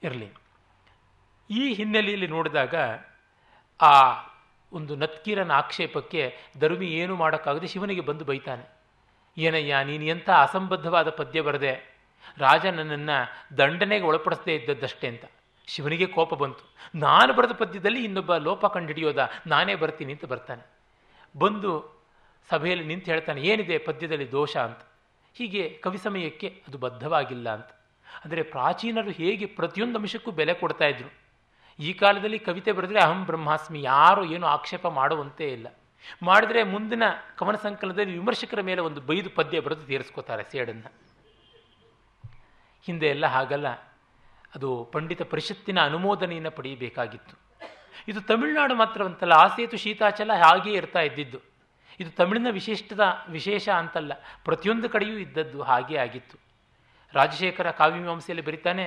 ಇರಲಿ. 0.03 0.29
ಈ 1.51 1.75
ಹಿನ್ನೆಲೆಯಲ್ಲಿ 1.75 2.27
ನೋಡಿದಾಗ 2.27 2.75
ಆ 3.81 3.95
ಒಂದು 4.73 4.97
ನತ್ಕೀರನ 4.97 5.53
ಆಕ್ಷೇಪಕ್ಕೆ 5.53 6.37
ಧರ್ಮಿ 6.61 6.87
ಏನು 6.87 7.17
ಮಾಡೋಕ್ಕಾಗದೆ 7.17 7.67
ಶಿವನಿಗೆ 7.67 8.01
ಬಂದು 8.01 8.25
ಬೈತಾನೆ. 8.25 8.65
ಏನಯ್ಯ, 9.39 9.77
ನೀನು 9.85 10.05
ಎಂಥ 10.05 10.31
ಅಸಂಬದ್ಧವಾದ 10.31 11.11
ಪದ್ಯ 11.11 11.41
ಬರದೆ. 11.41 11.73
ರಾಜ 12.39 12.67
ನನ್ನನ್ನು 12.67 13.17
ದಂಡನೆಗೆ 13.59 14.05
ಒಳಪಡಿಸದೇ 14.05 14.55
ಇದ್ದದ್ದಷ್ಟೇ 14.55 15.09
ಅಂತ. 15.09 15.25
ಶಿವನಿಗೆ 15.67 16.07
ಕೋಪ 16.07 16.35
ಬಂತು. 16.35 16.65
ನಾನು 16.95 17.33
ಬರೆದ 17.33 17.51
ಪದ್ಯದಲ್ಲಿ 17.51 18.05
ಇನ್ನೊಬ್ಬ 18.05 18.37
ಲೋಪ 18.37 18.67
ಕಂಡುಹಿಡಿಯೋದ 18.67 19.31
ನಾನೇ 19.47 19.75
ಬರ್ತೀನಿ 19.75 20.13
ಅಂತ 20.13 20.25
ಬರ್ತಾನೆ. 20.25 20.65
ಬಂದು 21.39 21.73
ಸಭೆಯಲ್ಲಿ 22.51 22.85
ನಿಂತು 22.85 23.11
ಹೇಳ್ತಾನೆ, 23.11 23.41
ಏನಿದೆ 23.41 23.79
ಪದ್ಯದಲ್ಲಿ 23.79 24.33
ದೋಷ 24.33 24.57
ಅಂತ. 24.57 24.79
ಹೀಗೆ 25.39 25.81
ಕವಿ 25.83 25.99
ಸಮಯಕ್ಕೆ 25.99 26.63
ಅದು 26.69 26.79
ಬದ್ಧವಾಗಿಲ್ಲ 26.79 27.55
ಅಂತ. 27.55 27.69
ಅಂದರೆ 28.25 28.43
ಪ್ರಾಚೀನರು 28.43 29.11
ಹೇಗೆ 29.11 29.47
ಪ್ರತಿಯೊಂದು 29.47 29.99
ಅಂಶಕ್ಕೂ 29.99 30.31
ಬೆಲೆ 30.31 30.55
ಕೊಡ್ತಾ 30.55 30.85
ಇದ್ರು. 30.85 31.29
ಈ 31.79 31.93
ಕಾಲದಲ್ಲಿ 31.93 32.39
ಕವಿತೆ 32.39 32.73
ಬರೆದ್ರೆ 32.73 33.01
ಅಹಂ 33.01 33.27
ಬ್ರಹ್ಮಾಸ್ಮಿ 33.27 33.83
ಯಾರು 33.83 34.25
ಏನು 34.25 34.47
ಆಕ್ಷೇಪ 34.47 34.87
ಮಾಡುವಂತೆ 34.87 35.53
ಇಲ್ಲ. 35.53 35.67
ಮಾಡಿದ್ರೆ 36.23 36.63
ಮುಂದಿನ 36.63 37.03
ಕವನ 37.37 37.55
ಸಂಕಲನದಲ್ಲಿ 37.55 38.13
ವಿಮರ್ಶಕರ 38.13 38.61
ಮೇಲೆ 38.61 38.81
ಒಂದು 38.81 39.01
ಬೈದು 39.01 39.31
ಪದ್ಯ 39.31 39.61
ಬರೆದು 39.61 39.85
ತೀರಿಸ್ಕೋತಾರೆ 39.85 40.45
ಸೇಡನ್ನು. 40.45 40.93
ಹಿಂದೆ 42.85 43.07
ಎಲ್ಲ 43.07 43.27
ಹಾಗಲ್ಲ. 43.27 43.69
ಅದು 44.55 44.91
ಪಂಡಿತ 44.93 45.23
ಪರಿಷತ್ತಿನ 45.23 45.81
ಅನುಮೋದನೆಯನ್ನು 45.81 46.51
ಪಡೆಯಬೇಕಾಗಿತ್ತು. 46.51 47.49
ಇದು 48.09 48.21
ತಮಿಳುನಾಡು 48.21 48.75
ಮಾತ್ರವಂತಲ್ಲ 48.75 49.33
ಆಸೇತು 49.33 49.77
ಶೀತಾಚಲ 49.77 50.33
ಹಾಗೇ 50.33 50.71
ಇರ್ತಾ 50.71 51.01
ಇದ್ದಿದ್ದು. 51.01 51.48
ಇದು 52.01 52.11
ತಮಿಳಿನ 52.11 52.47
ವಿಶಿಷ್ಟದ 52.51 53.01
ವಿಶೇಷ 53.29 53.69
ಅಂತಲ್ಲ. 53.69 54.13
ಪ್ರತಿಯೊಂದು 54.45 54.89
ಕಡೆಯೂ 54.89 55.13
ಇದ್ದದ್ದು 55.13 55.63
ಹಾಗೆ 55.63 55.97
ಆಗಿತ್ತು. 55.99 56.39
ರಾಜಶೇಖರ 57.13 57.71
ಕಾವ್ಯಮೀಮಾಂಸೆಯಲ್ಲಿ 57.71 58.45
ಬರೀತಾನೆ, 58.45 58.87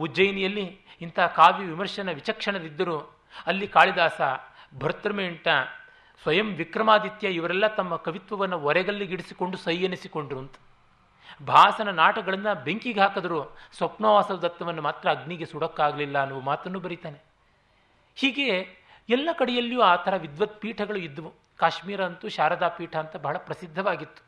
ಉಜ್ಜಯಿನಿಯಲ್ಲಿ 0.00 0.80
ಇಂಥ 1.00 1.20
ಕಾವ್ಯ 1.20 1.66
ವಿಮರ್ಶನ 1.66 2.08
ವಿಚಕ್ಷಣದಿದ್ದರೂ 2.12 2.98
ಅಲ್ಲಿ 3.46 3.66
ಕಾಳಿದಾಸ 3.68 4.20
ಭರ್ತೃಮೇಂಟ 4.78 5.48
ಸ್ವಯಂ 6.22 6.54
ವಿಕ್ರಮಾದಿತ್ಯ 6.54 7.28
ಇವರೆಲ್ಲ 7.28 7.66
ತಮ್ಮ 7.66 7.96
ಕವಿತ್ವವನ್ನು 7.96 8.58
ಒರೆಗಲ್ಲಿಗಿಡಿಸಿಕೊಂಡು 8.60 9.56
ಸೈ 9.56 9.76
ಎನಿಸಿಕೊಂಡ್ರು 9.76 10.38
ಅಂತ 10.38 10.54
ಭಾಸನ 11.46 11.88
ನಾಟಗಳನ್ನು 11.88 12.64
ಬೆಂಕಿಗೆ 12.64 13.00
ಹಾಕಿದ್ರು 13.00 13.56
ಸ್ವಪ್ನವಾಸವ 13.76 14.36
ದತ್ತವನ್ನು 14.36 14.82
ಮಾತ್ರ 14.82 15.10
ಅಗ್ನಿಗೆ 15.10 15.44
ಸುಡಕ್ಕಾಗಲಿಲ್ಲ 15.44 16.20
ಅನ್ನುವ 16.22 16.40
ಮಾತನ್ನು 16.40 16.80
ಬರೀತಾನೆ. 16.80 17.18
ಹೀಗೆ 18.14 18.77
ಎಲ್ಲ 19.08 19.28
ಕಡೆಯಲ್ಲಿಯೂ 19.32 19.80
ಆ 19.80 19.96
ಥರ 19.96 20.16
ವಿದ್ವತ್ 20.16 20.60
ಪೀಠಗಳು 20.60 20.98
ಇದ್ದವು. 20.98 21.32
ಕಾಶ್ಮೀರ 21.56 22.04
ಅಂತೂ 22.04 22.28
ಶಾರದಾ 22.28 22.68
ಪೀಠ 22.68 22.96
ಅಂತ 22.96 23.16
ಬಹಳ 23.16 23.36
ಪ್ರಸಿದ್ಧವಾಗಿತ್ತು. 23.38 24.22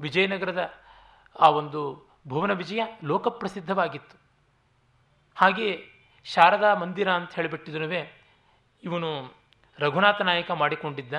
ವಿಜಯನಗರದ 0.00 0.74
ಆ 1.40 1.48
ಒಂದು 1.48 2.08
ಭುವನ 2.28 2.52
ವಿಜಯ 2.52 2.82
ಲೋಕಪ್ರಸಿದ್ಧವಾಗಿತ್ತು. 3.04 4.20
ಹಾಗೆ 5.34 5.86
ಶಾರದಾ 6.24 6.74
ಮಂದಿರ 6.74 7.12
ಅಂತ 7.12 7.34
ಹೇಳಿಬಿಟ್ಟಿದ್ರೂ 7.34 8.12
ಇವನು 8.82 9.34
ರಘುನಾಥ 9.78 10.20
ನಾಯಕ 10.22 10.50
ಮಾಡಿಕೊಂಡಿದ್ದ. 10.50 11.12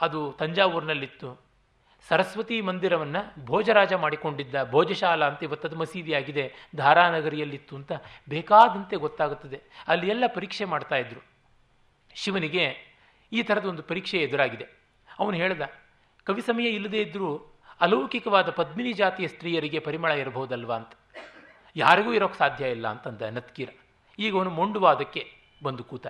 ಅದು 0.00 0.32
ತಂಜಾವೂರಿನಲ್ಲಿತ್ತು. 0.32 1.40
ಸರಸ್ವತಿ 2.08 2.60
ಮಂದಿರವನ್ನು 2.60 3.44
ಭೋಜರಾಜ 3.44 3.92
ಮಾಡಿಕೊಂಡಿದ್ದ. 3.92 4.70
ಭೋಜಶಾಲಾ 4.70 5.26
ಅಂತ 5.26 5.42
ಇವತ್ತದು 5.42 5.76
ಮಸೀದಿಯಾಗಿದೆ. 5.76 6.52
ಧಾರಾನಗರಿಯಲ್ಲಿತ್ತು 6.76 7.76
ಅಂತ 7.76 7.92
ಬೇಕಾದಂತೆ 8.28 8.96
ಗೊತ್ತಾಗುತ್ತದೆ. 8.96 9.60
ಅಲ್ಲಿ 9.88 10.08
ಎಲ್ಲ 10.08 10.24
ಪರೀಕ್ಷೆ 10.34 10.64
ಮಾಡ್ತಾ 10.64 10.96
ಇದ್ರು. 10.96 11.29
ಶಿವನಿಗೆ 12.14 12.64
ಈ 13.32 13.42
ಥರದ 13.42 13.64
ಒಂದು 13.64 13.82
ಪರೀಕ್ಷೆ 13.82 14.18
ಎದುರಾಗಿದೆ. 14.18 14.66
ಅವನು 15.18 15.36
ಹೇಳ್ದ, 15.36 15.62
ಕವಿ 16.26 16.42
ಸಮಯ 16.42 16.66
ಇಲ್ಲದೇ 16.68 17.00
ಇದ್ದರೂ 17.02 17.28
ಅಲೌಕಿಕವಾದ 17.80 18.48
ಪದ್ಮಿನಿ 18.50 18.92
ಜಾತಿಯ 18.92 19.26
ಸ್ತ್ರೀಯರಿಗೆ 19.26 19.78
ಪರಿಮಳ 19.78 20.12
ಇರಬಹುದಲ್ವಾ 20.12 20.76
ಅಂತ. 20.76 20.92
ಯಾರಿಗೂ 21.76 22.12
ಇರೋಕ್ಕೆ 22.12 22.38
ಸಾಧ್ಯ 22.38 22.70
ಇಲ್ಲ 22.70 22.88
ಅಂತಂದ 22.88 23.22
ನತ್ಕೀರ. 23.22 23.70
ಈಗ 24.18 24.32
ಅವನು 24.36 24.50
ಮೊಂಡುವಾದಕ್ಕೆ 24.50 25.22
ಬಂದು 25.62 25.84
ಕೂತ 25.84 26.06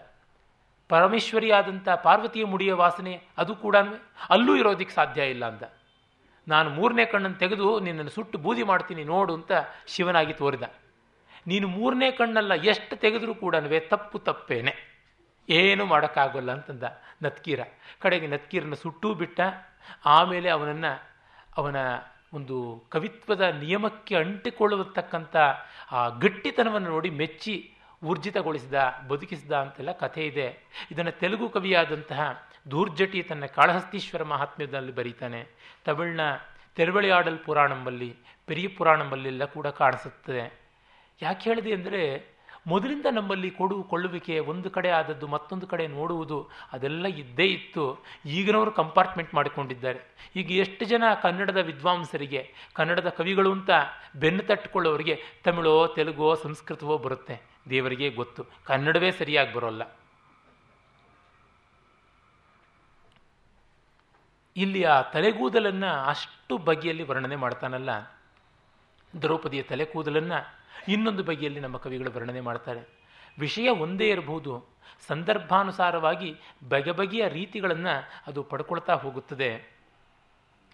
ಪರಮೇಶ್ವರಿಯಾದಂಥ 0.89 1.89
ಪಾರ್ವತಿಯ 1.89 2.45
ಮುಡಿಯ 2.45 2.73
ವಾಸನೆ 2.73 3.15
ಅದು 3.39 3.55
ಕೂಡ 3.55 3.77
ಅಲ್ಲೂ 4.31 4.57
ಇರೋದಕ್ಕೆ 4.57 4.95
ಸಾಧ್ಯ 4.95 5.23
ಇಲ್ಲ 5.23 5.45
ಅಂದ. 5.47 5.63
ನಾನು 6.49 6.71
ಮೂರನೇ 6.71 7.05
ಕಣ್ಣನ್ನು 7.05 7.39
ತೆಗೆದು 7.39 7.81
ನಿನ್ನನ್ನು 7.81 8.11
ಸುಟ್ಟು 8.11 8.39
ಬೂದಿ 8.39 8.63
ಮಾಡ್ತೀನಿ 8.63 9.05
ನೋಡು 9.05 9.35
ಅಂತ 9.35 9.53
ಶಿವನಾಗಿ 9.87 10.33
ತೋರಿದ. 10.33 10.63
ನೀನು 11.47 11.69
ಮೂರನೇ 11.69 12.11
ಕಣ್ಣಲ್ಲ, 12.11 12.55
ಎಷ್ಟು 12.55 12.97
ತೆಗೆದರೂ 12.97 13.35
ಕೂಡ 13.35 13.55
ತಪ್ಪು 13.89 14.19
ತಪ್ಪೇನೆ. 14.19 14.90
ಏನು 15.51 15.87
ಮಾಡೋಕ್ಕಾಗೋಲ್ಲ 15.87 16.53
ಅಂತಂದ 16.53 16.83
ನತ್ಕೀರ. 17.23 17.61
ಕಡೆಗೆ 18.01 18.27
ನತ್ಕೀರನ 18.27 18.75
ಸುಟ್ಟೂ 18.75 19.15
ಬಿಟ್ಟ, 19.15 19.41
ಆಮೇಲೆ 20.05 20.51
ಅವನನ್ನು, 20.51 21.11
ಅವನ 21.57 21.77
ಒಂದು 22.33 22.87
ಕವಿತ್ವದ 22.91 23.41
ನಿಯಮಕ್ಕೆ 23.41 24.17
ಅಂಟಿಕೊಳ್ಳತಕ್ಕಂಥ 24.17 25.37
ಆ 25.93 26.09
ಗಟ್ಟಿತನವನ್ನು 26.09 26.91
ನೋಡಿ 26.91 27.11
ಮೆಚ್ಚಿ 27.11 27.75
ಊರ್ಜಿತಗೊಳಿಸಿದ, 28.05 28.75
ಬದುಕಿಸಿದ 29.09 29.53
ಅಂತೆಲ್ಲ 29.53 29.93
ಕಥೆ 29.93 30.27
ಇದೆ. 30.27 30.69
ಇದನ್ನು 30.91 31.11
ತೆಲುಗು 31.11 31.49
ಕವಿಯಾದಂತಹ 31.49 32.47
ದೂರ್ಜಟಿ 32.71 33.23
ತನ್ನ 33.23 33.47
ಕಾಳಹಸ್ತೀಶ್ವರ 33.47 34.23
ಮಹಾತ್ಮ್ಯದಲ್ಲಿ 34.23 34.93
ಬರೀತಾನೆ. 34.93 35.47
ತಮಿಳಿನ 35.85 36.21
ತೆರವಳಿಯಾಡಲ್ 36.77 37.39
ಪುರಾಣಂಬಲ್ಲಿ, 37.39 38.17
ಪೆರಿಯ 38.47 38.69
ಪುರಾಣಂಬಲ್ಲೆಲ್ಲ 38.69 39.45
ಕೂಡ 39.45 39.67
ಕಾಣಿಸುತ್ತದೆ. 39.67 40.61
ಯಾಕೆ 41.23 41.51
ಹೇಳಿದೆ 41.51 41.73
ಅಂದರೆ 41.73 42.30
ಮೊದಲಿಂದ 42.67 43.07
ನಮ್ಮಲ್ಲಿ 43.13 43.51
ಕೊಡು 43.51 43.83
ಕೊಳ್ಳುವಿಕೆ 43.83 44.39
ಒಂದು 44.39 44.71
ಕಡೆ 44.71 44.91
ಆದದ್ದು 44.91 45.27
ಮತ್ತೊಂದು 45.27 45.67
ಕಡೆ 45.67 45.87
ನೋಡುವುದು 45.87 46.49
ಅದೆಲ್ಲ 46.73 47.07
ಇದ್ದೇ 47.07 47.45
ಇತ್ತು. 47.45 48.05
ಈಗಿನವರು 48.27 48.71
ಕಂಪಾರ್ಟ್ಮೆಂಟ್ 48.71 49.35
ಮಾಡಿಕೊಂಡಿದ್ದಾರೆ. 49.35 50.01
ಈಗ 50.37 50.53
ಎಷ್ಟು 50.53 50.85
ಜನ 50.85 51.03
ಕನ್ನಡದ 51.23 51.57
ವಿದ್ವಾಂಸರಿಗೆ, 51.57 52.55
ಕನ್ನಡದ 52.73 53.09
ಕವಿಗಳು 53.09 53.53
ಅಂತ 53.53 53.71
ಬೆನ್ನು 54.17 54.43
ತಟ್ಟುಕೊಳ್ಳೋರಿಗೆ 54.43 55.23
ತಮಿಳೋ, 55.45 55.87
ತೆಲುಗೋ, 55.87 56.35
ಸಂಸ್ಕೃತವೋ 56.35 56.99
ಬರುತ್ತೆ? 56.99 57.41
ದೇವರಿಗೆ 57.71 58.11
ಗೊತ್ತು. 58.11 58.45
ಕನ್ನಡವೇ 58.65 59.11
ಸರಿಯಾಗಿ 59.11 59.55
ಬರೋಲ್ಲ. 59.55 59.83
ಇಲ್ಲಿ 64.57 64.85
ಆ 64.85 65.01
ತಲೆಗೂದಲನ್ನು 65.03 66.05
ಅಷ್ಟು 66.05 66.59
ಬಗೆಯಲ್ಲಿ 66.59 67.03
ವರ್ಣನೆ 67.03 67.37
ಮಾಡ್ತಾನಲ್ಲ. 67.37 68.20
ದ್ರೌಪದಿಯ 69.23 69.63
ತಲೆ 69.63 69.85
ಕೂದಲನ್ನು 69.85 70.61
ಇನ್ನೊಂದು 70.89 71.23
ಬಗೆಯಲ್ಲಿ 71.23 71.61
ನಮ್ಮ 71.61 71.77
ಕವಿಗಳು 71.77 72.13
ವರ್ಣನೆ 72.13 72.41
ಮಾಡ್ತಾರೆ. 72.41 73.01
ವಿಷಯ 73.39 73.69
ಒಂದೇ 73.69 74.11
ಇರಬಹುದು. 74.11 74.67
ಸಂದರ್ಭಾನುಸಾರವಾಗಿ 75.07 76.37
ಬಗೆ 76.69 76.93
ಬಗೆಯ 76.93 77.29
ರೀತಿಗಳನ್ನು 77.29 78.09
ಅದು 78.27 78.43
ಪಡ್ಕೊಳ್ತಾ 78.43 78.95
ಹೋಗುತ್ತದೆ. 78.95 79.81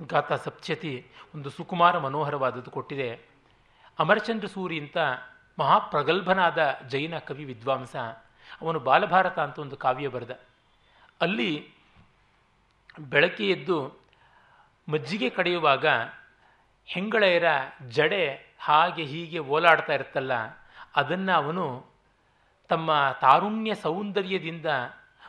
ಗಾಥಾ 0.06 0.36
ಸಪ್ಚತಿ 0.36 1.06
ಒಂದು 1.34 1.50
ಸುಕುಮಾರ 1.50 1.98
ಮನೋಹರವಾದದ್ದು 1.98 2.70
ಕೊಟ್ಟಿದೆ. 2.70 3.20
ಅಮರಚಂದ್ರ 3.98 4.46
ಸೂರಿ 4.46 4.80
ಅಂತ 4.80 4.96
ಮಹಾಪ್ರಗಲ್ಭನಾದ 5.58 6.78
ಜೈನ 6.88 7.18
ಕವಿ 7.18 7.44
ವಿದ್ವಾಂಸ. 7.44 7.96
ಅವನು 8.60 8.80
ಬಾಲಭಾರತ 8.80 9.38
ಅಂತ 9.38 9.58
ಒಂದು 9.58 9.76
ಕಾವ್ಯ 9.76 10.08
ಬರೆದ. 10.08 10.40
ಅಲ್ಲಿ 11.20 11.72
ಬೆಳಕೆ 13.00 13.50
ಎದ್ದು 13.50 14.00
ಮಜ್ಜಿಗೆ 14.88 15.30
ಕಡೆಯುವಾಗ 15.30 15.86
ಹೆಂಗಳೆಯರ 16.86 17.44
ಜಡೆ 17.88 18.54
ಹಾಗೆ 18.58 19.02
ಹೀಗೆ 19.02 19.38
ಓಲಾಡ್ತಾ 19.38 19.94
ಇರ್ತಲ್ಲ 19.94 20.32
ಅದನ್ನು 20.96 21.32
ಅವನು 21.32 21.86
ತಮ್ಮ 22.68 23.16
ತಾರುಣ್ಯ 23.20 23.74
ಸೌಂದರ್ಯದಿಂದ 23.74 24.66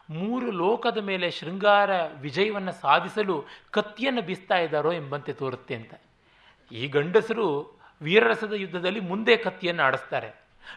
ಮೂರು 0.09 0.51
ಲೋಕದ 0.51 0.97
ಮೇಲೆ 0.97 1.31
ಶೃಂಗಾರ 1.31 1.89
ವಿಜಯವನ್ನು 2.21 2.71
ಸಾಧಿಸಲು 2.71 3.45
ಕತ್ತಿಯನ್ನು 3.71 4.21
ಬೀಸ್ತಾ 4.21 4.57
ಇದ್ದಾರೋ 4.57 4.93
ಎಂಬಂತೆ 4.93 5.33
ತೋರುತ್ತೆ 5.33 5.75
ಅಂತ. 5.75 5.93
ಈ 6.71 6.87
ಗಂಡಸರು 6.87 7.79
ವೀರರಸದ 8.01 8.53
ಯುದ್ಧದಲ್ಲಿ 8.53 8.99
ಮುಂದೆ 8.99 9.37
ಕತ್ತಿಯನ್ನು 9.37 9.83
ಆಡಿಸ್ತಾರೆ. 9.83 10.29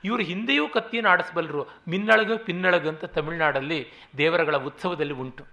ಇವರು 0.05 0.23
ಹಿಂದೆಯೂ 0.23 0.69
ಕತ್ತಿಯನ್ನು 0.69 1.11
ಆಡಿಸಬಲ್ಲರು 1.11 1.69
ಮಿನ್ನಳಗ 1.89 2.33
ಪಿನ್ನಳಗ 2.37 2.89
ಅಂತ 2.89 3.05
ತಮಿಳುನಾಡಲ್ಲಿ 3.05 3.87
ದೇವರಗಳ 4.17 4.57
ಉತ್ಸವದಲ್ಲಿ 4.57 5.15
ಉಂಟು. 5.15 5.45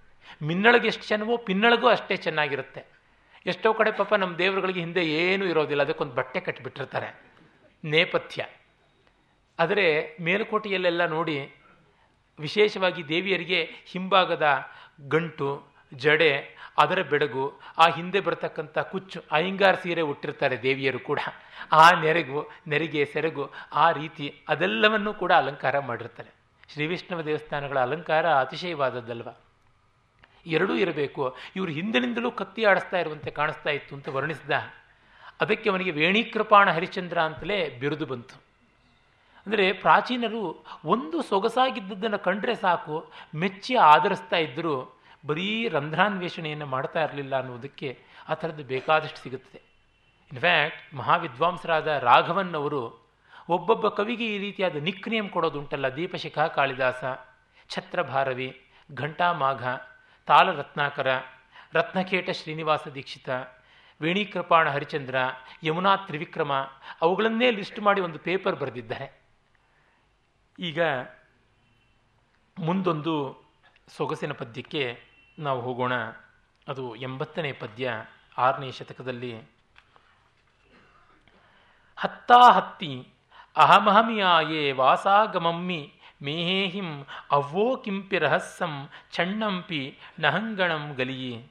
ಮಿನ್ನಳಗೆ 0.42 0.86
ಎಷ್ಟು 0.88 1.04
ಚೆನ್ನವೋ 1.08 1.36
ಪಿನ್ನಳಗೂ 1.36 1.86
ಅಷ್ಟೇ 1.88 2.16
ಚೆನ್ನಾಗಿರುತ್ತೆ. 2.16 2.97
ಎಷ್ಟೋ 3.46 3.74
ಕಡೆ 3.74 3.90
ಪಾಪ 3.90 4.14
ನಮ್ಮ 4.14 4.36
ದೇವರುಗಳಿಗೆ 4.36 4.80
ಹಿಂದೆ 4.80 5.04
ಏನೂ 5.04 5.44
ಇರೋದಿಲ್ಲ, 5.44 5.82
ಅದಕ್ಕೊಂದು 5.82 6.14
ಬಟ್ಟೆ 6.14 6.40
ಕಟ್ಟಿಬಿಟ್ಟಿರ್ತಾರೆ 6.40 7.22
ನೇಪಥ್ಯ. 7.84 8.46
ಆದರೆ 9.58 10.16
ಮೇಲುಕೋಟೆಯಲ್ಲೆಲ್ಲ 10.20 11.06
ನೋಡಿ 11.06 11.54
ವಿಶೇಷವಾಗಿ 12.38 13.08
ದೇವಿಯರಿಗೆ 13.08 13.68
ಹಿಂಭಾಗದ 13.86 14.46
ಗಂಟು, 15.08 15.66
ಜಡೆ, 15.94 16.58
ಅದರ 16.78 17.02
ಬೆಡಗು, 17.02 17.60
ಆ 17.78 17.88
ಹಿಂದೆ 17.88 18.20
ಬರತಕ್ಕಂಥ 18.20 18.78
ಕುಚ್ಚು 18.78 19.22
ಅಯ್ಯಂಗಾರ 19.32 19.74
ಸೀರೆ 19.74 20.00
ಉಟ್ಟಿರ್ತಾರೆ 20.00 20.62
ದೇವಿಯರು 20.62 20.98
ಕೂಡ. 20.98 21.18
ಆ 21.72 22.00
ನೆರೆಗು, 22.00 22.50
ನೆರಿಗೆ, 22.66 23.04
ಸೆರಗು, 23.04 23.50
ಆ 23.72 23.90
ರೀತಿ 23.90 24.42
ಅದೆಲ್ಲವನ್ನೂ 24.48 25.14
ಕೂಡ 25.14 25.32
ಅಲಂಕಾರ 25.32 25.78
ಮಾಡಿರ್ತಾರೆ. 25.78 26.30
ಶ್ರೀ 26.72 26.86
ವಿಷ್ಣುವ 26.86 27.22
ದೇವಸ್ಥಾನಗಳ 27.22 27.78
ಅಲಂಕಾರ 27.78 28.32
ಅತಿಶಯವಾದದ್ದಲ್ವ? 28.34 29.28
ಎರಡೂ 30.46 30.74
ಇರಬೇಕು. 30.74 31.36
ಇವರು 31.56 31.70
ಹಿಂದಿನಿಂದಲೂ 31.72 32.30
ಕತ್ತಿ 32.30 32.64
ಆಡಿಸ್ತಾ 32.64 32.98
ಇರುವಂತೆ 32.98 33.30
ಕಾಣಿಸ್ತಾ 33.30 33.70
ಇತ್ತು 33.70 33.94
ಅಂತ 33.96 34.08
ವರ್ಣಿಸಿದ. 34.08 34.50
ಅದಕ್ಕೆ 35.40 35.70
ಅವನಿಗೆ 35.70 35.90
ವೇಣೀಕೃಪಾಣ 35.90 36.70
ಹರಿಶ್ಚಂದ್ರ 36.70 37.18
ಅಂತಲೇ 37.20 37.78
ಬಿರುದು 37.80 38.06
ಬಂತು. 38.06 38.36
ಅಂದರೆ 39.46 39.72
ಪ್ರಾಚೀನರು 39.72 40.64
ಒಂದು 40.84 41.22
ಸೊಗಸಾಗಿದ್ದದ್ದನ್ನು 41.22 42.18
ಕಂಡ್ರೆ 42.18 42.54
ಸಾಕು, 42.54 43.12
ಮೆಚ್ಚಿ 43.34 43.74
ಆಧರಿಸ್ತಾ 43.74 44.36
ಇದ್ದರೂ 44.36 44.74
ಬರೀ 45.26 45.68
ರಂಧ್ರಾನ್ವೇಷಣೆಯನ್ನು 45.68 46.66
ಮಾಡ್ತಾ 46.66 47.02
ಇರಲಿಲ್ಲ 47.04 47.36
ಅನ್ನೋದಕ್ಕೆ 47.40 47.98
ಆ 48.28 48.34
ಥರದ್ದು 48.34 48.64
ಬೇಕಾದಷ್ಟು 48.64 49.22
ಸಿಗುತ್ತದೆ. 49.22 49.60
ಇನ್ಫ್ಯಾಕ್ಟ್ 50.32 50.94
ಮಹಾವಿದ್ವಾಂಸರಾದ 50.94 51.86
ರಾಘವನ್ 51.86 52.54
ಅವರು 52.54 53.08
ಒಬ್ಬೊಬ್ಬ 53.48 53.88
ಕವಿಗೆ 53.88 54.26
ಈ 54.34 54.38
ರೀತಿಯಾದ 54.38 54.76
ನಿಕ್ 54.76 55.08
ನೇಮ್ 55.08 55.28
ಕೊಡೋದುಂಟಲ್ಲ 55.30 55.88
ದೀಪಶಿಖಾ 55.96 56.48
ಕಾಳಿದಾಸ, 56.48 57.04
ಛತ್ರಭಾರವಿ 57.68 58.62
ಘಂಟಾಮಾಘ 58.94 59.62
ತಾಳರತ್ನಾಕರ, 60.28 61.20
ರತ್ನಕೇಟ 61.72 62.30
ಶ್ರೀನಿವಾಸ 62.30 62.88
ದೀಕ್ಷಿತ, 62.88 63.28
ವೇಣೀಕೃಪಾಣ 64.00 64.70
ಹರಿಚಂದ್ರ, 64.70 65.14
ಯಮುನಾ 65.62 65.96
ತ್ರಿವಿಕ್ರಮ 65.96 66.52
ಅವುಗಳನ್ನೇ 67.00 67.50
ಲಿಸ್ಟ್ 67.50 67.80
ಮಾಡಿ 67.80 68.00
ಒಂದು 68.00 68.18
ಪೇಪರ್ 68.18 68.56
ಬರೆದಿದ್ದಾರೆ. 68.56 69.22
ಈಗ 70.58 70.82
ಮುಂದೊಂದು 72.58 73.44
ಸೊಗಸಿನ 73.96 74.32
ಪದ್ಯಕ್ಕೆ 74.32 75.02
ನಾವು 75.38 75.60
ಹೋಗೋಣ. 75.60 75.94
ಅದು 76.68 76.96
ಎಂಬತ್ತನೇ 76.96 77.52
ಪದ್ಯ, 77.52 77.92
ಆರನೇ 78.38 78.72
ಶತಕದಲ್ಲಿ. 78.72 79.42
ಹತ್ತಾ 81.96 82.52
ಹತ್ತಿ 82.52 83.08
ಅಹಮಹಮಿಯಾಯೇ 83.56 84.72
ವಾಸಾಗಮಮ್ಮಿ 84.72 85.97
ಮೇಹೇಹಿಂ 86.22 87.06
ಅವ್ವೋ 87.30 87.76
ಕಿಂಪಿ 87.76 88.18
ರಹಸ್ಸಂ 88.18 88.88
ಚಣ್ಣಂಪಿ 89.12 89.98
ನಹಂಗಣಂ 90.18 90.94
ಗಲಿಯೇ 90.94 91.46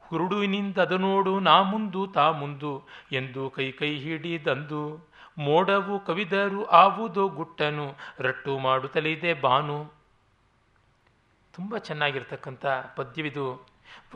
ಹುರುಡುವಿನಿಂದದು 0.00 0.98
ನೋಡು, 0.98 1.40
ನಾ 1.40 1.62
ಮುಂದು, 1.62 2.06
ತಾ 2.06 2.30
ಮುಂದು 2.30 2.88
ಎಂದು 3.12 3.50
ಕೈ 3.50 3.72
ಕೈ 3.72 3.98
ಹಿಡಿದಂದು 3.98 5.12
ಮೋಡವು 5.38 6.00
ಕವಿದರು 6.00 6.64
ಆವುದು 6.64 7.28
ಗುಟ್ಟನು, 7.28 7.94
ರಟ್ಟು 8.18 8.58
ಮಾಡುತ್ತಲಿದೆ 8.58 9.34
ಬಾನು. 9.34 9.92
ತುಂಬ 11.52 11.76
ಚೆನ್ನಾಗಿರ್ತಕ್ಕಂಥ 11.76 12.66
ಪದ್ಯವಿದು. 12.96 13.66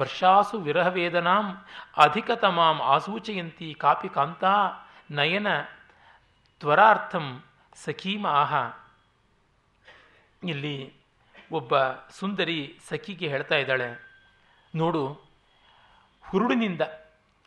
ವರ್ಷಾಸು 0.01 0.59
ವಿರಹವೇದನಾಂ, 0.59 1.65
ಅಧಿಕತಮಾಂ 1.97 2.83
ಆಸೂಚಯಂತಿ 2.83 3.75
ಕಾಪಿ 3.75 4.09
ಕಾಂತಾ, 4.09 4.69
ನಯನ 5.11 5.47
ತ್ವರಾರ್ಥಂ 6.61 7.43
ಸಖೀಮ 7.75 8.27
ಆಹ. 8.27 8.55
ಇಲ್ಲಿ 10.53 10.77
ಒಬ್ಬ 11.59 11.75
ಸುಂದರಿ 12.19 12.59
ಸಖಿಗೆ 12.89 13.27
ಹೇಳ್ತಾ 13.35 13.57
ಇದ್ದಾಳೆ, 13.63 13.89
ನೋಡು, 14.75 15.03
ಹುರುಳಿನಿಂದ, 16.25 16.83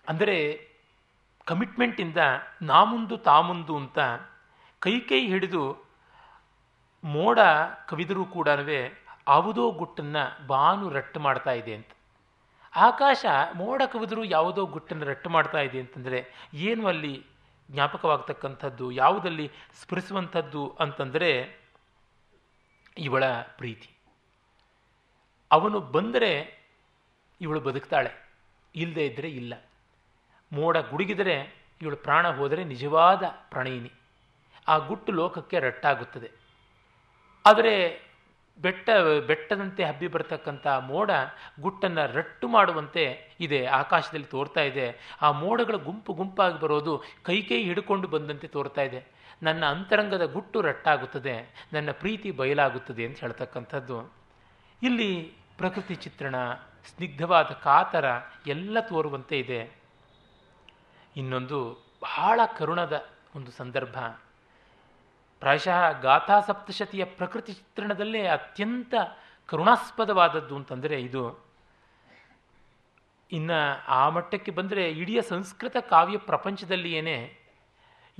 ಅಂದರೆ 0.08 0.38
ಕಮಿಟ್ಮೆಂಟಿಂದ 1.48 2.22
ನಾ 2.70 2.80
ಮುಂದು 2.92 3.16
ತಾ 3.28 3.38
ಮುಂದು 3.48 3.74
ಅಂತ 3.82 4.00
ಕೈ 4.82 4.96
ಕೈ 5.10 5.22
ಹಿಡಿದು 5.32 5.64
ಮೋಡ 7.04 7.40
ಕವಿದರೂ 7.90 8.24
ಕೂಡ 8.36 8.48
ಯಾವುದೋ 9.28 9.64
ಗುಟ್ಟನ್ನು 9.80 10.24
ಬಾನು 10.52 10.86
ರಟ್ಟು 10.98 11.20
ಮಾಡ್ತಾ 11.26 11.54
ಇದೆ 11.62 11.74
ಅಂತ. 11.80 11.92
ಆಕಾಶ 12.74 13.26
ಮೋಡ 13.60 13.82
ಕವಿದರೂ 13.94 14.24
ಯಾವುದೋ 14.36 14.64
ಗುಟ್ಟನ್ನು 14.76 15.06
ರಟ್ಟು 15.12 15.30
ಮಾಡ್ತಾ 15.36 15.62
ಇದೆ 15.68 15.80
ಅಂತಂದರೆ 15.84 16.20
ಏನು 16.70 16.84
ಅಲ್ಲಿ 16.92 17.14
ಜ್ಞಾಪಕವಾಗ್ತಕ್ಕಂಥದ್ದು, 17.70 18.86
ಯಾವುದಲ್ಲಿ 19.04 19.46
ಸ್ಫುರಿಸುವಂಥದ್ದು 19.80 20.64
ಅಂತಂದರೆ 20.86 21.32
ಇವಳ 22.98 23.24
ಪ್ರೀತಿ. 23.58 23.90
ಅವನು 25.52 25.80
ಬಂದರೆ 25.80 26.60
ಇವಳು 27.42 27.60
ಬದುಕ್ತಾಳೆ 27.60 28.30
ಇಲ್ಲದೆ 28.76 29.06
ಇದ್ದರೆ 29.06 29.30
ಇಲ್ಲ. 29.30 29.54
ಮೋಡ 30.52 30.78
ಗುಡುಗಿದರೆ 30.78 31.66
ಇವಳು 31.82 31.96
ಪ್ರಾಣ 31.96 32.30
ಹೋದರೆ 32.30 32.64
ನಿಜವಾದ 32.64 33.24
ಪ್ರಣಯಿನಿ. 33.50 33.92
ಆ 34.68 34.78
ಗುಟ್ಟು 34.78 35.12
ಲೋಕಕ್ಕೆ 35.12 35.60
ರಟ್ಟಾಗುತ್ತದೆ. 35.60 36.32
ಆದರೆ 37.46 38.02
ಬೆಟ್ಟ, 38.58 38.90
ಬೆಟ್ಟದಂತೆ 39.28 39.84
ಹಬ್ಬಿ 39.84 40.08
ಬರ್ತಕ್ಕಂಥ 40.08 40.68
ಮೋಡ 40.68 41.12
ಗುಟ್ಟನ್ನು 41.62 42.14
ರಟ್ಟು 42.14 42.48
ಮಾಡುವಂತೆ 42.48 43.30
ಇದೆ, 43.40 43.66
ಆಕಾಶದಲ್ಲಿ 43.66 44.26
ತೋರ್ತಾ 44.26 44.62
ಇದೆ. 44.62 45.18
ಆ 45.22 45.32
ಮೋಡಗಳ 45.32 45.76
ಗುಂಪು 45.76 46.14
ಗುಂಪಾಗಿ 46.14 46.60
ಬರೋದು 46.60 47.04
ಕೈ 47.24 47.42
ಕೈ 47.42 47.64
ಹಿಡ್ಕೊಂಡು 47.64 48.08
ಬಂದಂತೆ 48.08 48.48
ತೋರ್ತಾ 48.48 48.82
ಇದೆ. 48.82 49.19
ನನ್ನ 49.44 49.66
ಅಂತರಂಗದ 49.66 50.26
ಗುಟ್ಟು 50.26 50.62
ರಟ್ಟಾಗುತ್ತದೆ, 50.62 51.68
ನನ್ನ 51.74 51.92
ಪ್ರೀತಿ 51.92 52.32
ಬಯಲಾಗುತ್ತದೆ 52.32 53.06
ಅಂತ 53.06 53.20
ಹೇಳ್ತಕ್ಕಂಥದ್ದು. 53.20 54.14
ಇಲ್ಲಿ 54.84 55.34
ಪ್ರಕೃತಿ 55.58 55.96
ಚಿತ್ರಣ, 55.96 56.54
ಸ್ನಿಗ್ಧವಾದ 56.86 57.46
ಕಾತರ 57.46 58.06
ಎಲ್ಲ 58.48 58.80
ತೋರುವಂತೆ 58.80 59.40
ಇದೆ. 59.40 59.80
ಇನ್ನೊಂದು 61.16 61.86
ಬಹಳ 62.02 62.40
ಕರುಣದ 62.58 63.10
ಒಂದು 63.36 63.52
ಸಂದರ್ಭ. 63.52 64.00
ಪ್ರಾಯಶಃ 65.40 66.02
ಗಾಥಾ 66.02 66.40
ಸಪ್ತಶತಿಯ 66.40 67.06
ಪ್ರಕೃತಿ 67.06 67.54
ಚಿತ್ರಣದಲ್ಲೇ 67.54 68.28
ಅತ್ಯಂತ 68.28 68.94
ಕರುಣಾಸ್ಪದವಾದದ್ದು 69.46 70.56
ಅಂತಂದರೆ 70.56 71.02
ಇದು. 71.02 71.50
ಇನ್ನು 73.32 73.86
ಆ 73.88 74.10
ಮಟ್ಟಕ್ಕೆ 74.10 74.52
ಬಂದರೆ 74.52 74.90
ಇಡೀ 74.90 75.22
ಸಂಸ್ಕೃತ 75.22 75.78
ಕಾವ್ಯ 75.78 76.18
ಪ್ರಪಂಚದಲ್ಲಿ 76.18 76.94
ಏನೇ 76.94 77.39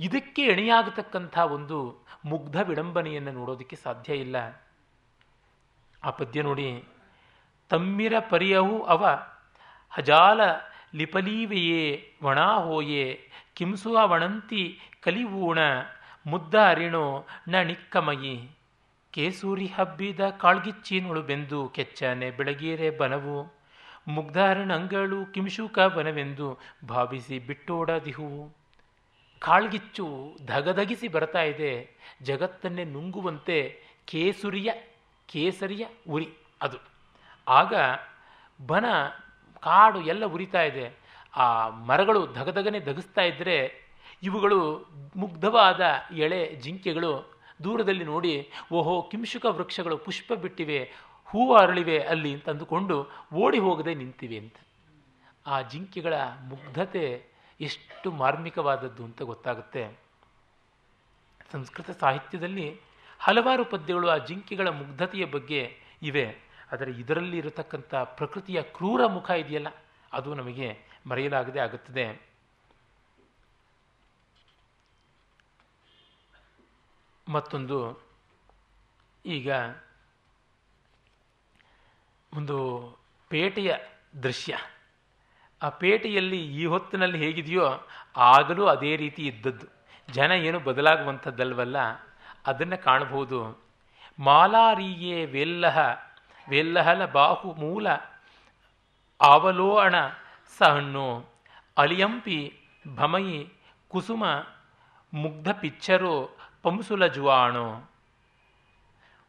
ಇದಕ್ಕೆ 0.00 0.42
ಎಣೆಯಾಗತಕ್ಕಂಥ 0.42 1.38
ಒಂದು 1.38 2.06
ಮುಗ್ಧ 2.24 2.60
ವಿಡಂಬನೆಯನ್ನು 2.60 3.32
ನೋಡೋದಕ್ಕೆ 3.32 3.76
ಸಾಧ್ಯ 3.76 4.14
ಇಲ್ಲ. 4.14 4.62
ಆ 6.04 6.10
ಪದ್ಯ 6.10 6.42
ನೋಡಿ, 6.42 6.84
ತಮ್ಮಿರ 7.68 8.12
ಪರಿಯವು 8.30 8.82
ಅವ, 8.82 9.06
ಹಜಾಲ 9.90 10.40
ಲಿಪಲೀವೆಯೇ, 10.94 12.14
ವಣಾಹೋಯೇ 12.22 12.74
ಹೋಯೆ 12.74 13.30
ಕಿಂಸುವ 13.54 14.08
ವಣಂತಿ 14.08 14.78
ಕಲಿವೂಣ, 15.00 15.58
ಮುದ್ದ 16.26 16.54
ಅರಿಣೋ, 16.54 17.26
ನ 17.48 17.54
ನಿಕ್ಕಮಯಿ. 17.54 18.50
ಕೇಸೂರಿ 19.10 19.66
ಹಬ್ಬಿದ 19.66 20.28
ಕಾಳ್ಗಿಚ್ಚಿನೊಳು 20.28 21.22
ಬೆಂದು, 21.22 21.68
ಕೆಚ್ಚನೆ 21.68 22.30
ಬೆಳಗೀರೆ 22.30 22.90
ಬನವು. 22.90 23.60
ಮುಗ್ಧಾರಣಂಗಳು 24.08 25.32
ಕಿಂಶುಕ 25.32 25.78
ಬನವೆಂದು 25.78 26.58
ಭಾವಿಸಿ 26.88 27.38
ಬಿಟ್ಟೋಡದಿಹುವು. 27.38 28.59
ಕಾಳ್ಗಿಚ್ಚು 29.40 30.36
ಧಗಧಗಿಸಿ 30.46 31.08
ಬರ್ತಾ 31.08 31.42
ಇದೆ. 31.42 31.90
ಜಗತ್ತನ್ನೇ 32.22 32.84
ನುಂಗುವಂತೆ 32.84 33.82
ಕೇಸುರಿಯ 34.04 34.72
ಕೇಸರಿಯ 35.26 35.86
ಉರಿ 36.08 36.32
ಅದು. 36.62 36.78
ಆಗ 37.48 37.74
ಬನ, 38.66 38.84
ಕಾಡು 39.60 40.02
ಎಲ್ಲ 40.02 40.24
ಉರಿತಾ 40.24 40.62
ಇದೆ. 40.62 41.00
ಆ 41.36 41.68
ಮರಗಳು 41.68 42.32
ಧಗಧಗನೆ 42.32 42.80
ಧಗಿಸ್ತಾ 42.80 43.22
ಇದ್ದರೆ 43.22 43.90
ಇವುಗಳು 44.22 44.86
ಮುಗ್ಧವಾದ 45.16 45.80
ಎಳೆ 46.14 46.54
ಜಿಂಕೆಗಳು 46.54 47.40
ದೂರದಲ್ಲಿ 47.64 48.04
ನೋಡಿ, 48.04 48.50
ಓಹೋ, 48.72 49.02
ಕಿಂಶುಕ 49.02 49.46
ವೃಕ್ಷಗಳು 49.46 49.98
ಪುಷ್ಪ 49.98 50.32
ಬಿಟ್ಟಿವೆ, 50.32 50.92
ಹೂವು 51.24 51.56
ಅರಳಿವೆ 51.56 52.00
ಅಲ್ಲಿ 52.00 52.34
ಅಂತಂದುಕೊಂಡು 52.34 53.06
ಓಡಿ 53.34 53.58
ಹೋಗದೆ 53.58 53.94
ನಿಂತಿವೆ 53.94 54.38
ಅಂತ. 54.38 54.54
ಆ 55.46 55.62
ಜಿಂಕೆಗಳ 55.62 56.14
ಮುಗ್ಧತೆ 56.48 57.29
ಎಷ್ಟು 57.60 58.10
ಮಾರ್ಮಿಕವಾದದ್ದು 58.10 59.04
ಅಂತ 59.04 59.22
ಗೊತ್ತಾಗುತ್ತೆ. 59.22 59.98
ಸಂಸ್ಕೃತ 61.52 61.90
ಸಾಹಿತ್ಯದಲ್ಲಿ 61.90 62.80
ಹಲವಾರು 63.18 63.64
ಪದ್ಯಗಳು 63.64 64.08
ಆ 64.08 64.16
ಜಿಂಕೆಗಳ 64.16 64.68
ಮುಗ್ಧತೆಯ 64.68 65.24
ಬಗ್ಗೆ 65.24 65.76
ಇವೆ. 66.02 66.38
ಆದರೆ 66.72 66.90
ಇದರಲ್ಲಿ 66.92 67.38
ಇರತಕ್ಕಂಥ 67.38 67.94
ಪ್ರಕೃತಿಯ 67.94 68.62
ಕ್ರೂರ 68.62 69.06
ಮುಖ 69.06 69.30
ಇದೆಯಲ್ಲ, 69.30 69.68
ಅದು 70.12 70.34
ನಮಗೆ 70.34 70.78
ಮರೆಯಲಾಗದೆ 71.06 71.60
ಆಗುತ್ತದೆ. 71.60 72.30
ಮತ್ತೊಂದು, 77.28 77.78
ಈಗ 79.26 79.50
ಒಂದು 82.32 82.56
ಪೇಟೆಯ 83.28 83.76
ದೃಶ್ಯ. 84.22 84.58
ಆ 85.62 85.68
ಪೇಟೆಯಲ್ಲಿ 85.68 86.62
ಈ 86.62 86.66
ಹೊತ್ತಿನಲ್ಲಿ 86.66 87.18
ಹೇಗಿದೆಯೋ 87.18 87.86
ಆಗಲೂ 88.16 88.66
ಅದೇ 88.66 88.96
ರೀತಿ 88.96 89.26
ಇದ್ದದ್ದು. 89.26 89.66
ಜನ 90.12 90.30
ಏನು 90.30 90.60
ಬದಲಾಗುವಂಥದ್ದಲ್ವಲ್ಲ? 90.60 91.76
ಅದನ್ನು 92.46 92.84
ಕಾಣಬಹುದು. 92.84 93.62
ಮಾಲಾರಿಯೇ 94.18 95.24
ವೆಲ್ಲಹ, 95.24 95.78
ವೆಲ್ಲಹಲ 96.48 97.06
ಬಾಹು 97.06 97.54
ಮೂಲ, 97.54 97.90
ಅವಲೋಹಣ 99.20 99.94
ಸಹಣ್ಣು 100.58 101.24
ಅಲಿಯಂಪಿ 101.78 102.58
ಭಮಯಿ, 102.94 103.52
ಕುಸುಮ, 103.88 104.24
ಮುಗ್ಧ 105.14 105.50
ಪಿಚ್ಚರು, 105.50 106.36
ಪಂಸುಲ 106.62 107.06
ಜುವಾಣು. 107.06 107.90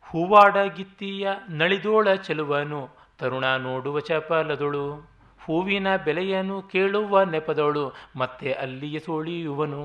ಹೂವಾಡಗಿತ್ತೀಯ 0.02 1.30
ನಳಿದೋಳ 1.50 2.14
ಚೆಲುವನು, 2.14 2.90
ತರುಣ 3.18 3.46
ನೋಡುವ 3.46 4.00
ಚಪಲದೊಳು. 4.00 5.11
ಹೂವಿನ 5.46 5.88
ಬೆಲೆಯನ್ನು 5.96 6.62
ಕೇಳುವ 6.62 7.24
ನೆಪದವಳು, 7.24 7.86
ಮತ್ತೆ 8.16 8.52
ಅಲ್ಲಿಯ 8.54 9.00
ಸೋಳಿಯುವನು. 9.00 9.84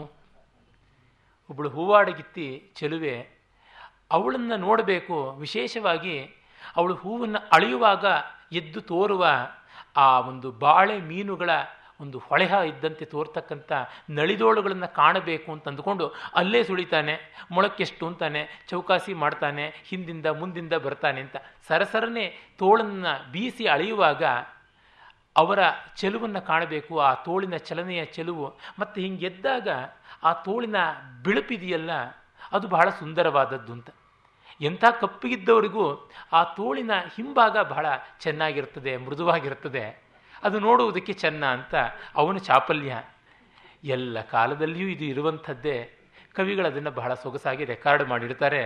ಒಬ್ಬಳು 1.50 1.68
ಹೂವಾಡಗಿತ್ತಿ 1.68 2.46
ಚೆಲುವೆ, 2.76 3.16
ಅವಳನ್ನು 4.10 4.56
ನೋಡಬೇಕು. 4.56 5.16
ವಿಶೇಷವಾಗಿ 5.38 6.16
ಅವಳು 6.76 6.94
ಹೂವನ್ನು 6.94 7.40
ಅಳೆಯುವಾಗ 7.52 8.04
ಎದ್ದು 8.52 8.80
ತೋರುವ 8.80 9.26
ಆ 9.96 10.20
ಒಂದು 10.20 10.48
ಬಾಳೆ 10.52 11.00
ಮೀನುಗಳ 11.00 11.50
ಒಂದು 12.00 12.18
ಹೊಳೆಹ 12.18 12.52
ಇದ್ದಂತೆ 12.52 13.04
ತೋರ್ತಕ್ಕಂಥ 13.04 13.72
ನಳಿದೋಳುಗಳನ್ನು 14.10 14.88
ಕಾಣಬೇಕು 14.94 15.52
ಅಂತ 15.52 15.68
ಅಂದುಕೊಂಡು 15.68 16.06
ಅಲ್ಲೇ 16.34 16.60
ಸುಳಿತಾನೆ. 16.64 17.14
ಮೊಳಕ್ಕೆಷ್ಟು 17.50 18.06
ಅಂತಾನೆ, 18.06 18.42
ಚೌಕಾಸಿ 18.68 19.14
ಮಾಡ್ತಾನೆ, 19.14 19.64
ಹಿಂದಿಂದ 19.84 20.26
ಮುಂದಿಂದ 20.26 20.72
ಬರ್ತಾನೆ 20.72 21.20
ಅಂತ. 21.20 21.36
ಸರಸರನೆ 21.68 22.26
ತೋಳನ್ನು 22.58 23.32
ಬೀಸಿ 23.32 23.66
ಅಳೆಯುವಾಗ 23.66 24.24
ಅವರ 25.36 25.60
ಚೆಲುವನ್ನು 25.96 26.40
ಕಾಣಬೇಕು, 26.40 27.00
ಆ 27.00 27.14
ತೋಳಿನ 27.14 27.56
ಚಲನೆಯ 27.56 28.04
ಚೆಲುವು. 28.16 28.46
ಮತ್ತು 28.78 29.00
ಹಿಂಗೆದ್ದಾಗ 29.00 29.68
ಆ 30.22 30.32
ತೋಳಿನ 30.46 30.76
ಬಿಳುಪಿದೆಯಲ್ಲ, 31.24 31.90
ಅದು 32.52 32.68
ಬಹಳ 32.68 32.88
ಸುಂದರವಾದದ್ದು 32.90 33.72
ಅಂತ. 33.72 33.90
ಎಂಥ 34.60 34.84
ಕಪ್ಪಿಗಿದ್ದವರಿಗೂ 35.00 35.84
ಆ 36.32 36.40
ತೋಳಿನ 36.58 36.92
ಹಿಂಭಾಗ 37.14 37.56
ಬಹಳ 37.58 37.86
ಚೆನ್ನಾಗಿರ್ತದೆ, 38.20 38.96
ಮೃದುವಾಗಿರ್ತದೆ. 38.96 39.84
ಅದು 40.42 40.58
ನೋಡುವುದಕ್ಕೆ 40.60 41.12
ಚೆನ್ನ 41.12 41.44
ಅಂತ 41.46 41.74
ಅವನ 42.14 42.36
ಚಾಪಲ್ಯ. 42.36 42.92
ಎಲ್ಲ 43.84 44.20
ಕಾಲದಲ್ಲಿಯೂ 44.20 44.88
ಇದು 44.88 45.04
ಇರುವಂಥದ್ದೇ. 45.04 45.76
ಕವಿಗಳು 46.36 46.66
ಅದನ್ನು 46.66 46.90
ಬಹಳ 46.90 47.12
ಸೊಗಸಾಗಿ 47.14 47.64
ರೆಕಾರ್ಡ್ 47.64 48.04
ಮಾಡಿರ್ತಾರೆ 48.08 48.62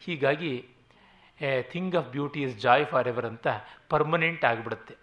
ಹೀಗಾಗಿ 0.00 0.52
thing 1.70 1.96
of 1.96 2.08
beauty 2.08 2.40
is 2.42 2.56
joy 2.60 2.86
forever 3.08 3.26
ಅಂತ 3.26 3.48
ಪರ್ಮನೆಂಟ್ 3.88 4.44
ಆಗಿಬಿಡುತ್ತೆ. 4.44 4.94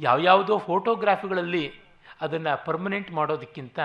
ಯಾವ್ಯಾವುದೋ 0.00 0.58
ಫೋಟೋಗ್ರಾಫಿಗಳಲ್ಲಿ 0.58 1.80
ಅದನ್ನು 2.20 2.64
ಪರ್ಮನೆಂಟ್ 2.64 3.10
ಮಾಡೋದಕ್ಕಿಂತ 3.10 3.78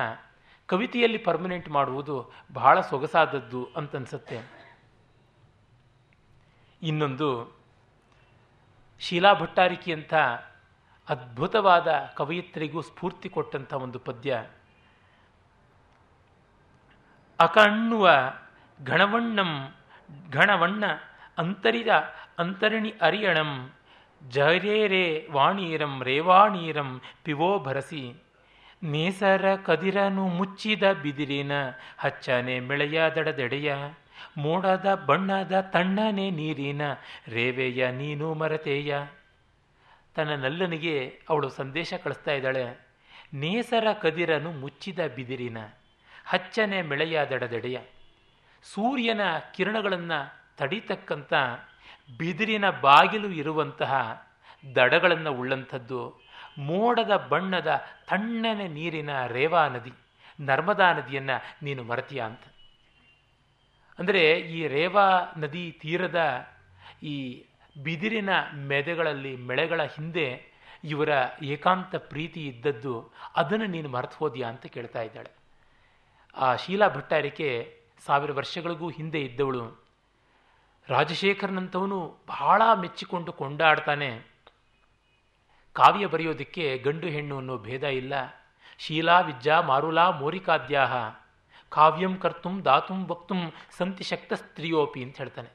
ಕವಿತೆಯಲ್ಲಿ 0.66 1.18
ಪರ್ಮನೆಂಟ್ 1.18 1.70
ಮಾಡುವುದು 1.70 2.32
ಬಹಳ 2.54 2.82
ಸೊಗಸಾದದ್ದು 2.82 3.70
ಅಂತನ್ಸುತ್ತೆ. 3.78 4.40
ಇನ್ನೊಂದು, 6.82 7.58
ಶೀಲಾ 9.00 9.34
ಭಟ್ಟಾರಿಕೆಯಂಥ 9.34 10.14
ಅದ್ಭುತವಾದ 11.10 12.12
ಕವಯಿತ್ರಿಗೂ 12.16 12.82
ಸ್ಫೂರ್ತಿ 12.82 13.30
ಕೊಟ್ಟಂಥ 13.30 13.74
ಒಂದು 13.74 14.00
ಪದ್ಯ. 14.00 14.46
ಅಕಣ್ಣುವ 17.40 18.10
ಘಣವಣ್ಣಂ 18.86 19.76
ಘಣವಣ್ಣ 20.32 20.84
ಅಂತರಿದ 21.38 21.88
ಅಂತರಣಿ 22.40 22.94
ಅರಿಯಣಂ 23.02 23.74
ಜರೇರೆ 24.28 25.28
ವಾಣೀರಂ 25.32 26.04
ರೇವಾಣೀರಂ 26.04 27.02
ಪಿವೋ 27.24 27.60
ಭರಸಿ. 27.60 28.24
ನೇಸರ 28.84 29.56
ಕದಿರನು 29.56 30.28
ಮುಚ್ಚಿದ 30.28 30.84
ಬಿದಿರಿನ, 30.92 31.52
ಹಚ್ಚನೆ 31.98 32.60
ಮೆಳೆಯದಡದೆಡೆಯ 32.60 33.76
ಮೋಡದ 34.38 34.94
ಬಣ್ಣದ 34.94 35.60
ತಣ್ಣನೆ 35.60 36.30
ನೀರಿನ, 36.30 36.82
ರೇವೆಯ 37.28 37.92
ನೀನು 37.92 38.34
ಮರತೆಯ. 38.34 38.98
ತನ್ನ 40.16 40.36
ನಲ್ಲನಿಗೆ 40.36 41.20
ಅವಳು 41.30 41.50
ಸಂದೇಶ 41.50 41.94
ಕಳಿಸ್ತಾ 42.04 42.32
ಇದ್ದಾಳೆ, 42.32 42.90
ನೇಸರ 43.34 43.88
ಕದಿರನು 44.02 44.52
ಮುಚ್ಚಿದ 44.52 45.00
ಬಿದಿರಿನ, 45.16 45.58
ಹಚ್ಚನೆ 46.26 46.82
ಮೆಳೆಯದಡದೆಡೆಯ 46.82 47.80
ಸೂರ್ಯನ 48.64 49.22
ಕಿರಣಗಳನ್ನು 49.54 50.40
ತಡಿತಕ್ಕಂಥ 50.58 51.34
ಬಿದಿರಿನ 52.10 52.70
ಬಾಗಿಲು 52.70 53.30
ಇರುವಂತಹ 53.30 53.94
ದಡಗಳನ್ನು 54.76 55.32
ಉಳ್ಳಂಥದ್ದು, 55.34 56.22
ಮೋಡದ 56.58 57.14
ಬಣ್ಣದ 57.16 57.72
ತಣ್ಣನೆ 58.08 58.68
ನೀರಿನ 58.68 59.12
ರೇವಾ 59.28 59.68
ನದಿ, 59.68 59.94
ನರ್ಮದಾ 60.40 60.94
ನದಿಯನ್ನು 60.94 61.66
ನೀನು 61.66 61.84
ಮರತೀಯ 61.84 62.22
ಅಂತ. 62.22 62.44
ಅಂದರೆ 64.00 64.40
ಈ 64.40 64.68
ರೇವಾ 64.68 65.34
ನದಿ 65.38 65.72
ತೀರದ 65.72 66.20
ಈ 67.04 67.44
ಬಿದಿರಿನ 67.84 68.30
ಮೆದೆಗಳಲ್ಲಿ, 68.54 69.36
ಮೆಳೆಗಳ 69.36 69.82
ಹಿಂದೆ 69.84 70.28
ಇವರ 70.84 71.10
ಏಕಾಂತ 71.44 71.96
ಪ್ರೀತಿ 71.96 72.48
ಇದ್ದದ್ದು 72.48 73.14
ಅದನ್ನು 73.36 73.66
ನೀನು 73.66 73.90
ಮರೆತು 73.90 74.18
ಹೋದ್ಯಾ 74.18 74.48
ಅಂತ 74.50 74.66
ಕೇಳ್ತಾ 74.66 75.02
ಇದ್ದಾಳೆ. 75.02 75.32
ಆ 76.36 76.56
ಶೀಲಾ 76.56 76.88
ಭಟ್ಟಾರಿಕೆ 76.90 77.76
ಸಾವಿರ 78.06 78.32
ವರ್ಷಗಳಿಗೂ 78.32 78.90
ಹಿಂದೆ 78.90 79.22
ಇದ್ದವಳು. 79.22 79.89
ರಾಜಶೇಖರನಂತವನು 80.90 82.18
ಬಹಳ 82.28 82.62
ಮೆಚ್ಚಿಕೊಂಡು 82.82 83.34
ಕೊಂಡಾಡ್ತಾನೆ. 83.34 84.30
ಕಾವ್ಯ 85.74 86.06
ಬರೆಯೋದಕ್ಕೆ 86.06 86.78
ಗಂಡು 86.78 87.08
ಹೆಣ್ಣು 87.08 87.38
ಅನ್ನೋ 87.38 87.58
ಭೇದ 87.58 87.84
ಇಲ್ಲ. 87.84 88.14
ಶೀಲಾ, 88.78 89.20
ವಿಜ್ಜಾ, 89.20 89.62
ಮಾರುಲಾ, 89.62 90.10
ಮೋರಿಕಾದ್ಯಾಹ, 90.10 90.94
ಕಾವ್ಯಂ 91.70 92.16
ಕರ್ತುಂ 92.16 92.66
ದಾತುಂ 92.66 93.08
ವಕ್ತುಂ 93.08 93.54
ಸಂತಿ 93.78 94.04
ಶಕ್ತ 94.04 94.34
ಸ್ತ್ರೀಯೋಪಿ 94.34 95.04
ಅಂತ 95.04 95.18
ಹೇಳ್ತಾನೆ. 95.18 95.50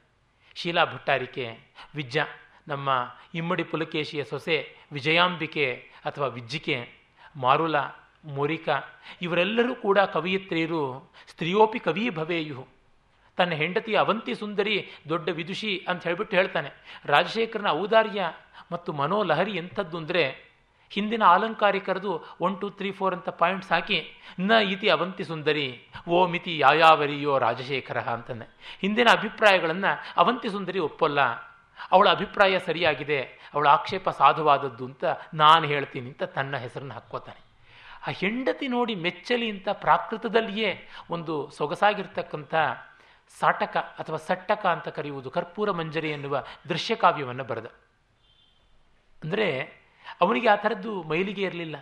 ಶೀಲಾ 0.55 0.85
ಭಟ್ಟಾರಿಕೆ, 0.85 1.57
ವಿಜ್ಜ, 1.95 2.17
ನಮ್ಮ 2.67 2.89
ಇಮ್ಮಡಿ 3.33 3.63
ಪುಲಕೇಶಿಯ 3.63 4.23
ಸೊಸೆ 4.23 4.75
ವಿಜಯಾಂಬಿಕೆ 4.91 5.91
ಅಥವಾ 6.05 6.27
ವಿಜ್ಜಿಕೆ, 6.27 6.89
ಮಾರುಲ, 7.35 7.75
ಮೋರಿಕಾ, 8.25 8.79
ಇವರೆಲ್ಲರೂ 9.21 9.75
ಕೂಡ 9.75 9.99
ಕವಿಯತ್ರಿಯರು, 9.99 11.13
ಸ್ತ್ರೀಯೋಪಿ 11.27 11.79
ಕವಿ 11.79 12.09
ಭವೇಯು 12.09 12.74
ತನ್ನ 13.37 13.53
ಹೆಂಡತಿ 13.61 13.93
ಅವಂತಿ 14.03 14.33
ಸುಂದರಿ 14.41 14.75
ದೊಡ್ಡ 15.11 15.27
ವಿದುಷಿ 15.39 15.71
ಅಂತ 15.91 16.01
ಹೇಳ್ಬಿಟ್ಟು 16.07 16.35
ಹೇಳ್ತಾನೆ. 16.39 16.69
ರಾಜಶೇಖರನ 17.13 17.69
ಔದಾರ್ಯ 17.81 18.21
ಮತ್ತು 18.73 18.89
ಮನೋಲಹರಿ 19.01 19.55
ಎಂಥದ್ದು 19.61 19.97
ಅಂದರೆ 20.01 20.25
ಹಿಂದಿನ 20.91 21.23
ಅಲಂಕಾರಿಕರದು 21.35 22.11
ಒನ್ 22.45 22.55
ಟು 22.61 22.67
ತ್ರೀ 22.79 22.89
ಫೋರ್ 22.97 23.13
ಅಂತ 23.17 23.29
ಪಾಯಿಂಟ್ಸ್ 23.39 23.71
ಹಾಕಿ, 23.73 23.97
ನ 24.47 24.59
ಇತಿ 24.73 24.87
ಅವಂತಿ 24.95 25.23
ಸುಂದರಿ, 25.23 25.65
ಓ 26.07 26.17
ಮಿತಿ 26.33 26.53
ಯಾಯಾವರಿಯೋ 26.59 27.33
ರಾಜಶೇಖರ 27.45 27.99
ಅಂತಾನೆ. 28.13 28.45
ಹಿಂದಿನ 28.83 29.09
ಅಭಿಪ್ರಾಯಗಳನ್ನು 29.17 29.91
ಅವಂತಿ 30.23 30.49
ಸುಂದರಿ 30.55 30.79
ಒಪ್ಪಲ್ಲ. 30.89 31.19
ಅವಳ 31.91 32.07
ಅಭಿಪ್ರಾಯ 32.15 32.59
ಸರಿಯಾಗಿದೆ, 32.67 33.19
ಅವಳ 33.53 33.67
ಆಕ್ಷೇಪ 33.77 34.09
ಸಾಧುವಾದದ್ದು 34.21 34.85
ಅಂತ 34.89 35.05
ನಾನು 35.33 35.65
ಹೇಳ್ತೀನಿ 35.73 36.07
ಅಂತ 36.13 36.23
ತನ್ನ 36.37 36.55
ಹೆಸರನ್ನು 36.65 36.93
ಹಾಕ್ಕೋತಾನೆ. 36.93 37.41
ಆ 38.07 38.11
ಹೆಂಡತಿ 38.21 38.67
ನೋಡಿ 38.75 38.95
ಮೆಚ್ಚಲಿ 39.05 39.49
ಅಂತ 39.49 39.67
ಪ್ರಾಕೃತದಲ್ಲಿಯೇ 39.85 40.71
ಒಂದು 41.09 41.35
ಸೊಗಸಾಗಿರ್ತಕ್ಕಂಥ 41.57 42.55
ಸಾಟಕ 43.33 43.77
ಅಥವಾ 43.77 44.17
ಸಟ್ಟಕ 44.17 44.65
ಅಂತ 44.65 44.87
ಕರೆಯುವುದು 44.87 45.29
ಕರ್ಪೂರ 45.29 45.71
ಮಂಜರಿ 45.71 46.09
ಎನ್ನುವ 46.09 46.43
ದೃಶ್ಯಕಾವ್ಯವನ್ನು 46.69 47.43
ಬರೆದ. 47.43 47.67
ಅಂದರೆ 49.23 49.47
ಅವನಿಗೆ 50.21 50.47
ಆ 50.47 50.55
ಥರದ್ದು 50.55 50.91
ಮೈಲಿಗೆ 51.03 51.41
ಇರಲಿಲ್ಲ. 51.41 51.77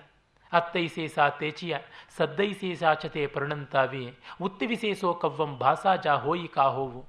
ಅತ್ತೈಸೇಸಾ 0.51 1.29
ತೇಚಿಯ 1.29 1.75
ಸದ್ದೈಸೇಸಾಚತೆ 2.17 3.27
ಪರಿಣಂತಾವಿ 3.27 4.03
ಉಕ್ತಿ 4.41 4.65
ವಿಶೇಷೋ 4.65 5.13
ಕವ್ವಂ 5.13 5.51
ಭಾಸಾಜ 5.57 6.07
ಹೋಯಿ 6.07 6.47
ಕಾಹೋವು 6.47 7.01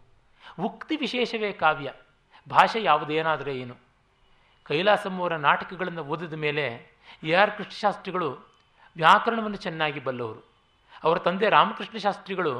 ಉಕ್ತಿ 0.64 0.96
ವಿಶೇಷವೇ 0.96 1.52
ಕಾವ್ಯ, 1.52 1.88
ಭಾಷೆ 2.46 2.82
ಯಾವುದೇನಾದರೆ 2.82 3.52
ಏನು? 3.58 3.76
ಕೈಲಾಸಮ್ಮವರ 4.66 5.34
ನಾಟಕಗಳನ್ನು 5.36 6.02
ಓದಿದ 6.04 6.32
ಮೇಲೆ 6.32 6.64
ಎ 7.22 7.32
ಆರ್ 7.34 7.52
ಕೃಷ್ಣಶಾಸ್ತ್ರಿಗಳು 7.56 8.28
ವ್ಯಾಕರಣವನ್ನು 8.96 9.56
ಚೆನ್ನಾಗಿ 9.56 10.00
ಬಲ್ಲವರು. 10.00 10.42
ಅವರ 11.04 11.18
ತಂದೆ 11.18 11.48
ರಾಮಕೃಷ್ಣ 11.48 11.96
ಶಾಸ್ತ್ರಿಗಳು 11.98 12.52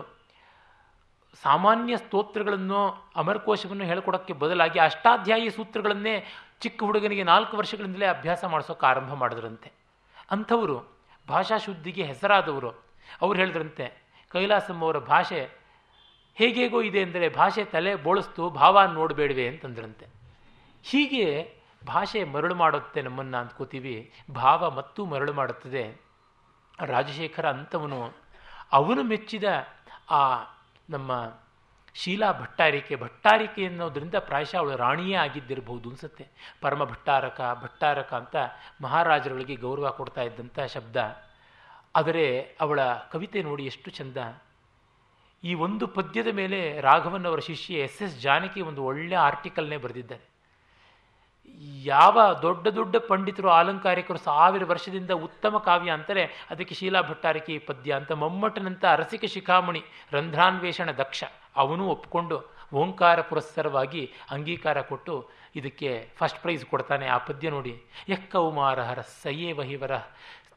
ಸಾಮಾನ್ಯ 1.43 1.97
ಸ್ತೋತ್ರಗಳನ್ನು 1.97 3.11
ಅಮರಕೋಶವನ್ನು 3.17 3.85
ಹೇಳ್ಕೊಡೋಕ್ಕೆ 3.85 4.33
ಬದಲಾಗಿ 4.33 4.79
ಅಷ್ಟಾಧ್ಯಾಯಿ 4.79 5.51
ಸೂತ್ರಗಳನ್ನೇ 5.51 6.25
ಚಿಕ್ಕ 6.61 6.83
ಹುಡುಗನಿಗೆ 6.83 7.23
ನಾಲ್ಕು 7.23 7.57
ವರ್ಷಗಳಿಂದಲೇ 7.57 8.07
ಅಭ್ಯಾಸ 8.07 8.45
ಮಾಡಿಸೋಕೆ 8.45 8.87
ಆರಂಭ 8.87 9.13
ಮಾಡಿದ್ರಂತೆ. 9.13 9.73
ಅಂಥವರು 10.31 10.95
ಭಾಷಾ 11.29 11.57
ಶುದ್ಧಿಗೆ 11.57 12.03
ಹೆಸರಾದವರು. 12.03 12.71
ಅವ್ರು 13.23 13.39
ಹೇಳಿದ್ರಂತೆ, 13.39 13.93
ಕೈಲಾಸಮ್ಮವರ 14.29 14.99
ಭಾಷೆ 14.99 15.51
ಹೇಗೇಗೋ 16.35 16.83
ಇದೆ 16.83 17.03
ಅಂದರೆ 17.03 17.29
ಭಾಷೆ 17.29 17.65
ತಲೆ 17.65 17.95
ಬೋಳಿಸ್ತು, 17.95 18.51
ಭಾವ 18.51 18.85
ನೋಡಬೇಡವೆ 18.85 19.49
ಅಂತಂದ್ರಂತೆ. 19.49 20.07
ಹೀಗೆ 20.83 21.55
ಭಾಷೆ 21.87 22.25
ಮರಳು 22.25 22.55
ಮಾಡುತ್ತೆ 22.55 23.03
ನಮ್ಮನ್ನು 23.03 23.37
ಅಂದ್ಕೋತೀವಿ, 23.37 24.13
ಭಾವ 24.35 24.71
ಮತ್ತು 24.71 25.07
ಮರಳು 25.07 25.33
ಮಾಡುತ್ತದೆ. 25.33 26.01
ರಾಜಶೇಖರ 26.87 27.49
ಅಂಥವನು 27.49 28.13
ಅವನು 28.73 29.03
ಮೆಚ್ಚಿದ 29.03 29.45
ಆ 30.11 30.43
ನಮ್ಮ 30.91 31.33
ಶೀಲಾ 31.95 32.33
ಭಟ್ಟಾರಿಕೆ. 32.33 32.97
ಭಟ್ಟಾರಿಕೆ 32.97 33.67
ಅನ್ನೋದ್ರಿಂದ 33.67 34.15
ಪ್ರಾಯಶಃ 34.15 34.59
ಅವಳು 34.59 34.77
ರಾಣಿಯೇ 34.77 35.17
ಆಗಿದ್ದಿರಬಹುದು 35.17 35.89
ಅನ್ಸುತ್ತೆ. 35.89 36.27
ಪರಮ 36.61 36.85
ಭಟ್ಟಾರಕ 36.85 37.61
ಭಟ್ಟಾರಕ 37.63 38.15
ಅಂತ 38.15 38.37
ಮಹಾರಾಜರೊಳಗೆ 38.81 39.57
ಗೌರವ 39.57 39.91
ಕೊಡ್ತಾ 39.91 40.23
ಇದ್ದಂಥ 40.23 40.61
ಶಬ್ದ. 40.61 40.97
ಆದರೆ 41.97 42.57
ಅವಳ 42.61 42.81
ಕವಿತೆ 43.13 43.43
ನೋಡಿ 43.43 43.67
ಎಷ್ಟು 43.67 43.91
ಚಂದ. 43.91 44.17
ಈ 45.45 45.55
ಒಂದು 45.55 45.87
ಪದ್ಯದ 45.87 46.27
ಮೇಲೆ 46.27 46.81
ರಾಘವನ್ 46.81 47.27
ಅವರ 47.27 47.39
ಶಿಷ್ಯ 47.39 47.75
ಎಸ್ 47.75 48.03
ಎಸ್ 48.03 48.21
ಜಾನಕಿ 48.21 48.61
ಒಂದು 48.61 48.85
ಒಳ್ಳೆಯ 48.85 49.19
ಆರ್ಟಿಕಲ್ನೇ 49.19 49.77
ಬರೆದಿದ್ದಾರೆ. 49.77 50.34
ಯಾವ 51.85 52.35
ದೊಡ್ಡ 52.43 52.69
ದೊಡ್ಡ 52.69 52.97
ಪಂಡಿತರು 52.97 53.51
ಅಲಂಕಾರಿಕರು 53.51 54.19
ಸಾವಿರ 54.19 54.65
ವರ್ಷದಿಂದ 54.65 55.11
ಉತ್ತಮ 55.11 55.59
ಕಾವ್ಯ 55.59 55.91
ಅಂತಾರೆ 55.91 56.25
ಅದಕ್ಕೆ 56.51 56.75
ಶೀಲಾ 56.75 57.03
ಭಟ್ಟಾರಿಕೆ 57.03 57.59
ಪದ್ಯ 57.59 57.93
ಅಂತ 57.93 58.13
ಮಮ್ಮಟನಂತ 58.13 58.85
ಅರಸಿಕ 58.85 59.25
ಶಿಖಾಮಣಿ 59.25 59.83
ರಂಧ್ರಾನ್ವೇಷಣ 60.13 60.91
ದಕ್ಷ. 60.91 61.25
ಅವನು 61.57 61.89
ಒಪ್ಪಿಕೊಂಡು 61.89 62.55
ಓಂಕಾರ 62.73 63.21
ಪುರಸ್ಸರವಾಗಿ 63.21 64.13
ಅಂಗೀಕಾರ 64.31 64.81
ಕೊಟ್ಟು 64.81 65.31
ಇದಕ್ಕೆ 65.57 66.11
ಫಸ್ಟ್ 66.17 66.41
ಪ್ರೈಸ್ 66.41 66.65
ಕೊಡ್ತಾನೆ 66.67 67.07
ಆ 67.07 67.19
ಪದ್ಯ 67.19 67.51
ನೋಡಿ. 67.51 67.83
ಯಕ್ಕೌಮಾರಹರ 68.09 69.01
ಸಯೇವ 69.01 69.63
ಹಿವರ 69.63 69.91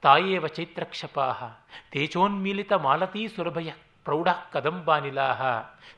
ತಾಯೇವ 0.02 0.48
ಚೈತ್ರಕ್ಷಪಾಹ 0.48 1.44
ತೇಜೋನ್ಮೀಲಿತ 1.92 2.74
ಮಾಲತೀ 2.74 3.28
ಸುರಭಯ 3.28 3.72
ಪ್ರೌಢ 4.08 4.28
ಕದಂಬಾನಿಲಾಹ 4.54 5.42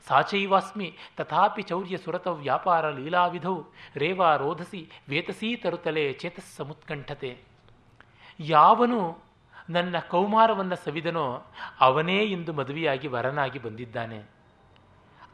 ಸಾಚೈವಾಸ್ಮಿ, 0.08 0.96
ತಥಾಪಿ 1.16 1.62
ಚೌರ್ಯ 1.62 1.96
ಸುರತ 1.96 2.26
ವ್ಯಾಪಾರ 2.26 2.90
ಲೀಲಾವಿಧೌ, 2.90 3.60
ರೇವಾ 3.96 4.36
ರೋಧಸಿ 4.36 4.90
ವೇತಸೀ 5.08 5.56
ತರುತಲೆ 5.56 6.12
ಚೇತಸ್ಸಮುತ್ಕಂಠತೆ. 6.12 7.38
ಯಾವನು 8.40 9.18
ನನ್ನ 9.70 9.98
ಕೌಮಾರವನ್ನು 9.98 10.76
ಸವಿದನೋ 10.76 11.46
ಅವನೇ 11.80 12.18
ಇಂದು 12.24 12.52
ಮದುವೆಯಾಗಿ 12.52 13.08
ವರನಾಗಿ 13.08 13.58
ಬಂದಿದ್ದಾನೆ. 13.58 14.30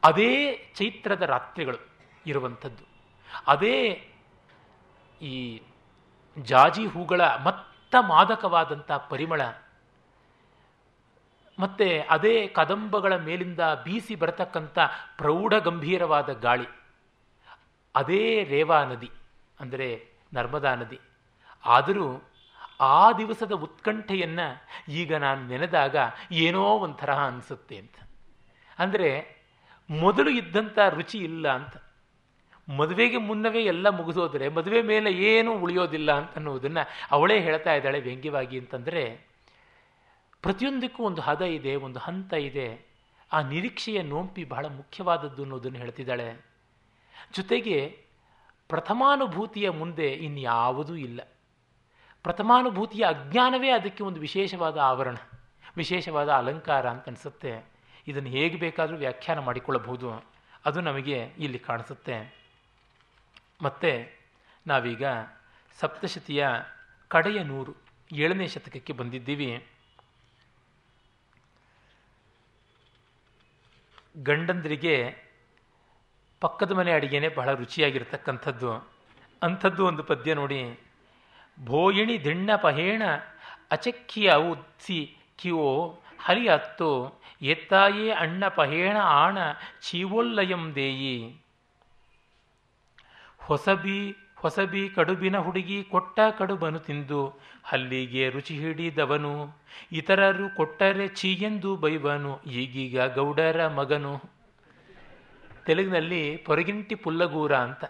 ಅದೇ 0.05 0.53
ಚೈತ್ರದ 0.74 1.23
ರಾತ್ರಿಗಳು 1.23 1.78
ಇರುವಂಥದ್ದು. 2.27 2.85
ಅದೇ 3.47 4.09
ಈ 5.23 5.62
ಜಾಜಿ 6.39 6.86
ಹೂಗಳ 6.86 7.20
ಮತ್ತ 7.20 7.97
ಮಾದಕವಾದಂಥ 8.01 8.93
ಪರಿಮಳ 8.93 9.40
ಮತ್ತೆ 11.58 11.88
ಅದೇ 12.10 12.34
ಕದಂಬಗಳ 12.48 13.16
ಮೇಲಿಂದ 13.16 13.60
ಬೀಸಿ 13.84 14.14
ಬರತಕ್ಕಂಥ 14.14 14.78
ಪ್ರೌಢ 15.16 15.54
ಗಂಭೀರವಾದ 15.54 16.30
ಗಾಳಿ. 16.46 16.68
ಅದೇ 17.94 18.44
ರೇವಾ 18.44 18.78
ನದಿ, 18.84 19.10
ಅಂದರೆ 19.60 19.88
ನರ್ಮದಾ 20.32 20.74
ನದಿ. 20.74 20.98
ಆದರೂ 21.64 22.08
ಆ 22.80 23.12
ದಿವಸದ 23.12 23.52
ಉತ್ಕಂಠೆಯನ್ನು 23.52 24.46
ಈಗ 24.88 25.14
ನಾನು 25.16 25.40
ನೆನೆದಾಗ 25.46 25.96
ಏನೋ 26.44 26.64
ಒಂಥರ 26.78 27.10
ಅನಿಸುತ್ತೆ 27.26 27.76
ಅಂತ. 27.76 27.96
ಅಂದರೆ 28.78 29.10
ಮೊದಲು 29.90 30.30
ಇದ್ದಂಥ 30.30 30.78
ರುಚಿ 30.88 31.18
ಇಲ್ಲ 31.18 31.46
ಅಂತ. 31.52 31.74
ಮದುವೆಗೆ 32.68 33.18
ಮುನ್ನವೇ 33.18 33.60
ಎಲ್ಲ 33.64 33.88
ಮುಗಿಸೋದ್ರೆ 33.88 34.46
ಮದುವೆ 34.48 34.80
ಮೇಲೆ 34.82 35.10
ಏನೂ 35.30 35.50
ಉಳಿಯೋದಿಲ್ಲ 35.58 36.10
ಅಂತ 36.12 36.34
ಅನ್ನೋದನ್ನು 36.36 36.82
ಅವಳೇ 37.10 37.36
ಹೇಳ್ತಾ 37.40 37.72
ಇದ್ದಾಳೆ 37.74 38.00
ವ್ಯಂಗ್ಯವಾಗಿ 38.00 38.56
ಅಂತಂದರೆ 38.58 39.02
ಪ್ರತಿಯೊಂದಕ್ಕೂ 40.42 41.02
ಒಂದು 41.02 41.22
ಹದ 41.22 41.42
ಇದೆ, 41.42 41.74
ಒಂದು 41.74 41.98
ಹಂತ 41.98 42.32
ಇದೆ. 42.32 42.86
ಆ 43.32 43.40
ನಿರೀಕ್ಷೆಯ 43.40 44.02
ನೋಂಪಿ 44.02 44.44
ಬಹಳ 44.44 44.66
ಮುಖ್ಯವಾದದ್ದು 44.66 45.42
ಅನ್ನೋದನ್ನು 45.42 45.78
ಹೇಳ್ತಿದ್ದಾಳೆ. 45.78 46.46
ಜೊತೆಗೆ 47.34 48.04
ಪ್ರಥಮಾನುಭೂತಿಯ 48.68 49.70
ಮುಂದೆ 49.70 50.08
ಇನ್ಯಾವುದೂ 50.08 50.96
ಇಲ್ಲ. 50.96 51.20
ಪ್ರಥಮಾನುಭೂತಿಯ 52.22 53.04
ಅಜ್ಞಾನವೇ 53.04 53.70
ಅದಕ್ಕೆ 53.70 54.04
ಒಂದು 54.04 54.20
ವಿಶೇಷವಾದ 54.20 54.78
ಆವರಣ, 54.78 55.16
ವಿಶೇಷವಾದ 55.76 56.28
ಅಲಂಕಾರ 56.28 56.90
ಅಂತ 56.90 57.08
ಅನಿಸುತ್ತೆ. 57.08 57.66
ಇದನ್ನು 58.08 58.28
ಹೇಗೆ 58.28 58.56
ಬೇಕಾದರೂ 58.56 58.96
ವ್ಯಾಖ್ಯಾನ 58.96 59.38
ಮಾಡಿಕೊಳ್ಳಬಹುದು. 59.38 60.24
ಅದು 60.64 60.80
ನಮಗೆ 60.80 61.30
ಇಲ್ಲಿ 61.38 61.58
ಕಾಣಿಸುತ್ತೆ. 61.58 62.36
ಮತ್ತು 63.62 64.18
ನಾವೀಗ 64.66 65.02
ಸಪ್ತಶತಿಯ 65.80 66.48
ಕಡೆಯ 67.08 67.42
ನೂರು, 67.42 67.74
ಏಳನೇ 68.12 68.46
ಶತಕಕ್ಕೆ 68.46 68.92
ಬಂದಿದ್ದೀವಿ. 68.92 69.66
ಗಂಡಂದರಿಗೆ 74.22 75.16
ಪಕ್ಕದ 76.40 76.72
ಮನೆ 76.72 76.93
ಅಡಿಗೆನೆ 76.93 77.28
ಬಹಳ 77.28 77.52
ರುಚಿಯಾಗಿರ್ತಕ್ಕಂಥದ್ದು. 77.52 78.88
ಅಂಥದ್ದು 79.43 79.86
ಒಂದು 79.86 80.05
ಪದ್ಯ 80.05 80.34
ನೋಡಿ. 80.34 80.80
ಭೋಯಿಣಿ 81.64 82.24
ದಿಣ್ಣ 82.24 82.56
ಪಹೇಣ 82.56 83.02
ಅಚಕ್ಕಿಯ 83.70 84.34
ಉತ್ಸಿ 84.34 85.16
ಕಿವೋ 85.36 86.01
ಹರಿ 86.18 86.48
ಅತ್ತು 86.48 87.20
ಎತ್ತಾಯೇ 87.43 88.10
ಅಣ್ಣ 88.10 88.48
ಪಹೇಣ 88.48 88.97
ಆಣ 88.97 89.38
ಚೀವೋಲ್ಲಯಂ 89.80 90.74
ದೇಯಿ. 90.74 91.43
ಹೊಸಬಿ 93.38 94.16
ಹೊಸಬಿ 94.36 94.88
ಕಡುಬಿನ 94.88 95.36
ಹುಡುಗಿ 95.38 95.84
ಕೊಟ್ಟ 95.84 96.20
ಕಡುಬನು 96.38 96.78
ತಿಂದು 96.78 97.40
ಹಲ್ಲಿಗೆ 97.64 98.30
ರುಚಿ 98.30 98.58
ಹಿಡಿದವನು. 98.58 99.58
ಇತರರು 99.92 100.56
ಕೊಟ್ಟರೆ 100.56 101.08
ಚೀಯೆಂದು 101.08 101.76
ಬೈವನು, 101.76 102.42
ಈಗೀಗ 102.42 103.00
ಗೌಡರ 103.00 103.68
ಮಗನು. 103.68 104.22
ತೆಲುಗಿನಲ್ಲಿ 105.64 106.36
ಪೊರಗಿಂಟಿ 106.36 106.94
ಪುಲ್ಲಗೂರ 106.94 107.56
ಅಂತ. 107.56 107.84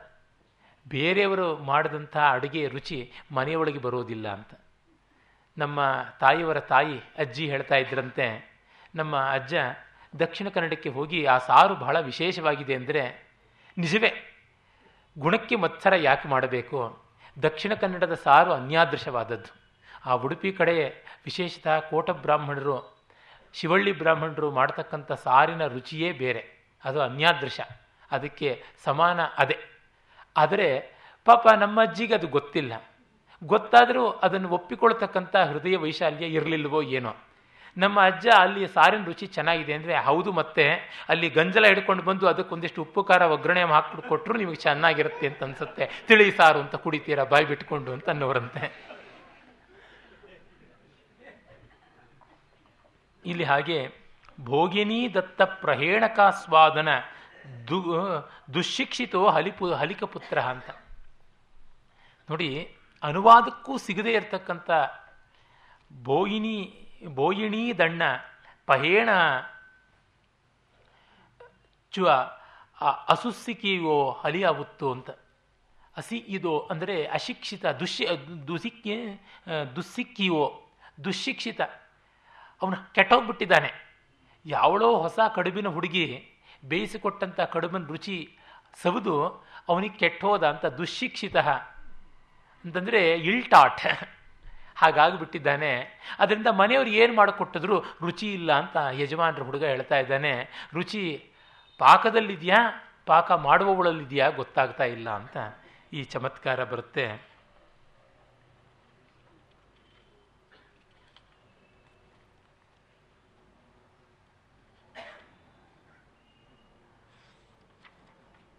ಬೇರೆಯವರು 0.89 1.57
ಮಾಡಿದಂಥ 1.57 2.17
ಅಡುಗೆ 2.17 2.69
ರುಚಿ 2.69 3.13
ಮನೆಯೊಳಗೆ 3.33 3.79
ಬರೋದಿಲ್ಲ 3.79 4.29
ಅಂತ. 4.29 4.55
ನಮ್ಮ 5.59 5.81
ತಾಯಿಯವರ 6.21 6.61
ತಾಯಿ 6.61 6.99
ಅಜ್ಜಿ 7.19 7.51
ಹೇಳ್ತಾ 7.51 7.77
ಇದ್ರಂತೆ, 7.77 8.27
ನಮ್ಮ 8.95 9.17
ಅಜ್ಜ 9.17 9.55
ದಕ್ಷಿಣ 10.19 10.49
ಕನ್ನಡಕ್ಕೆ 10.49 10.89
ಹೋಗಿ 10.89 11.25
ಆ 11.25 11.39
ಸಾರು 11.39 11.75
ಬಹಳ 11.75 12.01
ವಿಶೇಷವಾಗಿದೆ 12.01 12.75
ಅಂದರೆ 12.75 13.03
ನಿಜವೇ. 13.79 14.36
ಗುಣಕ್ಕೆ 15.19 15.57
ಮತ್ಸರ 15.57 15.95
ಯಾಕೆ 15.97 16.29
ಮಾಡಬೇಕು? 16.29 17.03
ದಕ್ಷಿಣ 17.43 17.75
ಕನ್ನಡದ 17.75 18.15
ಸಾರು 18.15 18.53
ಅನ್ಯಾದೃಶವಾದದ್ದು. 18.53 19.55
ಆ 20.07 20.13
ಉಡುಪಿ 20.13 20.53
ಕಡೆ 20.53 20.89
ವಿಶೇಷತಃ 21.25 21.79
ಕೋಟ 21.79 22.11
ಬ್ರಾಹ್ಮಣರು, 22.11 22.97
ಶಿವಳ್ಳಿ 23.53 23.99
ಬ್ರಾಹ್ಮಣರು 23.99 24.51
ಮಾಡ್ತಕ್ಕಂಥ 24.51 25.13
ಸಾರಿನ 25.13 25.67
ರುಚಿಯೇ 25.67 26.13
ಬೇರೆ. 26.13 26.69
ಅದು 26.85 27.01
ಅನ್ಯಾದೃಶ. 27.01 27.61
ಅದಕ್ಕೆ 28.11 28.63
ಸಮಾನ 28.85 29.21
ಅದೇ. 29.39 29.59
ಆದರೆ 30.37 30.97
ಪಾಪ 31.25 31.47
ನಮ್ಮ 31.59 31.83
ಅಜ್ಜಿಗೆ 31.83 32.15
ಅದು 32.15 32.27
ಗೊತ್ತಿಲ್ಲ. 32.27 32.73
ಗೊತ್ತಾದರೂ 33.45 34.11
ಅದನ್ನು 34.11 34.49
ಒಪ್ಪಿಕೊಳ್ತಕ್ಕಂಥ 34.49 35.37
ಹೃದಯ 35.37 35.77
ವೈಶಾಲ್ಯ 35.77 36.27
ಇರಲಿಲ್ವೋ 36.27 36.83
ಏನೋ. 36.83 37.15
ನಮ್ಮ 37.77 38.07
ಅಜ್ಜ 38.07 38.27
ಅಲ್ಲಿ 38.39 38.67
ಸಾರಿನ 38.67 39.05
ರುಚಿ 39.05 39.27
ಚೆನ್ನಾಗಿದೆ 39.27 39.73
ಅಂದರೆ 39.75 39.95
ಹೌದು 39.97 40.33
ಮತ್ತೆ. 40.33 40.65
ಅಲ್ಲಿ 41.09 41.29
ಗಂಜಲ 41.31 41.67
ಹಿಡ್ಕೊಂಡು 41.67 42.03
ಬಂದು 42.03 42.29
ಅದಕ್ಕೊಂದಿಷ್ಟು 42.29 42.83
ಉಪ್ಪು, 42.83 43.05
ಖಾರ, 43.05 43.23
ಒಗ್ಗರಣೆ 43.23 43.63
ಹಾಕ್ಬಿಟ್ಟು 43.63 44.09
ಕೊಟ್ಟರು 44.09 44.39
ನಿಮಗೆ 44.39 44.57
ಚೆನ್ನಾಗಿರುತ್ತೆ 44.57 45.27
ಅಂತ 45.27 45.43
ಅನ್ಸುತ್ತೆ. 45.43 46.05
ತಿಳಿ 46.09 46.31
ಸಾರು 46.31 46.59
ಅಂತ 46.61 46.75
ಕುಡಿತೀರಾ, 46.75 47.25
ಬಾಯಿ 47.25 47.47
ಬಿಟ್ಕೊಂಡು 47.47 47.93
ಅಂತ 47.93 48.09
ಅನ್ನೋರಂತೆ. 48.09 48.65
ಇಲ್ಲಿ 53.25 53.45
ಹಾಗೆ, 53.45 53.79
ಭೋಗಿನಿ 54.41 55.15
ದತ್ತ 55.15 55.43
ಪ್ರಹೇಣಕಾಸ್ವಾದನ 55.43 56.89
ದು, 57.69 57.79
ದುಶಿಕ್ಷಿತೋ 58.55 59.29
ಹಲಿಪು, 59.29 59.67
ಹಲಿಕಪುತ್ರ 59.73 60.39
ಅಂತ. 60.39 60.71
ನೋಡಿ, 62.31 62.77
ಅನುವಾದಕ್ಕೂ 63.03 63.79
ಸಿಗದೇ 63.79 64.13
ಇರತಕ್ಕಂಥ 64.13 64.71
ಬೋಯಿನಿ 66.05 66.83
ಬೋಯಿಣಿ 67.05 67.79
ದಣ್ಣ, 67.79 68.03
ಪಹೇಣ, 68.67 69.09
ಚುವ 71.93 72.09
ಅಸುಸ್ಸಿಕಿಯೋ 73.13 74.11
ಹಲಿಯಾವುತ್ತು 74.21 74.87
ಅಂತ. 74.93 75.11
ಅಸಿ 75.97 76.17
ಇದೋ 76.29 76.55
ಅಂದರೆ 76.71 76.97
ಅಶಿಕ್ಷಿತ 77.07 77.67
ದುಶ್ಯ 77.67 78.17
ದುಸಿಕ್ಕಿ 78.49 78.95
ದುಸ್ಸಿಕ್ಕಿಯೋ 79.77 80.43
ದುಶಿಕ್ಷಿತ 81.05 81.61
ಅವನು 82.63 82.77
ಕೆಟ್ಟೋಗ್ಬಿಟ್ಟಿದ್ದಾನೆ. 82.95 83.71
ಯಾವಳೋ 84.47 84.89
ಹೊಸ 84.97 85.19
ಕಡುಬಿನ 85.35 85.69
ಹುಡುಗಿ 85.69 86.07
ಬೇಯಿಸಿಕೊಟ್ಟಂಥ 86.65 87.41
ಕಡುಬಿನ 87.55 87.85
ರುಚಿ 87.87 88.19
ಸವಿದು 88.83 89.17
ಅವನಿಗೆ 89.69 89.97
ಕೆಟ್ಟೋದ 89.99 90.45
ಅಂತ 90.49 90.67
ದುಶಿಕ್ಷಿತ 90.67 91.37
ಅಂತಂದರೆ 92.65 93.01
ಇಲ್ಟಾಟ್. 93.31 93.87
ಹಾಗಾಗಿಬಿಟ್ಟಿದ್ದಾನೆ. 94.77 95.73
ಅದರಿಂದ 96.19 96.47
ಮನೆಯವರು 96.47 96.89
ಏನು 96.89 97.15
ಮಾಡಿಕೊಟ್ಟಿದ್ರು, 97.15 97.81
ರುಚಿ 97.81 98.35
ಇಲ್ಲ 98.35 98.53
ಅಂತ 98.53 98.77
ಯಜಮಾನ್ರ 98.93 99.43
ಹುಡುಗ 99.43 99.65
ಹೇಳ್ತಾ 99.65 99.99
ಇದ್ದಾನೆ, 99.99 100.33
ರುಚಿ, 100.75 101.27
ಪಾಕದಲ್ಲಿದೆಯಾ? 101.79 102.61
ಪಾಕ 103.07 103.33
ಮಾಡುವವಳಲ್ಲಿದೆಯಾ? 103.33 104.29
ಗೊತ್ತಾಗ್ತಾ 104.29 104.85
ಇಲ್ಲ 104.85 105.11
ಅಂತ 105.11 105.37
ಈ 105.93 106.03
ಚಮತ್ಕಾರ 106.05 106.65
ಬರುತ್ತೆ. 106.65 107.37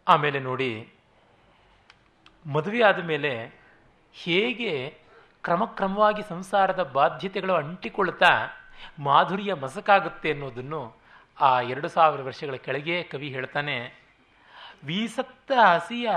ಆಮೇಲೆ 0.09 0.39
ನೋಡಿ, 0.39 0.93
ಮದುವೆ 2.53 2.81
ಆದ 2.81 3.03
ಮೇಲೆ 3.03 3.31
ಹೇಗೆ 4.13 5.06
ಕ್ರಮಕ್ರಮವಾಗಿ 5.47 6.21
ಸಂಸಾರದ 6.29 6.83
ಬಾಧ್ಯತೆಗಳು 6.83 7.53
ಅಂಟಿಕೊಳ್ತಾ 7.53 8.47
ಮಾಧುರ್ಯ 8.99 9.53
ಮಸಕಾಗುತ್ತೆ 9.53 10.31
ಅನ್ನೋದನ್ನು 10.31 10.93
ಆ 11.41 11.61
ಎರಡು 11.61 11.87
ಸಾವಿರ 11.87 12.21
ವರ್ಷಗಳ 12.21 12.55
ಕೆಳಗೆ 12.55 13.03
ಕವಿ 13.03 13.29
ಹೇಳ್ತಾನೆ. 13.29 13.77
ವೀಸತ್ತ 14.83 15.51
ಹಸಿಯ 15.65 16.09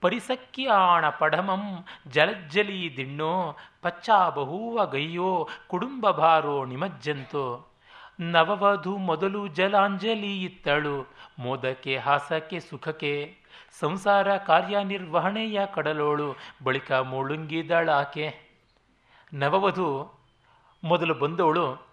ಪರಿಸಕ್ಕಿ 0.00 0.66
ಆಣ 0.66 1.08
ಪಢಮಂ 1.08 1.84
ಜಲಜ್ಜಲಿ 2.08 2.94
ದಿಣ್ಣೋ 2.96 3.56
ಪಚ್ಚಾ 3.82 4.28
ಬಹುವ 4.28 4.86
ಗಯ್ಯೋ 4.86 5.48
ಕುಡುಂಬ 5.66 6.10
ಭಾರೋ 6.10 6.64
ನಿಮಜ್ಜಂತೋ. 6.64 7.66
ನವವಧು 8.20 8.96
ಮೊದಲು 8.96 9.46
ಜಲಾಂಜಲಿ 9.46 10.44
ಇತ್ತಳು, 10.44 11.14
ಮೋದಕ್ಕೆ 11.38 11.98
ಹಾಸಕ್ಕೆ 11.98 12.60
ಸುಖಕ್ಕೆ. 12.60 13.36
ಸಂಸಾರ 13.80 14.36
ಕಾರ್ಯನಿರ್ವಹಣೆಯ 14.36 15.60
ಕಡಲೋಳು, 15.74 16.34
ಬಳಿಕ 16.64 16.92
ಮುಳುಂಗಿದಳಾಕೆ. 16.92 18.51
ನವವಧು 19.32 20.14
ಮೊದಲು 20.84 21.14
ಬಂದವಳು 21.14 21.86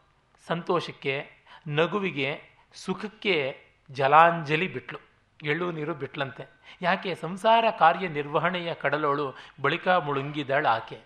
ಸಂತೋಷಕ್ಕೆ, 0.48 1.30
ನಗುವಿಗೆ, 1.68 2.42
ಸುಖಕ್ಕೆ 2.74 3.62
ಜಲಾಂಜಲಿ 3.92 4.74
ಬಿಟ್ಲು. 4.74 5.00
ಎಳ್ಳು 5.44 5.72
ನೀರು 5.72 5.94
ಬಿಟ್ಲಂತೆ. 5.94 6.50
ಯಾಕೆ? 6.82 7.16
ಸಂಸಾರ 7.16 7.66
ಕಾರ್ಯ 7.80 8.08
ನಿರ್ವಹಣೆಯ 8.08 8.74
ಕಡಲೋಳು 8.74 9.34
ಬಳಿಕ 9.62 9.88
ಮುಳುಂಗಿದಳ 9.88 10.66
ಆಕೆ. 10.66 11.00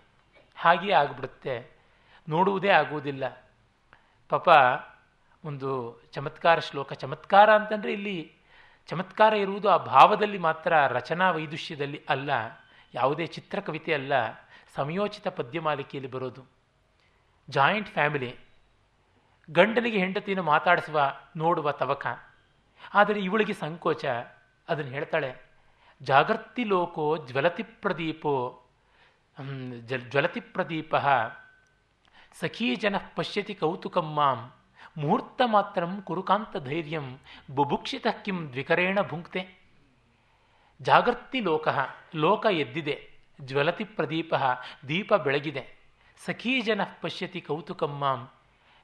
ಹಾಗೆ 0.56 0.92
ಆಗ್ಬಿಡುತ್ತೆ. 0.92 1.76
ನೋಡುವುದೇ 2.28 2.68
ಆಗುವುದಿಲ್ಲ. 2.68 3.48
ಪಾಪ, 4.28 4.48
ಒಂದು 5.44 6.00
ಚಮತ್ಕಾರ 6.12 6.58
ಶ್ಲೋಕ. 6.58 6.92
ಚಮತ್ಕಾರ 6.92 7.54
ಅಂತಂದರೆ 7.54 7.92
ಇಲ್ಲಿ 7.92 8.32
ಚಮತ್ಕಾರ 8.86 9.34
ಇರುವುದು 9.34 9.68
ಆ 9.68 9.76
ಭಾವದಲ್ಲಿ 9.76 10.38
ಮಾತ್ರ, 10.38 10.86
ರಚನಾ 10.86 11.30
ವೈದುಷ್ಯದಲ್ಲಿ 11.30 12.04
ಅಲ್ಲ, 12.08 12.30
ಯಾವುದೇ 12.94 13.26
ಚಿತ್ರಕವಿತೆ 13.26 13.94
ಅಲ್ಲ. 13.94 14.12
ಸಮಯೋಚಿತ 14.74 15.28
ಪದ್ಯಮಾಲಿಕೆಯಲ್ಲಿ 15.28 16.10
ಬರೋದು. 16.10 16.44
Joint 17.48 17.88
family. 17.88 18.36
ಗಂಡನಿಗೆ 19.50 19.98
ಹೆಂಡತಿಯನ್ನು 19.98 20.42
ಮಾತಾಡಿಸುವ, 20.42 21.14
ನೋಡುವ 21.36 21.72
ತವಕ. 21.72 22.06
ಆದರೆ 22.94 23.20
ಇವಳಿಗೆ 23.20 23.52
ಸಂಕೋಚ. 23.52 24.04
ಅದನ್ನು 24.68 24.92
ಹೇಳ್ತಾಳೆ 24.92 25.36
ಜಾಗರ್ತಿ 26.02 26.64
ಲೋಕೋ 26.64 27.16
ಜ್ವಲತಿ 27.16 27.62
ಪ್ರದೀಪೋ. 27.62 28.62
ಜ್ವಲತಿ 29.86 30.40
ಪ್ರದೀಪ. 30.40 30.96
ಸಖೀ 32.32 32.76
ಜನ 32.76 32.94
ಪಶ್ಯತಿ 33.16 33.54
ಕೌತುಕಂ 33.54 34.14
ಮಾಂ. 34.14 34.52
ಮುಹೂರ್ತ 34.98 35.42
ಮಾತ್ರಂ 35.46 36.02
ಕುರುಕಾಂತ 36.02 36.56
ಧೈರ್ಯಂ. 36.56 37.18
ಬುಭುಕ್ಷಿತ 37.50 38.06
ಕಿಂ 38.24 38.50
ದ್ವಿಕರೇಣ 38.50 38.98
ಭುಂಕ್ತೆ. 39.02 39.58
ಜಾಗರ್ತಿ 40.82 41.40
ಲೋಕ. 41.40 41.68
ಲೋಕ 42.14 42.46
ಎದ್ದಿದೆ. 42.50 43.13
ಜ್ವಲತಿ 43.40 43.84
ಪ್ರದೀಪ 43.84 44.34
ದೀಪ 44.88 45.14
ಬೆಳಗಿದೆ. 45.14 45.84
ಸಖೀ 46.26 46.60
ಜನ 46.60 46.80
ಪಶ್ಯತಿ 47.00 47.40
ಕೌತುಕಮ್ಮಾಂ. 47.40 48.28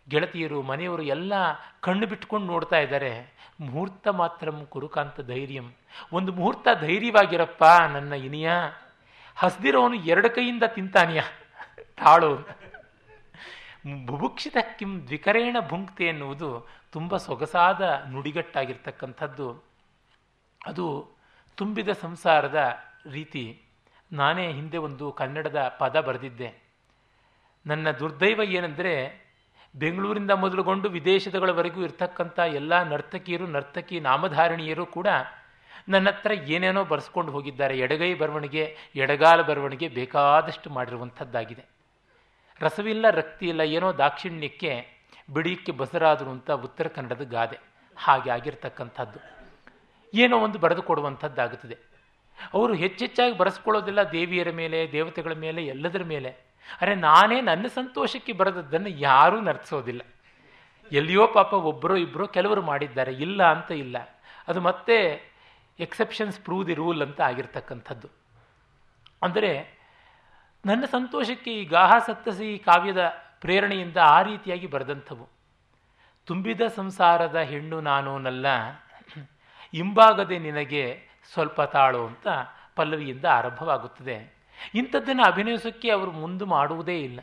ಗೆಳತಿಯರು, 0.09 0.62
ಮನೆಯವರು 0.62 1.02
ಎಲ್ಲ 1.02 1.32
ಕಣ್ಣು 1.81 2.06
ಬಿಟ್ಕೊಂಡು 2.06 2.47
ನೋಡ್ತಾ 2.47 2.77
ಇದ್ದಾರೆ. 2.77 3.32
ಮುಹೂರ್ತ 3.60 4.09
ಮಾತ್ರಂ 4.09 4.66
ಕುರುಕಾಂತ 4.66 5.20
ಧೈರ್ಯಂ. 5.20 5.72
ಒಂದು 6.12 6.32
ಮುಹೂರ್ತ 6.32 6.68
ಧೈರ್ಯವಾಗಿರಪ್ಪ 6.81 7.64
ನನ್ನ 7.64 8.12
ಇನಿಯ. 8.12 8.51
ಹಸ್ದಿರೋನು 9.36 9.94
ಎರಡು 9.94 10.31
ಕೈಯಿಂದ 10.31 10.62
ತಿಂತಾನಿಯ. 10.66 11.20
ತಾಳು 11.97 12.36
ಬುಭುಕ್ಷಿತ 14.06 14.56
ಕಿಂ 14.78 15.06
ದ್ವಿಕರೇಣ 15.06 15.56
ಭುಂಕ್ತೆ 15.68 16.05
ಎನ್ನುವುದು 16.05 16.68
ತುಂಬ 16.93 17.16
ಸೊಗಸಾದ 17.16 18.05
ನುಡಿಗಟ್ಟಾಗಿರ್ತಕ್ಕಂಥದ್ದು. 18.09 19.64
ಅದು 20.66 21.10
ತುಂಬಿದ 21.55 21.89
ಸಂಸಾರದ 21.89 22.77
ರೀತಿ. 23.10 23.62
ನಾನೇ 24.12 24.53
ಹಿಂದೆ 24.53 24.77
ಒಂದು 24.77 25.12
ಕನ್ನಡದ 25.12 25.77
ಪದ 25.78 26.01
ಬರೆದಿದ್ದೆ. 26.01 26.70
ನನ್ನ 27.66 27.91
ದುರ್ದೈವ 27.91 28.41
ಏನೆಂದರೆ, 28.45 29.20
ಬೆಂಗಳೂರಿಂದ 29.77 30.31
ಮೊದಲುಗೊಂಡು 30.31 30.89
ವಿದೇಶದಗಳವರೆಗೂ 30.89 31.82
ಇರ್ತಕ್ಕಂಥ 31.82 32.39
ಎಲ್ಲ 32.39 32.82
ನರ್ತಕಿಯರು, 32.82 33.47
ನರ್ತಕಿ 33.47 34.01
ನಾಮಧಾರಣಿಯರು 34.01 34.87
ಕೂಡ 34.87 35.07
ನನ್ನ 35.89 36.11
ಹತ್ರ 36.11 36.32
ಏನೇನೋ 36.32 36.85
ಬರೆಸ್ಕೊಂಡು 36.85 37.32
ಹೋಗಿದ್ದಾರೆ. 37.32 37.78
ಎಡಗೈ 37.78 38.15
ಬರವಣಿಗೆ, 38.15 38.77
ಎಡಗಾಲ 38.97 39.43
ಬರವಣಿಗೆ 39.43 39.89
ಬೇಕಾದಷ್ಟು 39.89 40.70
ಮಾಡಿರುವಂಥದ್ದಾಗಿದೆ. 40.70 41.65
ರಸವಿಲ್ಲ 42.61 43.11
ರಕ್ತಿ 43.11 43.49
ಇಲ್ಲ 43.49 43.61
ಏನೋ 43.61 43.93
ದಾಕ್ಷಿಣ್ಯಕ್ಕೆ 43.93 44.87
ಬಿಡಿಯಕ್ಕೆ 45.32 45.73
ಬಸರಾದರು 45.73 46.31
ಅಂತ 46.31 46.51
ಉತ್ತರ 46.51 46.87
ಕನ್ನಡದ 46.87 47.23
ಗಾದೆ. 47.23 47.59
ಹಾಗೆ 47.97 48.31
ಆಗಿರ್ತಕ್ಕಂಥದ್ದು. 48.31 49.19
ಏನೋ 50.15 50.39
ಒಂದು 50.39 50.59
ಬರೆದು 50.59 50.82
ಕೊಡುವಂಥದ್ದಾಗುತ್ತದೆ. 50.82 51.90
ಅವರು 52.55 52.75
ಹೆಚ್ಚೆಚ್ಚಾಗಿ 52.75 53.39
ಬರೆಸ್ಕೊಳ್ಳೋದಿಲ್ಲ 53.39 54.03
ದೇವಿಯರ 54.03 54.51
ಮೇಲೆ, 54.51 54.93
ದೇವತೆಗಳ 54.93 55.33
ಮೇಲೆ, 55.33 55.67
ಎಲ್ಲದರ 55.67 56.03
ಮೇಲೆ. 56.03 56.31
ಅರೆ 56.81 56.95
ನಾನೇ 56.95 57.41
ನನ್ನ 57.41 57.67
ಸಂತೋಷಕ್ಕೆ 57.67 58.33
ಬರೆದದ್ದನ್ನು 58.33 58.89
ಯಾರೂ 58.89 59.41
ನರ್ತಿಸೋದಿಲ್ಲ. 59.41 60.03
ಎಲ್ಲಿಯೋ 60.93 61.27
ಪಾಪ 61.27 61.53
ಒಬ್ಬರೋ 61.53 61.97
ಇಬ್ಬರೋ 61.97 62.27
ಕೆಲವರು 62.27 62.62
ಮಾಡಿದ್ದಾರೆ, 62.62 63.12
ಇಲ್ಲ 63.12 63.51
ಅಂತ 63.51 63.71
ಇಲ್ಲ. 63.71 63.97
ಅದು 64.49 64.61
ಮತ್ತೆ 64.61 64.97
ಎಕ್ಸೆಪ್ಷನ್ಸ್ 65.79 66.41
ಪ್ರೂವ್ 66.41 66.67
ದಿ 66.67 66.75
ರೂಲ್ 66.75 67.03
ಅಂತ 67.03 67.21
ಆಗಿರ್ತಕ್ಕಂಥದ್ದು. 67.21 68.09
ಅಂದರೆ 69.23 69.53
ನನ್ನ 70.67 70.85
ಸಂತೋಷಕ್ಕೆ 70.85 71.53
ಈ 71.55 71.65
ಗಾಹ 71.65 71.93
ಸತ್ತಸಿ 72.07 72.59
ಕಾವ್ಯದ 72.59 73.03
ಪ್ರೇರಣೆಯಿಂದ 73.41 73.97
ಆ 73.97 74.23
ರೀತಿಯಾಗಿ 74.23 74.67
ಬರೆದಂಥವು. 74.67 75.27
ತುಂಬಿದ 76.27 76.61
ಸಂಸಾರದ 76.77 77.39
ಹೆಣ್ಣು 77.39 77.81
ನಾನು 77.81 78.19
ನಲ್ಲ 78.19 78.47
ಇಂಬಾಗದೆ 79.75 80.39
ನಿನಗೆ 80.39 81.10
ಸ್ವಲ್ಪ 81.32 81.62
ತಾಳು 81.62 82.07
ಅಂತ 82.07 82.28
ಪಲ್ಲವಿಯಿಂದ 82.77 83.24
ಆರಂಭವಾಗುತ್ತದೆ. 83.24 84.40
ಇಂಥದ್ದನ್ನು 84.74 85.23
ಅಭಿನಯಿಸೋಕ್ಕೆ 85.23 85.90
ಅವರು 85.90 86.11
ಮುಂದೆ 86.11 86.44
ಮಾಡುವುದೇ 86.44 87.01
ಇಲ್ಲ. 87.01 87.20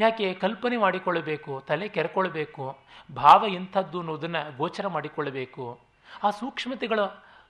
ಯಾಕೆ? 0.00 0.34
ಕಲ್ಪನೆ 0.34 0.76
ಮಾಡಿಕೊಳ್ಳಬೇಕು, 0.76 1.64
ತಲೆ 1.66 1.88
ಕೆರೆಕೊಳ್ಬೇಕು, 1.88 2.78
ಭಾವ 3.14 3.44
ಇಂಥದ್ದು 3.44 3.98
ಅನ್ನೋದನ್ನು 3.98 4.56
ಗೋಚರ 4.56 4.86
ಮಾಡಿಕೊಳ್ಳಬೇಕು. 4.86 5.80
ಆ 6.22 6.30
ಸೂಕ್ಷ್ಮತೆಗಳ 6.30 7.00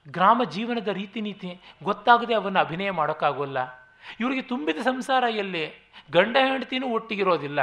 ಗ್ರಾಮ 0.08 0.42
ಜೀವನದ 0.44 0.88
ರೀತಿ 0.88 1.20
ನೀತಿ 1.20 1.60
ಗೊತ್ತಾಗದೆ 1.82 2.34
ಅವನ್ನು 2.34 2.58
ಅಭಿನಯ 2.58 2.90
ಮಾಡೋಕ್ಕಾಗೋಲ್ಲ. 2.90 3.58
ಇವರಿಗೆ 4.20 4.42
ತುಂಬಿದ 4.42 4.76
ಸಂಸಾರ 4.76 5.24
ಎಲ್ಲಿ? 5.30 5.90
ಗಂಡ 6.12 6.36
ಹೆಂಡತಿನೂ 6.36 6.88
ಒಟ್ಟಿಗಿರೋದಿಲ್ಲ. 6.88 7.60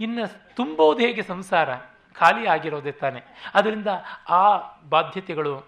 ಇನ್ನು 0.00 0.54
ತುಂಬೋದು 0.54 0.98
ಹೇಗೆ 0.98 1.22
ಸಂಸಾರ? 1.22 1.76
ಖಾಲಿ 2.12 2.46
ಆಗಿರೋದೇ 2.46 2.92
ತಾನೆ. 2.92 3.50
ಅದರಿಂದ 3.54 3.86
ಆ 4.28 4.56
ಬಾಧ್ಯತೆಗಳು, 4.88 5.66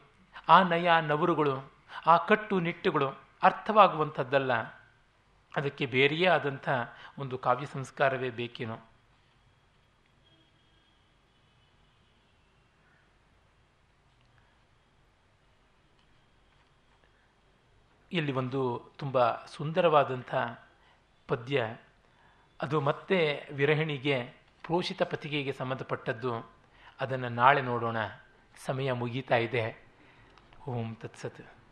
ಆ 0.49 0.63
ನಯ, 0.63 0.91
ನವರುಗಳು 1.01 1.74
ಆ 2.07 2.27
ಕಟ್ಟು 2.27 2.61
ನಿಟ್ಟುಗಳು 2.61 3.09
ಅರ್ಥವಾಗುವಂಥದ್ದಲ್ಲ. 3.43 4.53
ಅದಕ್ಕೆ 5.57 5.87
ಬೇರೆಯೇ 5.87 6.27
ಆದಂಥ 6.27 6.69
ಒಂದು 7.19 7.39
ಕಾವ್ಯ 7.39 7.67
ಸಂಸ್ಕಾರವೇ 7.67 8.31
ಬೇಕೇನೋ. 8.31 8.79
ಇಲ್ಲಿ 18.13 18.33
ಒಂದು 18.33 18.91
ತುಂಬ 18.99 19.33
ಸುಂದರವಾದಂಥ 19.33 20.35
ಪದ್ಯ. 21.29 21.77
ಅದು 22.63 22.81
ಮತ್ತೆ 22.81 23.49
ವಿರಹಿಣಿಗೆ 23.53 24.25
ಪ್ರೋಷಿತ 24.63 25.03
ಪತಿಗೆಗೆ 25.03 25.53
ಸಂಬಂಧಪಟ್ಟದ್ದು. 25.53 26.53
ಅದನ್ನು 27.01 27.29
ನಾಳೆ 27.29 27.63
ನೋಡೋಣ. 27.63 27.97
ಸಮಯ 28.65 28.93
ಮುಗೀತಾ 28.93 29.37
ಇದೆ. 29.37 29.87
ಓಂ 30.69 30.95
ತತ್ಸತ್. 30.95 31.64